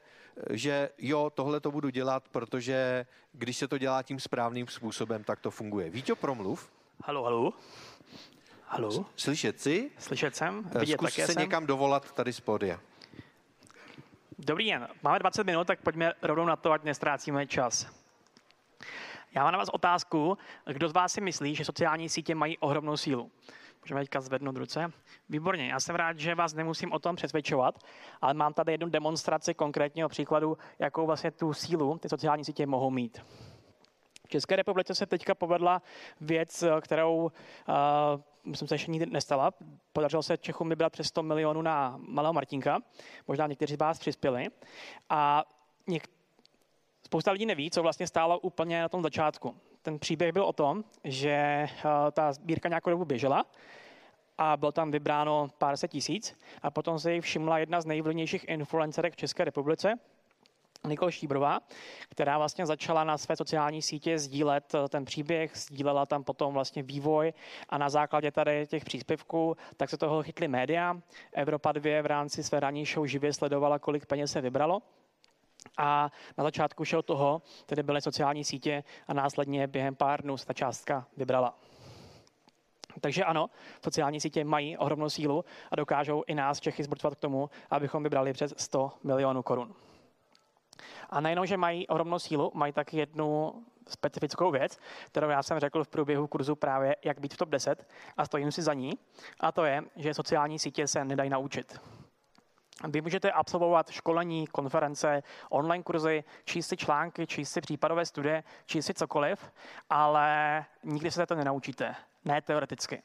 že 0.50 0.90
jo, 0.98 1.30
tohle 1.30 1.60
to 1.60 1.72
budu 1.72 1.90
dělat, 1.90 2.30
protože 2.30 3.06
když 3.34 3.58
se 3.58 3.68
to 3.68 3.78
dělá 3.78 4.04
tím 4.04 4.20
správným 4.20 4.68
způsobem, 4.68 5.24
tak 5.24 5.40
to 5.40 5.52
funguje. 5.52 5.90
Víte, 5.90 6.16
promluv. 6.16 6.72
Halo, 7.06 7.24
halo. 7.24 7.54
Halo. 8.72 9.06
Slyšet 9.16 9.62
si? 9.62 9.92
Slyšet 9.98 10.36
jsem. 10.36 10.70
Eh, 10.76 10.80
Vidět 10.80 10.94
Zkus 10.98 11.10
také 11.16 11.28
se 11.28 11.34
jsem. 11.34 11.42
někam 11.42 11.66
dovolat 11.66 12.12
tady 12.12 12.34
z 12.34 12.40
pódia. 12.40 12.80
Dobrý 14.40 14.70
den. 14.72 14.88
Máme 15.04 15.20
20 15.20 15.44
minut, 15.44 15.68
tak 15.68 15.80
pojďme 15.82 16.14
rovnou 16.22 16.46
na 16.46 16.56
to, 16.56 16.72
ať 16.72 16.84
nestrácíme 16.84 17.48
čas. 17.48 17.88
Já 19.36 19.44
mám 19.44 19.52
na 19.52 19.58
vás 19.58 19.70
otázku. 19.70 20.38
Kdo 20.74 20.90
z 20.90 20.94
vás 20.94 21.14
si 21.14 21.22
myslí, 21.22 21.56
že 21.56 21.66
sociální 21.66 22.10
sítě 22.10 22.36
mají 22.36 22.58
ohromnou 22.58 22.98
sílu? 22.98 23.32
Můžeme 23.84 24.02
teďka 24.02 24.22
zvednout 24.22 24.58
ruce. 24.58 24.92
Výborně, 25.30 25.68
já 25.68 25.80
jsem 25.80 25.96
rád, 25.96 26.20
že 26.20 26.36
vás 26.36 26.54
nemusím 26.54 26.92
o 26.92 27.00
tom 27.00 27.16
přesvědčovat, 27.16 27.80
ale 28.22 28.34
mám 28.34 28.54
tady 28.54 28.72
jednu 28.72 28.90
demonstraci 28.90 29.54
konkrétního 29.54 30.10
příkladu, 30.10 30.58
jakou 30.80 31.06
vlastně 31.06 31.32
tu 31.32 31.54
sílu 31.54 31.98
ty 31.98 32.10
sociální 32.10 32.46
sítě 32.46 32.66
mohou 32.66 32.90
mít. 32.90 33.22
České 34.30 34.56
republice 34.56 34.96
se 34.96 35.06
teďka 35.06 35.36
povedla 35.36 35.82
věc, 36.22 36.64
kterou 36.82 37.16
uh, 37.24 37.32
myslím 38.44 38.68
se 38.68 38.76
ještě 38.76 38.92
nikdy 38.92 39.06
nestala. 39.06 39.54
Podařilo 39.94 40.24
se 40.24 40.38
Čechům 40.38 40.70
vybrat 40.70 40.94
přes 40.94 41.08
100 41.08 41.24
milionů 41.24 41.62
na 41.62 42.00
malého 42.08 42.34
Martinka. 42.34 42.80
Možná 43.28 43.48
někteří 43.48 43.76
z 43.76 43.80
vás 43.80 44.00
přispěli. 44.00 44.48
A 45.10 45.44
něk- 45.88 46.08
spousta 47.06 47.32
lidí 47.32 47.46
neví, 47.46 47.72
co 47.72 47.82
vlastně 47.82 48.08
stálo 48.08 48.40
úplně 48.40 48.82
na 48.82 48.90
tom 48.90 49.04
začátku. 49.04 49.56
Ten 49.82 50.00
příběh 50.00 50.34
byl 50.34 50.44
o 50.46 50.54
tom, 50.54 50.84
že 51.04 51.68
uh, 51.72 51.92
ta 52.12 52.34
sbírka 52.34 52.70
nějakou 52.70 52.90
dobu 52.90 53.06
běžela 53.06 53.46
a 54.38 54.58
bylo 54.58 54.72
tam 54.72 54.92
vybráno 54.92 55.48
pár 55.58 55.78
set 55.78 55.88
tisíc 55.88 56.40
a 56.62 56.72
potom 56.72 57.00
se 57.00 57.14
jí 57.14 57.22
všimla 57.22 57.58
jedna 57.60 57.82
z 57.82 57.86
nejvlivnějších 57.86 58.50
influencerek 58.50 59.14
v 59.14 59.16
České 59.16 59.44
republice, 59.44 59.94
Nikol 60.88 61.12
Šíbrová, 61.12 61.60
která 62.10 62.38
vlastně 62.38 62.66
začala 62.66 63.04
na 63.04 63.18
své 63.18 63.36
sociální 63.36 63.82
sítě 63.82 64.20
sdílet 64.20 64.76
eh, 64.76 64.90
ten 64.90 65.06
příběh, 65.06 65.58
sdílela 65.58 66.06
tam 66.06 66.24
potom 66.24 66.54
vlastně 66.54 66.84
vývoj 66.84 67.34
a 67.70 67.78
na 67.78 67.90
základě 67.90 68.32
tady 68.32 68.68
těch 68.68 68.86
příspěvků 68.86 69.58
tak 69.78 69.90
se 69.90 69.98
toho 69.98 70.24
chytly 70.24 70.48
média. 70.48 70.98
Evropa 71.34 71.72
2 71.72 72.02
v 72.02 72.06
rámci 72.06 72.44
své 72.44 72.60
ranní 72.60 72.86
show 72.86 73.06
živě 73.06 73.34
sledovala, 73.34 73.80
kolik 73.80 74.06
peněz 74.06 74.32
se 74.32 74.42
vybralo. 74.42 74.82
A 75.78 76.12
na 76.38 76.44
začátku 76.44 76.84
všeho 76.84 77.02
toho 77.02 77.42
tedy 77.66 77.84
byly 77.84 78.02
sociální 78.02 78.44
sítě 78.44 78.84
a 79.08 79.14
následně 79.14 79.68
během 79.68 79.96
pár 79.96 80.22
dnů 80.22 80.38
se 80.38 80.46
ta 80.46 80.54
částka 80.54 81.08
vybrala. 81.18 81.60
Takže 83.02 83.24
ano, 83.24 83.50
sociální 83.84 84.20
sítě 84.20 84.44
mají 84.44 84.78
ohromnou 84.78 85.10
sílu 85.10 85.46
a 85.72 85.76
dokážou 85.76 86.24
i 86.28 86.36
nás 86.36 86.60
Čechy 86.60 86.84
zbrcovat 86.84 87.16
k 87.16 87.20
tomu, 87.20 87.50
abychom 87.70 88.04
vybrali 88.04 88.34
přes 88.34 88.54
100 88.58 88.92
milionů 89.04 89.44
korun. 89.44 89.76
A 91.10 91.22
nejenom, 91.22 91.46
že 91.46 91.58
mají 91.58 91.88
ohromnou 91.88 92.20
sílu, 92.20 92.52
mají 92.54 92.74
taky 92.74 92.98
jednu 92.98 93.54
specifickou 93.88 94.52
věc, 94.52 94.78
kterou 95.08 95.30
já 95.30 95.44
jsem 95.44 95.60
řekl 95.60 95.84
v 95.84 95.88
průběhu 95.90 96.28
kurzu 96.28 96.56
právě, 96.56 96.96
jak 97.06 97.20
být 97.20 97.34
v 97.34 97.38
top 97.38 97.50
10 97.50 97.88
a 98.18 98.26
stojím 98.26 98.52
si 98.52 98.62
za 98.62 98.74
ní. 98.74 98.94
A 99.40 99.52
to 99.52 99.66
je, 99.66 99.84
že 99.96 100.14
sociální 100.14 100.60
sítě 100.60 100.88
se 100.88 101.06
nedají 101.06 101.30
naučit. 101.30 101.80
Vy 102.88 103.02
můžete 103.02 103.32
absolvovat 103.32 103.90
školení, 103.90 104.48
konference, 104.48 105.24
online 105.50 105.84
kurzy, 105.84 106.24
číst 106.46 106.68
si 106.68 106.78
články, 106.78 107.28
číst 107.28 107.52
si 107.52 107.62
případové 107.62 108.06
studie, 108.06 108.44
číst 108.66 108.86
si 108.86 108.94
cokoliv, 108.94 109.52
ale 109.90 110.66
nikdy 110.84 111.12
se 111.12 111.26
to 111.26 111.36
nenaučíte. 111.36 111.96
Ne 112.26 112.42
teoreticky. 112.42 113.04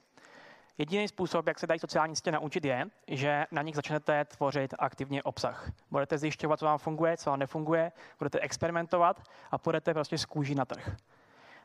Jediný 0.78 1.08
způsob, 1.08 1.46
jak 1.46 1.58
se 1.58 1.66
dají 1.66 1.80
sociální 1.80 2.16
sítě 2.16 2.32
naučit, 2.32 2.64
je, 2.64 2.86
že 3.08 3.46
na 3.50 3.62
nich 3.62 3.76
začnete 3.76 4.24
tvořit 4.24 4.74
aktivně 4.78 5.22
obsah. 5.22 5.70
Budete 5.90 6.18
zjišťovat, 6.18 6.58
co 6.58 6.64
vám 6.64 6.78
funguje, 6.78 7.16
co 7.16 7.30
vám 7.30 7.38
nefunguje, 7.38 7.92
budete 8.18 8.40
experimentovat 8.40 9.22
a 9.50 9.58
půjdete 9.58 9.94
prostě 9.94 10.18
z 10.18 10.24
kůží 10.24 10.54
na 10.54 10.64
trh. 10.64 10.96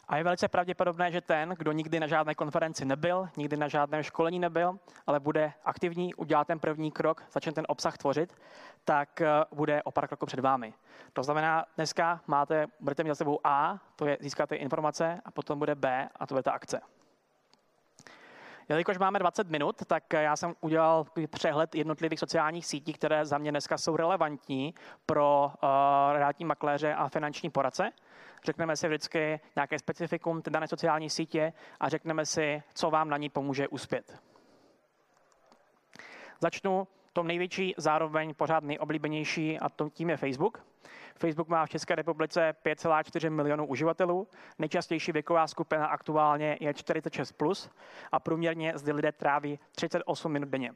A 0.07 0.17
je 0.17 0.23
velice 0.23 0.47
pravděpodobné, 0.47 1.11
že 1.11 1.21
ten, 1.21 1.55
kdo 1.57 1.71
nikdy 1.71 1.99
na 1.99 2.07
žádné 2.07 2.35
konferenci 2.35 2.85
nebyl, 2.85 3.29
nikdy 3.37 3.57
na 3.57 3.67
žádném 3.67 4.03
školení 4.03 4.39
nebyl, 4.39 4.79
ale 5.07 5.19
bude 5.19 5.53
aktivní, 5.65 6.13
udělá 6.13 6.45
ten 6.45 6.59
první 6.59 6.91
krok, 6.91 7.23
začne 7.31 7.51
ten 7.51 7.65
obsah 7.67 7.97
tvořit, 7.97 8.35
tak 8.83 9.21
eh, 9.21 9.27
bude 9.51 9.83
o 9.83 9.91
pár 9.91 10.07
kroků 10.07 10.25
před 10.25 10.39
vámi. 10.39 10.73
To 11.13 11.23
znamená, 11.23 11.65
dneska 11.75 12.21
máte, 12.27 12.67
budete 12.79 13.03
mít 13.03 13.09
za 13.09 13.15
sebou 13.15 13.39
A, 13.43 13.79
to 13.95 14.05
je 14.05 14.17
získat 14.21 14.49
ty 14.49 14.55
informace, 14.55 15.21
a 15.25 15.31
potom 15.31 15.59
bude 15.59 15.75
B, 15.75 16.09
a 16.15 16.27
to 16.27 16.35
bude 16.35 16.43
ta 16.43 16.51
akce. 16.51 16.81
Jelikož 18.69 18.97
máme 18.97 19.19
20 19.19 19.49
minut, 19.49 19.75
tak 19.85 20.13
já 20.13 20.35
jsem 20.35 20.53
udělal 20.61 21.05
přehled 21.29 21.75
jednotlivých 21.75 22.19
sociálních 22.19 22.65
sítí, 22.65 22.93
které 22.93 23.25
za 23.25 23.37
mě 23.37 23.51
dneska 23.51 23.77
jsou 23.77 23.95
relevantní 23.95 24.73
pro 25.05 25.51
uh, 25.63 25.69
realitní 26.13 26.45
makléře 26.45 26.93
a 26.93 27.07
finanční 27.09 27.49
poradce. 27.49 27.91
Řekneme 28.45 28.75
si 28.75 28.87
vždycky 28.87 29.39
nějaké 29.55 29.79
specifikum 29.79 30.41
té 30.41 30.49
dané 30.49 30.67
sociální 30.67 31.09
sítě 31.09 31.53
a 31.79 31.89
řekneme 31.89 32.25
si, 32.25 32.63
co 32.73 32.89
vám 32.89 33.09
na 33.09 33.17
ní 33.17 33.29
pomůže 33.29 33.67
uspět. 33.67 34.21
Začnu 36.39 36.87
tom 37.19 37.27
největší, 37.27 37.73
zároveň 37.77 38.33
pořád 38.33 38.63
nejoblíbenější 38.63 39.59
a 39.59 39.69
tím 39.93 40.09
je 40.09 40.17
Facebook. 40.17 40.63
Facebook 41.15 41.47
má 41.47 41.65
v 41.65 41.69
České 41.69 41.95
republice 41.95 42.55
5,4 42.65 43.29
milionů 43.29 43.65
uživatelů. 43.67 44.27
Nejčastější 44.59 45.11
věková 45.11 45.47
skupina 45.47 45.85
aktuálně 45.85 46.57
je 46.59 46.71
46+, 46.71 47.33
plus 47.37 47.69
a 48.11 48.19
průměrně 48.19 48.73
zde 48.75 48.93
lidé 48.93 49.11
tráví 49.11 49.59
38 49.71 50.31
minut 50.31 50.49
denně. 50.49 50.71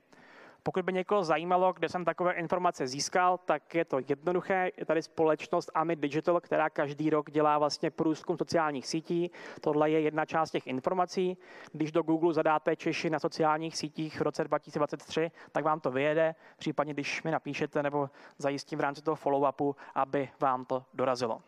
Pokud 0.65 0.85
by 0.85 0.93
někoho 0.93 1.23
zajímalo, 1.23 1.73
kde 1.73 1.89
jsem 1.89 2.05
takové 2.05 2.33
informace 2.33 2.87
získal, 2.87 3.37
tak 3.37 3.75
je 3.75 3.85
to 3.85 3.99
jednoduché. 4.07 4.71
Je 4.77 4.85
tady 4.85 5.01
společnost 5.01 5.71
Ami 5.73 5.95
Digital, 5.95 6.41
která 6.41 6.69
každý 6.69 7.09
rok 7.09 7.31
dělá 7.31 7.57
vlastně 7.57 7.91
průzkum 7.91 8.37
sociálních 8.37 8.87
sítí. 8.87 9.31
Tohle 9.61 9.89
je 9.89 10.01
jedna 10.01 10.25
část 10.25 10.51
těch 10.51 10.67
informací. 10.67 11.37
Když 11.71 11.91
do 11.91 12.03
Google 12.03 12.33
zadáte 12.33 12.75
Češi 12.75 13.09
na 13.09 13.19
sociálních 13.19 13.77
sítích 13.77 14.19
v 14.19 14.21
roce 14.21 14.43
2023, 14.43 15.31
tak 15.51 15.63
vám 15.63 15.79
to 15.79 15.91
vyjede, 15.91 16.35
případně 16.57 16.93
když 16.93 17.23
mi 17.23 17.31
napíšete 17.31 17.83
nebo 17.83 18.09
zajistím 18.37 18.79
v 18.79 18.81
rámci 18.81 19.01
toho 19.01 19.15
follow-upu, 19.15 19.75
aby 19.95 20.29
vám 20.39 20.65
to 20.65 20.85
dorazilo. 20.93 21.41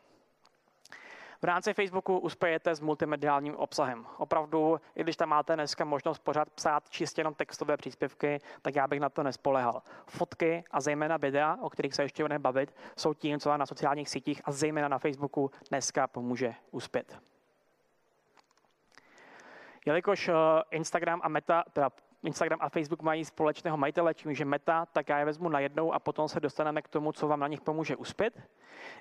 V 1.42 1.44
rámci 1.44 1.74
Facebooku 1.74 2.18
uspějete 2.18 2.76
s 2.76 2.80
multimediálním 2.80 3.56
obsahem. 3.56 4.06
Opravdu, 4.18 4.82
i 4.96 5.04
když 5.04 5.16
tam 5.16 5.30
máte 5.30 5.56
dneska 5.56 5.86
možnost 5.86 6.20
pořád 6.20 6.50
psát 6.50 6.90
čistě 6.90 7.20
jenom 7.20 7.34
textové 7.34 7.78
příspěvky, 7.78 8.40
tak 8.62 8.76
já 8.76 8.88
bych 8.88 9.00
na 9.00 9.10
to 9.10 9.24
nespolehal. 9.24 9.82
Fotky 10.08 10.64
a 10.72 10.82
zejména 10.82 11.18
videa, 11.18 11.58
o 11.62 11.70
kterých 11.70 11.94
se 11.96 12.04
ještě 12.04 12.24
budeme 12.24 12.40
bavit, 12.40 12.76
jsou 12.98 13.14
tím, 13.14 13.40
co 13.40 13.50
vám 13.50 13.60
na 13.60 13.66
sociálních 13.66 14.10
sítích 14.10 14.42
a 14.46 14.52
zejména 14.52 14.88
na 14.88 15.00
Facebooku 15.00 15.52
dneska 15.70 16.08
pomůže 16.08 16.54
uspět. 16.72 17.20
Jelikož 19.86 20.28
eh, 20.28 20.34
Instagram 20.72 21.20
a 21.24 21.30
Meta, 21.30 21.64
teda 21.74 21.90
Instagram 22.26 22.60
a 22.62 22.70
Facebook 22.70 23.02
mají 23.02 23.26
společného 23.26 23.78
majitele, 23.78 24.14
čímž 24.14 24.40
je 24.40 24.46
Meta, 24.46 24.86
tak 24.86 25.10
já 25.10 25.20
je 25.20 25.26
vezmu 25.26 25.50
na 25.50 25.60
jednou 25.60 25.94
a 25.94 26.00
potom 26.00 26.28
se 26.28 26.40
dostaneme 26.40 26.82
k 26.82 26.88
tomu, 26.88 27.12
co 27.12 27.28
vám 27.28 27.40
na 27.40 27.48
nich 27.48 27.62
pomůže 27.62 27.96
uspět. 27.96 28.42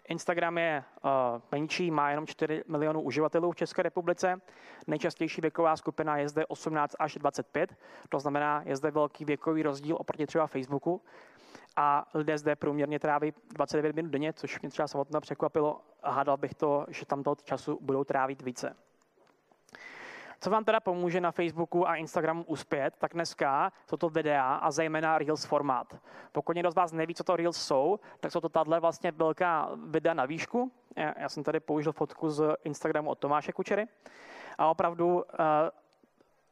Instagram 0.09 0.59
je 0.59 0.85
uh, 1.05 1.11
menší, 1.53 1.91
má 1.91 2.11
jenom 2.11 2.27
4 2.27 2.65
milionů 2.69 3.01
uživatelů 3.01 3.53
v 3.53 3.57
České 3.57 3.83
republice. 3.83 4.41
Nejčastější 4.87 5.41
věková 5.41 5.77
skupina 5.77 6.17
je 6.17 6.29
zde 6.29 6.47
18 6.47 6.97
až 6.99 7.15
25, 7.15 7.77
to 8.09 8.21
znamená, 8.21 8.63
je 8.67 8.77
zde 8.77 8.91
velký 8.91 9.25
věkový 9.25 9.63
rozdíl 9.63 9.97
oproti 10.01 10.27
třeba 10.27 10.47
Facebooku. 10.47 11.03
A 11.77 12.07
lidé 12.15 12.39
zde 12.39 12.57
průměrně 12.57 12.99
tráví 12.99 13.33
29 13.55 13.97
minut 13.97 14.11
denně, 14.11 14.33
což 14.33 14.61
mě 14.61 14.71
třeba 14.71 14.89
samotné 14.89 15.21
překvapilo 15.21 15.81
hádal 16.05 16.37
bych 16.37 16.55
to, 16.55 16.87
že 16.89 17.07
tam 17.07 17.23
toho 17.23 17.37
času 17.45 17.79
budou 17.81 18.05
trávit 18.05 18.43
více. 18.43 18.77
Co 20.45 20.51
vám 20.51 20.65
teda 20.65 20.81
pomůže 20.81 21.21
na 21.21 21.33
Facebooku 21.33 21.89
a 21.89 21.97
Instagramu 21.97 22.45
uspět, 22.45 22.95
tak 22.99 23.15
dneska 23.15 23.73
jsou 23.91 23.97
to 23.97 24.09
videa 24.09 24.55
a 24.55 24.71
zejména 24.71 25.19
Reels 25.19 25.45
formát. 25.45 25.97
Pokud 26.33 26.57
někdo 26.57 26.71
z 26.71 26.75
vás 26.75 26.93
neví, 26.93 27.15
co 27.15 27.25
to 27.25 27.37
Reels 27.37 27.57
jsou, 27.57 28.01
tak 28.21 28.33
jsou 28.33 28.41
to 28.41 28.49
tahle 28.49 28.81
vlastně 28.81 29.13
velká 29.13 29.71
videa 29.87 30.15
na 30.15 30.27
výšku. 30.27 30.73
Já 31.19 31.29
jsem 31.29 31.45
tady 31.45 31.61
použil 31.61 31.93
fotku 31.93 32.31
z 32.31 32.57
Instagramu 32.65 33.11
od 33.11 33.19
Tomáše 33.19 33.53
Kučery. 33.53 33.87
A 34.59 34.67
opravdu 34.67 35.15
uh, 35.15 35.23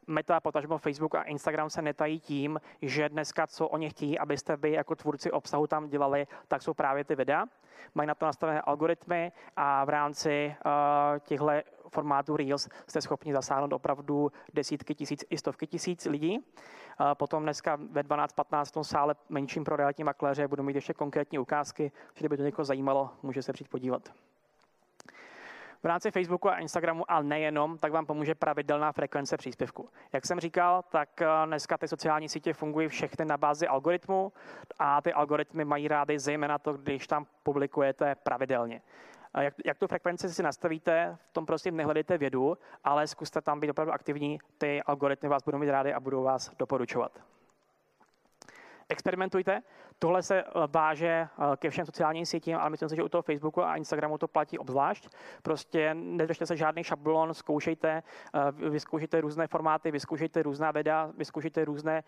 Meta, 0.07 0.39
potažmo 0.39 0.77
Facebook 0.77 1.15
a 1.15 1.21
Instagram 1.21 1.69
se 1.69 1.81
netají 1.81 2.19
tím, 2.19 2.61
že 2.81 3.09
dneska, 3.09 3.47
co 3.47 3.67
oni 3.67 3.89
chtějí, 3.89 4.19
abyste 4.19 4.55
vy 4.55 4.71
jako 4.71 4.95
tvůrci 4.95 5.31
obsahu 5.31 5.67
tam 5.67 5.89
dělali, 5.89 6.27
tak 6.47 6.61
jsou 6.61 6.73
právě 6.73 7.03
ty 7.03 7.15
videa. 7.15 7.45
Mají 7.95 8.07
na 8.07 8.15
to 8.15 8.25
nastavené 8.25 8.61
algoritmy 8.61 9.31
a 9.55 9.85
v 9.85 9.89
rámci 9.89 10.55
uh, 10.65 10.71
těchto 11.19 11.51
formátů 11.89 12.37
Reels 12.37 12.69
jste 12.87 13.01
schopni 13.01 13.33
zasáhnout 13.33 13.73
opravdu 13.73 14.31
desítky 14.53 14.95
tisíc 14.95 15.23
i 15.29 15.37
stovky 15.37 15.67
tisíc 15.67 16.05
lidí. 16.05 16.39
Uh, 16.39 16.43
potom 17.13 17.43
dneska 17.43 17.77
ve 17.91 18.03
12.15 18.03 18.65
v 18.65 18.71
tom 18.71 18.83
sále 18.83 19.15
menším 19.29 19.63
pro 19.63 19.75
realitní 19.75 20.03
makléře 20.03 20.47
budu 20.47 20.63
mít 20.63 20.75
ještě 20.75 20.93
konkrétní 20.93 21.39
ukázky, 21.39 21.91
že 22.13 22.19
kdyby 22.19 22.37
to 22.37 22.43
někoho 22.43 22.65
zajímalo, 22.65 23.09
může 23.23 23.41
se 23.41 23.53
přijít 23.53 23.69
podívat. 23.69 24.09
V 25.83 25.85
rámci 25.85 26.11
Facebooku 26.11 26.49
a 26.49 26.57
Instagramu, 26.57 27.11
ale 27.11 27.23
nejenom, 27.23 27.77
tak 27.77 27.91
vám 27.91 28.05
pomůže 28.05 28.35
pravidelná 28.35 28.91
frekvence 28.91 29.37
příspěvku. 29.37 29.89
Jak 30.13 30.25
jsem 30.25 30.39
říkal, 30.39 30.83
tak 30.89 31.21
eh, 31.21 31.27
dneska 31.45 31.77
ty 31.77 31.87
sociální 31.87 32.29
sítě 32.29 32.53
fungují 32.53 32.87
všechny 32.87 33.25
na 33.25 33.37
bázi 33.37 33.67
algoritmu 33.67 34.33
a 34.79 35.01
ty 35.01 35.13
algoritmy 35.13 35.65
mají 35.65 35.87
rády 35.87 36.19
zejména 36.19 36.57
to, 36.57 36.73
když 36.73 37.07
tam 37.07 37.25
publikujete 37.43 38.15
pravidelně. 38.15 38.81
Jak, 39.39 39.53
jak 39.65 39.79
tu 39.79 39.87
frekvenci 39.87 40.29
si 40.29 40.43
nastavíte, 40.43 41.17
v 41.29 41.33
tom 41.33 41.45
prostě 41.45 41.71
nehledejte 41.71 42.17
vědu, 42.17 42.57
ale 42.83 43.07
zkuste 43.07 43.41
tam 43.41 43.59
být 43.59 43.69
opravdu 43.69 43.93
aktivní, 43.93 44.39
ty 44.57 44.81
algoritmy 44.83 45.29
vás 45.29 45.43
budou 45.43 45.57
mít 45.57 45.69
rády 45.69 45.93
a 45.93 45.99
budou 45.99 46.23
vás 46.23 46.51
doporučovat. 46.59 47.19
Experimentujte. 48.93 49.61
Tohle 49.99 50.23
se 50.23 50.43
váže 50.67 51.27
ke 51.57 51.69
všem 51.69 51.85
sociálním 51.85 52.25
sítím, 52.25 52.57
ale 52.57 52.69
myslím 52.69 52.89
si, 52.89 52.95
že 52.95 53.03
u 53.03 53.09
toho 53.09 53.21
Facebooku 53.21 53.63
a 53.63 53.75
Instagramu 53.75 54.17
to 54.17 54.27
platí 54.27 54.59
obzvlášť. 54.59 55.09
Prostě 55.41 55.93
nedržte 55.93 56.45
se 56.45 56.57
žádný 56.57 56.83
šablon, 56.83 57.33
zkoušejte, 57.33 58.03
vyzkoušejte 58.69 59.21
různé 59.21 59.47
formáty, 59.47 59.91
vyzkoušejte 59.91 60.43
různá 60.43 60.71
videa, 60.71 61.09
vyzkoušejte 61.17 61.65
různé 61.65 62.03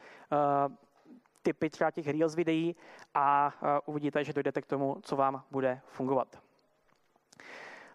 typy 1.42 1.70
třeba 1.70 1.92
těch 1.92 2.08
Reels 2.08 2.36
videí 2.36 2.76
a 3.14 3.54
uvidíte, 3.86 4.24
že 4.24 4.34
dojdete 4.34 4.62
k 4.62 4.66
tomu, 4.66 4.98
co 5.02 5.16
vám 5.16 5.44
bude 5.52 5.82
fungovat. 5.88 6.28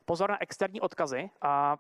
Pozor 0.05 0.31
na 0.31 0.43
externí 0.43 0.81
odkazy. 0.81 1.31
A 1.43 1.79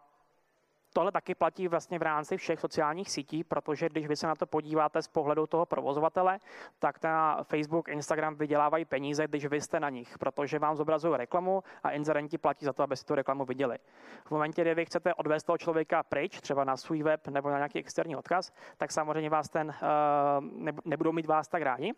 Tohle 0.93 1.13
taky 1.13 1.35
platí 1.35 1.69
vlastně 1.69 1.99
v 1.99 2.03
rámci 2.03 2.37
všech 2.37 2.61
sociálních 2.61 3.11
sítí, 3.11 3.45
protože 3.45 3.89
když 3.89 4.07
vy 4.07 4.17
se 4.17 4.27
na 4.27 4.35
to 4.35 4.47
podíváte 4.47 5.03
z 5.03 5.09
pohledu 5.09 5.47
toho 5.47 5.67
provozovatele, 5.67 6.39
tak 6.79 7.03
na 7.05 7.43
Facebook, 7.43 7.89
Instagram 7.89 8.35
vydělávají 8.35 8.85
peníze, 8.85 9.27
když 9.27 9.47
vy 9.47 9.61
jste 9.61 9.81
na 9.81 9.91
nich, 9.91 10.19
protože 10.19 10.59
vám 10.59 10.77
zobrazují 10.77 11.17
reklamu 11.17 11.63
a 11.83 11.91
inzerenti 11.91 12.39
platí 12.39 12.65
za 12.65 12.73
to, 12.73 12.83
aby 12.83 12.97
si 12.97 13.05
tu 13.05 13.15
reklamu 13.15 13.45
viděli. 13.45 13.79
V 14.25 14.31
momentě, 14.31 14.63
kdy 14.63 14.75
vy 14.75 14.85
chcete 14.85 15.15
odvést 15.15 15.45
toho 15.45 15.59
člověka 15.59 16.03
pryč, 16.03 16.41
třeba 16.41 16.65
na 16.65 16.77
svůj 16.77 17.03
web 17.03 17.29
nebo 17.29 17.51
na 17.51 17.57
nějaký 17.57 17.79
externí 17.79 18.17
odkaz, 18.17 18.53
tak 18.77 18.93
samozřejmě 18.93 19.31
vás 19.31 19.49
ten, 19.49 19.69
uh, 19.69 20.69
nebudou 20.85 21.13
mít 21.13 21.27
vás 21.27 21.49
tak 21.49 21.63
rádi. 21.63 21.93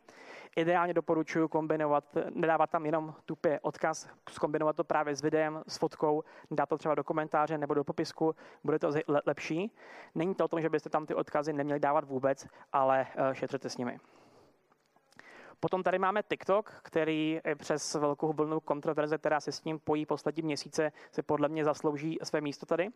Ideálně 0.57 0.95
doporučuji 0.95 1.49
kombinovat, 1.49 2.05
nedávat 2.31 2.71
tam 2.71 2.87
jenom 2.87 3.15
tupě 3.25 3.61
odkaz, 3.63 4.09
zkombinovat 4.31 4.77
to 4.77 4.85
právě 4.85 5.17
s 5.17 5.23
videem, 5.23 5.63
s 5.69 5.79
fotkou, 5.79 6.25
dát 6.51 6.69
to 6.69 6.79
třeba 6.79 6.95
do 6.95 7.05
komentáře 7.05 7.59
nebo 7.59 7.75
do 7.75 7.85
popisku, 7.85 8.35
bude 8.65 8.79
to 8.87 8.93
lepší. 9.27 9.73
Není 10.15 10.35
to 10.35 10.45
o 10.45 10.49
tom, 10.49 10.61
že 10.61 10.69
byste 10.69 10.91
tam 10.91 11.07
ty 11.07 11.15
odkazy 11.15 11.53
neměli 11.53 11.81
dávat 11.81 12.05
vůbec, 12.05 12.47
ale 12.73 13.07
eh, 13.15 13.35
šetřete 13.35 13.71
s 13.71 13.77
nimi. 13.77 13.99
Potom 15.61 15.83
tady 15.83 15.99
máme 15.99 16.23
TikTok, 16.23 16.73
který 16.83 17.41
přes 17.59 17.95
velkou 17.95 18.33
vlnu 18.33 18.61
kontroverze, 18.61 19.19
která 19.19 19.41
se 19.41 19.53
s 19.53 19.65
ním 19.65 19.79
pojí 19.79 20.07
poslední 20.07 20.43
měsíce, 20.43 20.93
se 21.13 21.23
podle 21.23 21.49
mě 21.49 21.65
zaslouží 21.65 22.19
své 22.23 22.41
místo 22.41 22.67
tady. 22.67 22.89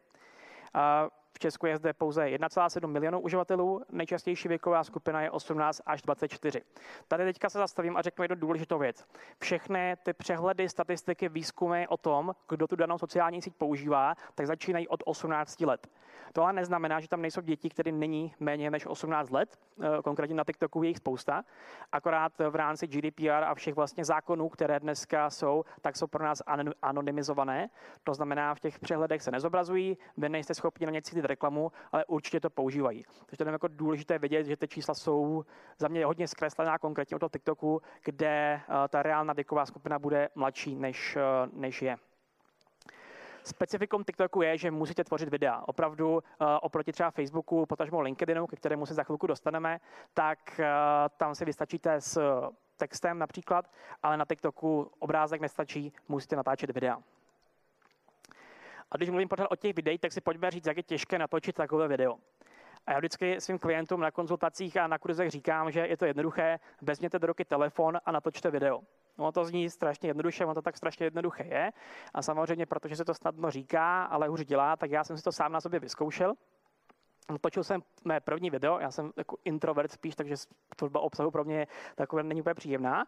V 1.37 1.39
Česku 1.39 1.67
je 1.67 1.77
zde 1.77 1.93
pouze 1.93 2.25
1,7 2.25 2.87
milionů 2.87 3.21
uživatelů, 3.21 3.83
nejčastější 3.91 4.49
věková 4.49 4.85
skupina 4.85 5.23
je 5.23 5.31
18 5.31 5.81
až 5.87 6.03
24. 6.03 6.63
Tady 7.09 7.25
teďka 7.25 7.51
se 7.51 7.59
zastavím 7.59 7.97
a 7.97 8.03
řeknu 8.03 8.25
jednu 8.25 8.37
důležitou 8.37 8.79
věc. 8.79 9.05
Všechny 9.39 9.97
ty 10.03 10.13
přehledy, 10.13 10.69
statistiky, 10.69 11.29
výzkumy 11.29 11.87
o 11.89 11.97
tom, 11.97 12.35
kdo 12.49 12.67
tu 12.67 12.77
danou 12.77 12.99
sociální 12.99 13.43
síť 13.43 13.55
používá, 13.55 14.15
tak 14.35 14.47
začínají 14.47 14.89
od 14.89 15.03
18 15.07 15.61
let. 15.61 15.89
To 16.33 16.43
ale 16.43 16.53
neznamená, 16.53 17.01
že 17.01 17.09
tam 17.09 17.23
nejsou 17.23 17.41
děti, 17.41 17.69
které 17.69 17.93
není 17.93 18.35
méně 18.41 18.71
než 18.71 18.87
18 18.87 19.31
let, 19.31 19.59
eh, 19.83 20.03
konkrétně 20.05 20.37
na 20.37 20.45
TikToku 20.45 20.83
je 20.83 20.89
jich 20.89 20.97
spousta, 20.97 21.45
akorát 21.93 22.33
v 22.51 22.55
rámci 22.55 22.87
GDPR 22.87 23.45
a 23.45 23.55
všech 23.55 23.75
vlastně 23.75 24.05
zákonů, 24.05 24.49
které 24.49 24.81
dneska 24.81 25.31
jsou, 25.31 25.65
tak 25.81 25.97
jsou 25.97 26.07
pro 26.07 26.25
nás 26.25 26.43
anonymizované. 26.83 27.69
To 28.05 28.15
znamená, 28.15 28.55
v 28.55 28.61
těch 28.61 28.79
přehledech 28.79 29.23
se 29.23 29.31
nezobrazují, 29.31 29.99
vy 30.17 30.29
nejste 30.29 30.55
schopni 30.55 30.87
na 30.87 30.93
ně 30.93 31.03
cítit 31.03 31.26
reklamu, 31.27 31.73
ale 31.93 32.05
určitě 32.05 32.41
to 32.41 32.51
používají. 32.51 33.05
Takže 33.27 33.45
to 33.45 33.51
je 33.51 33.53
jako 33.53 33.69
důležité 33.69 34.19
vědět, 34.19 34.45
že 34.45 34.57
ty 34.57 34.69
čísla 34.69 34.95
jsou 34.95 35.45
za 35.79 35.89
mě 35.89 36.07
hodně 36.07 36.29
zkreslená, 36.29 36.79
konkrétně 36.79 37.17
o 37.17 37.19
toho 37.19 37.31
TikToku, 37.31 37.83
kde 38.05 38.61
eh, 38.61 38.89
ta 38.89 39.03
reálná 39.03 39.33
věková 39.33 39.67
skupina 39.67 39.99
bude 39.99 40.29
mladší, 40.35 40.77
než, 40.77 41.17
eh, 41.17 41.49
než 41.53 41.83
je. 41.83 41.97
Specifikum 43.47 44.05
TikToku 44.05 44.43
je, 44.43 44.59
že 44.59 44.71
musíte 44.71 45.05
tvořit 45.05 45.29
videa. 45.29 45.63
Opravdu 45.67 46.13
uh, 46.15 46.21
oproti 46.63 46.93
třeba 46.93 47.11
Facebooku, 47.11 47.67
potažmo 47.67 48.01
LinkedInu, 48.01 48.47
ke 48.47 48.57
kterému 48.57 48.87
se 48.87 48.95
za 48.95 49.03
chvilku 49.03 49.27
dostaneme, 49.27 49.81
tak 50.15 50.39
uh, 50.59 50.65
tam 51.17 51.35
si 51.35 51.45
vystačíte 51.45 52.01
s 52.01 52.21
textem 52.77 53.19
například, 53.19 53.71
ale 54.03 54.17
na 54.17 54.25
TikToku 54.25 54.91
obrázek 54.99 55.41
nestačí, 55.41 55.93
musíte 56.09 56.37
natáčet 56.37 56.71
videa. 56.71 56.99
A 58.91 58.97
když 58.97 59.11
mluvím 59.11 59.29
pořád 59.29 59.47
o 59.51 59.57
těch 59.57 59.77
videích, 59.77 60.01
tak 60.01 60.13
si 60.13 60.21
pojďme 60.21 60.51
říct, 60.51 60.67
jak 60.67 60.77
je 60.77 60.83
těžké 60.83 61.19
natočit 61.19 61.57
takové 61.57 61.89
video. 61.89 62.19
A 62.87 62.93
já 62.93 62.99
vždycky 62.99 63.41
svým 63.41 63.59
klientům 63.59 64.01
na 64.01 64.11
konzultacích 64.11 64.77
a 64.77 64.87
na 64.87 64.99
kurzech 64.99 65.31
říkám, 65.31 65.71
že 65.71 65.81
je 65.87 65.97
to 65.97 66.05
jednoduché, 66.05 66.59
vezměte 66.83 67.19
do 67.19 67.27
ruky 67.27 67.45
telefon 67.45 67.99
a 68.05 68.13
natočte 68.13 68.51
video. 68.51 68.81
No 69.19 69.33
to 69.33 69.45
zní 69.45 69.71
strašně 69.71 70.09
jednoduše, 70.09 70.45
ono 70.45 70.55
to 70.55 70.63
tak 70.63 70.77
strašně 70.77 71.07
jednoduché 71.07 71.45
je. 71.45 71.73
A 72.15 72.23
samozřejmě, 72.23 72.67
protože 72.67 72.97
se 72.97 73.05
to 73.05 73.15
snadno 73.15 73.51
říká, 73.51 74.05
ale 74.05 74.29
už 74.29 74.45
dělá, 74.45 74.77
tak 74.77 74.91
já 74.91 75.05
jsem 75.05 75.17
si 75.17 75.23
to 75.23 75.33
sám 75.33 75.53
na 75.53 75.61
sobě 75.61 75.81
vyzkoušel. 75.81 76.35
Točil 77.41 77.65
jsem 77.65 77.83
mé 78.05 78.21
první 78.21 78.51
video, 78.51 78.79
já 78.79 78.91
jsem 78.91 79.13
jako 79.17 79.37
introvert 79.45 79.93
spíš, 79.93 80.15
takže 80.15 80.35
tvorba 80.77 81.01
obsahu 81.01 81.31
pro 81.31 81.45
mě 81.45 81.67
takové 81.95 82.23
není 82.23 82.41
úplně 82.41 82.55
příjemná. 82.55 83.07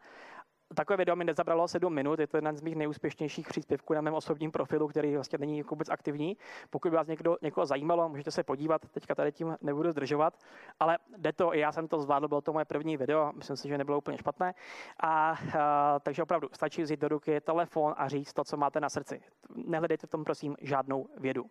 Takové 0.75 0.97
video 0.97 1.17
mi 1.17 1.25
nezabralo 1.25 1.69
7 1.69 1.95
minut, 1.95 2.19
je 2.19 2.27
to 2.27 2.37
jeden 2.37 2.57
z 2.57 2.61
mých 2.61 2.77
nejúspěšnějších 2.77 3.49
příspěvků 3.49 3.95
na 3.95 4.01
mém 4.01 4.15
osobním 4.15 4.53
profilu, 4.53 4.89
který 4.89 5.15
vlastně 5.15 5.39
není 5.39 5.63
vůbec 5.63 5.89
aktivní. 5.89 6.37
Pokud 6.71 6.91
by 6.91 6.97
vás 6.97 7.07
někdo, 7.07 7.37
někoho 7.43 7.67
zajímalo, 7.67 8.09
můžete 8.09 8.31
se 8.31 8.43
podívat, 8.43 8.83
teďka 8.93 9.15
tady 9.15 9.33
tím 9.33 9.57
nebudu 9.61 9.91
zdržovat, 9.91 10.39
ale 10.81 10.99
jde 11.17 11.33
to, 11.33 11.53
já 11.53 11.73
jsem 11.73 11.89
to 11.89 12.01
zvládl, 12.01 12.29
bylo 12.29 12.41
to 12.41 12.53
moje 12.53 12.65
první 12.65 12.97
video, 12.97 13.33
myslím 13.33 13.57
si, 13.57 13.69
že 13.69 13.79
nebylo 13.79 13.99
úplně 13.99 14.19
špatné. 14.19 14.55
A, 15.01 15.37
a 15.59 15.99
takže 16.03 16.23
opravdu 16.23 16.49
stačí 16.53 16.83
vzít 16.83 17.01
do 17.01 17.09
ruky 17.09 17.41
telefon 17.41 17.95
a 17.97 18.09
říct 18.09 18.33
to, 18.33 18.45
co 18.45 18.57
máte 18.57 18.81
na 18.81 18.89
srdci. 18.89 19.21
Nehledejte 19.55 20.07
v 20.07 20.11
tom, 20.11 20.25
prosím, 20.25 20.57
žádnou 20.61 21.09
vědu 21.17 21.45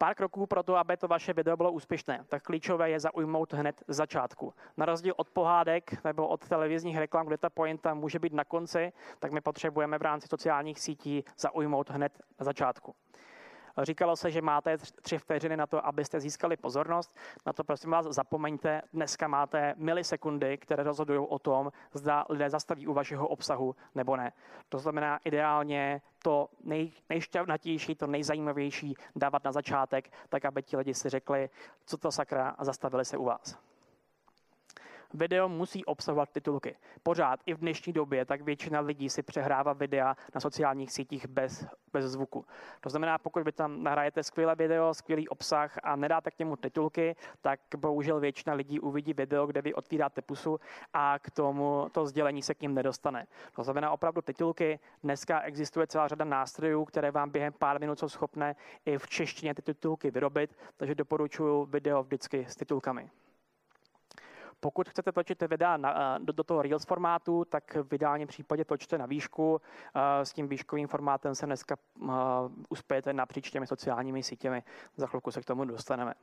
pár 0.00 0.14
kroků 0.14 0.46
pro 0.46 0.62
to, 0.62 0.76
aby 0.76 0.96
to 0.96 1.08
vaše 1.08 1.32
video 1.32 1.56
bylo 1.56 1.72
úspěšné, 1.72 2.24
tak 2.28 2.42
klíčové 2.42 2.90
je 2.90 3.00
zaujmout 3.00 3.52
hned 3.52 3.82
z 3.88 3.96
začátku. 3.96 4.54
Na 4.76 4.86
rozdíl 4.86 5.14
od 5.16 5.28
pohádek 5.28 6.04
nebo 6.04 6.28
od 6.28 6.48
televizních 6.48 6.98
reklam, 6.98 7.26
kde 7.26 7.38
ta 7.38 7.50
pointa 7.50 7.94
může 7.94 8.18
být 8.18 8.32
na 8.32 8.44
konci, 8.44 8.92
tak 9.18 9.32
my 9.32 9.40
potřebujeme 9.40 9.98
v 9.98 10.02
rámci 10.02 10.28
sociálních 10.28 10.80
sítí 10.80 11.24
zaujmout 11.38 11.90
hned 11.90 12.12
na 12.40 12.44
začátku. 12.44 12.94
Říkalo 13.82 14.16
se, 14.16 14.30
že 14.30 14.42
máte 14.42 14.78
tři 14.78 15.18
vteřiny 15.18 15.56
na 15.56 15.66
to, 15.66 15.86
abyste 15.86 16.20
získali 16.20 16.56
pozornost. 16.56 17.16
Na 17.46 17.52
to 17.52 17.64
prosím 17.64 17.90
vás 17.90 18.06
zapomeňte. 18.06 18.82
Dneska 18.92 19.28
máte 19.28 19.74
milisekundy, 19.76 20.58
které 20.58 20.82
rozhodují 20.82 21.26
o 21.28 21.38
tom, 21.38 21.72
zda 21.92 22.24
lidé 22.28 22.50
zastaví 22.50 22.86
u 22.86 22.92
vašeho 22.92 23.28
obsahu 23.28 23.76
nebo 23.94 24.16
ne. 24.16 24.32
To 24.68 24.78
znamená 24.78 25.18
ideálně 25.24 26.02
to 26.22 26.48
nej, 26.64 26.92
nejšťavnatější, 27.08 27.94
to 27.94 28.06
nejzajímavější 28.06 28.94
dávat 29.16 29.44
na 29.44 29.52
začátek, 29.52 30.12
tak 30.28 30.44
aby 30.44 30.62
ti 30.62 30.76
lidi 30.76 30.94
si 30.94 31.08
řekli, 31.08 31.50
co 31.86 31.96
to 31.96 32.12
sakra 32.12 32.48
a 32.48 32.64
zastavili 32.64 33.04
se 33.04 33.16
u 33.16 33.24
vás 33.24 33.69
video 35.14 35.48
musí 35.48 35.84
obsahovat 35.84 36.30
titulky. 36.30 36.76
Pořád 37.02 37.40
i 37.46 37.54
v 37.54 37.58
dnešní 37.58 37.92
době 37.92 38.24
tak 38.24 38.40
většina 38.40 38.80
lidí 38.80 39.08
si 39.08 39.22
přehrává 39.22 39.72
videa 39.72 40.16
na 40.34 40.40
sociálních 40.40 40.92
sítích 40.92 41.26
bez, 41.26 41.66
bez 41.92 42.04
zvuku. 42.04 42.44
To 42.80 42.90
znamená, 42.90 43.18
pokud 43.18 43.42
vy 43.42 43.52
tam 43.52 43.82
nahrajete 43.82 44.22
skvělé 44.22 44.54
video, 44.54 44.94
skvělý 44.94 45.28
obsah 45.28 45.78
a 45.82 45.96
nedáte 45.96 46.30
k 46.30 46.38
němu 46.38 46.56
titulky, 46.56 47.16
tak 47.40 47.60
bohužel 47.76 48.20
většina 48.20 48.54
lidí 48.54 48.80
uvidí 48.80 49.12
video, 49.12 49.46
kde 49.46 49.62
vy 49.62 49.74
otvíráte 49.74 50.22
pusu 50.22 50.60
a 50.92 51.18
k 51.18 51.30
tomu 51.30 51.86
to 51.92 52.06
sdělení 52.06 52.42
se 52.42 52.54
k 52.54 52.60
ním 52.62 52.74
nedostane. 52.74 53.26
To 53.56 53.64
znamená 53.64 53.90
opravdu 53.90 54.22
titulky. 54.22 54.78
Dneska 55.02 55.40
existuje 55.40 55.86
celá 55.86 56.08
řada 56.08 56.24
nástrojů, 56.24 56.84
které 56.84 57.10
vám 57.10 57.30
během 57.30 57.52
pár 57.52 57.80
minut 57.80 57.98
jsou 57.98 58.08
schopné 58.08 58.56
i 58.86 58.98
v 58.98 59.08
češtině 59.08 59.54
ty 59.54 59.62
titulky 59.62 60.10
vyrobit, 60.10 60.56
takže 60.76 60.94
doporučuji 60.94 61.66
video 61.66 62.02
vždycky 62.02 62.46
s 62.48 62.56
titulkami. 62.56 63.10
Pokud 64.60 64.88
chcete 64.88 65.12
točit 65.12 65.42
videa 65.42 65.76
na, 65.76 66.18
do, 66.18 66.32
do 66.32 66.44
toho 66.44 66.62
Reels 66.62 66.84
formátu, 66.84 67.44
tak 67.44 67.76
v 67.82 67.94
ideálním 67.94 68.28
případě 68.28 68.64
točte 68.64 68.98
na 68.98 69.06
výšku. 69.06 69.60
S 70.22 70.32
tím 70.32 70.48
výškovým 70.48 70.88
formátem 70.88 71.34
se 71.34 71.46
dneska 71.46 71.76
uspějete 72.68 73.12
napříč 73.12 73.50
těmi 73.50 73.66
sociálními 73.66 74.22
sítěmi. 74.22 74.62
Za 74.96 75.06
chvilku 75.06 75.30
se 75.30 75.40
k 75.40 75.44
tomu 75.44 75.64
dostaneme. 75.64 76.14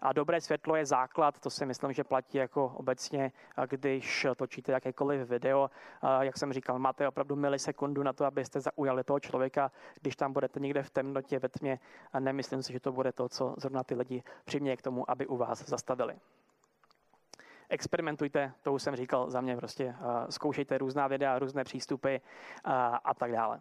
A 0.00 0.12
dobré 0.12 0.40
světlo 0.40 0.76
je 0.76 0.86
základ, 0.86 1.40
to 1.40 1.50
si 1.50 1.66
myslím, 1.66 1.92
že 1.92 2.04
platí 2.04 2.38
jako 2.38 2.72
obecně, 2.76 3.32
když 3.66 4.26
točíte 4.36 4.72
jakékoliv 4.72 5.28
video. 5.28 5.70
Jak 6.20 6.38
jsem 6.38 6.52
říkal, 6.52 6.78
máte 6.78 7.08
opravdu 7.08 7.36
milisekundu 7.36 8.02
na 8.02 8.12
to, 8.12 8.24
abyste 8.24 8.60
zaujali 8.60 9.04
toho 9.04 9.20
člověka. 9.20 9.70
Když 10.00 10.16
tam 10.16 10.32
budete 10.32 10.60
někde 10.60 10.82
v 10.82 10.90
temnotě, 10.90 11.38
ve 11.38 11.48
tmě, 11.48 11.78
a 12.12 12.20
nemyslím 12.20 12.62
si, 12.62 12.72
že 12.72 12.80
to 12.80 12.92
bude 12.92 13.12
to, 13.12 13.28
co 13.28 13.54
zrovna 13.58 13.84
ty 13.84 13.94
lidi 13.94 14.22
přiměje 14.44 14.76
k 14.76 14.82
tomu, 14.82 15.10
aby 15.10 15.26
u 15.26 15.36
vás 15.36 15.68
zastavili 15.68 16.14
experimentujte, 17.72 18.52
to 18.62 18.72
už 18.72 18.82
jsem 18.82 18.96
říkal 18.96 19.30
za 19.30 19.40
mě 19.40 19.56
prostě, 19.56 19.94
zkoušejte 20.30 20.78
různá 20.78 21.08
videa, 21.08 21.38
různé 21.38 21.64
přístupy 21.64 22.16
a, 22.64 22.96
a 22.96 23.14
tak 23.14 23.32
dále. 23.32 23.60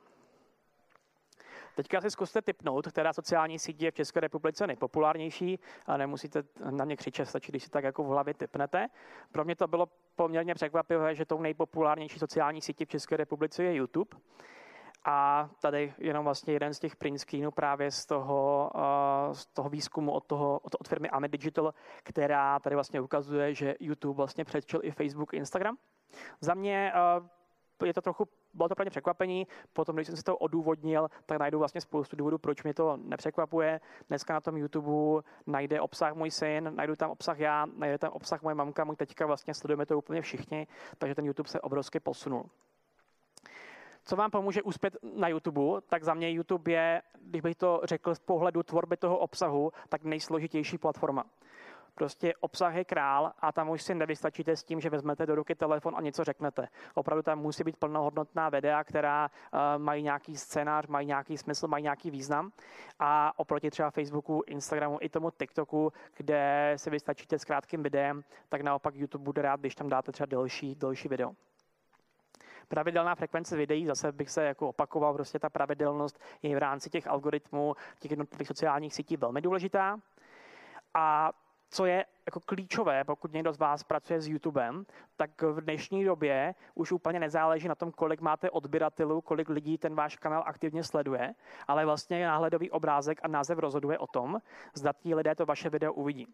Teďka 1.75 2.01
si 2.01 2.11
zkuste 2.11 2.41
typnout, 2.41 2.87
která 2.87 3.13
sociální 3.13 3.59
síť 3.59 3.81
je 3.81 3.91
v 3.91 3.93
České 3.93 4.19
republice 4.19 4.67
nejpopulárnější 4.67 5.59
a 5.85 5.97
nemusíte 5.97 6.43
na 6.69 6.85
mě 6.85 6.97
křičet, 6.97 7.25
stačí, 7.25 7.51
když 7.51 7.63
si 7.63 7.69
tak 7.69 7.83
jako 7.83 8.03
v 8.03 8.07
hlavě 8.07 8.33
typnete. 8.33 8.87
Pro 9.31 9.45
mě 9.45 9.55
to 9.55 9.67
bylo 9.67 9.87
poměrně 10.15 10.55
překvapivé, 10.55 11.15
že 11.15 11.25
tou 11.25 11.41
nejpopulárnější 11.41 12.19
sociální 12.19 12.61
sítí 12.61 12.85
v 12.85 12.89
České 12.89 13.17
republice 13.17 13.63
je 13.63 13.75
YouTube. 13.75 14.17
A 15.05 15.49
tady 15.61 15.93
jenom 15.97 16.25
vlastně 16.25 16.53
jeden 16.53 16.73
z 16.73 16.79
těch 16.79 16.95
print 16.95 17.19
screenů 17.19 17.51
právě 17.51 17.91
z 17.91 18.05
toho, 18.05 18.71
uh, 18.75 19.33
z 19.33 19.45
toho 19.45 19.69
výzkumu 19.69 20.11
od, 20.11 20.25
toho, 20.25 20.59
od, 20.59 20.75
od 20.79 20.87
firmy 20.87 21.09
Ame 21.09 21.27
Digital, 21.27 21.73
která 22.03 22.59
tady 22.59 22.75
vlastně 22.75 23.01
ukazuje, 23.01 23.53
že 23.53 23.75
YouTube 23.79 24.17
vlastně 24.17 24.45
předčil 24.45 24.79
i 24.83 24.91
Facebook, 24.91 25.33
Instagram. 25.33 25.77
Za 26.41 26.53
mě 26.53 26.93
uh, 27.19 27.27
je 27.85 27.93
to 27.93 28.01
trochu, 28.01 28.27
bylo 28.53 28.69
to 28.69 28.75
pro 28.75 28.83
mě 28.83 28.89
překvapení, 28.89 29.47
potom, 29.73 29.95
když 29.95 30.07
jsem 30.07 30.17
si 30.17 30.23
to 30.23 30.37
odůvodnil, 30.37 31.07
tak 31.25 31.39
najdu 31.39 31.59
vlastně 31.59 31.81
spoustu 31.81 32.15
důvodů, 32.15 32.37
proč 32.37 32.63
mě 32.63 32.73
to 32.73 32.97
nepřekvapuje. 32.97 33.81
Dneska 34.07 34.33
na 34.33 34.41
tom 34.41 34.57
YouTube 34.57 35.21
najde 35.47 35.81
obsah 35.81 36.13
můj 36.13 36.31
syn, 36.31 36.71
najdu 36.75 36.95
tam 36.95 37.11
obsah 37.11 37.39
já, 37.39 37.65
najde 37.65 37.97
tam 37.97 38.11
obsah 38.11 38.41
moje 38.41 38.55
mamka, 38.55 38.83
můj 38.83 38.95
teďka, 38.95 39.25
vlastně 39.25 39.53
sledujeme 39.53 39.85
to 39.85 39.97
úplně 39.97 40.21
všichni, 40.21 40.67
takže 40.97 41.15
ten 41.15 41.25
YouTube 41.25 41.49
se 41.49 41.61
obrovsky 41.61 41.99
posunul. 41.99 42.49
Co 44.11 44.15
vám 44.15 44.31
pomůže 44.31 44.61
uspět 44.61 44.97
na 45.15 45.27
YouTube, 45.27 45.81
tak 45.89 46.03
za 46.03 46.13
mě 46.13 46.31
YouTube 46.31 46.71
je, 46.71 47.01
když 47.21 47.41
bych 47.41 47.55
to 47.55 47.81
řekl 47.83 48.15
z 48.15 48.19
pohledu 48.19 48.63
tvorby 48.63 48.97
toho 48.97 49.17
obsahu, 49.17 49.71
tak 49.89 50.03
nejsložitější 50.03 50.77
platforma. 50.77 51.23
Prostě 51.95 52.33
obsah 52.39 52.75
je 52.75 52.85
král 52.85 53.31
a 53.39 53.51
tam 53.51 53.69
už 53.69 53.83
si 53.83 53.95
nevystačíte 53.95 54.55
s 54.55 54.63
tím, 54.63 54.79
že 54.79 54.89
vezmete 54.89 55.25
do 55.25 55.35
ruky 55.35 55.55
telefon 55.55 55.95
a 55.97 56.01
něco 56.01 56.23
řeknete. 56.23 56.67
Opravdu 56.95 57.23
tam 57.23 57.39
musí 57.39 57.63
být 57.63 57.77
plnohodnotná 57.77 58.49
videa, 58.49 58.83
která 58.83 59.29
uh, 59.29 59.59
mají 59.83 60.03
nějaký 60.03 60.37
scénář, 60.37 60.87
mají 60.87 61.07
nějaký 61.07 61.37
smysl, 61.37 61.67
mají 61.67 61.83
nějaký 61.83 62.11
význam. 62.11 62.51
A 62.99 63.39
oproti 63.39 63.69
třeba 63.69 63.91
Facebooku, 63.91 64.43
Instagramu 64.47 64.97
i 65.01 65.09
tomu 65.09 65.31
TikToku, 65.31 65.93
kde 66.17 66.73
si 66.75 66.89
vystačíte 66.89 67.39
s 67.39 67.45
krátkým 67.45 67.83
videem, 67.83 68.23
tak 68.49 68.61
naopak 68.61 68.95
YouTube 68.95 69.23
bude 69.23 69.41
rád, 69.41 69.59
když 69.59 69.75
tam 69.75 69.89
dáte 69.89 70.11
třeba 70.11 70.25
delší, 70.25 70.75
delší 70.75 71.07
video 71.07 71.31
pravidelná 72.71 73.15
frekvence 73.15 73.57
videí, 73.57 73.85
zase 73.85 74.11
bych 74.11 74.29
se 74.29 74.43
jako 74.43 74.69
opakoval, 74.69 75.13
prostě 75.13 75.39
ta 75.39 75.49
pravidelnost 75.49 76.19
je 76.41 76.55
v 76.55 76.59
rámci 76.59 76.89
těch 76.89 77.07
algoritmů, 77.07 77.75
těch 77.99 78.11
jednotlivých 78.11 78.47
sociálních 78.47 78.93
sítí 78.93 79.17
velmi 79.17 79.41
důležitá. 79.41 79.99
A 80.93 81.31
co 81.69 81.85
je 81.85 82.05
jako 82.25 82.39
klíčové, 82.39 83.03
pokud 83.03 83.33
někdo 83.33 83.53
z 83.53 83.57
vás 83.57 83.83
pracuje 83.83 84.21
s 84.21 84.27
YouTubem, 84.27 84.85
tak 85.15 85.41
v 85.41 85.61
dnešní 85.61 86.05
době 86.05 86.55
už 86.75 86.91
úplně 86.91 87.19
nezáleží 87.19 87.67
na 87.67 87.75
tom, 87.75 87.91
kolik 87.91 88.21
máte 88.21 88.49
odběratelů, 88.49 89.21
kolik 89.21 89.49
lidí 89.49 89.77
ten 89.77 89.95
váš 89.95 90.15
kanál 90.15 90.43
aktivně 90.45 90.83
sleduje, 90.83 91.33
ale 91.67 91.85
vlastně 91.85 92.27
náhledový 92.27 92.71
obrázek 92.71 93.19
a 93.23 93.27
název 93.27 93.59
rozhoduje 93.59 93.99
o 93.99 94.07
tom, 94.07 94.39
zda 94.73 94.93
ti 94.93 95.15
lidé 95.15 95.35
to 95.35 95.45
vaše 95.45 95.69
video 95.69 95.93
uvidí. 95.93 96.27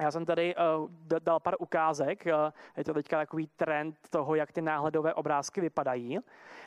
Já 0.00 0.10
jsem 0.10 0.24
tady 0.24 0.54
uh, 0.56 0.90
dal 1.18 1.40
pár 1.40 1.54
ukázek, 1.58 2.26
uh, 2.26 2.52
je 2.76 2.84
to 2.84 2.94
teďka 2.94 3.18
takový 3.18 3.46
trend 3.56 3.96
toho, 4.10 4.34
jak 4.34 4.52
ty 4.52 4.62
náhledové 4.62 5.14
obrázky 5.14 5.60
vypadají. 5.60 6.18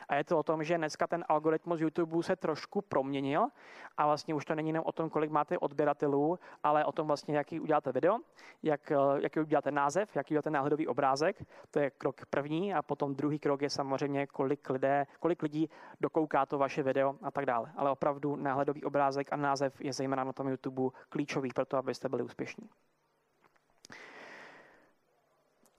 A 0.08 0.14
je 0.14 0.24
to 0.24 0.38
o 0.38 0.42
tom, 0.42 0.64
že 0.64 0.78
dneska 0.78 1.06
ten 1.06 1.24
algoritmus 1.28 1.80
YouTube 1.80 2.22
se 2.22 2.36
trošku 2.36 2.80
proměnil 2.82 3.48
a 3.96 4.06
vlastně 4.06 4.34
už 4.34 4.44
to 4.44 4.54
není 4.54 4.68
jenom 4.68 4.84
o 4.86 4.92
tom, 4.92 5.10
kolik 5.10 5.30
máte 5.30 5.58
odběratelů, 5.58 6.38
ale 6.62 6.84
o 6.84 6.92
tom 6.92 7.06
vlastně, 7.06 7.36
jaký 7.36 7.60
uděláte 7.60 7.92
video, 7.92 8.18
jak, 8.62 8.92
uh, 8.96 9.18
jaký 9.22 9.40
uděláte 9.40 9.70
název, 9.70 10.16
jaký 10.16 10.34
uděláte 10.34 10.50
náhledový 10.50 10.86
obrázek. 10.86 11.42
To 11.70 11.78
je 11.80 11.90
krok 11.90 12.26
první 12.30 12.74
a 12.74 12.82
potom 12.82 13.14
druhý 13.14 13.38
krok 13.38 13.62
je 13.62 13.70
samozřejmě, 13.70 14.26
kolik, 14.26 14.70
lidé, 14.70 15.06
kolik 15.20 15.42
lidí 15.42 15.70
dokouká 16.00 16.46
to 16.46 16.58
vaše 16.58 16.82
video 16.82 17.14
a 17.22 17.30
tak 17.30 17.46
dále. 17.46 17.72
Ale 17.76 17.90
opravdu 17.90 18.36
náhledový 18.36 18.84
obrázek 18.84 19.32
a 19.32 19.36
název 19.36 19.80
je 19.80 19.92
zejména 19.92 20.24
na 20.24 20.32
tom 20.32 20.48
YouTube 20.48 20.90
klíčový 21.08 21.50
pro 21.54 21.66
to, 21.66 21.76
abyste 21.76 22.08
byli 22.08 22.22
úspěšní. 22.22 22.68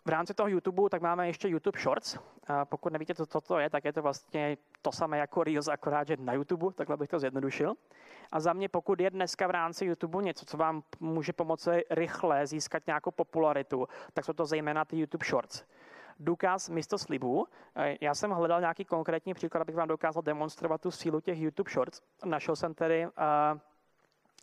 V 0.06 0.10
rámci 0.10 0.34
toho 0.34 0.50
YouTube 0.50 0.90
tak 0.90 1.02
máme 1.02 1.28
ještě 1.28 1.48
YouTube 1.48 1.80
Shorts. 1.80 2.18
A 2.48 2.66
pokud 2.66 2.94
nevíte, 2.94 3.16
co 3.16 3.26
to, 3.26 3.42
to 3.42 3.60
je, 3.60 3.70
tak 3.70 3.86
je 3.86 3.94
to 3.94 4.02
vlastně 4.02 4.58
to 4.82 4.92
samé 4.92 5.18
jako 5.18 5.44
Reels, 5.44 5.68
akorát, 5.68 6.08
že 6.08 6.18
na 6.20 6.34
YouTube, 6.34 6.74
takhle 6.74 6.98
bych 6.98 7.10
to 7.10 7.20
zjednodušil. 7.20 7.74
A 8.32 8.40
za 8.40 8.54
mě, 8.54 8.70
pokud 8.70 9.00
je 9.00 9.10
dneska 9.10 9.48
v 9.48 9.52
rámci 9.52 9.86
YouTube 9.86 10.24
něco, 10.24 10.46
co 10.46 10.58
vám 10.58 10.84
může 11.00 11.34
pomoci 11.34 11.86
rychle 11.90 12.48
získat 12.48 12.88
nějakou 12.88 13.12
popularitu, 13.12 13.88
tak 14.14 14.26
jsou 14.26 14.34
to 14.34 14.46
zejména 14.46 14.86
ty 14.86 14.98
YouTube 14.98 15.26
Shorts. 15.26 15.64
Důkaz 16.20 16.70
místo 16.70 16.98
slibů. 16.98 17.48
Já 18.02 18.16
jsem 18.16 18.32
hledal 18.32 18.60
nějaký 18.60 18.86
konkrétní 18.86 19.34
příklad, 19.34 19.62
abych 19.62 19.76
vám 19.76 19.88
dokázal 19.88 20.24
demonstrovat 20.24 20.82
tu 20.82 20.92
sílu 20.92 21.22
těch 21.22 21.40
YouTube 21.40 21.72
Shorts. 21.72 22.02
Našel 22.26 22.56
jsem 22.56 22.74
tedy 22.74 23.08
uh, 23.08 23.12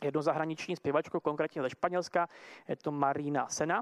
jednu 0.03 0.21
zahraniční 0.21 0.75
zpěvačku, 0.75 1.19
konkrétně 1.19 1.61
ze 1.61 1.69
Španělska, 1.69 2.27
je 2.67 2.75
to 2.75 2.91
Marina 2.91 3.47
Sena. 3.47 3.81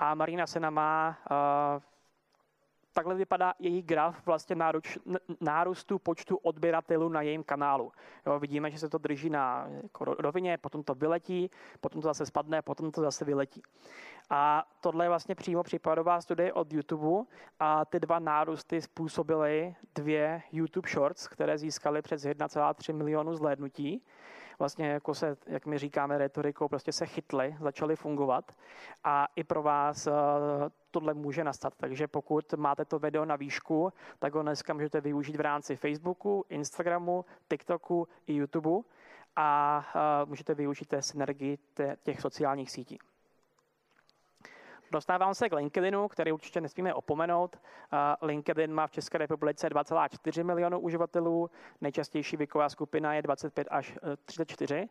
A 0.00 0.14
Marina 0.16 0.46
Sena 0.48 0.70
má 0.72 1.12
uh, 1.28 1.76
takhle 3.00 3.14
vypadá 3.14 3.54
její 3.58 3.82
graf 3.82 4.26
vlastně 4.26 4.56
náruč, 4.56 4.98
nárůstu 5.40 5.98
počtu 5.98 6.36
odběratelů 6.36 7.08
na 7.08 7.22
jejím 7.22 7.44
kanálu. 7.44 7.92
Jo, 8.26 8.38
vidíme, 8.38 8.70
že 8.70 8.78
se 8.78 8.88
to 8.88 8.98
drží 8.98 9.30
na 9.30 9.66
jako 9.82 10.04
rovině, 10.04 10.58
potom 10.58 10.82
to 10.82 10.94
vyletí, 10.94 11.50
potom 11.80 12.02
to 12.02 12.08
zase 12.08 12.26
spadne, 12.26 12.62
potom 12.62 12.90
to 12.90 13.00
zase 13.00 13.24
vyletí. 13.24 13.62
A 14.30 14.64
tohle 14.80 15.04
je 15.04 15.08
vlastně 15.08 15.34
přímo 15.34 15.62
případová 15.62 16.20
studie 16.20 16.52
od 16.52 16.72
YouTube 16.72 17.24
a 17.60 17.84
ty 17.84 18.00
dva 18.00 18.18
nárůsty 18.18 18.82
způsobily 18.82 19.74
dvě 19.94 20.42
YouTube 20.52 20.88
Shorts, 20.88 21.28
které 21.28 21.58
získaly 21.58 22.02
přes 22.02 22.24
1,3 22.24 22.94
milionu 22.94 23.34
zhlédnutí 23.34 24.02
vlastně 24.58 24.86
jako 24.88 25.14
se, 25.14 25.36
jak 25.46 25.66
my 25.66 25.78
říkáme 25.78 26.18
retorikou, 26.18 26.68
prostě 26.68 26.92
se 26.92 27.06
chytli, 27.06 27.56
začali 27.60 27.96
fungovat 27.96 28.52
a 29.04 29.26
i 29.36 29.44
pro 29.44 29.62
vás 29.62 30.06
eh, 30.06 30.12
tohle 30.90 31.14
může 31.14 31.44
nastat. 31.44 31.74
Takže 31.76 32.08
pokud 32.08 32.54
máte 32.54 32.84
to 32.84 32.98
video 32.98 33.24
na 33.24 33.36
výšku, 33.36 33.92
tak 34.18 34.34
ho 34.34 34.42
dneska 34.42 34.74
můžete 34.74 35.00
využít 35.00 35.36
v 35.36 35.40
rámci 35.40 35.76
Facebooku, 35.76 36.44
Instagramu, 36.48 37.24
TikToku 37.48 38.08
i 38.26 38.34
YouTube 38.34 38.88
a 39.36 39.84
můžete 40.24 40.54
využít 40.54 40.88
té 40.88 41.02
synergii 41.02 41.58
těch 42.02 42.20
sociálních 42.20 42.70
sítí. 42.70 42.98
Dostávám 44.92 45.34
se 45.34 45.48
k 45.48 45.56
LinkedInu, 45.56 46.08
který 46.08 46.32
určitě 46.32 46.60
nesmíme 46.60 46.94
opomenout. 46.94 47.56
LinkedIn 48.22 48.74
má 48.74 48.86
v 48.86 48.90
České 48.90 49.18
republice 49.18 49.68
2,4 49.68 50.44
milionu 50.44 50.78
uživatelů, 50.78 51.50
nejčastější 51.80 52.36
věková 52.36 52.68
skupina 52.68 53.14
je 53.14 53.22
25 53.22 53.68
až 53.70 53.98
34 54.24 54.74
e, 54.74 54.88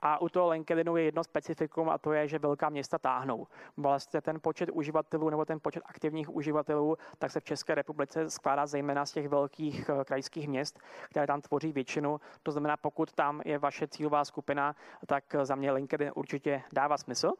a 0.00 0.20
u 0.20 0.28
toho 0.28 0.48
LinkedInu 0.48 0.96
je 0.96 1.04
jedno 1.04 1.24
specifikum 1.24 1.88
a 1.90 1.98
to 1.98 2.12
je, 2.12 2.28
že 2.28 2.38
velká 2.38 2.68
města 2.68 2.98
táhnou. 2.98 3.46
Vlastně 3.76 4.20
ten 4.20 4.40
počet 4.40 4.70
uživatelů 4.72 5.30
nebo 5.30 5.44
ten 5.44 5.60
počet 5.60 5.82
aktivních 5.86 6.34
uživatelů, 6.34 6.96
tak 7.18 7.30
se 7.30 7.40
v 7.40 7.44
České 7.44 7.74
republice 7.74 8.30
skládá 8.30 8.66
zejména 8.66 9.06
z 9.06 9.12
těch 9.12 9.28
velkých 9.28 9.88
e, 9.88 10.04
krajských 10.04 10.48
měst, 10.48 10.80
které 11.10 11.26
tam 11.26 11.40
tvoří 11.40 11.72
většinu. 11.72 12.20
To 12.42 12.52
znamená, 12.52 12.76
pokud 12.76 13.12
tam 13.12 13.42
je 13.44 13.58
vaše 13.58 13.88
cílová 13.88 14.24
skupina, 14.24 14.76
tak 15.06 15.24
za 15.42 15.54
mě 15.54 15.72
LinkedIn 15.72 16.12
určitě 16.14 16.62
dává 16.72 16.98
smysl. 16.98 17.32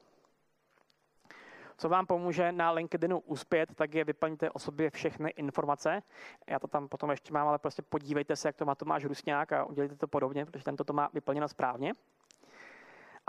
Co 1.81 1.89
vám 1.89 2.07
pomůže 2.07 2.53
na 2.53 2.70
LinkedInu 2.70 3.18
uspět, 3.18 3.74
tak 3.74 3.95
je 3.95 4.05
vyplňte 4.05 4.51
o 4.51 4.59
sobě 4.59 4.91
všechny 4.91 5.31
informace. 5.31 6.03
Já 6.47 6.59
to 6.59 6.66
tam 6.66 6.89
potom 6.89 7.11
ještě 7.11 7.33
mám, 7.33 7.49
ale 7.49 7.59
prostě 7.59 7.83
podívejte 7.83 8.37
se, 8.37 8.49
jak 8.49 8.57
to 8.57 8.64
má 8.64 8.74
Tomáš 8.74 9.05
Rusňák 9.05 9.53
a 9.53 9.64
udělejte 9.64 9.97
to 9.97 10.09
podobně, 10.09 10.47
protože 10.47 10.64
tento 10.64 10.85
to 10.85 10.93
má 10.93 11.11
vyplněno 11.12 11.49
správně. 11.49 11.93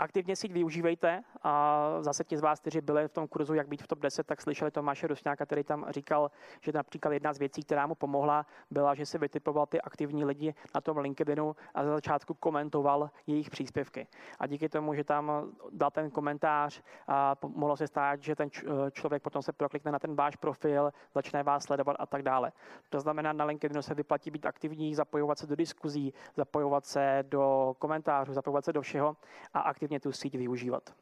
Aktivně 0.02 0.36
síť 0.36 0.52
využívejte. 0.52 1.22
A 1.42 1.88
zase 2.00 2.24
ti 2.24 2.36
z 2.36 2.40
vás, 2.40 2.60
kteří 2.60 2.80
byli 2.80 3.08
v 3.08 3.12
tom 3.12 3.28
kurzu, 3.28 3.54
jak 3.54 3.68
být 3.68 3.82
v 3.82 3.86
top 3.86 3.98
10, 3.98 4.26
tak 4.26 4.40
slyšeli 4.40 4.70
Tomáše 4.70 5.06
Rusňáka, 5.06 5.46
který 5.46 5.64
tam 5.64 5.86
říkal, 5.88 6.30
že 6.60 6.72
například 6.74 7.12
jedna 7.12 7.32
z 7.32 7.38
věcí, 7.38 7.62
která 7.62 7.86
mu 7.86 7.94
pomohla, 7.94 8.46
byla, 8.70 8.94
že 8.94 9.06
si 9.06 9.18
vytipoval 9.18 9.66
ty 9.66 9.80
aktivní 9.80 10.24
lidi 10.24 10.54
na 10.74 10.80
tom 10.80 10.98
LinkedInu 10.98 11.56
a 11.74 11.84
za 11.84 11.90
začátku 11.90 12.34
komentoval 12.34 13.10
jejich 13.26 13.50
příspěvky. 13.50 14.06
A 14.38 14.46
díky 14.46 14.68
tomu, 14.68 14.94
že 14.94 15.04
tam 15.04 15.52
dal 15.70 15.90
ten 15.90 16.10
komentář, 16.10 16.82
a 17.08 17.34
mohlo 17.42 17.76
se 17.76 17.86
stát, 17.86 18.22
že 18.22 18.36
ten 18.36 18.48
člověk 18.92 19.22
potom 19.22 19.42
se 19.42 19.52
proklikne 19.52 19.92
na 19.92 19.98
ten 19.98 20.14
váš 20.14 20.36
profil, 20.36 20.92
začne 21.14 21.42
vás 21.42 21.64
sledovat 21.64 21.96
a 21.98 22.06
tak 22.06 22.22
dále. 22.22 22.52
To 22.90 23.00
znamená, 23.00 23.32
na 23.32 23.44
LinkedInu 23.44 23.82
se 23.82 23.94
vyplatí 23.94 24.30
být 24.30 24.46
aktivní, 24.46 24.94
zapojovat 24.94 25.38
se 25.38 25.46
do 25.46 25.56
diskuzí, 25.56 26.14
zapojovat 26.36 26.86
se 26.86 27.24
do 27.28 27.74
komentářů, 27.78 28.32
zapojovat 28.32 28.64
se 28.64 28.72
do 28.72 28.82
všeho 28.82 29.16
a 29.54 29.60
aktivně 29.60 29.91
efektivně 29.92 30.00
tu 30.00 30.12
síť 30.12 30.38
využívat. 30.38 30.94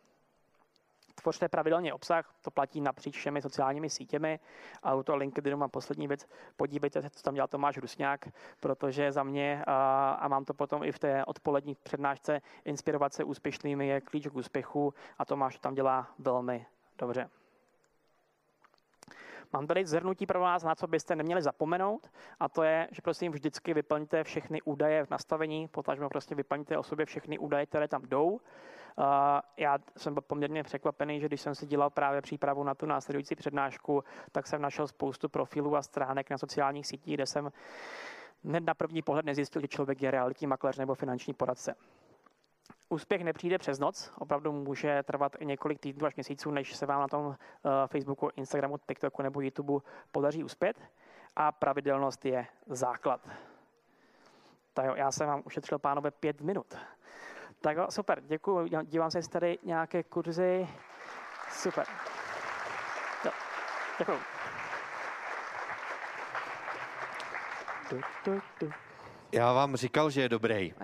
Tvořte 1.22 1.48
pravidelně 1.48 1.94
obsah, 1.94 2.34
to 2.42 2.50
platí 2.50 2.80
napříč 2.80 3.16
všemi 3.16 3.42
sociálními 3.42 3.90
sítěmi. 3.90 4.40
A 4.82 4.94
u 4.94 5.02
toho 5.02 5.16
LinkedInu 5.16 5.56
mám 5.56 5.70
poslední 5.70 6.08
věc, 6.08 6.26
podívejte 6.56 7.02
se, 7.02 7.10
co 7.10 7.22
tam 7.22 7.34
dělal 7.34 7.48
Tomáš 7.48 7.78
Rusňák, 7.78 8.28
protože 8.60 9.12
za 9.12 9.22
mě, 9.22 9.62
a, 9.66 10.10
a 10.20 10.28
mám 10.28 10.44
to 10.44 10.54
potom 10.54 10.84
i 10.84 10.92
v 10.92 10.98
té 10.98 11.24
odpolední 11.24 11.76
přednášce, 11.82 12.40
inspirovat 12.64 13.14
se 13.14 13.24
úspěšnými 13.24 13.88
je 13.88 14.00
klíč 14.00 14.26
k 14.26 14.36
úspěchu 14.36 14.94
a 15.18 15.24
Tomáš 15.24 15.54
to 15.54 15.60
tam 15.60 15.74
dělá 15.74 16.06
velmi 16.18 16.66
dobře. 16.98 17.30
Mám 19.52 19.66
tady 19.66 19.86
zhrnutí 19.86 20.26
pro 20.26 20.40
vás, 20.40 20.64
na 20.64 20.74
co 20.74 20.86
byste 20.86 21.16
neměli 21.16 21.42
zapomenout, 21.42 22.10
a 22.40 22.48
to 22.48 22.62
je, 22.62 22.88
že 22.90 23.02
prosím 23.02 23.32
vždycky 23.32 23.74
vyplňte 23.74 24.24
všechny 24.24 24.62
údaje 24.62 25.04
v 25.04 25.10
nastavení, 25.10 25.68
potažmo 25.68 26.08
prostě 26.08 26.34
vyplňte 26.34 26.78
o 26.78 26.82
sobě 26.82 27.06
všechny 27.06 27.38
údaje, 27.38 27.66
které 27.66 27.88
tam 27.88 28.02
jdou. 28.02 28.40
Já 29.56 29.78
jsem 29.96 30.14
byl 30.14 30.22
poměrně 30.22 30.62
překvapený, 30.62 31.20
že 31.20 31.26
když 31.26 31.40
jsem 31.40 31.54
si 31.54 31.66
dělal 31.66 31.90
právě 31.90 32.22
přípravu 32.22 32.64
na 32.64 32.74
tu 32.74 32.86
následující 32.86 33.34
přednášku, 33.34 34.04
tak 34.32 34.46
jsem 34.46 34.62
našel 34.62 34.86
spoustu 34.86 35.28
profilů 35.28 35.76
a 35.76 35.82
stránek 35.82 36.30
na 36.30 36.38
sociálních 36.38 36.86
sítích, 36.86 37.14
kde 37.14 37.26
jsem 37.26 37.52
hned 38.44 38.64
na 38.64 38.74
první 38.74 39.02
pohled 39.02 39.26
nezjistil, 39.26 39.62
že 39.62 39.68
člověk 39.68 40.02
je 40.02 40.10
realitní 40.10 40.46
makléř 40.46 40.78
nebo 40.78 40.94
finanční 40.94 41.34
poradce. 41.34 41.74
Úspěch 42.88 43.24
nepřijde 43.24 43.58
přes 43.58 43.78
noc, 43.78 44.12
opravdu 44.18 44.52
může 44.52 45.02
trvat 45.02 45.36
i 45.38 45.46
několik 45.46 45.80
týdnů 45.80 46.06
až 46.06 46.14
měsíců, 46.16 46.50
než 46.50 46.76
se 46.76 46.86
vám 46.86 47.00
na 47.00 47.08
tom 47.08 47.36
Facebooku, 47.86 48.30
Instagramu, 48.36 48.78
TikToku 48.78 49.22
nebo 49.22 49.40
YouTube 49.40 49.84
podaří 50.12 50.44
uspět. 50.44 50.80
A 51.36 51.52
pravidelnost 51.52 52.24
je 52.24 52.46
základ. 52.66 53.28
Tak 54.74 54.86
jo, 54.86 54.94
já 54.94 55.10
jsem 55.10 55.26
vám 55.26 55.42
ušetřil, 55.44 55.78
pánové, 55.78 56.10
pět 56.10 56.40
minut. 56.40 56.74
Tak 57.60 57.76
jo, 57.76 57.86
super, 57.90 58.20
děkuji. 58.20 58.68
Dívám 58.82 59.10
se, 59.10 59.18
jestli 59.18 59.32
tady 59.32 59.58
nějaké 59.62 60.02
kurzy. 60.02 60.68
Super. 61.52 61.86
Jo, 63.24 63.32
děkuji. 63.98 64.20
Já 69.32 69.52
vám 69.52 69.76
říkal, 69.76 70.10
že 70.10 70.20
je 70.20 70.28
dobrý. 70.28 70.74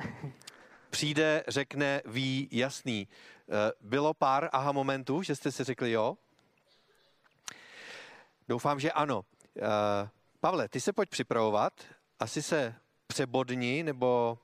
Přijde, 0.90 1.44
řekne, 1.48 2.02
ví, 2.06 2.48
jasný. 2.52 3.08
Eh, 3.08 3.72
bylo 3.80 4.14
pár 4.14 4.48
aha 4.52 4.72
momentů, 4.72 5.22
že 5.22 5.36
jste 5.36 5.52
si 5.52 5.64
řekli 5.64 5.92
jo? 5.92 6.16
Doufám, 8.48 8.80
že 8.80 8.92
ano. 8.92 9.24
Eh, 9.58 10.08
Pavle, 10.40 10.68
ty 10.68 10.80
se 10.80 10.92
pojď 10.92 11.10
připravovat. 11.10 11.72
Asi 12.20 12.42
se 12.42 12.74
přebodni, 13.06 13.82
nebo 13.82 14.38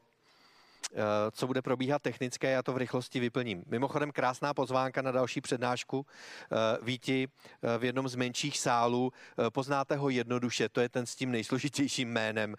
co 1.30 1.46
bude 1.46 1.62
probíhat 1.62 2.02
technické, 2.02 2.50
já 2.50 2.62
to 2.62 2.72
v 2.72 2.76
rychlosti 2.76 3.20
vyplním. 3.20 3.64
Mimochodem 3.66 4.12
krásná 4.12 4.54
pozvánka 4.54 5.02
na 5.02 5.12
další 5.12 5.40
přednášku. 5.40 6.06
Eh, 6.06 6.78
Víti 6.82 7.28
eh, 7.62 7.78
v 7.78 7.84
jednom 7.84 8.08
z 8.08 8.14
menších 8.14 8.58
sálů, 8.58 9.12
poznáte 9.52 9.96
ho 9.96 10.10
jednoduše, 10.10 10.68
to 10.68 10.80
je 10.80 10.88
ten 10.88 11.06
s 11.06 11.16
tím 11.16 11.30
nejsložitějším 11.30 12.08
jménem 12.08 12.56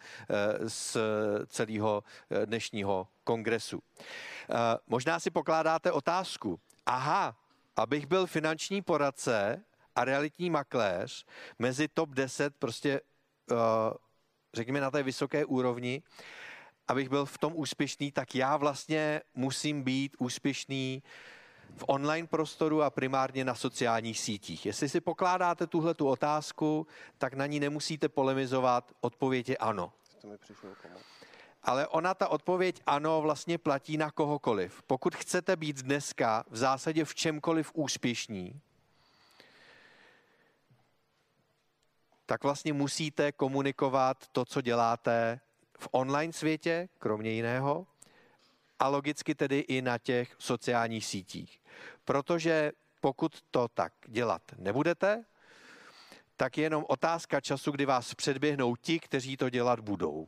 z 0.68 0.98
celého 1.48 2.04
dnešního 2.46 3.08
kongresu. 3.24 3.80
Možná 4.88 5.20
si 5.20 5.32
pokládáte 5.32 5.92
otázku, 5.92 6.60
aha, 6.86 7.36
abych 7.76 8.06
byl 8.06 8.28
finanční 8.28 8.82
poradce 8.82 9.64
a 9.96 10.06
realitní 10.06 10.50
makléř 10.50 11.26
mezi 11.60 11.88
top 11.88 12.10
10 12.10 12.56
prostě 12.60 13.02
řekněme, 14.54 14.82
na 14.82 14.92
té 14.92 15.04
vysoké 15.04 15.46
úrovni, 15.46 16.02
abych 16.94 17.10
byl 17.10 17.26
v 17.26 17.38
tom 17.38 17.54
úspěšný, 17.56 18.12
tak 18.12 18.36
já 18.36 18.58
vlastně 18.58 19.22
musím 19.36 19.84
být 19.84 20.16
úspěšný 20.20 21.04
v 21.78 21.84
online 21.88 22.28
prostoru 22.28 22.84
a 22.84 22.90
primárně 22.90 23.46
na 23.46 23.56
sociálních 23.56 24.20
sítích. 24.20 24.66
Jestli 24.66 24.90
si 24.90 25.02
pokládáte 25.02 25.68
tuhle 25.68 25.94
tu 25.94 26.08
otázku, 26.08 26.88
tak 27.18 27.34
na 27.34 27.46
ní 27.46 27.60
nemusíte 27.60 28.10
polemizovat, 28.10 28.92
odpověď 29.02 29.50
je 29.50 29.58
ano. 29.58 29.94
Ale 31.64 31.88
ona, 31.88 32.14
ta 32.14 32.28
odpověď 32.28 32.82
ano, 32.86 33.22
vlastně 33.22 33.58
platí 33.58 33.98
na 33.98 34.12
kohokoliv. 34.12 34.84
Pokud 34.88 35.16
chcete 35.16 35.56
být 35.56 35.82
dneska 35.82 36.44
v 36.50 36.58
zásadě 36.58 37.06
v 37.06 37.16
čemkoliv 37.16 37.72
úspěšní, 37.74 38.62
tak 42.26 42.44
vlastně 42.44 42.74
musíte 42.74 43.32
komunikovat 43.32 44.28
to, 44.28 44.46
co 44.46 44.62
děláte 44.62 45.40
v 45.80 45.88
online 45.92 46.34
světě, 46.34 46.90
kromě 47.00 47.32
jiného, 47.32 47.88
a 48.80 48.88
logicky 48.88 49.36
tedy 49.36 49.60
i 49.60 49.82
na 49.82 49.98
těch 49.98 50.36
sociálních 50.40 51.06
sítích. 51.06 51.62
Protože 52.06 52.72
pokud 53.02 53.42
to 53.52 53.68
tak 53.68 53.94
dělat 54.08 54.42
nebudete, 54.58 55.26
tak 56.38 56.58
je 56.58 56.64
jenom 56.64 56.86
otázka 56.90 57.42
času, 57.42 57.72
kdy 57.72 57.86
vás 57.86 58.14
předběhnou 58.14 58.76
ti, 58.76 59.00
kteří 59.00 59.38
to 59.38 59.50
dělat 59.50 59.80
budou. 59.80 60.28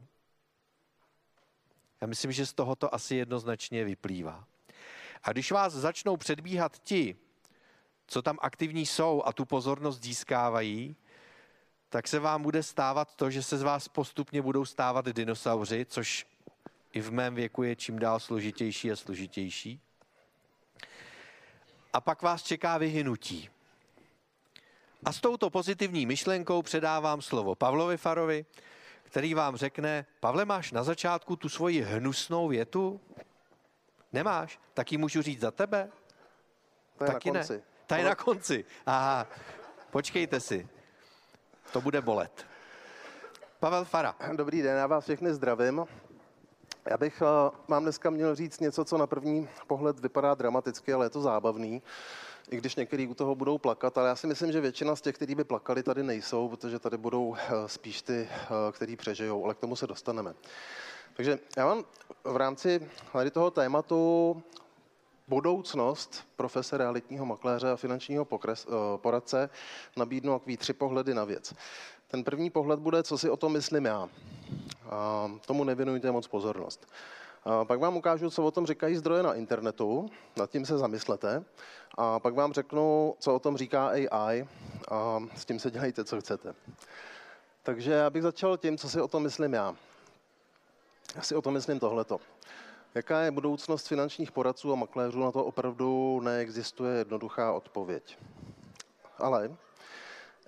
Já 2.02 2.08
myslím, 2.08 2.32
že 2.32 2.46
z 2.46 2.54
toho 2.54 2.76
to 2.76 2.96
asi 2.96 3.16
jednoznačně 3.16 3.86
vyplývá. 3.86 4.48
A 5.24 5.32
když 5.32 5.52
vás 5.52 5.74
začnou 5.74 6.18
předbíhat 6.18 6.80
ti, 6.80 7.16
co 8.08 8.22
tam 8.22 8.38
aktivní 8.42 8.86
jsou 8.86 9.24
a 9.26 9.34
tu 9.34 9.46
pozornost 9.46 10.04
získávají, 10.04 10.96
tak 11.90 12.08
se 12.08 12.20
vám 12.20 12.42
bude 12.42 12.64
stávat 12.64 13.16
to, 13.16 13.30
že 13.30 13.44
se 13.44 13.58
z 13.58 13.62
vás 13.62 13.88
postupně 13.88 14.42
budou 14.42 14.66
stávat 14.66 15.06
dinosauři, 15.06 15.86
což 15.90 16.26
i 16.94 17.02
v 17.02 17.12
mém 17.12 17.36
věku 17.36 17.64
je 17.64 17.76
čím 17.76 18.00
dál 18.00 18.20
složitější 18.20 18.92
a 18.92 18.96
složitější. 18.96 19.82
A 21.94 22.02
pak 22.02 22.22
vás 22.22 22.44
čeká 22.44 22.78
vyhynutí. 22.78 23.50
A 25.06 25.12
s 25.12 25.22
touto 25.22 25.50
pozitivní 25.50 26.06
myšlenkou 26.06 26.62
předávám 26.62 27.22
slovo 27.22 27.56
Pavlovi 27.56 27.98
Farovi, 27.98 28.46
který 29.04 29.34
vám 29.34 29.56
řekne, 29.56 30.06
Pavle, 30.20 30.46
máš 30.46 30.72
na 30.72 30.84
začátku 30.84 31.36
tu 31.36 31.50
svoji 31.50 31.82
hnusnou 31.82 32.48
větu? 32.48 33.02
Nemáš? 34.14 34.60
Tak 34.74 34.92
ji 34.92 34.98
můžu 34.98 35.22
říct 35.22 35.40
za 35.40 35.52
tebe? 35.52 35.90
To 36.98 37.04
je 37.04 37.12
Taky 37.12 37.32
na 37.32 37.40
konci. 37.40 37.54
Ne. 37.54 37.62
Ta 37.88 37.98
je 37.98 38.06
na 38.06 38.16
konci. 38.16 38.66
Aha, 38.86 39.28
počkejte 39.92 40.40
si 40.40 40.68
to 41.74 41.82
bude 41.82 42.02
bolet. 42.02 42.46
Pavel 43.60 43.86
Fara. 43.86 44.16
Dobrý 44.36 44.62
den, 44.62 44.78
já 44.78 44.88
vás 44.88 45.04
všechny 45.04 45.34
zdravím. 45.34 45.86
Já 46.90 46.98
bych 46.98 47.22
uh, 47.22 47.28
vám 47.68 47.84
dneska 47.84 48.10
měl 48.10 48.36
říct 48.36 48.60
něco, 48.60 48.86
co 48.86 48.98
na 48.98 49.08
první 49.08 49.50
pohled 49.68 50.00
vypadá 50.00 50.36
dramaticky, 50.36 50.94
ale 50.94 51.06
je 51.06 51.10
to 51.10 51.22
zábavný. 51.22 51.82
I 52.50 52.58
když 52.58 52.76
některý 52.76 53.08
u 53.08 53.14
toho 53.14 53.36
budou 53.36 53.58
plakat, 53.58 53.98
ale 53.98 54.10
já 54.10 54.16
si 54.16 54.28
myslím, 54.28 54.52
že 54.52 54.62
většina 54.62 54.96
z 54.96 55.02
těch, 55.02 55.16
kteří 55.16 55.36
by 55.36 55.44
plakali, 55.44 55.84
tady 55.84 56.04
nejsou, 56.04 56.50
protože 56.50 56.80
tady 56.80 56.98
budou 56.98 57.28
uh, 57.28 57.38
spíš 57.66 58.02
ty, 58.02 58.30
uh, 58.32 58.72
který 58.72 58.96
přežijou, 58.96 59.46
ale 59.46 59.54
k 59.54 59.60
tomu 59.60 59.76
se 59.76 59.88
dostaneme. 59.88 60.34
Takže 61.16 61.40
já 61.58 61.66
vám 61.66 61.84
v 62.24 62.38
rámci 62.38 62.90
tady 63.14 63.32
toho 63.32 63.52
tématu 63.52 64.44
budoucnost 65.28 66.28
profese 66.36 66.78
realitního 66.78 67.26
makléře 67.26 67.72
a 67.72 67.76
finančního 67.76 68.26
pokres, 68.26 68.68
eh, 68.70 68.98
poradce 68.98 69.50
nabídnu 69.98 70.34
takový 70.34 70.58
tři 70.58 70.74
pohledy 70.74 71.14
na 71.14 71.24
věc. 71.24 71.54
Ten 72.08 72.24
první 72.24 72.50
pohled 72.50 72.80
bude, 72.80 73.04
co 73.04 73.18
si 73.18 73.30
o 73.30 73.38
tom 73.38 73.54
myslím 73.54 73.86
já. 73.86 74.10
A 74.90 75.32
tomu 75.46 75.64
nevěnujte 75.64 76.12
moc 76.12 76.28
pozornost. 76.28 76.88
A 77.44 77.66
pak 77.66 77.80
vám 77.80 77.98
ukážu, 77.98 78.30
co 78.30 78.44
o 78.44 78.52
tom 78.52 78.66
říkají 78.66 78.96
zdroje 78.96 79.24
na 79.24 79.34
internetu, 79.34 80.10
nad 80.38 80.50
tím 80.50 80.66
se 80.66 80.78
zamyslete. 80.78 81.44
A 81.98 82.20
pak 82.20 82.34
vám 82.34 82.54
řeknu, 82.54 83.16
co 83.20 83.36
o 83.36 83.40
tom 83.40 83.58
říká 83.58 83.88
AI 83.88 84.48
a 84.92 85.20
s 85.36 85.46
tím 85.46 85.60
se 85.60 85.72
dělejte, 85.72 86.04
co 86.04 86.22
chcete. 86.22 86.56
Takže 87.64 87.92
já 87.92 88.10
bych 88.10 88.24
začal 88.24 88.58
tím, 88.58 88.78
co 88.78 88.90
si 88.90 89.02
o 89.02 89.08
tom 89.08 89.24
myslím 89.24 89.54
já. 89.54 89.76
Já 91.16 91.22
si 91.22 91.36
o 91.36 91.42
tom 91.42 91.54
myslím 91.54 91.80
tohleto. 91.80 92.20
Jaká 92.96 93.22
je 93.22 93.32
budoucnost 93.32 93.88
finančních 93.88 94.32
poradců 94.32 94.72
a 94.72 94.76
makléřů, 94.76 95.20
na 95.20 95.32
to 95.32 95.46
opravdu 95.46 96.20
neexistuje 96.24 96.98
jednoduchá 96.98 97.54
odpověď. 97.54 98.18
Ale 99.18 99.56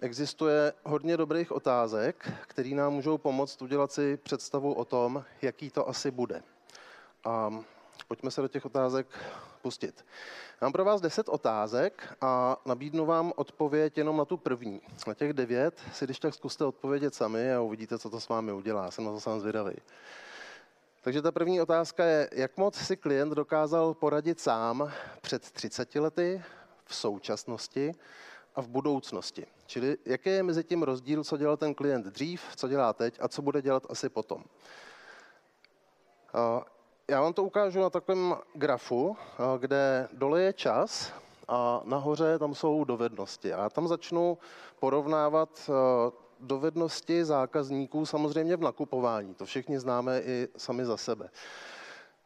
existuje 0.01 0.73
hodně 0.83 1.17
dobrých 1.17 1.51
otázek, 1.51 2.31
které 2.47 2.69
nám 2.69 2.93
můžou 2.93 3.17
pomoct 3.17 3.61
udělat 3.61 3.91
si 3.91 4.17
představu 4.17 4.73
o 4.73 4.85
tom, 4.85 5.23
jaký 5.41 5.69
to 5.69 5.89
asi 5.89 6.11
bude. 6.11 6.43
A 7.23 7.63
pojďme 8.07 8.31
se 8.31 8.41
do 8.41 8.47
těch 8.47 8.65
otázek 8.65 9.07
pustit. 9.61 10.05
Mám 10.61 10.71
pro 10.71 10.85
vás 10.85 11.01
deset 11.01 11.29
otázek 11.29 12.17
a 12.21 12.57
nabídnu 12.65 13.05
vám 13.05 13.33
odpověď 13.35 13.97
jenom 13.97 14.17
na 14.17 14.25
tu 14.25 14.37
první. 14.37 14.81
Na 15.07 15.13
těch 15.13 15.33
devět 15.33 15.79
si 15.93 16.05
když 16.05 16.19
tak 16.19 16.33
zkuste 16.33 16.65
odpovědět 16.65 17.15
sami 17.15 17.53
a 17.53 17.61
uvidíte, 17.61 17.99
co 17.99 18.09
to 18.09 18.19
s 18.19 18.29
vámi 18.29 18.51
udělá. 18.51 18.91
Jsem 18.91 19.05
na 19.05 19.11
to 19.11 19.19
sám 19.19 19.39
zvědavý. 19.39 19.75
Takže 21.01 21.21
ta 21.21 21.31
první 21.31 21.61
otázka 21.61 22.05
je, 22.05 22.29
jak 22.33 22.57
moc 22.57 22.75
si 22.75 22.97
klient 22.97 23.33
dokázal 23.33 23.93
poradit 23.93 24.39
sám 24.39 24.91
před 25.21 25.51
30 25.51 25.95
lety, 25.95 26.43
v 26.85 26.95
současnosti 26.95 27.91
a 28.55 28.61
v 28.61 28.67
budoucnosti. 28.67 29.45
Čili 29.65 29.97
jaký 30.05 30.29
je 30.29 30.43
mezi 30.43 30.63
tím 30.63 30.83
rozdíl, 30.83 31.23
co 31.23 31.37
dělal 31.37 31.57
ten 31.57 31.73
klient 31.73 32.05
dřív, 32.05 32.41
co 32.55 32.67
dělá 32.67 32.93
teď 32.93 33.17
a 33.21 33.27
co 33.27 33.41
bude 33.41 33.61
dělat 33.61 33.83
asi 33.89 34.09
potom. 34.09 34.43
Já 37.07 37.21
vám 37.21 37.33
to 37.33 37.43
ukážu 37.43 37.79
na 37.79 37.89
takovém 37.89 38.35
grafu, 38.53 39.17
kde 39.57 40.07
dole 40.13 40.41
je 40.41 40.53
čas 40.53 41.13
a 41.47 41.81
nahoře 41.83 42.39
tam 42.39 42.55
jsou 42.55 42.83
dovednosti. 42.83 43.53
A 43.53 43.61
já 43.61 43.69
tam 43.69 43.87
začnu 43.87 44.37
porovnávat 44.79 45.69
dovednosti 46.39 47.25
zákazníků 47.25 48.05
samozřejmě 48.05 48.57
v 48.57 48.61
nakupování. 48.61 49.33
To 49.33 49.45
všichni 49.45 49.79
známe 49.79 50.21
i 50.21 50.47
sami 50.57 50.85
za 50.85 50.97
sebe. 50.97 51.29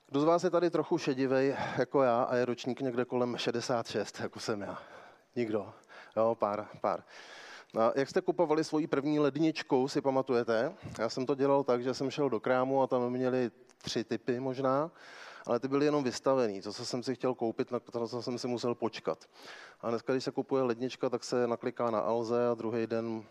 Kdo 0.07 0.19
z 0.19 0.23
vás 0.23 0.43
je 0.43 0.49
tady 0.49 0.69
trochu 0.69 0.97
šedivej 0.97 1.55
jako 1.77 2.03
já 2.03 2.23
a 2.23 2.35
je 2.35 2.45
ročník 2.45 2.81
někde 2.81 3.05
kolem 3.05 3.37
66, 3.37 4.19
jako 4.19 4.39
jsem 4.39 4.61
já? 4.61 4.77
Nikdo? 5.35 5.73
Jo, 6.17 6.35
pár, 6.39 6.67
pár. 6.81 7.03
A 7.79 7.91
jak 7.95 8.09
jste 8.09 8.21
kupovali 8.21 8.63
svoji 8.63 8.87
první 8.87 9.19
ledničku, 9.19 9.87
si 9.87 10.01
pamatujete? 10.01 10.73
Já 10.99 11.09
jsem 11.09 11.25
to 11.25 11.35
dělal 11.35 11.63
tak, 11.63 11.83
že 11.83 11.93
jsem 11.93 12.11
šel 12.11 12.29
do 12.29 12.39
krámu 12.39 12.81
a 12.81 12.87
tam 12.87 13.09
měli 13.09 13.51
tři 13.77 14.03
typy 14.03 14.39
možná, 14.39 14.91
ale 15.45 15.59
ty 15.59 15.67
byly 15.67 15.85
jenom 15.85 16.03
vystavený. 16.03 16.61
To, 16.61 16.73
co 16.73 16.85
jsem 16.85 17.03
si 17.03 17.15
chtěl 17.15 17.35
koupit, 17.35 17.71
na 17.71 17.79
to, 17.79 18.07
co 18.07 18.21
jsem 18.21 18.37
si 18.37 18.47
musel 18.47 18.75
počkat. 18.75 19.25
A 19.81 19.89
dneska, 19.89 20.13
když 20.13 20.23
se 20.23 20.31
kupuje 20.31 20.63
lednička, 20.63 21.09
tak 21.09 21.23
se 21.23 21.47
nakliká 21.47 21.91
na 21.91 21.99
Alze 21.99 22.49
a 22.49 22.53
druhý 22.53 22.87
den 22.87 23.23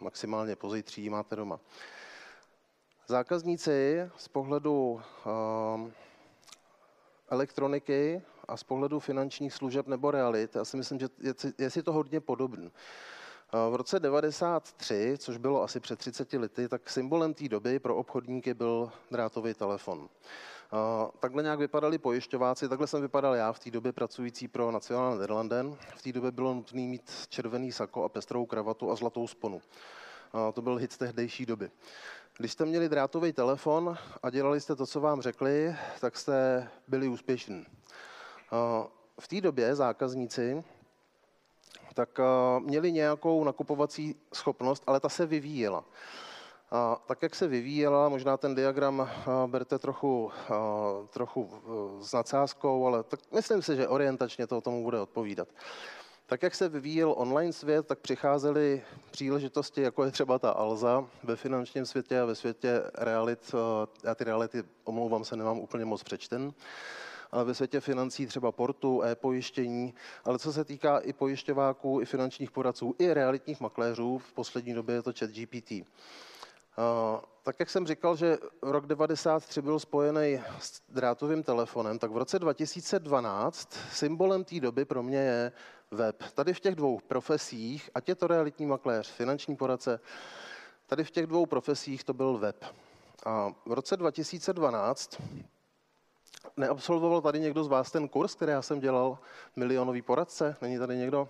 maximálně 0.00 0.56
pozítří 0.56 1.10
máte 1.10 1.36
doma. 1.36 1.60
Zákazníci 3.06 4.08
z 4.16 4.28
pohledu 4.28 5.00
uh, 5.26 5.90
elektroniky 7.28 8.22
a 8.48 8.56
z 8.56 8.62
pohledu 8.62 9.00
finančních 9.00 9.54
služeb 9.54 9.86
nebo 9.86 10.10
realit, 10.10 10.56
já 10.56 10.64
si 10.64 10.76
myslím, 10.76 10.98
že 10.98 11.08
je, 11.58 11.70
si 11.70 11.82
to 11.82 11.92
hodně 11.92 12.20
podobný. 12.20 12.72
V 13.70 13.74
roce 13.74 14.00
93, 14.00 15.14
což 15.18 15.36
bylo 15.36 15.62
asi 15.62 15.80
před 15.80 15.98
30 15.98 16.32
lety, 16.32 16.68
tak 16.68 16.90
symbolem 16.90 17.34
té 17.34 17.48
doby 17.48 17.78
pro 17.78 17.96
obchodníky 17.96 18.54
byl 18.54 18.92
drátový 19.10 19.54
telefon. 19.54 20.08
Takhle 21.20 21.42
nějak 21.42 21.58
vypadali 21.58 21.98
pojišťováci, 21.98 22.68
takhle 22.68 22.86
jsem 22.86 23.02
vypadal 23.02 23.34
já 23.34 23.52
v 23.52 23.58
té 23.58 23.70
době 23.70 23.92
pracující 23.92 24.48
pro 24.48 24.70
Nacional 24.70 25.10
Nederlanden. 25.10 25.76
V 25.96 26.02
té 26.02 26.12
době 26.12 26.30
bylo 26.30 26.54
nutné 26.54 26.80
mít 26.80 27.10
červený 27.28 27.72
sako 27.72 28.04
a 28.04 28.08
pestrou 28.08 28.46
kravatu 28.46 28.90
a 28.90 28.96
zlatou 28.96 29.26
sponu. 29.26 29.62
To 30.54 30.62
byl 30.62 30.76
hit 30.76 30.92
z 30.92 30.98
tehdejší 30.98 31.46
doby. 31.46 31.70
Když 32.38 32.52
jste 32.52 32.64
měli 32.64 32.88
drátový 32.88 33.32
telefon 33.32 33.96
a 34.22 34.30
dělali 34.30 34.60
jste 34.60 34.76
to, 34.76 34.86
co 34.86 35.00
vám 35.00 35.20
řekli, 35.20 35.76
tak 36.00 36.16
jste 36.16 36.68
byli 36.88 37.08
úspěšní. 37.08 37.66
V 39.20 39.28
té 39.28 39.40
době 39.40 39.74
zákazníci 39.74 40.64
tak 41.94 42.20
měli 42.58 42.92
nějakou 42.92 43.44
nakupovací 43.44 44.16
schopnost, 44.34 44.82
ale 44.86 45.00
ta 45.00 45.08
se 45.08 45.26
vyvíjela. 45.26 45.84
A 46.70 47.02
tak, 47.06 47.22
jak 47.22 47.34
se 47.34 47.48
vyvíjela, 47.48 48.08
možná 48.08 48.36
ten 48.36 48.54
diagram 48.54 49.10
berte 49.46 49.78
trochu, 49.78 50.30
trochu 51.10 51.50
s 52.00 52.12
nadsázkou, 52.12 52.86
ale 52.86 53.02
tak 53.02 53.20
myslím 53.34 53.62
si, 53.62 53.76
že 53.76 53.88
orientačně 53.88 54.46
to 54.46 54.60
tomu 54.60 54.82
bude 54.82 55.00
odpovídat. 55.00 55.48
Tak, 56.26 56.42
jak 56.42 56.54
se 56.54 56.68
vyvíjel 56.68 57.14
online 57.16 57.52
svět, 57.52 57.86
tak 57.86 57.98
přicházely 57.98 58.82
příležitosti, 59.10 59.82
jako 59.82 60.04
je 60.04 60.10
třeba 60.10 60.38
ta 60.38 60.50
Alza 60.50 61.06
ve 61.22 61.36
finančním 61.36 61.86
světě 61.86 62.20
a 62.20 62.24
ve 62.24 62.34
světě 62.34 62.82
realit. 62.94 63.54
Já 64.04 64.14
ty 64.14 64.24
reality, 64.24 64.64
omlouvám 64.84 65.24
se, 65.24 65.36
nemám 65.36 65.58
úplně 65.58 65.84
moc 65.84 66.02
přečten 66.02 66.52
ale 67.32 67.44
ve 67.44 67.54
světě 67.54 67.80
financí 67.80 68.26
třeba 68.26 68.52
portu, 68.52 69.02
e-pojištění, 69.02 69.94
ale 70.24 70.38
co 70.38 70.52
se 70.52 70.64
týká 70.64 70.98
i 70.98 71.12
pojišťováků, 71.12 72.00
i 72.00 72.04
finančních 72.04 72.50
poradců, 72.50 72.94
i 72.98 73.14
realitních 73.14 73.60
makléřů, 73.60 74.18
v 74.18 74.32
poslední 74.32 74.74
době 74.74 74.94
je 74.94 75.02
to 75.02 75.12
chat 75.18 75.30
GPT. 75.30 75.72
Tak 77.42 77.60
jak 77.60 77.70
jsem 77.70 77.86
říkal, 77.86 78.16
že 78.16 78.38
rok 78.62 78.86
93 78.86 79.62
byl 79.62 79.80
spojený 79.80 80.42
s 80.58 80.80
drátovým 80.88 81.42
telefonem, 81.42 81.98
tak 81.98 82.10
v 82.10 82.16
roce 82.16 82.38
2012 82.38 83.72
symbolem 83.92 84.44
té 84.44 84.60
doby 84.60 84.84
pro 84.84 85.02
mě 85.02 85.18
je 85.18 85.52
web. 85.90 86.22
Tady 86.34 86.54
v 86.54 86.60
těch 86.60 86.74
dvou 86.74 86.98
profesích, 86.98 87.90
ať 87.94 88.08
je 88.08 88.14
to 88.14 88.26
realitní 88.26 88.66
makléř, 88.66 89.10
finanční 89.10 89.56
poradce, 89.56 90.00
tady 90.86 91.04
v 91.04 91.10
těch 91.10 91.26
dvou 91.26 91.46
profesích 91.46 92.04
to 92.04 92.14
byl 92.14 92.38
web. 92.38 92.64
A 93.26 93.52
v 93.66 93.72
roce 93.72 93.96
2012 93.96 95.20
neabsolvoval 96.56 97.20
tady 97.20 97.40
někdo 97.40 97.64
z 97.64 97.68
vás 97.68 97.90
ten 97.90 98.08
kurz, 98.08 98.34
který 98.34 98.52
já 98.52 98.62
jsem 98.62 98.80
dělal, 98.80 99.18
milionový 99.56 100.02
poradce? 100.02 100.56
Není 100.60 100.78
tady 100.78 100.96
někdo? 100.96 101.28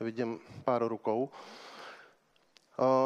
Vidím 0.00 0.40
pár 0.64 0.84
rukou. 0.84 1.30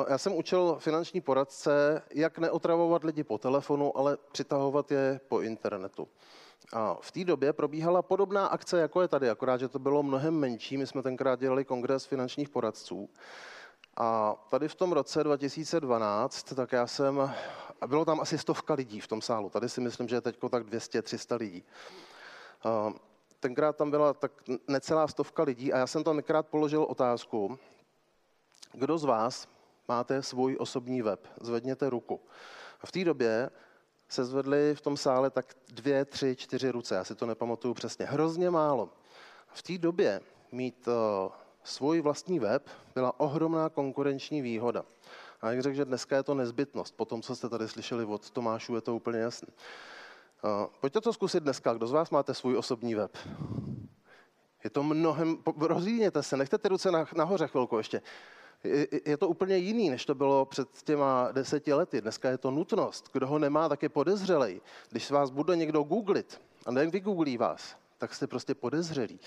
Já 0.08 0.18
jsem 0.18 0.34
učil 0.34 0.76
finanční 0.80 1.20
poradce, 1.20 2.02
jak 2.10 2.38
neotravovat 2.38 3.04
lidi 3.04 3.24
po 3.24 3.38
telefonu, 3.38 3.98
ale 3.98 4.16
přitahovat 4.32 4.90
je 4.90 5.20
po 5.28 5.40
internetu. 5.40 6.08
A 6.72 6.96
v 7.00 7.12
té 7.12 7.24
době 7.24 7.52
probíhala 7.52 8.02
podobná 8.02 8.46
akce, 8.46 8.78
jako 8.80 9.02
je 9.02 9.08
tady, 9.08 9.30
akorát, 9.30 9.60
že 9.60 9.68
to 9.68 9.78
bylo 9.78 10.02
mnohem 10.02 10.34
menší. 10.34 10.76
My 10.76 10.86
jsme 10.86 11.02
tenkrát 11.02 11.40
dělali 11.40 11.64
kongres 11.64 12.04
finančních 12.04 12.48
poradců. 12.48 13.10
A 13.96 14.34
tady 14.48 14.68
v 14.68 14.74
tom 14.74 14.92
roce 14.92 15.24
2012, 15.24 16.42
tak 16.54 16.72
já 16.72 16.86
jsem, 16.86 17.20
a 17.80 17.86
bylo 17.86 18.04
tam 18.04 18.20
asi 18.20 18.38
stovka 18.38 18.74
lidí 18.74 19.00
v 19.00 19.08
tom 19.08 19.22
sálu, 19.22 19.50
tady 19.50 19.68
si 19.68 19.80
myslím, 19.80 20.08
že 20.08 20.16
je 20.16 20.20
teď 20.20 20.38
tak 20.50 20.66
200-300 20.66 21.38
lidí. 21.38 21.64
Tenkrát 23.40 23.76
tam 23.76 23.90
byla 23.90 24.14
tak 24.14 24.32
necelá 24.68 25.08
stovka 25.08 25.42
lidí 25.42 25.72
a 25.72 25.78
já 25.78 25.86
jsem 25.86 26.04
tam 26.04 26.16
nekrát 26.16 26.46
položil 26.46 26.82
otázku, 26.82 27.58
kdo 28.72 28.98
z 28.98 29.04
vás 29.04 29.48
máte 29.88 30.22
svůj 30.22 30.56
osobní 30.60 31.02
web? 31.02 31.26
Zvedněte 31.40 31.90
ruku. 31.90 32.20
A 32.80 32.86
v 32.86 32.92
té 32.92 33.04
době 33.04 33.50
se 34.08 34.24
zvedly 34.24 34.74
v 34.74 34.80
tom 34.80 34.96
sále 34.96 35.30
tak 35.30 35.54
dvě, 35.72 36.04
tři, 36.04 36.36
čtyři 36.36 36.70
ruce. 36.70 36.94
Já 36.94 37.04
si 37.04 37.14
to 37.14 37.26
nepamatuju 37.26 37.74
přesně. 37.74 38.06
Hrozně 38.06 38.50
málo. 38.50 38.90
V 39.46 39.62
té 39.62 39.78
době 39.78 40.20
mít 40.52 40.88
uh, 40.88 40.94
svůj 41.64 42.00
vlastní 42.00 42.38
web 42.38 42.68
byla 42.94 43.20
ohromná 43.20 43.68
konkurenční 43.68 44.42
výhoda. 44.42 44.84
A 45.40 45.50
jak 45.50 45.62
řekl, 45.62 45.76
že 45.76 45.84
dneska 45.84 46.16
je 46.16 46.22
to 46.22 46.34
nezbytnost. 46.34 46.96
Po 46.96 47.04
tom, 47.04 47.22
co 47.22 47.36
jste 47.36 47.48
tady 47.48 47.68
slyšeli 47.68 48.04
od 48.04 48.30
Tomášů, 48.30 48.74
je 48.74 48.80
to 48.80 48.96
úplně 48.96 49.18
jasné. 49.18 49.48
Uh, 50.44 50.66
pojďte 50.80 51.00
to 51.00 51.12
zkusit 51.12 51.42
dneska. 51.42 51.74
Kdo 51.74 51.86
z 51.86 51.92
vás 51.92 52.10
máte 52.10 52.34
svůj 52.34 52.56
osobní 52.56 52.94
web? 52.94 53.16
Je 54.64 54.70
to 54.70 54.82
mnohem... 54.82 55.38
Rozvíjněte 55.60 56.22
se, 56.22 56.36
nechte 56.36 56.58
ty 56.58 56.68
ruce 56.68 56.90
nahoře 57.16 57.46
chvilku 57.46 57.78
ještě 57.78 58.02
je 59.04 59.16
to 59.16 59.28
úplně 59.28 59.56
jiný, 59.56 59.90
než 59.90 60.06
to 60.06 60.14
bylo 60.14 60.44
před 60.44 60.68
těma 60.84 61.32
deseti 61.32 61.72
lety. 61.72 62.00
Dneska 62.00 62.30
je 62.30 62.38
to 62.38 62.50
nutnost. 62.50 63.10
Kdo 63.12 63.26
ho 63.26 63.38
nemá, 63.38 63.68
tak 63.68 63.82
je 63.82 63.88
podezřelej. 63.88 64.60
Když 64.90 65.10
vás 65.10 65.30
bude 65.30 65.56
někdo 65.56 65.82
googlit, 65.82 66.40
a 66.66 66.70
nejen 66.70 66.90
vygooglí 66.90 67.36
vás, 67.36 67.76
tak 67.98 68.14
jste 68.14 68.26
prostě 68.26 68.54
podezřelí. 68.54 69.20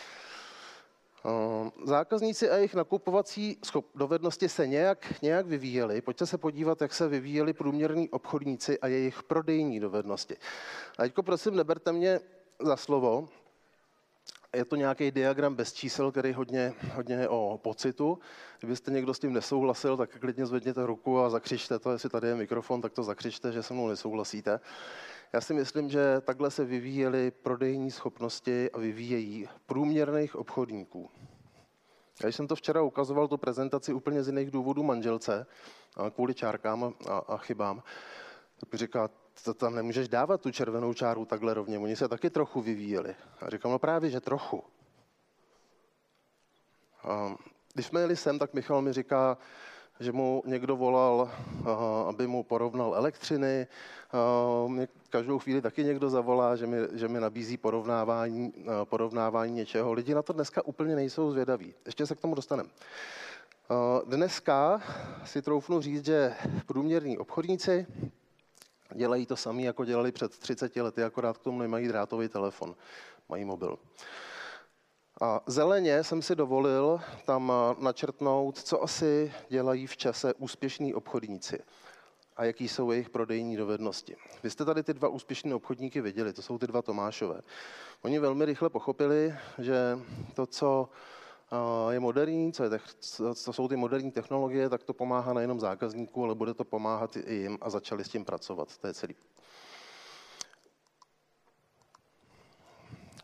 Ehm, 1.25 1.71
zákazníci 1.85 2.49
a 2.49 2.55
jejich 2.55 2.75
nakupovací 2.75 3.57
dovednosti 3.95 4.49
se 4.49 4.67
nějak, 4.67 5.21
nějak 5.21 5.45
vyvíjely. 5.45 6.01
Pojďte 6.01 6.25
se 6.25 6.37
podívat, 6.37 6.81
jak 6.81 6.93
se 6.93 7.07
vyvíjeli 7.07 7.53
průměrní 7.53 8.09
obchodníci 8.09 8.79
a 8.79 8.87
jejich 8.87 9.23
prodejní 9.23 9.79
dovednosti. 9.79 10.35
A 10.97 11.01
teďko 11.01 11.23
prosím, 11.23 11.55
neberte 11.55 11.91
mě 11.91 12.19
za 12.59 12.77
slovo, 12.77 13.29
je 14.55 14.65
to 14.65 14.75
nějaký 14.75 15.11
diagram 15.11 15.55
bez 15.55 15.73
čísel, 15.73 16.11
který 16.11 16.33
hodně, 16.33 16.73
hodně 16.93 17.15
je 17.15 17.29
o 17.29 17.59
pocitu. 17.63 18.19
Kdybyste 18.59 18.91
někdo 18.91 19.13
s 19.13 19.19
tím 19.19 19.33
nesouhlasil, 19.33 19.97
tak 19.97 20.19
klidně 20.19 20.45
zvedněte 20.45 20.85
ruku 20.85 21.19
a 21.19 21.29
zakřičte 21.29 21.79
to, 21.79 21.91
jestli 21.91 22.09
tady 22.09 22.27
je 22.27 22.35
mikrofon, 22.35 22.81
tak 22.81 22.93
to 22.93 23.03
zakřičte, 23.03 23.51
že 23.51 23.63
se 23.63 23.73
mnou 23.73 23.87
nesouhlasíte. 23.87 24.59
Já 25.33 25.41
si 25.41 25.53
myslím, 25.53 25.89
že 25.89 26.21
takhle 26.21 26.51
se 26.51 26.65
vyvíjely 26.65 27.31
prodejní 27.31 27.91
schopnosti 27.91 28.71
a 28.71 28.77
vyvíjejí 28.77 29.49
průměrných 29.65 30.35
obchodníků. 30.35 31.09
Já 32.23 32.29
jsem 32.29 32.47
to 32.47 32.55
včera 32.55 32.81
ukazoval, 32.81 33.27
tu 33.27 33.37
prezentaci 33.37 33.93
úplně 33.93 34.23
z 34.23 34.27
jiných 34.27 34.51
důvodů 34.51 34.83
manželce, 34.83 35.45
kvůli 36.15 36.33
čárkám 36.33 36.93
a, 37.09 37.17
a 37.17 37.37
chybám, 37.37 37.83
tak 38.59 38.73
říká, 38.73 39.09
to 39.43 39.53
tam 39.53 39.75
nemůžeš 39.75 40.07
dávat 40.07 40.41
tu 40.41 40.51
červenou 40.51 40.93
čáru 40.93 41.25
takhle 41.25 41.53
rovně, 41.53 41.79
oni 41.79 41.95
se 41.95 42.07
taky 42.07 42.29
trochu 42.29 42.61
vyvíjeli. 42.61 43.15
A 43.41 43.49
říkám, 43.49 43.71
no 43.71 43.79
právě, 43.79 44.09
že 44.09 44.21
trochu. 44.21 44.63
A 47.03 47.35
když 47.73 47.85
jsme 47.85 48.01
jeli 48.01 48.15
sem, 48.15 48.39
tak 48.39 48.53
Michal 48.53 48.81
mi 48.81 48.93
říká, 48.93 49.37
že 49.99 50.11
mu 50.11 50.43
někdo 50.45 50.75
volal, 50.75 51.31
aby 52.07 52.27
mu 52.27 52.43
porovnal 52.43 52.95
elektřiny. 52.95 53.67
Mě 54.67 54.87
každou 55.09 55.39
chvíli 55.39 55.61
taky 55.61 55.83
někdo 55.83 56.09
zavolá, 56.09 56.55
že 56.55 56.67
mi, 56.67 56.77
že 56.93 57.07
mi 57.07 57.19
nabízí 57.19 57.57
porovnávání, 57.57 58.53
porovnávání 58.83 59.53
něčeho. 59.53 59.93
Lidi 59.93 60.13
na 60.13 60.21
to 60.21 60.33
dneska 60.33 60.65
úplně 60.65 60.95
nejsou 60.95 61.31
zvědaví. 61.31 61.73
Ještě 61.85 62.05
se 62.05 62.15
k 62.15 62.19
tomu 62.19 62.35
dostaneme. 62.35 62.69
Dneska 64.05 64.81
si 65.25 65.41
troufnu 65.41 65.81
říct, 65.81 66.05
že 66.05 66.35
průměrní 66.65 67.17
obchodníci 67.17 67.87
dělají 68.93 69.25
to 69.25 69.35
sami, 69.35 69.63
jako 69.63 69.85
dělali 69.85 70.11
před 70.11 70.37
30 70.37 70.75
lety, 70.75 71.03
akorát 71.03 71.37
k 71.37 71.43
tomu 71.43 71.59
nemají 71.59 71.87
drátový 71.87 72.27
telefon, 72.27 72.75
mají 73.29 73.45
mobil. 73.45 73.79
A 75.21 75.41
zeleně 75.45 76.03
jsem 76.03 76.21
si 76.21 76.35
dovolil 76.35 77.01
tam 77.25 77.51
načrtnout, 77.79 78.57
co 78.57 78.83
asi 78.83 79.33
dělají 79.49 79.87
v 79.87 79.97
čase 79.97 80.33
úspěšní 80.33 80.93
obchodníci 80.93 81.59
a 82.37 82.43
jaký 82.43 82.67
jsou 82.67 82.91
jejich 82.91 83.09
prodejní 83.09 83.57
dovednosti. 83.57 84.15
Vy 84.43 84.49
jste 84.49 84.65
tady 84.65 84.83
ty 84.83 84.93
dva 84.93 85.09
úspěšné 85.09 85.55
obchodníky 85.55 86.01
viděli, 86.01 86.33
to 86.33 86.41
jsou 86.41 86.57
ty 86.57 86.67
dva 86.67 86.81
Tomášové. 86.81 87.41
Oni 88.01 88.19
velmi 88.19 88.45
rychle 88.45 88.69
pochopili, 88.69 89.35
že 89.57 89.99
to, 90.33 90.45
co 90.45 90.89
je 91.89 91.99
moderní, 91.99 92.53
co, 92.53 92.63
je, 92.63 92.79
co 93.33 93.53
jsou 93.53 93.67
ty 93.67 93.75
moderní 93.75 94.11
technologie, 94.11 94.69
tak 94.69 94.83
to 94.83 94.93
pomáhá 94.93 95.33
nejenom 95.33 95.59
zákazníků, 95.59 96.23
ale 96.23 96.35
bude 96.35 96.53
to 96.53 96.63
pomáhat 96.63 97.17
i 97.17 97.33
jim 97.33 97.57
a 97.61 97.69
začali 97.69 98.03
s 98.03 98.09
tím 98.09 98.25
pracovat. 98.25 98.77
To 98.77 98.87
je 98.87 98.93
celý. 98.93 99.15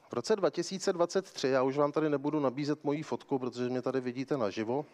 V 0.10 0.14
roce 0.14 0.36
2023, 0.36 1.48
já 1.48 1.64
už 1.64 1.78
vám 1.78 1.92
tady 1.92 2.10
nebudu 2.10 2.40
nabízet 2.40 2.84
moji 2.84 3.04
fotku, 3.04 3.40
protože 3.40 3.70
mě 3.70 3.82
tady 3.82 4.02
vidíte 4.02 4.38
naživo, 4.38 4.86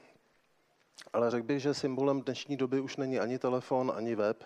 ale 1.13 1.31
řekl 1.31 1.45
bych, 1.45 1.59
že 1.59 1.73
symbolem 1.73 2.21
dnešní 2.21 2.57
doby 2.57 2.79
už 2.79 2.97
není 2.97 3.19
ani 3.19 3.39
telefon, 3.39 3.93
ani 3.95 4.15
web, 4.15 4.43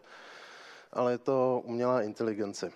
ale 0.91 1.11
je 1.11 1.17
to 1.17 1.61
umělá 1.65 2.01
inteligence. 2.01 2.71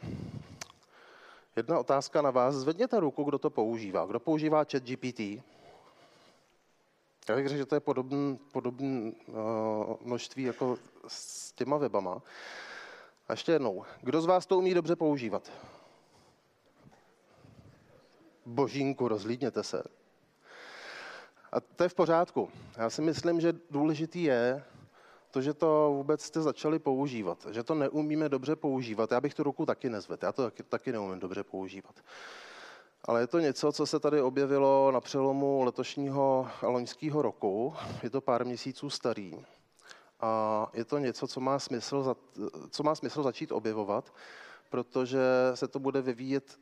Jedna 1.55 1.79
otázka 1.79 2.21
na 2.21 2.31
vás. 2.31 2.55
Zvedněte 2.55 2.99
ruku, 2.99 3.23
kdo 3.23 3.37
to 3.37 3.49
používá. 3.49 4.05
Kdo 4.05 4.19
používá 4.19 4.63
chat 4.63 4.83
GPT? 4.83 5.43
Já 7.29 7.35
bych 7.35 7.47
řekl, 7.47 7.57
že 7.57 7.65
to 7.65 7.75
je 7.75 7.79
podobné 7.79 8.37
podobný, 8.51 9.15
uh, 9.27 9.35
množství 10.01 10.43
jako 10.43 10.77
s 11.07 11.51
těma 11.51 11.77
webama. 11.77 12.21
A 13.27 13.33
ještě 13.33 13.51
jednou, 13.51 13.83
kdo 14.01 14.21
z 14.21 14.25
vás 14.25 14.45
to 14.45 14.57
umí 14.57 14.73
dobře 14.73 14.95
používat? 14.95 15.51
Božínku, 18.45 19.07
rozlídněte 19.07 19.63
se. 19.63 19.83
A 21.51 21.59
to 21.59 21.83
je 21.83 21.89
v 21.89 21.93
pořádku. 21.93 22.49
Já 22.77 22.89
si 22.89 23.01
myslím, 23.01 23.41
že 23.41 23.53
důležitý 23.71 24.23
je 24.23 24.63
to, 25.31 25.41
že 25.41 25.53
to 25.53 25.91
vůbec 25.93 26.21
jste 26.21 26.41
začali 26.41 26.79
používat, 26.79 27.47
že 27.51 27.63
to 27.63 27.75
neumíme 27.75 28.29
dobře 28.29 28.55
používat. 28.55 29.11
Já 29.11 29.21
bych 29.21 29.33
tu 29.33 29.43
ruku 29.43 29.65
taky 29.65 29.89
nezvedl, 29.89 30.25
já 30.25 30.31
to 30.31 30.43
taky, 30.43 30.63
taky 30.63 30.91
neumím 30.91 31.19
dobře 31.19 31.43
používat. 31.43 31.95
Ale 33.07 33.21
je 33.21 33.27
to 33.27 33.39
něco, 33.39 33.71
co 33.71 33.85
se 33.85 33.99
tady 33.99 34.21
objevilo 34.21 34.91
na 34.91 35.01
přelomu 35.01 35.63
letošního 35.63 36.47
a 36.61 36.67
loňského 36.67 37.21
roku. 37.21 37.75
Je 38.03 38.09
to 38.09 38.21
pár 38.21 38.45
měsíců 38.45 38.89
starý. 38.89 39.45
A 40.19 40.67
je 40.73 40.85
to 40.85 40.97
něco, 40.97 41.27
co 41.27 41.39
má 41.39 41.59
smysl, 41.59 42.15
co 42.69 42.83
má 42.83 42.95
smysl 42.95 43.23
začít 43.23 43.51
objevovat, 43.51 44.13
protože 44.69 45.19
se 45.53 45.67
to 45.67 45.79
bude 45.79 46.01
vyvíjet 46.01 46.59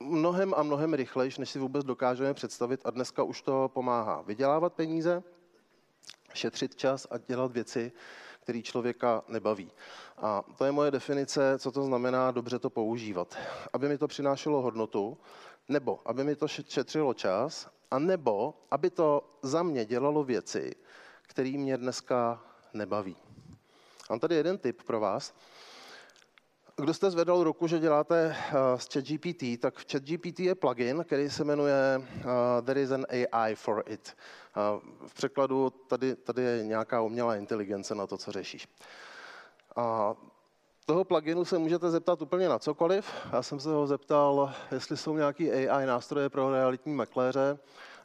mnohem 0.00 0.54
a 0.56 0.62
mnohem 0.62 0.94
rychlejš, 0.94 1.38
než 1.38 1.50
si 1.50 1.58
vůbec 1.58 1.84
dokážeme 1.84 2.34
představit 2.34 2.80
a 2.84 2.90
dneska 2.90 3.22
už 3.22 3.42
to 3.42 3.70
pomáhá 3.74 4.22
vydělávat 4.22 4.74
peníze, 4.74 5.22
šetřit 6.34 6.74
čas 6.74 7.06
a 7.10 7.18
dělat 7.18 7.52
věci, 7.52 7.92
které 8.40 8.62
člověka 8.62 9.22
nebaví. 9.28 9.72
A 10.16 10.42
to 10.58 10.64
je 10.64 10.72
moje 10.72 10.90
definice, 10.90 11.58
co 11.58 11.72
to 11.72 11.82
znamená 11.82 12.30
dobře 12.30 12.58
to 12.58 12.70
používat. 12.70 13.38
Aby 13.72 13.88
mi 13.88 13.98
to 13.98 14.08
přinášelo 14.08 14.60
hodnotu, 14.60 15.18
nebo 15.68 16.00
aby 16.04 16.24
mi 16.24 16.36
to 16.36 16.48
šetřilo 16.48 17.14
čas, 17.14 17.70
a 17.90 17.98
nebo 17.98 18.54
aby 18.70 18.90
to 18.90 19.38
za 19.42 19.62
mě 19.62 19.84
dělalo 19.84 20.24
věci, 20.24 20.74
které 21.22 21.50
mě 21.50 21.76
dneska 21.76 22.44
nebaví. 22.74 23.16
Mám 24.10 24.20
tady 24.20 24.34
jeden 24.34 24.58
tip 24.58 24.82
pro 24.82 25.00
vás. 25.00 25.34
Kdo 26.80 26.94
jste 26.94 27.10
zvedal 27.10 27.44
ruku, 27.44 27.66
že 27.66 27.78
děláte 27.78 28.36
s 28.76 28.86
uh, 28.86 28.92
ChatGPT, 28.92 29.60
tak 29.60 29.78
v 29.78 29.92
ChatGPT 29.92 30.40
je 30.40 30.54
plugin, 30.54 31.04
který 31.04 31.30
se 31.30 31.44
jmenuje 31.44 31.98
uh, 31.98 32.22
There 32.64 32.82
is 32.82 32.90
an 32.90 33.06
AI 33.10 33.54
for 33.54 33.84
it. 33.86 34.16
Uh, 34.56 35.08
v 35.08 35.14
překladu 35.14 35.70
tady, 35.70 36.16
tady 36.16 36.42
je 36.42 36.64
nějaká 36.64 37.00
umělá 37.00 37.36
inteligence 37.36 37.94
na 37.94 38.06
to, 38.06 38.18
co 38.18 38.32
řešíš. 38.32 38.68
Toho 40.86 41.04
pluginu 41.04 41.44
se 41.44 41.58
můžete 41.58 41.90
zeptat 41.90 42.22
úplně 42.22 42.48
na 42.48 42.58
cokoliv. 42.58 43.12
Já 43.32 43.42
jsem 43.42 43.60
se 43.60 43.68
ho 43.68 43.86
zeptal, 43.86 44.52
jestli 44.72 44.96
jsou 44.96 45.16
nějaký 45.16 45.50
AI 45.50 45.86
nástroje 45.86 46.28
pro 46.28 46.50
realitní 46.50 46.94
makléře 46.94 47.58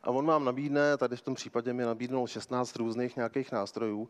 a 0.04 0.10
on 0.10 0.26
vám 0.26 0.46
nabídne, 0.46 0.98
tady 0.98 1.16
v 1.16 1.22
tom 1.22 1.36
případě 1.36 1.74
mi 1.74 1.84
nabídnul 1.84 2.28
16 2.28 2.76
různých 2.76 3.16
nějakých 3.16 3.52
nástrojů, 3.52 4.10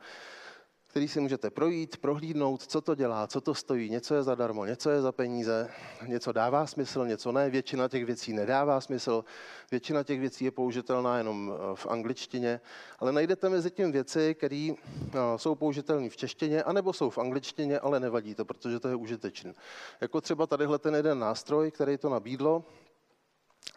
který 0.95 1.07
si 1.07 1.19
můžete 1.19 1.49
projít, 1.49 1.97
prohlídnout, 1.97 2.61
co 2.63 2.81
to 2.81 2.95
dělá, 2.95 3.27
co 3.27 3.41
to 3.41 3.55
stojí, 3.55 3.89
něco 3.89 4.15
je 4.15 4.23
zadarmo, 4.23 4.65
něco 4.65 4.89
je 4.89 5.01
za 5.01 5.11
peníze, 5.11 5.69
něco 6.07 6.31
dává 6.31 6.67
smysl, 6.67 7.05
něco 7.05 7.31
ne, 7.31 7.49
většina 7.49 7.87
těch 7.87 8.05
věcí 8.05 8.33
nedává 8.33 8.81
smysl, 8.81 9.25
většina 9.71 10.03
těch 10.03 10.19
věcí 10.19 10.45
je 10.45 10.51
použitelná 10.51 11.17
jenom 11.17 11.53
eh, 11.53 11.75
v 11.75 11.87
angličtině, 11.87 12.61
ale 12.99 13.11
najdete 13.11 13.49
mezi 13.49 13.71
tím 13.71 13.91
věci, 13.91 14.35
které 14.35 14.71
eh, 14.71 15.17
jsou 15.35 15.55
použitelné 15.55 16.09
v 16.09 16.17
češtině, 16.17 16.63
anebo 16.63 16.93
jsou 16.93 17.09
v 17.09 17.17
angličtině, 17.17 17.79
ale 17.79 17.99
nevadí 17.99 18.35
to, 18.35 18.45
protože 18.45 18.79
to 18.79 18.87
je 18.87 18.95
užitečné. 18.95 19.53
Jako 20.01 20.21
třeba 20.21 20.47
tadyhle 20.47 20.79
ten 20.79 20.95
jeden 20.95 21.19
nástroj, 21.19 21.71
který 21.71 21.97
to 21.97 22.09
nabídlo, 22.09 22.63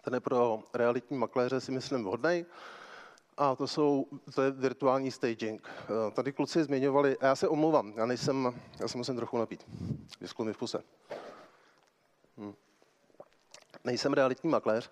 ten 0.05 0.15
je 0.15 0.21
pro 0.21 0.63
realitní 0.75 1.19
makléře 1.19 1.61
si 1.61 1.73
myslím 1.73 2.05
vhodný. 2.05 2.47
A 3.39 3.57
to, 3.57 3.67
jsou, 3.67 4.07
to 4.35 4.43
je 4.43 4.51
virtuální 4.51 5.11
staging. 5.11 5.69
Eh, 5.69 6.11
tady 6.11 6.33
kluci 6.33 6.65
zmiňovali, 6.65 7.17
a 7.17 7.27
já 7.27 7.37
se 7.37 7.49
omlouvám, 7.49 7.93
já 7.97 8.07
nejsem, 8.07 8.61
já 8.81 8.89
se 8.89 8.99
musím 8.99 9.17
trochu 9.17 9.39
napít. 9.39 9.67
Vysklu 10.21 10.45
mi 10.45 10.53
v 10.53 10.59
puse. 10.59 10.83
Hm. 12.39 12.55
Nejsem 13.85 14.13
realitní 14.13 14.51
makléř, 14.51 14.91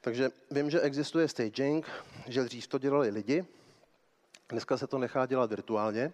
takže 0.00 0.30
vím, 0.50 0.70
že 0.70 0.80
existuje 0.80 1.28
staging, 1.28 1.86
že 2.26 2.44
dřív 2.44 2.66
to 2.66 2.78
dělali 2.78 3.10
lidi, 3.10 3.44
dneska 4.48 4.76
se 4.76 4.86
to 4.86 4.98
nechá 4.98 5.26
dělat 5.26 5.50
virtuálně 5.50 6.12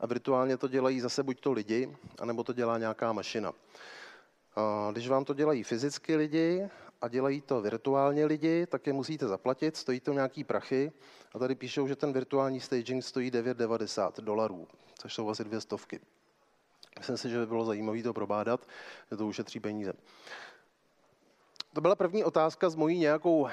a 0.00 0.06
virtuálně 0.06 0.56
to 0.56 0.68
dělají 0.68 1.00
zase 1.00 1.22
buď 1.22 1.40
to 1.40 1.52
lidi, 1.52 1.96
anebo 2.18 2.44
to 2.44 2.52
dělá 2.52 2.78
nějaká 2.78 3.12
mašina. 3.12 3.52
Když 4.92 5.08
vám 5.08 5.24
to 5.24 5.34
dělají 5.34 5.62
fyzicky 5.62 6.16
lidi 6.16 6.68
a 7.00 7.08
dělají 7.08 7.40
to 7.40 7.60
virtuálně 7.60 8.26
lidi, 8.26 8.66
tak 8.66 8.86
je 8.86 8.92
musíte 8.92 9.28
zaplatit, 9.28 9.76
stojí 9.76 10.00
to 10.00 10.12
nějaký 10.12 10.44
prachy 10.44 10.92
a 11.34 11.38
tady 11.38 11.54
píšou, 11.54 11.88
že 11.88 11.96
ten 11.96 12.12
virtuální 12.12 12.60
staging 12.60 13.04
stojí 13.04 13.30
9,90 13.30 14.12
dolarů, 14.20 14.66
což 14.98 15.14
jsou 15.14 15.28
asi 15.28 15.44
dvě 15.44 15.60
stovky. 15.60 16.00
Myslím 16.98 17.16
si, 17.16 17.30
že 17.30 17.38
by 17.38 17.46
bylo 17.46 17.64
zajímavé 17.64 18.02
to 18.02 18.12
probádat, 18.12 18.68
že 19.10 19.16
to 19.16 19.26
ušetří 19.26 19.60
peníze. 19.60 19.92
To 21.74 21.80
byla 21.80 21.94
první 21.94 22.24
otázka 22.24 22.70
s 22.70 22.74
mojí 22.74 22.98
nějakou 22.98 23.40
uh, 23.40 23.48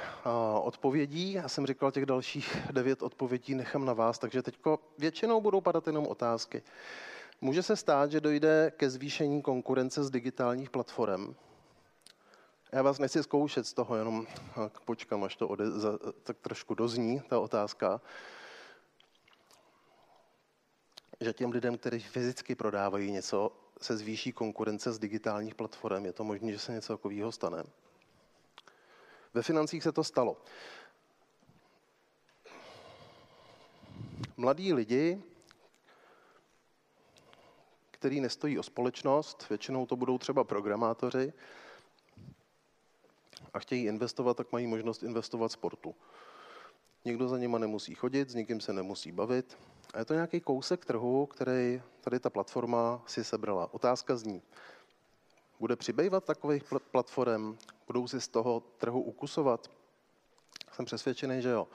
odpovědí. 0.61 1.33
Já 1.33 1.49
jsem 1.49 1.65
říkal, 1.65 1.91
těch 1.91 2.05
dalších 2.05 2.57
devět 2.71 3.03
odpovědí 3.03 3.55
nechám 3.55 3.85
na 3.85 3.93
vás, 3.93 4.19
takže 4.19 4.41
teď 4.41 4.59
většinou 4.97 5.41
budou 5.41 5.61
padat 5.61 5.87
jenom 5.87 6.07
otázky. 6.07 6.63
Může 7.41 7.63
se 7.63 7.75
stát, 7.75 8.11
že 8.11 8.21
dojde 8.21 8.71
ke 8.77 8.89
zvýšení 8.89 9.41
konkurence 9.41 10.03
z 10.03 10.09
digitálních 10.09 10.69
platform, 10.69 11.35
já 12.75 12.81
vás 12.81 12.99
nechci 12.99 13.23
zkoušet 13.23 13.67
z 13.67 13.73
toho, 13.73 13.95
jenom 13.95 14.27
počkám, 14.85 15.23
až 15.23 15.35
to 15.35 15.47
ode, 15.47 15.71
za, 15.71 15.99
tak 16.23 16.37
trošku 16.37 16.73
dozní, 16.73 17.19
ta 17.19 17.39
otázka. 17.39 18.01
Že 21.19 21.33
těm 21.33 21.51
lidem, 21.51 21.77
kteří 21.77 21.99
fyzicky 21.99 22.55
prodávají 22.55 23.11
něco, 23.11 23.51
se 23.81 23.97
zvýší 23.97 24.31
konkurence 24.31 24.93
z 24.93 24.99
digitálních 24.99 25.55
platform. 25.55 26.05
Je 26.05 26.13
to 26.13 26.23
možné, 26.23 26.51
že 26.51 26.59
se 26.59 26.71
něco 26.71 26.93
takového 26.93 27.31
stane? 27.31 27.63
Ve 29.33 29.41
financích 29.41 29.83
se 29.83 29.91
to 29.91 30.03
stalo. 30.03 30.37
Mladí 34.37 34.73
lidi, 34.73 35.23
kteří 37.91 38.19
nestojí 38.21 38.59
o 38.59 38.63
společnost, 38.63 39.49
většinou 39.49 39.85
to 39.85 39.95
budou 39.95 40.17
třeba 40.17 40.43
programátoři, 40.43 41.33
a 43.55 43.59
chtějí 43.59 43.85
investovat, 43.85 44.37
tak 44.37 44.51
mají 44.51 44.67
možnost 44.67 45.03
investovat 45.03 45.51
sportu. 45.51 45.95
Nikdo 47.05 47.27
za 47.27 47.37
nima 47.37 47.57
nemusí 47.57 47.95
chodit, 47.95 48.29
s 48.29 48.35
nikým 48.35 48.61
se 48.61 48.73
nemusí 48.73 49.11
bavit. 49.11 49.57
A 49.93 49.99
je 49.99 50.05
to 50.05 50.13
nějaký 50.13 50.39
kousek 50.39 50.85
trhu, 50.85 51.25
který 51.25 51.81
tady 52.01 52.19
ta 52.19 52.29
platforma 52.29 53.03
si 53.07 53.23
sebrala. 53.23 53.73
Otázka 53.73 54.15
zní, 54.15 54.41
bude 55.59 55.75
přibývat 55.75 56.23
takových 56.23 56.63
platform? 56.91 57.57
Budou 57.87 58.07
si 58.07 58.21
z 58.21 58.27
toho 58.27 58.63
trhu 58.77 59.01
ukusovat? 59.01 59.71
Jsem 60.71 60.85
přesvědčený, 60.85 61.41
že 61.41 61.49
jo. 61.49 61.67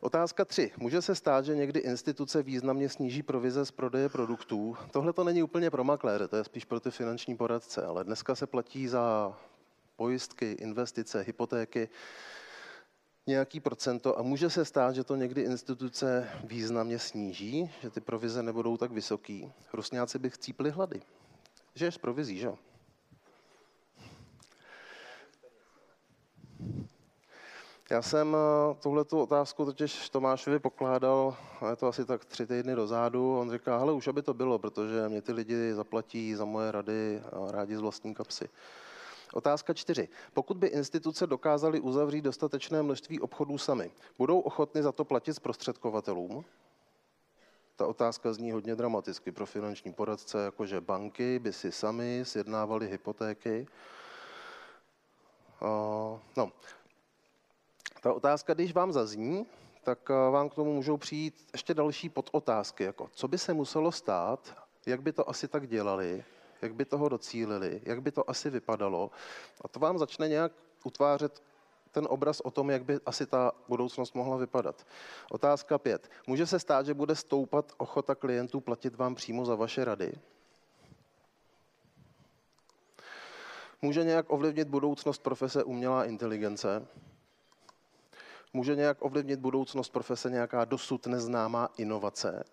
Otázka 0.00 0.44
tři. 0.44 0.72
Může 0.76 1.02
se 1.02 1.14
stát, 1.14 1.44
že 1.44 1.56
někdy 1.56 1.80
instituce 1.80 2.42
významně 2.42 2.88
sníží 2.88 3.22
provize 3.22 3.66
z 3.66 3.70
prodeje 3.70 4.08
produktů? 4.08 4.76
Tohle 4.90 5.12
to 5.12 5.24
není 5.24 5.42
úplně 5.42 5.70
pro 5.70 5.84
makléře, 5.84 6.28
to 6.28 6.36
je 6.36 6.44
spíš 6.44 6.64
pro 6.64 6.80
ty 6.80 6.90
finanční 6.90 7.36
poradce, 7.36 7.84
ale 7.84 8.04
dneska 8.04 8.34
se 8.34 8.46
platí 8.46 8.88
za 8.88 9.36
pojistky, 10.02 10.52
investice, 10.52 11.22
hypotéky, 11.22 11.88
nějaký 13.26 13.60
procento 13.60 14.18
a 14.18 14.22
může 14.22 14.50
se 14.50 14.64
stát, 14.64 14.94
že 14.94 15.04
to 15.04 15.16
někdy 15.16 15.42
instituce 15.42 16.30
významně 16.44 16.98
sníží, 16.98 17.70
že 17.82 17.90
ty 17.90 18.00
provize 18.00 18.42
nebudou 18.42 18.76
tak 18.76 18.90
vysoký. 18.90 19.52
Rusňáci 19.72 20.18
by 20.18 20.30
chcípli 20.30 20.70
hlady. 20.70 21.02
Že 21.74 21.84
je 21.84 21.92
z 21.92 21.98
provizí, 21.98 22.38
že 22.38 22.52
Já 27.90 28.02
jsem 28.02 28.36
eh, 28.36 28.74
tuhle 28.82 29.04
otázku 29.12 29.64
totiž 29.64 30.10
Tomášovi 30.10 30.58
pokládal, 30.58 31.36
je 31.70 31.76
to 31.76 31.86
asi 31.86 32.04
tak 32.04 32.24
tři 32.24 32.46
týdny 32.46 32.74
dozadu. 32.74 33.38
On 33.38 33.50
říká, 33.50 33.78
hele, 33.78 33.92
už 33.92 34.08
aby 34.08 34.22
to 34.22 34.34
bylo, 34.34 34.58
protože 34.58 35.08
mě 35.08 35.22
ty 35.22 35.32
lidi 35.32 35.74
zaplatí 35.74 36.34
za 36.34 36.44
moje 36.44 36.72
rady 36.72 37.22
a 37.32 37.52
rádi 37.52 37.76
z 37.76 37.80
vlastní 37.80 38.14
kapsy. 38.14 38.48
Otázka 39.32 39.74
čtyři. 39.74 40.08
Pokud 40.32 40.56
by 40.56 40.66
instituce 40.66 41.26
dokázaly 41.26 41.80
uzavřít 41.80 42.20
dostatečné 42.20 42.82
množství 42.82 43.20
obchodů 43.20 43.58
sami, 43.58 43.90
budou 44.18 44.40
ochotny 44.40 44.82
za 44.82 44.92
to 44.92 45.04
platit 45.04 45.34
zprostředkovatelům? 45.34 46.44
Ta 47.76 47.86
otázka 47.86 48.32
zní 48.32 48.52
hodně 48.52 48.76
dramaticky 48.76 49.32
pro 49.32 49.46
finanční 49.46 49.92
poradce, 49.92 50.44
jakože 50.44 50.80
banky 50.80 51.38
by 51.38 51.52
si 51.52 51.72
sami 51.72 52.20
sjednávaly 52.22 52.88
hypotéky. 52.88 53.66
Uh, 55.62 56.18
no. 56.36 56.52
Ta 58.00 58.12
otázka, 58.12 58.54
když 58.54 58.72
vám 58.72 58.92
zazní, 58.92 59.46
tak 59.84 60.08
vám 60.08 60.48
k 60.48 60.54
tomu 60.54 60.74
můžou 60.74 60.96
přijít 60.96 61.48
ještě 61.52 61.74
další 61.74 62.08
podotázky, 62.08 62.84
jako 62.84 63.08
co 63.12 63.28
by 63.28 63.38
se 63.38 63.54
muselo 63.54 63.92
stát, 63.92 64.54
jak 64.86 65.02
by 65.02 65.12
to 65.12 65.30
asi 65.30 65.48
tak 65.48 65.68
dělali, 65.68 66.24
jak 66.62 66.74
by 66.74 66.84
toho 66.84 67.08
docílili, 67.08 67.80
jak 67.84 68.02
by 68.02 68.12
to 68.12 68.30
asi 68.30 68.50
vypadalo. 68.50 69.10
A 69.64 69.68
to 69.68 69.80
vám 69.80 69.98
začne 69.98 70.28
nějak 70.28 70.52
utvářet 70.84 71.42
ten 71.90 72.06
obraz 72.10 72.40
o 72.40 72.50
tom, 72.50 72.70
jak 72.70 72.84
by 72.84 72.98
asi 73.06 73.26
ta 73.26 73.52
budoucnost 73.68 74.14
mohla 74.14 74.36
vypadat. 74.36 74.86
Otázka 75.30 75.78
pět. 75.78 76.10
Může 76.26 76.46
se 76.46 76.58
stát, 76.58 76.86
že 76.86 76.94
bude 76.94 77.16
stoupat 77.16 77.72
ochota 77.76 78.14
klientů 78.14 78.60
platit 78.60 78.96
vám 78.96 79.14
přímo 79.14 79.44
za 79.44 79.54
vaše 79.54 79.84
rady? 79.84 80.12
Může 83.82 84.04
nějak 84.04 84.26
ovlivnit 84.28 84.68
budoucnost 84.68 85.22
profese 85.22 85.64
umělá 85.64 86.04
inteligence? 86.04 86.86
Může 88.52 88.76
nějak 88.76 88.96
ovlivnit 89.00 89.40
budoucnost 89.40 89.88
profese 89.88 90.30
nějaká 90.30 90.64
dosud 90.64 91.06
neznámá 91.06 91.68
inovace? 91.76 92.44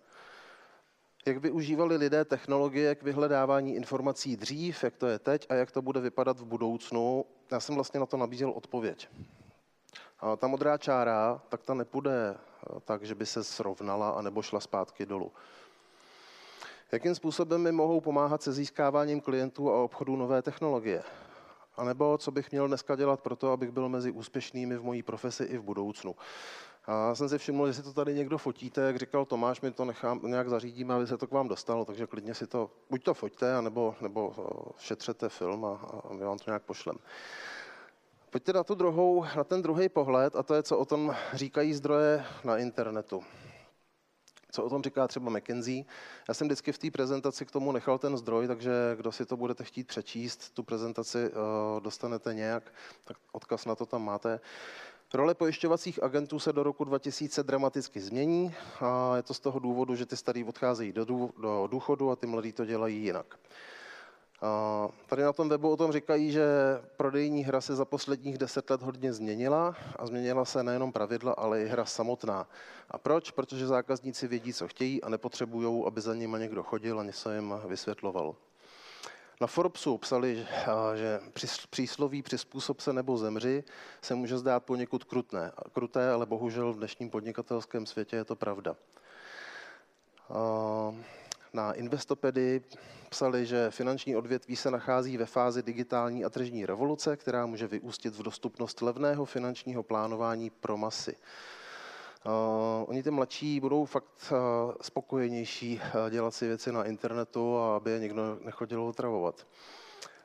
Jak 1.26 1.36
využívali 1.36 1.96
lidé 1.96 2.24
technologie 2.24 2.94
k 2.94 3.02
vyhledávání 3.02 3.74
informací 3.74 4.36
dřív, 4.36 4.84
jak 4.84 4.96
to 4.96 5.06
je 5.06 5.18
teď 5.18 5.46
a 5.48 5.54
jak 5.54 5.70
to 5.70 5.82
bude 5.82 6.00
vypadat 6.00 6.40
v 6.40 6.44
budoucnu? 6.44 7.24
Já 7.50 7.60
jsem 7.60 7.74
vlastně 7.74 8.00
na 8.00 8.06
to 8.06 8.16
nabízel 8.16 8.50
odpověď. 8.50 9.08
A 10.20 10.36
ta 10.36 10.46
modrá 10.46 10.78
čára, 10.78 11.42
tak 11.48 11.62
ta 11.62 11.74
nepůjde 11.74 12.34
eh, 12.34 12.80
tak, 12.84 13.02
že 13.02 13.14
by 13.14 13.26
se 13.26 13.44
srovnala 13.44 14.10
anebo 14.10 14.42
šla 14.42 14.60
zpátky 14.60 15.06
dolů. 15.06 15.32
Jakým 16.92 17.14
způsobem 17.14 17.62
mi 17.62 17.72
mohou 17.72 18.00
pomáhat 18.00 18.42
se 18.42 18.52
získáváním 18.52 19.20
klientů 19.20 19.70
a 19.70 19.82
obchodů 19.82 20.16
nové 20.16 20.42
technologie? 20.42 21.02
A 21.76 21.84
nebo 21.84 22.18
co 22.18 22.30
bych 22.30 22.50
měl 22.50 22.68
dneska 22.68 22.96
dělat 22.96 23.20
pro 23.20 23.36
to, 23.36 23.52
abych 23.52 23.70
byl 23.70 23.88
mezi 23.88 24.10
úspěšnými 24.10 24.76
v 24.76 24.82
mojí 24.82 25.02
profesi 25.02 25.44
i 25.44 25.58
v 25.58 25.62
budoucnu? 25.62 26.16
A 26.84 27.14
jsem 27.14 27.28
si 27.28 27.38
všiml, 27.38 27.66
že 27.66 27.74
si 27.74 27.82
to 27.82 27.92
tady 27.92 28.14
někdo 28.14 28.38
fotíte, 28.38 28.80
jak 28.80 28.96
říkal 28.96 29.24
Tomáš, 29.24 29.60
my 29.60 29.70
to 29.70 29.84
nechám, 29.84 30.20
nějak 30.22 30.48
zařídíme, 30.48 30.94
aby 30.94 31.06
se 31.06 31.18
to 31.18 31.26
k 31.26 31.30
vám 31.30 31.48
dostalo, 31.48 31.84
takže 31.84 32.06
klidně 32.06 32.34
si 32.34 32.46
to, 32.46 32.70
buď 32.90 33.04
to 33.04 33.14
foťte, 33.14 33.54
anebo, 33.54 33.94
nebo 34.00 34.34
eh, 34.38 34.72
šetřete 34.78 35.28
film 35.28 35.64
a, 35.64 35.80
a 36.10 36.12
my 36.12 36.24
vám 36.24 36.38
to 36.38 36.50
nějak 36.50 36.62
pošlem. 36.62 36.96
Pojďte 38.30 38.52
na, 38.52 38.64
tu 38.64 38.74
druhou, 38.74 39.24
na 39.36 39.44
ten 39.44 39.62
druhý 39.62 39.88
pohled, 39.88 40.36
a 40.36 40.42
to 40.42 40.54
je, 40.54 40.62
co 40.62 40.78
o 40.78 40.84
tom 40.84 41.16
říkají 41.32 41.74
zdroje 41.74 42.24
na 42.44 42.58
internetu. 42.58 43.22
Co 44.52 44.64
o 44.64 44.68
tom 44.68 44.82
říká 44.82 45.08
třeba 45.08 45.30
McKinsey. 45.30 45.84
Já 46.28 46.34
jsem 46.34 46.46
vždycky 46.46 46.72
v 46.72 46.78
té 46.78 46.90
prezentaci 46.90 47.46
k 47.46 47.50
tomu 47.50 47.72
nechal 47.72 47.98
ten 47.98 48.16
zdroj, 48.16 48.46
takže 48.46 48.72
kdo 48.96 49.12
si 49.12 49.26
to 49.26 49.36
budete 49.36 49.64
chtít 49.64 49.86
přečíst, 49.86 50.54
tu 50.54 50.62
prezentaci 50.62 51.30
uh, 51.30 51.80
dostanete 51.80 52.34
nějak, 52.34 52.72
tak 53.04 53.16
odkaz 53.32 53.64
na 53.64 53.74
to 53.74 53.86
tam 53.86 54.04
máte. 54.04 54.40
Role 55.14 55.34
pojišťovacích 55.34 56.02
agentů 56.02 56.38
se 56.38 56.52
do 56.52 56.62
roku 56.62 56.84
2000 56.84 57.42
dramaticky 57.42 58.00
změní 58.00 58.54
a 58.80 59.16
je 59.16 59.22
to 59.22 59.34
z 59.34 59.40
toho 59.40 59.58
důvodu, 59.58 59.94
že 59.94 60.06
ty 60.06 60.16
starý 60.16 60.44
odcházejí 60.44 60.92
do, 60.92 61.06
důchodu 61.66 62.10
a 62.10 62.16
ty 62.16 62.26
mladí 62.26 62.52
to 62.52 62.64
dělají 62.64 63.04
jinak. 63.04 63.38
Tady 65.06 65.22
na 65.22 65.32
tom 65.32 65.48
webu 65.48 65.70
o 65.70 65.76
tom 65.76 65.92
říkají, 65.92 66.32
že 66.32 66.44
prodejní 66.96 67.44
hra 67.44 67.60
se 67.60 67.76
za 67.76 67.84
posledních 67.84 68.38
deset 68.38 68.70
let 68.70 68.82
hodně 68.82 69.12
změnila 69.12 69.76
a 69.96 70.06
změnila 70.06 70.44
se 70.44 70.62
nejenom 70.62 70.92
pravidla, 70.92 71.32
ale 71.32 71.62
i 71.62 71.66
hra 71.66 71.84
samotná. 71.84 72.48
A 72.90 72.98
proč? 72.98 73.30
Protože 73.30 73.66
zákazníci 73.66 74.28
vědí, 74.28 74.52
co 74.52 74.68
chtějí 74.68 75.02
a 75.02 75.08
nepotřebují, 75.08 75.84
aby 75.86 76.00
za 76.00 76.14
nimi 76.14 76.36
někdo 76.40 76.62
chodil 76.62 77.00
a 77.00 77.04
něco 77.04 77.32
jim 77.32 77.54
vysvětloval. 77.66 78.34
Na 79.40 79.46
Forbesu 79.46 79.98
psali, 79.98 80.46
že 80.94 81.20
přísloví 81.70 82.22
přizpůsob 82.22 82.80
se 82.80 82.92
nebo 82.92 83.18
zemři 83.18 83.64
se 84.02 84.14
může 84.14 84.38
zdát 84.38 84.64
poněkud 84.64 85.04
krutné, 85.04 85.52
kruté, 85.72 86.10
ale 86.10 86.26
bohužel 86.26 86.72
v 86.72 86.76
dnešním 86.76 87.10
podnikatelském 87.10 87.86
světě 87.86 88.16
je 88.16 88.24
to 88.24 88.36
pravda. 88.36 88.76
Na 91.52 91.72
Investopedy 91.72 92.62
psali, 93.08 93.46
že 93.46 93.70
finanční 93.70 94.16
odvětví 94.16 94.56
se 94.56 94.70
nachází 94.70 95.16
ve 95.16 95.26
fázi 95.26 95.62
digitální 95.62 96.24
a 96.24 96.30
tržní 96.30 96.66
revoluce, 96.66 97.16
která 97.16 97.46
může 97.46 97.66
vyústit 97.66 98.14
v 98.14 98.22
dostupnost 98.22 98.82
levného 98.82 99.24
finančního 99.24 99.82
plánování 99.82 100.50
pro 100.50 100.76
masy. 100.76 101.16
Uh, 102.26 102.32
oni 102.88 103.02
ty 103.02 103.10
mladší 103.10 103.60
budou 103.60 103.84
fakt 103.84 104.32
uh, 104.32 104.38
spokojenější 104.82 105.80
uh, 105.80 106.10
dělat 106.10 106.34
si 106.34 106.46
věci 106.46 106.72
na 106.72 106.84
internetu 106.84 107.58
a 107.58 107.76
aby 107.76 107.90
je 107.90 107.98
někdo 107.98 108.38
nechodil 108.44 108.82
otravovat. 108.82 109.46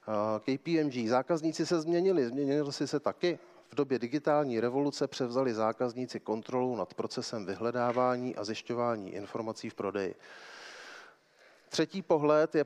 Uh, 0.07 0.39
KPMG, 0.39 1.07
zákazníci 1.07 1.65
se 1.65 1.81
změnili, 1.81 2.27
změnili 2.27 2.73
si 2.73 2.87
se 2.87 2.99
taky. 2.99 3.39
V 3.69 3.75
době 3.75 3.99
digitální 3.99 4.59
revoluce 4.59 5.07
převzali 5.07 5.53
zákazníci 5.53 6.19
kontrolu 6.19 6.75
nad 6.75 6.93
procesem 6.93 7.45
vyhledávání 7.45 8.35
a 8.35 8.43
zjišťování 8.43 9.13
informací 9.13 9.69
v 9.69 9.73
prodeji. 9.73 10.15
Třetí 11.69 12.01
pohled 12.01 12.55
je, 12.55 12.65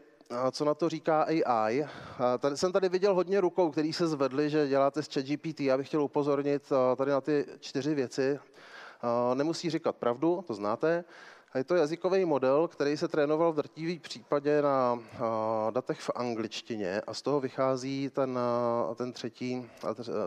co 0.51 0.65
na 0.65 0.73
to 0.73 0.89
říká 0.89 1.21
AI. 1.23 1.85
Tady 2.39 2.57
jsem 2.57 2.71
tady 2.71 2.89
viděl 2.89 3.13
hodně 3.15 3.41
rukou, 3.41 3.71
který 3.71 3.93
se 3.93 4.07
zvedli, 4.07 4.49
že 4.49 4.67
děláte 4.67 5.03
s 5.03 5.07
ChatGPT. 5.07 5.59
Já 5.59 5.77
bych 5.77 5.87
chtěl 5.87 6.03
upozornit 6.03 6.71
tady 6.97 7.11
na 7.11 7.21
ty 7.21 7.45
čtyři 7.59 7.95
věci. 7.95 8.39
Nemusí 9.33 9.69
říkat 9.69 9.95
pravdu, 9.95 10.43
to 10.47 10.53
znáte. 10.53 11.03
Je 11.55 11.63
to 11.63 11.75
jazykový 11.75 12.25
model, 12.25 12.67
který 12.67 12.97
se 12.97 13.07
trénoval 13.07 13.51
v 13.51 13.55
drtivý 13.55 13.99
případě 13.99 14.61
na 14.61 14.99
datech 15.69 15.99
v 15.99 16.11
angličtině 16.15 17.01
a 17.07 17.13
z 17.13 17.21
toho 17.21 17.39
vychází 17.39 18.09
ten, 18.09 18.39
ten, 18.95 19.13
třetí, 19.13 19.69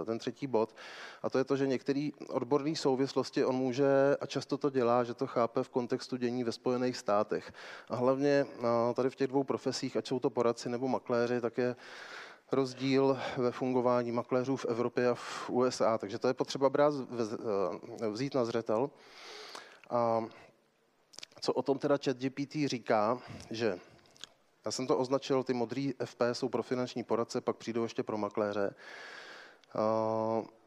ten 0.05 0.19
třetí 0.19 0.47
bod. 0.47 0.74
A 1.23 1.31
to 1.31 1.39
je 1.39 1.44
to, 1.44 1.57
že 1.57 1.66
některé 1.66 2.09
odborné 2.28 2.77
souvislosti 2.77 3.44
on 3.44 3.55
může, 3.55 4.16
a 4.20 4.27
často 4.27 4.59
to 4.59 4.70
dělá, 4.70 5.05
že 5.05 5.15
to 5.15 5.27
chápe 5.27 5.62
v 5.62 5.69
kontextu 5.69 6.16
dění 6.16 6.44
ve 6.44 6.53
Spojených 6.53 6.97
státech. 6.97 7.53
A 7.89 7.97
hlavně 7.97 8.47
tady 8.94 9.11
v 9.11 9.16
těch 9.16 9.28
dvou 9.28 9.44
profesích, 9.44 9.97
ať 9.97 10.07
jsou 10.07 10.19
to 10.19 10.31
poradci 10.31 10.69
nebo 10.69 10.89
makléři, 10.89 11.40
tak 11.40 11.59
je 11.59 11.77
rozdíl 12.53 13.19
ve 13.37 13.53
fungování 13.53 14.12
makléřů 14.12 14.57
v 14.57 14.65
Evropě 14.65 15.09
a 15.09 15.15
v 15.15 15.51
USA. 15.51 15.99
Takže 15.99 16.19
to 16.19 16.29
je 16.29 16.35
potřeba 16.35 16.70
brát, 16.70 16.95
vzít 18.11 18.35
na 18.35 18.45
zřetel. 18.45 18.91
A 19.91 20.24
co 21.41 21.53
o 21.53 21.62
tom 21.62 21.79
teda 21.79 21.99
ChatGPT 22.05 22.57
říká, 22.66 23.19
že 23.51 23.79
já 24.65 24.70
jsem 24.70 24.87
to 24.87 24.99
označil, 24.99 25.45
ty 25.45 25.53
modrý 25.55 25.95
FP 26.05 26.23
jsou 26.33 26.49
pro 26.49 26.62
finanční 26.62 27.05
poradce, 27.05 27.41
pak 27.41 27.57
přijdou 27.57 27.83
ještě 27.83 28.03
pro 28.03 28.19
makléře. 28.19 28.74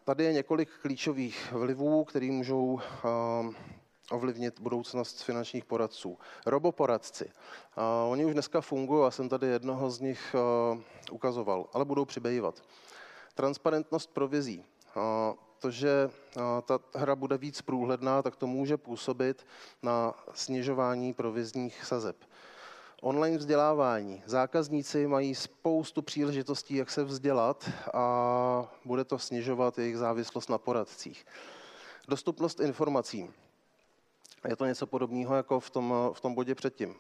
Tady 0.03 0.24
je 0.24 0.34
několik 0.34 0.70
klíčových 0.82 1.52
vlivů, 1.52 2.03
které 2.03 2.32
můžou 2.32 2.80
ovlivnit 4.11 4.60
budoucnost 4.60 5.23
finančních 5.23 5.65
poradců. 5.65 6.18
Roboporadci. 6.45 7.32
Oni 8.10 8.26
už 8.26 8.34
dneska 8.34 8.61
fungují, 8.61 9.03
já 9.03 9.11
jsem 9.11 9.30
tady 9.30 9.48
jednoho 9.48 9.90
z 9.90 9.99
nich 9.99 10.36
ukazoval, 11.11 11.69
ale 11.73 11.86
budou 11.86 12.06
přibývat. 12.06 12.61
Transparentnost 13.36 14.10
provizí 14.14 14.65
to, 15.60 15.72
že 15.72 16.10
ta 16.65 16.80
hra 16.95 17.15
bude 17.15 17.38
víc 17.38 17.61
průhledná, 17.61 18.22
tak 18.22 18.36
to 18.36 18.48
může 18.48 18.77
působit 18.77 19.45
na 19.84 20.14
snižování 20.34 21.14
provizních 21.14 21.86
sazeb. 21.86 22.15
Online 23.02 23.38
vzdělávání. 23.38 24.23
Zákazníci 24.26 25.07
mají 25.07 25.36
spoustu 25.36 26.02
příležitostí, 26.02 26.76
jak 26.76 26.91
se 26.91 27.03
vzdělat 27.03 27.69
a 27.94 28.72
bude 28.86 29.03
to 29.03 29.19
snižovat 29.19 29.77
jejich 29.77 29.98
závislost 29.98 30.49
na 30.49 30.57
poradcích. 30.57 31.26
Dostupnost 32.07 32.60
informací. 32.60 33.30
Je 34.47 34.55
to 34.55 34.65
něco 34.65 34.88
podobného 34.88 35.35
jako 35.35 35.59
v 35.59 35.69
tom, 35.69 35.93
v 36.13 36.22
tom 36.22 36.35
bodě 36.35 36.55
předtím. 36.55 36.95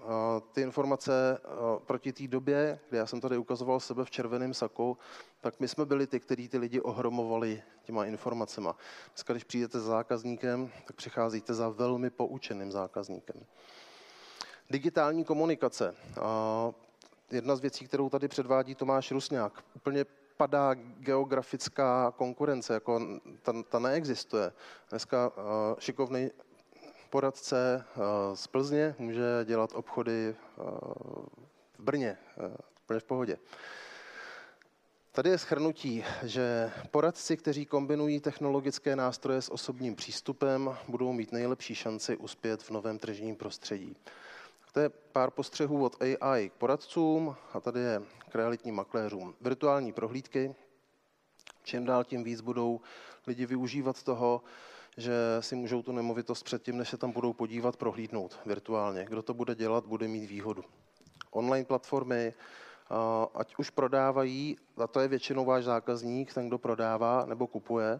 Ty 0.51 0.61
informace 0.61 1.41
proti 1.85 2.13
té 2.13 2.27
době, 2.27 2.79
kdy 2.89 2.97
já 2.97 3.05
jsem 3.05 3.21
tady 3.21 3.37
ukazoval 3.37 3.79
sebe 3.79 4.05
v 4.05 4.11
červeném 4.11 4.53
saku, 4.53 4.97
tak 5.41 5.59
my 5.59 5.67
jsme 5.67 5.85
byli 5.85 6.07
ty, 6.07 6.19
kteří 6.19 6.49
ty 6.49 6.57
lidi 6.57 6.81
ohromovali 6.81 7.63
těma 7.83 8.05
informacemi. 8.05 8.69
Dneska, 9.13 9.33
když 9.33 9.43
přijdete 9.43 9.79
za 9.79 9.87
zákazníkem, 9.87 10.71
tak 10.87 10.95
přicházíte 10.95 11.53
za 11.53 11.69
velmi 11.69 12.09
poučeným 12.09 12.71
zákazníkem. 12.71 13.45
Digitální 14.69 15.23
komunikace. 15.23 15.95
Jedna 17.31 17.55
z 17.55 17.59
věcí, 17.59 17.85
kterou 17.85 18.09
tady 18.09 18.27
předvádí 18.27 18.75
Tomáš 18.75 19.11
Rusňák, 19.11 19.63
úplně 19.75 20.05
padá 20.37 20.73
geografická 20.99 22.13
konkurence, 22.17 22.73
jako 22.73 23.01
ta, 23.41 23.53
ta 23.69 23.79
neexistuje. 23.79 24.51
Dneska 24.89 25.31
šikovný 25.79 26.31
poradce 27.09 27.85
eh, 27.85 28.35
z 28.35 28.47
Plzně 28.47 28.95
může 28.99 29.45
dělat 29.45 29.71
obchody 29.73 30.35
eh, 30.35 30.61
v 31.77 31.79
Brně, 31.79 32.17
eh, 32.37 32.57
úplně 32.83 32.99
v 32.99 33.03
pohodě. 33.03 33.37
Tady 35.11 35.29
je 35.29 35.37
schrnutí, 35.37 36.03
že 36.23 36.71
poradci, 36.91 37.37
kteří 37.37 37.65
kombinují 37.65 38.19
technologické 38.19 38.95
nástroje 38.95 39.41
s 39.41 39.51
osobním 39.51 39.95
přístupem, 39.95 40.77
budou 40.87 41.13
mít 41.13 41.31
nejlepší 41.31 41.75
šanci 41.75 42.17
uspět 42.17 42.63
v 42.63 42.69
novém 42.69 42.99
tržním 42.99 43.35
prostředí. 43.35 43.95
To 44.75 44.79
je 44.79 44.89
pár 44.89 45.31
postřehů 45.31 45.83
od 45.83 46.01
AI 46.01 46.49
k 46.49 46.53
poradcům 46.53 47.35
a 47.53 47.59
tady 47.59 47.79
je 47.79 48.01
k 48.29 48.35
realitním 48.35 48.75
makléřům. 48.75 49.35
Virtuální 49.41 49.93
prohlídky, 49.93 50.55
čím 51.63 51.85
dál 51.85 52.03
tím 52.03 52.23
víc 52.23 52.41
budou 52.41 52.81
lidi 53.27 53.45
využívat 53.45 54.03
toho, 54.03 54.41
že 54.97 55.13
si 55.39 55.55
můžou 55.55 55.81
tu 55.81 55.91
nemovitost 55.91 56.43
předtím, 56.43 56.77
než 56.77 56.89
se 56.89 56.97
tam 56.97 57.11
budou 57.11 57.33
podívat, 57.33 57.77
prohlídnout 57.77 58.39
virtuálně. 58.45 59.05
Kdo 59.05 59.21
to 59.21 59.33
bude 59.33 59.55
dělat, 59.55 59.85
bude 59.85 60.07
mít 60.07 60.25
výhodu. 60.25 60.63
Online 61.31 61.65
platformy, 61.65 62.33
ať 63.35 63.55
už 63.57 63.69
prodávají, 63.69 64.57
a 64.77 64.87
to 64.87 64.99
je 64.99 65.07
většinou 65.07 65.45
váš 65.45 65.63
zákazník, 65.63 66.33
ten, 66.33 66.47
kdo 66.47 66.57
prodává 66.57 67.25
nebo 67.25 67.47
kupuje, 67.47 67.99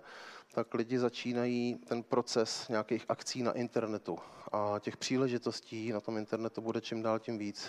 tak 0.53 0.73
lidi 0.73 0.99
začínají 0.99 1.76
ten 1.76 2.03
proces 2.03 2.67
nějakých 2.69 3.05
akcí 3.09 3.43
na 3.43 3.51
internetu. 3.51 4.17
A 4.51 4.80
těch 4.80 4.97
příležitostí 4.97 5.91
na 5.91 5.99
tom 5.99 6.17
internetu 6.17 6.61
bude 6.61 6.81
čím 6.81 7.01
dál 7.01 7.19
tím 7.19 7.38
víc 7.38 7.67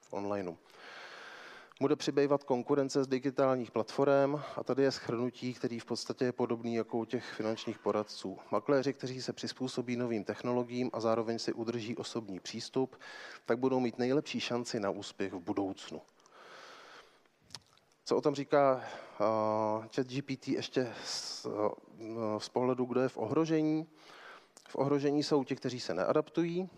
v 0.00 0.12
onlineu. 0.12 0.54
Bude 1.80 1.96
přibývat 1.96 2.44
konkurence 2.44 3.04
z 3.04 3.06
digitálních 3.06 3.70
platform 3.70 4.34
a 4.56 4.64
tady 4.64 4.82
je 4.82 4.90
schrnutí, 4.90 5.54
který 5.54 5.78
v 5.78 5.84
podstatě 5.84 6.24
je 6.24 6.32
podobný 6.32 6.74
jako 6.74 6.98
u 6.98 7.04
těch 7.04 7.24
finančních 7.24 7.78
poradců. 7.78 8.38
Makléři, 8.50 8.92
kteří 8.92 9.22
se 9.22 9.32
přizpůsobí 9.32 9.96
novým 9.96 10.24
technologiím 10.24 10.90
a 10.92 11.00
zároveň 11.00 11.38
si 11.38 11.52
udrží 11.52 11.96
osobní 11.96 12.40
přístup, 12.40 12.96
tak 13.46 13.58
budou 13.58 13.80
mít 13.80 13.98
nejlepší 13.98 14.40
šanci 14.40 14.80
na 14.80 14.90
úspěch 14.90 15.32
v 15.32 15.40
budoucnu. 15.40 16.00
Co 18.04 18.16
o 18.16 18.20
tom 18.20 18.34
říká 18.34 18.84
uh, 19.20 19.86
ChatGPT 19.86 20.48
ještě 20.48 20.92
z, 21.04 21.46
uh, 21.46 22.38
z 22.38 22.48
pohledu, 22.48 22.84
kdo 22.84 23.00
je 23.00 23.08
v 23.08 23.16
ohrožení? 23.16 23.86
V 24.68 24.76
ohrožení 24.76 25.22
jsou 25.22 25.44
ti, 25.44 25.56
kteří 25.56 25.80
se 25.80 25.94
neadaptují, 25.94 26.68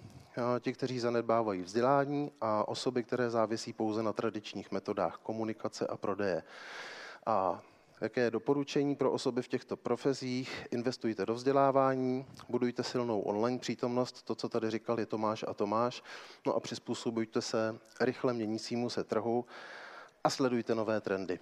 ti, 0.60 0.72
kteří 0.72 1.00
zanedbávají 1.00 1.62
vzdělání 1.62 2.32
a 2.40 2.68
osoby, 2.68 3.02
které 3.02 3.30
závisí 3.30 3.72
pouze 3.72 4.02
na 4.02 4.12
tradičních 4.12 4.72
metodách 4.72 5.18
komunikace 5.22 5.86
a 5.86 5.96
prodeje. 5.96 6.42
A 7.26 7.62
jaké 8.00 8.20
je 8.20 8.30
doporučení 8.30 8.96
pro 8.96 9.12
osoby 9.12 9.42
v 9.42 9.48
těchto 9.48 9.76
profesích? 9.76 10.66
Investujte 10.70 11.26
do 11.26 11.34
vzdělávání, 11.34 12.26
budujte 12.48 12.82
silnou 12.82 13.20
online 13.20 13.58
přítomnost, 13.58 14.22
to, 14.22 14.34
co 14.34 14.48
tady 14.48 14.70
říkali 14.70 15.06
Tomáš 15.06 15.44
a 15.48 15.54
Tomáš, 15.54 16.02
no 16.46 16.54
a 16.54 16.60
přizpůsobujte 16.60 17.42
se 17.42 17.78
rychle 18.00 18.32
měnícímu 18.32 18.90
se 18.90 19.04
trhu 19.04 19.44
a 20.24 20.30
sledujte 20.30 20.74
nové 20.74 21.00
trendy. 21.00 21.38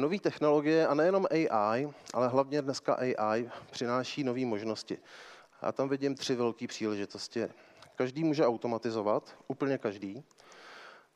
Nové 0.00 0.18
technologie 0.18 0.86
a 0.86 0.94
nejenom 0.94 1.26
AI, 1.30 1.88
ale 2.14 2.28
hlavně 2.28 2.62
dneska 2.62 2.94
AI 2.94 3.50
přináší 3.70 4.24
nové 4.24 4.46
možnosti. 4.46 4.98
Já 5.64 5.72
tam 5.72 5.88
vidím 5.88 6.14
tři 6.14 6.34
velké 6.34 6.66
příležitosti. 6.66 7.46
Každý 7.96 8.24
může 8.24 8.46
automatizovat, 8.46 9.36
úplně 9.48 9.78
každý. 9.78 10.24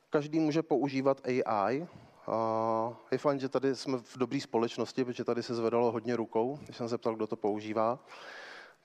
Každý 0.09 0.39
může 0.39 0.61
používat 0.61 1.21
AI. 1.27 1.87
A 2.27 2.97
je 3.11 3.17
fajn, 3.17 3.39
že 3.39 3.49
tady 3.49 3.75
jsme 3.75 3.97
v 3.97 4.17
dobré 4.17 4.41
společnosti, 4.41 5.05
protože 5.05 5.23
tady 5.23 5.43
se 5.43 5.55
zvedalo 5.55 5.91
hodně 5.91 6.15
rukou, 6.15 6.59
když 6.65 6.77
jsem 6.77 6.89
se 6.89 6.97
ptal, 6.97 7.15
kdo 7.15 7.27
to 7.27 7.35
používá. 7.35 7.99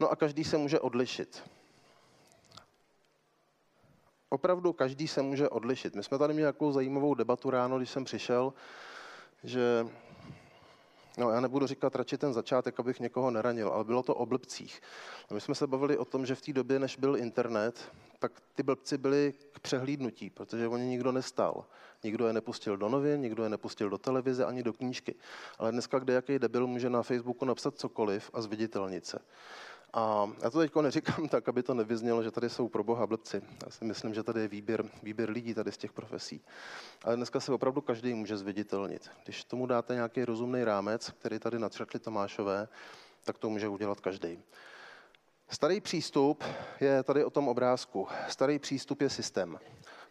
No 0.01 0.11
a 0.11 0.17
každý 0.17 0.45
se 0.45 0.59
může 0.59 0.81
odlišit. 0.81 1.51
Opravdu 4.29 4.73
každý 4.73 5.09
se 5.09 5.23
může 5.23 5.49
odlišit. 5.49 5.95
My 5.95 6.03
jsme 6.03 6.19
tady 6.19 6.35
měli 6.35 6.43
nějakou 6.43 6.73
zajímavou 6.73 7.15
debatu 7.15 7.51
ráno, 7.51 7.79
když 7.79 7.91
jsem 7.91 8.05
přišel, 8.05 8.53
že 9.45 9.87
No, 11.19 11.31
já 11.31 11.41
nebudu 11.41 11.67
říkat 11.67 11.97
radši 11.97 12.19
ten 12.19 12.33
začátek, 12.33 12.81
abych 12.81 13.01
někoho 13.01 13.31
neranil, 13.31 13.69
ale 13.69 13.85
bylo 13.85 14.03
to 14.03 14.15
o 14.15 14.27
blbcích. 14.27 14.81
A 15.31 15.35
my 15.35 15.41
jsme 15.41 15.55
se 15.55 15.67
bavili 15.67 15.99
o 15.99 16.05
tom, 16.05 16.27
že 16.27 16.35
v 16.35 16.43
té 16.43 16.53
době, 16.53 16.79
než 16.79 16.97
byl 16.97 17.17
internet, 17.17 17.93
tak 18.19 18.33
ty 18.55 18.63
blbci 18.63 18.99
byli 18.99 19.35
k 19.53 19.61
přehlídnutí, 19.61 20.31
protože 20.31 20.69
oni 20.69 20.87
nikdo 20.87 21.13
nestal. 21.13 21.65
Nikdo 22.05 22.27
je 22.27 22.33
nepustil 22.33 22.77
do 22.77 22.89
novin, 22.89 23.21
nikdo 23.21 23.43
je 23.43 23.49
nepustil 23.49 23.91
do 23.91 23.99
televize 23.99 24.45
ani 24.45 24.63
do 24.63 24.73
knížky. 24.73 25.15
Ale 25.59 25.73
dneska, 25.73 25.99
kde 25.99 26.13
jaký 26.15 26.39
debil 26.39 26.67
může 26.67 26.91
na 26.91 27.03
Facebooku 27.03 27.45
napsat 27.45 27.79
cokoliv 27.79 28.31
a 28.33 28.41
zviditelnit 28.41 29.07
se. 29.07 29.19
A 29.95 30.31
já 30.43 30.51
to 30.51 30.59
teď 30.59 30.75
neříkám 30.75 31.29
tak, 31.31 31.49
aby 31.49 31.63
to 31.63 31.75
nevyznělo, 31.75 32.23
že 32.23 32.31
tady 32.31 32.51
jsou 32.51 32.69
pro 32.69 32.85
boha 32.85 33.07
blbci. 33.07 33.43
Já 33.65 33.71
si 33.71 33.85
myslím, 33.85 34.15
že 34.15 34.23
tady 34.23 34.41
je 34.41 34.49
výběr, 34.49 34.85
výběr 35.03 35.31
lidí 35.31 35.55
tady 35.55 35.73
z 35.73 35.77
těch 35.77 35.93
profesí. 35.93 36.41
Ale 37.05 37.17
dneska 37.17 37.41
se 37.41 37.53
opravdu 37.53 37.81
každý 37.81 38.15
může 38.15 38.37
zviditelnit. 38.37 39.11
Když 39.25 39.45
tomu 39.45 39.67
dáte 39.67 39.95
nějaký 39.95 40.25
rozumný 40.25 40.65
rámec, 40.65 41.11
který 41.11 41.39
tady 41.39 41.59
načrtli 41.59 42.01
Tomášové, 42.01 42.69
tak 43.25 43.39
to 43.39 43.51
může 43.51 43.69
udělat 43.69 44.01
každý. 44.01 44.39
Starý 45.49 45.81
přístup 45.81 46.45
je 46.81 47.03
tady 47.03 47.25
o 47.25 47.31
tom 47.31 47.49
obrázku. 47.49 48.09
Starý 48.29 48.59
přístup 48.59 49.01
je 49.01 49.11
systém. 49.11 49.59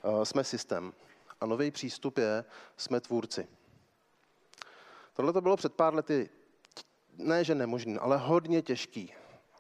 Eh, 0.04 0.26
jsme 0.26 0.44
systém. 0.44 0.94
A 1.42 1.46
nový 1.46 1.72
přístup 1.72 2.18
je 2.18 2.46
jsme 2.78 3.02
tvůrci. 3.02 3.48
Tohle 5.14 5.34
to 5.34 5.42
bylo 5.42 5.58
před 5.58 5.74
pár 5.74 5.96
lety 5.96 6.30
ne, 7.18 7.44
že 7.44 7.56
nemožný, 7.56 7.98
ale 7.98 8.18
hodně 8.18 8.62
těžký. 8.62 9.14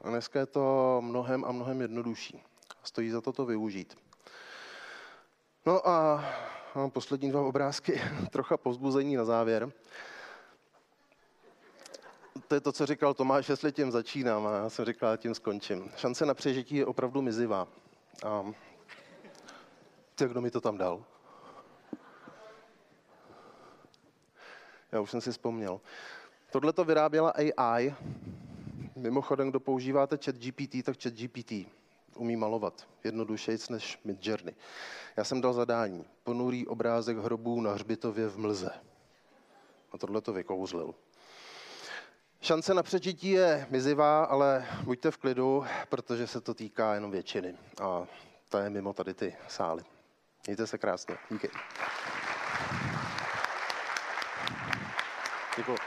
A 0.03 0.09
dneska 0.09 0.39
je 0.39 0.45
to 0.45 0.97
mnohem 1.01 1.45
a 1.45 1.51
mnohem 1.51 1.81
jednodušší. 1.81 2.43
Stojí 2.83 3.09
za 3.09 3.21
to 3.21 3.31
to 3.31 3.45
využít. 3.45 3.97
No 5.65 5.87
a 5.87 6.25
poslední 6.89 7.29
dva 7.31 7.41
obrázky, 7.41 8.01
trocha 8.31 8.57
povzbuzení 8.57 9.15
na 9.15 9.25
závěr. 9.25 9.71
To 12.47 12.55
je 12.55 12.61
to, 12.61 12.71
co 12.71 12.85
říkal 12.85 13.13
Tomáš, 13.13 13.49
jestli 13.49 13.71
tím 13.71 13.91
začínám 13.91 14.47
a 14.47 14.57
já 14.57 14.69
jsem 14.69 14.85
říkal, 14.85 15.17
tím 15.17 15.35
skončím. 15.35 15.91
Šance 15.97 16.25
na 16.25 16.33
přežití 16.33 16.75
je 16.75 16.85
opravdu 16.85 17.21
mizivá. 17.21 17.67
A 18.25 18.53
ty, 20.15 20.27
kdo 20.27 20.41
mi 20.41 20.51
to 20.51 20.61
tam 20.61 20.77
dal? 20.77 21.03
Já 24.91 25.01
už 25.01 25.11
jsem 25.11 25.21
si 25.21 25.31
vzpomněl. 25.31 25.81
Tohle 26.51 26.73
to 26.73 26.83
vyráběla 26.83 27.33
AI, 27.57 27.95
Mimochodem, 28.95 29.49
kdo 29.49 29.59
používáte 29.59 30.17
chat 30.25 30.35
GPT, 30.35 30.83
tak 30.85 31.03
chat 31.03 31.13
GPT 31.13 31.51
umí 32.15 32.35
malovat 32.35 32.87
jednodušejc 33.03 33.69
než 33.69 33.99
Midjourney. 34.03 34.55
Já 35.17 35.23
jsem 35.23 35.41
dal 35.41 35.53
zadání. 35.53 36.05
Ponurý 36.23 36.67
obrázek 36.67 37.17
hrobů 37.17 37.61
na 37.61 37.73
hřbitově 37.73 38.27
v 38.27 38.37
mlze. 38.37 38.71
A 39.91 39.97
tohle 39.97 40.21
to 40.21 40.33
vykouzlil. 40.33 40.95
Šance 42.41 42.73
na 42.73 42.83
přežití 42.83 43.29
je 43.29 43.67
mizivá, 43.69 44.23
ale 44.23 44.67
buďte 44.83 45.11
v 45.11 45.17
klidu, 45.17 45.65
protože 45.89 46.27
se 46.27 46.41
to 46.41 46.53
týká 46.53 46.93
jenom 46.93 47.11
většiny. 47.11 47.57
A 47.81 48.07
ta 48.49 48.63
je 48.63 48.69
mimo 48.69 48.93
tady 48.93 49.13
ty 49.13 49.35
sály. 49.47 49.83
Mějte 50.47 50.67
se 50.67 50.77
krásně. 50.77 51.17
Díky. 51.29 51.49
Děkuji. 55.57 55.77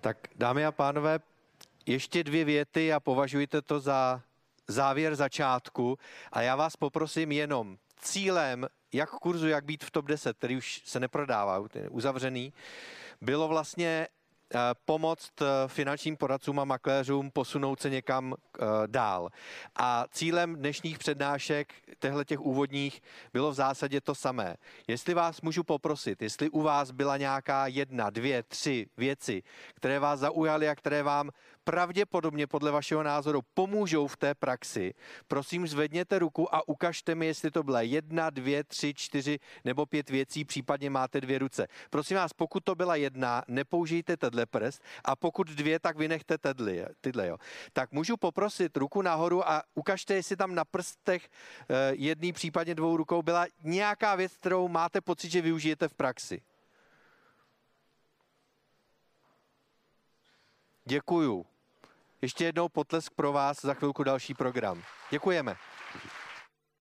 Tak 0.00 0.28
dámy 0.36 0.66
a 0.66 0.72
pánové, 0.72 1.18
ještě 1.86 2.24
dvě 2.24 2.44
věty 2.44 2.92
a 2.92 3.00
považujte 3.00 3.62
to 3.62 3.80
za 3.80 4.22
závěr 4.68 5.16
začátku. 5.16 5.98
A 6.32 6.42
já 6.42 6.56
vás 6.56 6.76
poprosím 6.76 7.32
jenom 7.32 7.78
cílem 7.96 8.66
jak 8.92 9.10
kurzu, 9.10 9.48
jak 9.48 9.64
být 9.64 9.84
v 9.84 9.90
top 9.90 10.06
10, 10.06 10.36
který 10.36 10.56
už 10.56 10.82
se 10.84 11.00
neprodává, 11.00 11.64
uzavřený, 11.90 12.52
bylo 13.20 13.48
vlastně 13.48 14.08
pomoct 14.84 15.42
eh, 15.42 15.46
finančním 15.66 16.16
poradcům 16.16 16.60
a 16.60 16.64
makléřům 16.64 17.30
posunout 17.30 17.80
se 17.80 17.90
někam 17.90 18.34
eh, 18.34 18.66
dál. 18.86 19.28
A 19.76 20.04
cílem 20.10 20.56
dnešních 20.56 20.98
přednášek, 20.98 21.72
těchto 21.98 22.24
těch 22.24 22.40
úvodních, 22.40 23.02
bylo 23.32 23.50
v 23.50 23.54
zásadě 23.54 24.00
to 24.00 24.14
samé. 24.14 24.56
Jestli 24.88 25.14
vás 25.14 25.40
můžu 25.40 25.64
poprosit, 25.64 26.22
jestli 26.22 26.50
u 26.50 26.62
vás 26.62 26.90
byla 26.90 27.16
nějaká 27.16 27.66
jedna, 27.66 28.10
dvě, 28.10 28.42
tři 28.42 28.86
věci, 28.96 29.42
které 29.74 29.98
vás 29.98 30.20
zaujaly 30.20 30.68
a 30.68 30.74
které 30.74 31.02
vám 31.02 31.30
pravděpodobně 31.70 32.46
podle 32.46 32.70
vašeho 32.70 33.02
názoru 33.02 33.42
pomůžou 33.54 34.06
v 34.06 34.16
té 34.16 34.34
praxi, 34.34 34.94
prosím 35.28 35.66
zvedněte 35.66 36.18
ruku 36.18 36.54
a 36.54 36.68
ukažte 36.68 37.14
mi, 37.14 37.26
jestli 37.26 37.50
to 37.50 37.62
byla 37.62 37.80
jedna, 37.80 38.30
dvě, 38.30 38.64
tři, 38.64 38.94
čtyři 38.94 39.38
nebo 39.64 39.86
pět 39.86 40.10
věcí, 40.10 40.44
případně 40.44 40.90
máte 40.90 41.20
dvě 41.20 41.38
ruce. 41.38 41.66
Prosím 41.90 42.16
vás, 42.16 42.32
pokud 42.32 42.64
to 42.64 42.74
byla 42.74 42.96
jedna, 42.96 43.42
nepoužijte 43.48 44.16
tenhle 44.16 44.46
prst 44.46 44.82
a 45.04 45.16
pokud 45.16 45.46
dvě, 45.46 45.78
tak 45.78 45.96
vynechte 45.96 46.38
tedly, 46.38 46.86
tyhle. 47.00 47.26
Jo. 47.26 47.38
Tak 47.72 47.92
můžu 47.92 48.16
poprosit 48.16 48.76
ruku 48.76 49.02
nahoru 49.02 49.48
a 49.48 49.62
ukažte, 49.74 50.14
jestli 50.14 50.36
tam 50.36 50.54
na 50.54 50.64
prstech 50.64 51.28
eh, 51.28 51.92
jedný, 51.94 52.32
případně 52.32 52.74
dvou 52.74 52.96
rukou 52.96 53.22
byla 53.22 53.46
nějaká 53.62 54.14
věc, 54.14 54.36
kterou 54.36 54.68
máte 54.68 55.00
pocit, 55.00 55.30
že 55.30 55.42
využijete 55.42 55.88
v 55.88 55.94
praxi. 55.94 56.42
Děkuju. 60.84 61.49
Ještě 62.22 62.44
jednou 62.44 62.68
potlesk 62.68 63.12
pro 63.14 63.32
vás, 63.32 63.60
za 63.62 63.74
chvilku 63.74 64.04
další 64.04 64.34
program. 64.34 64.82
Děkujeme. 65.10 65.56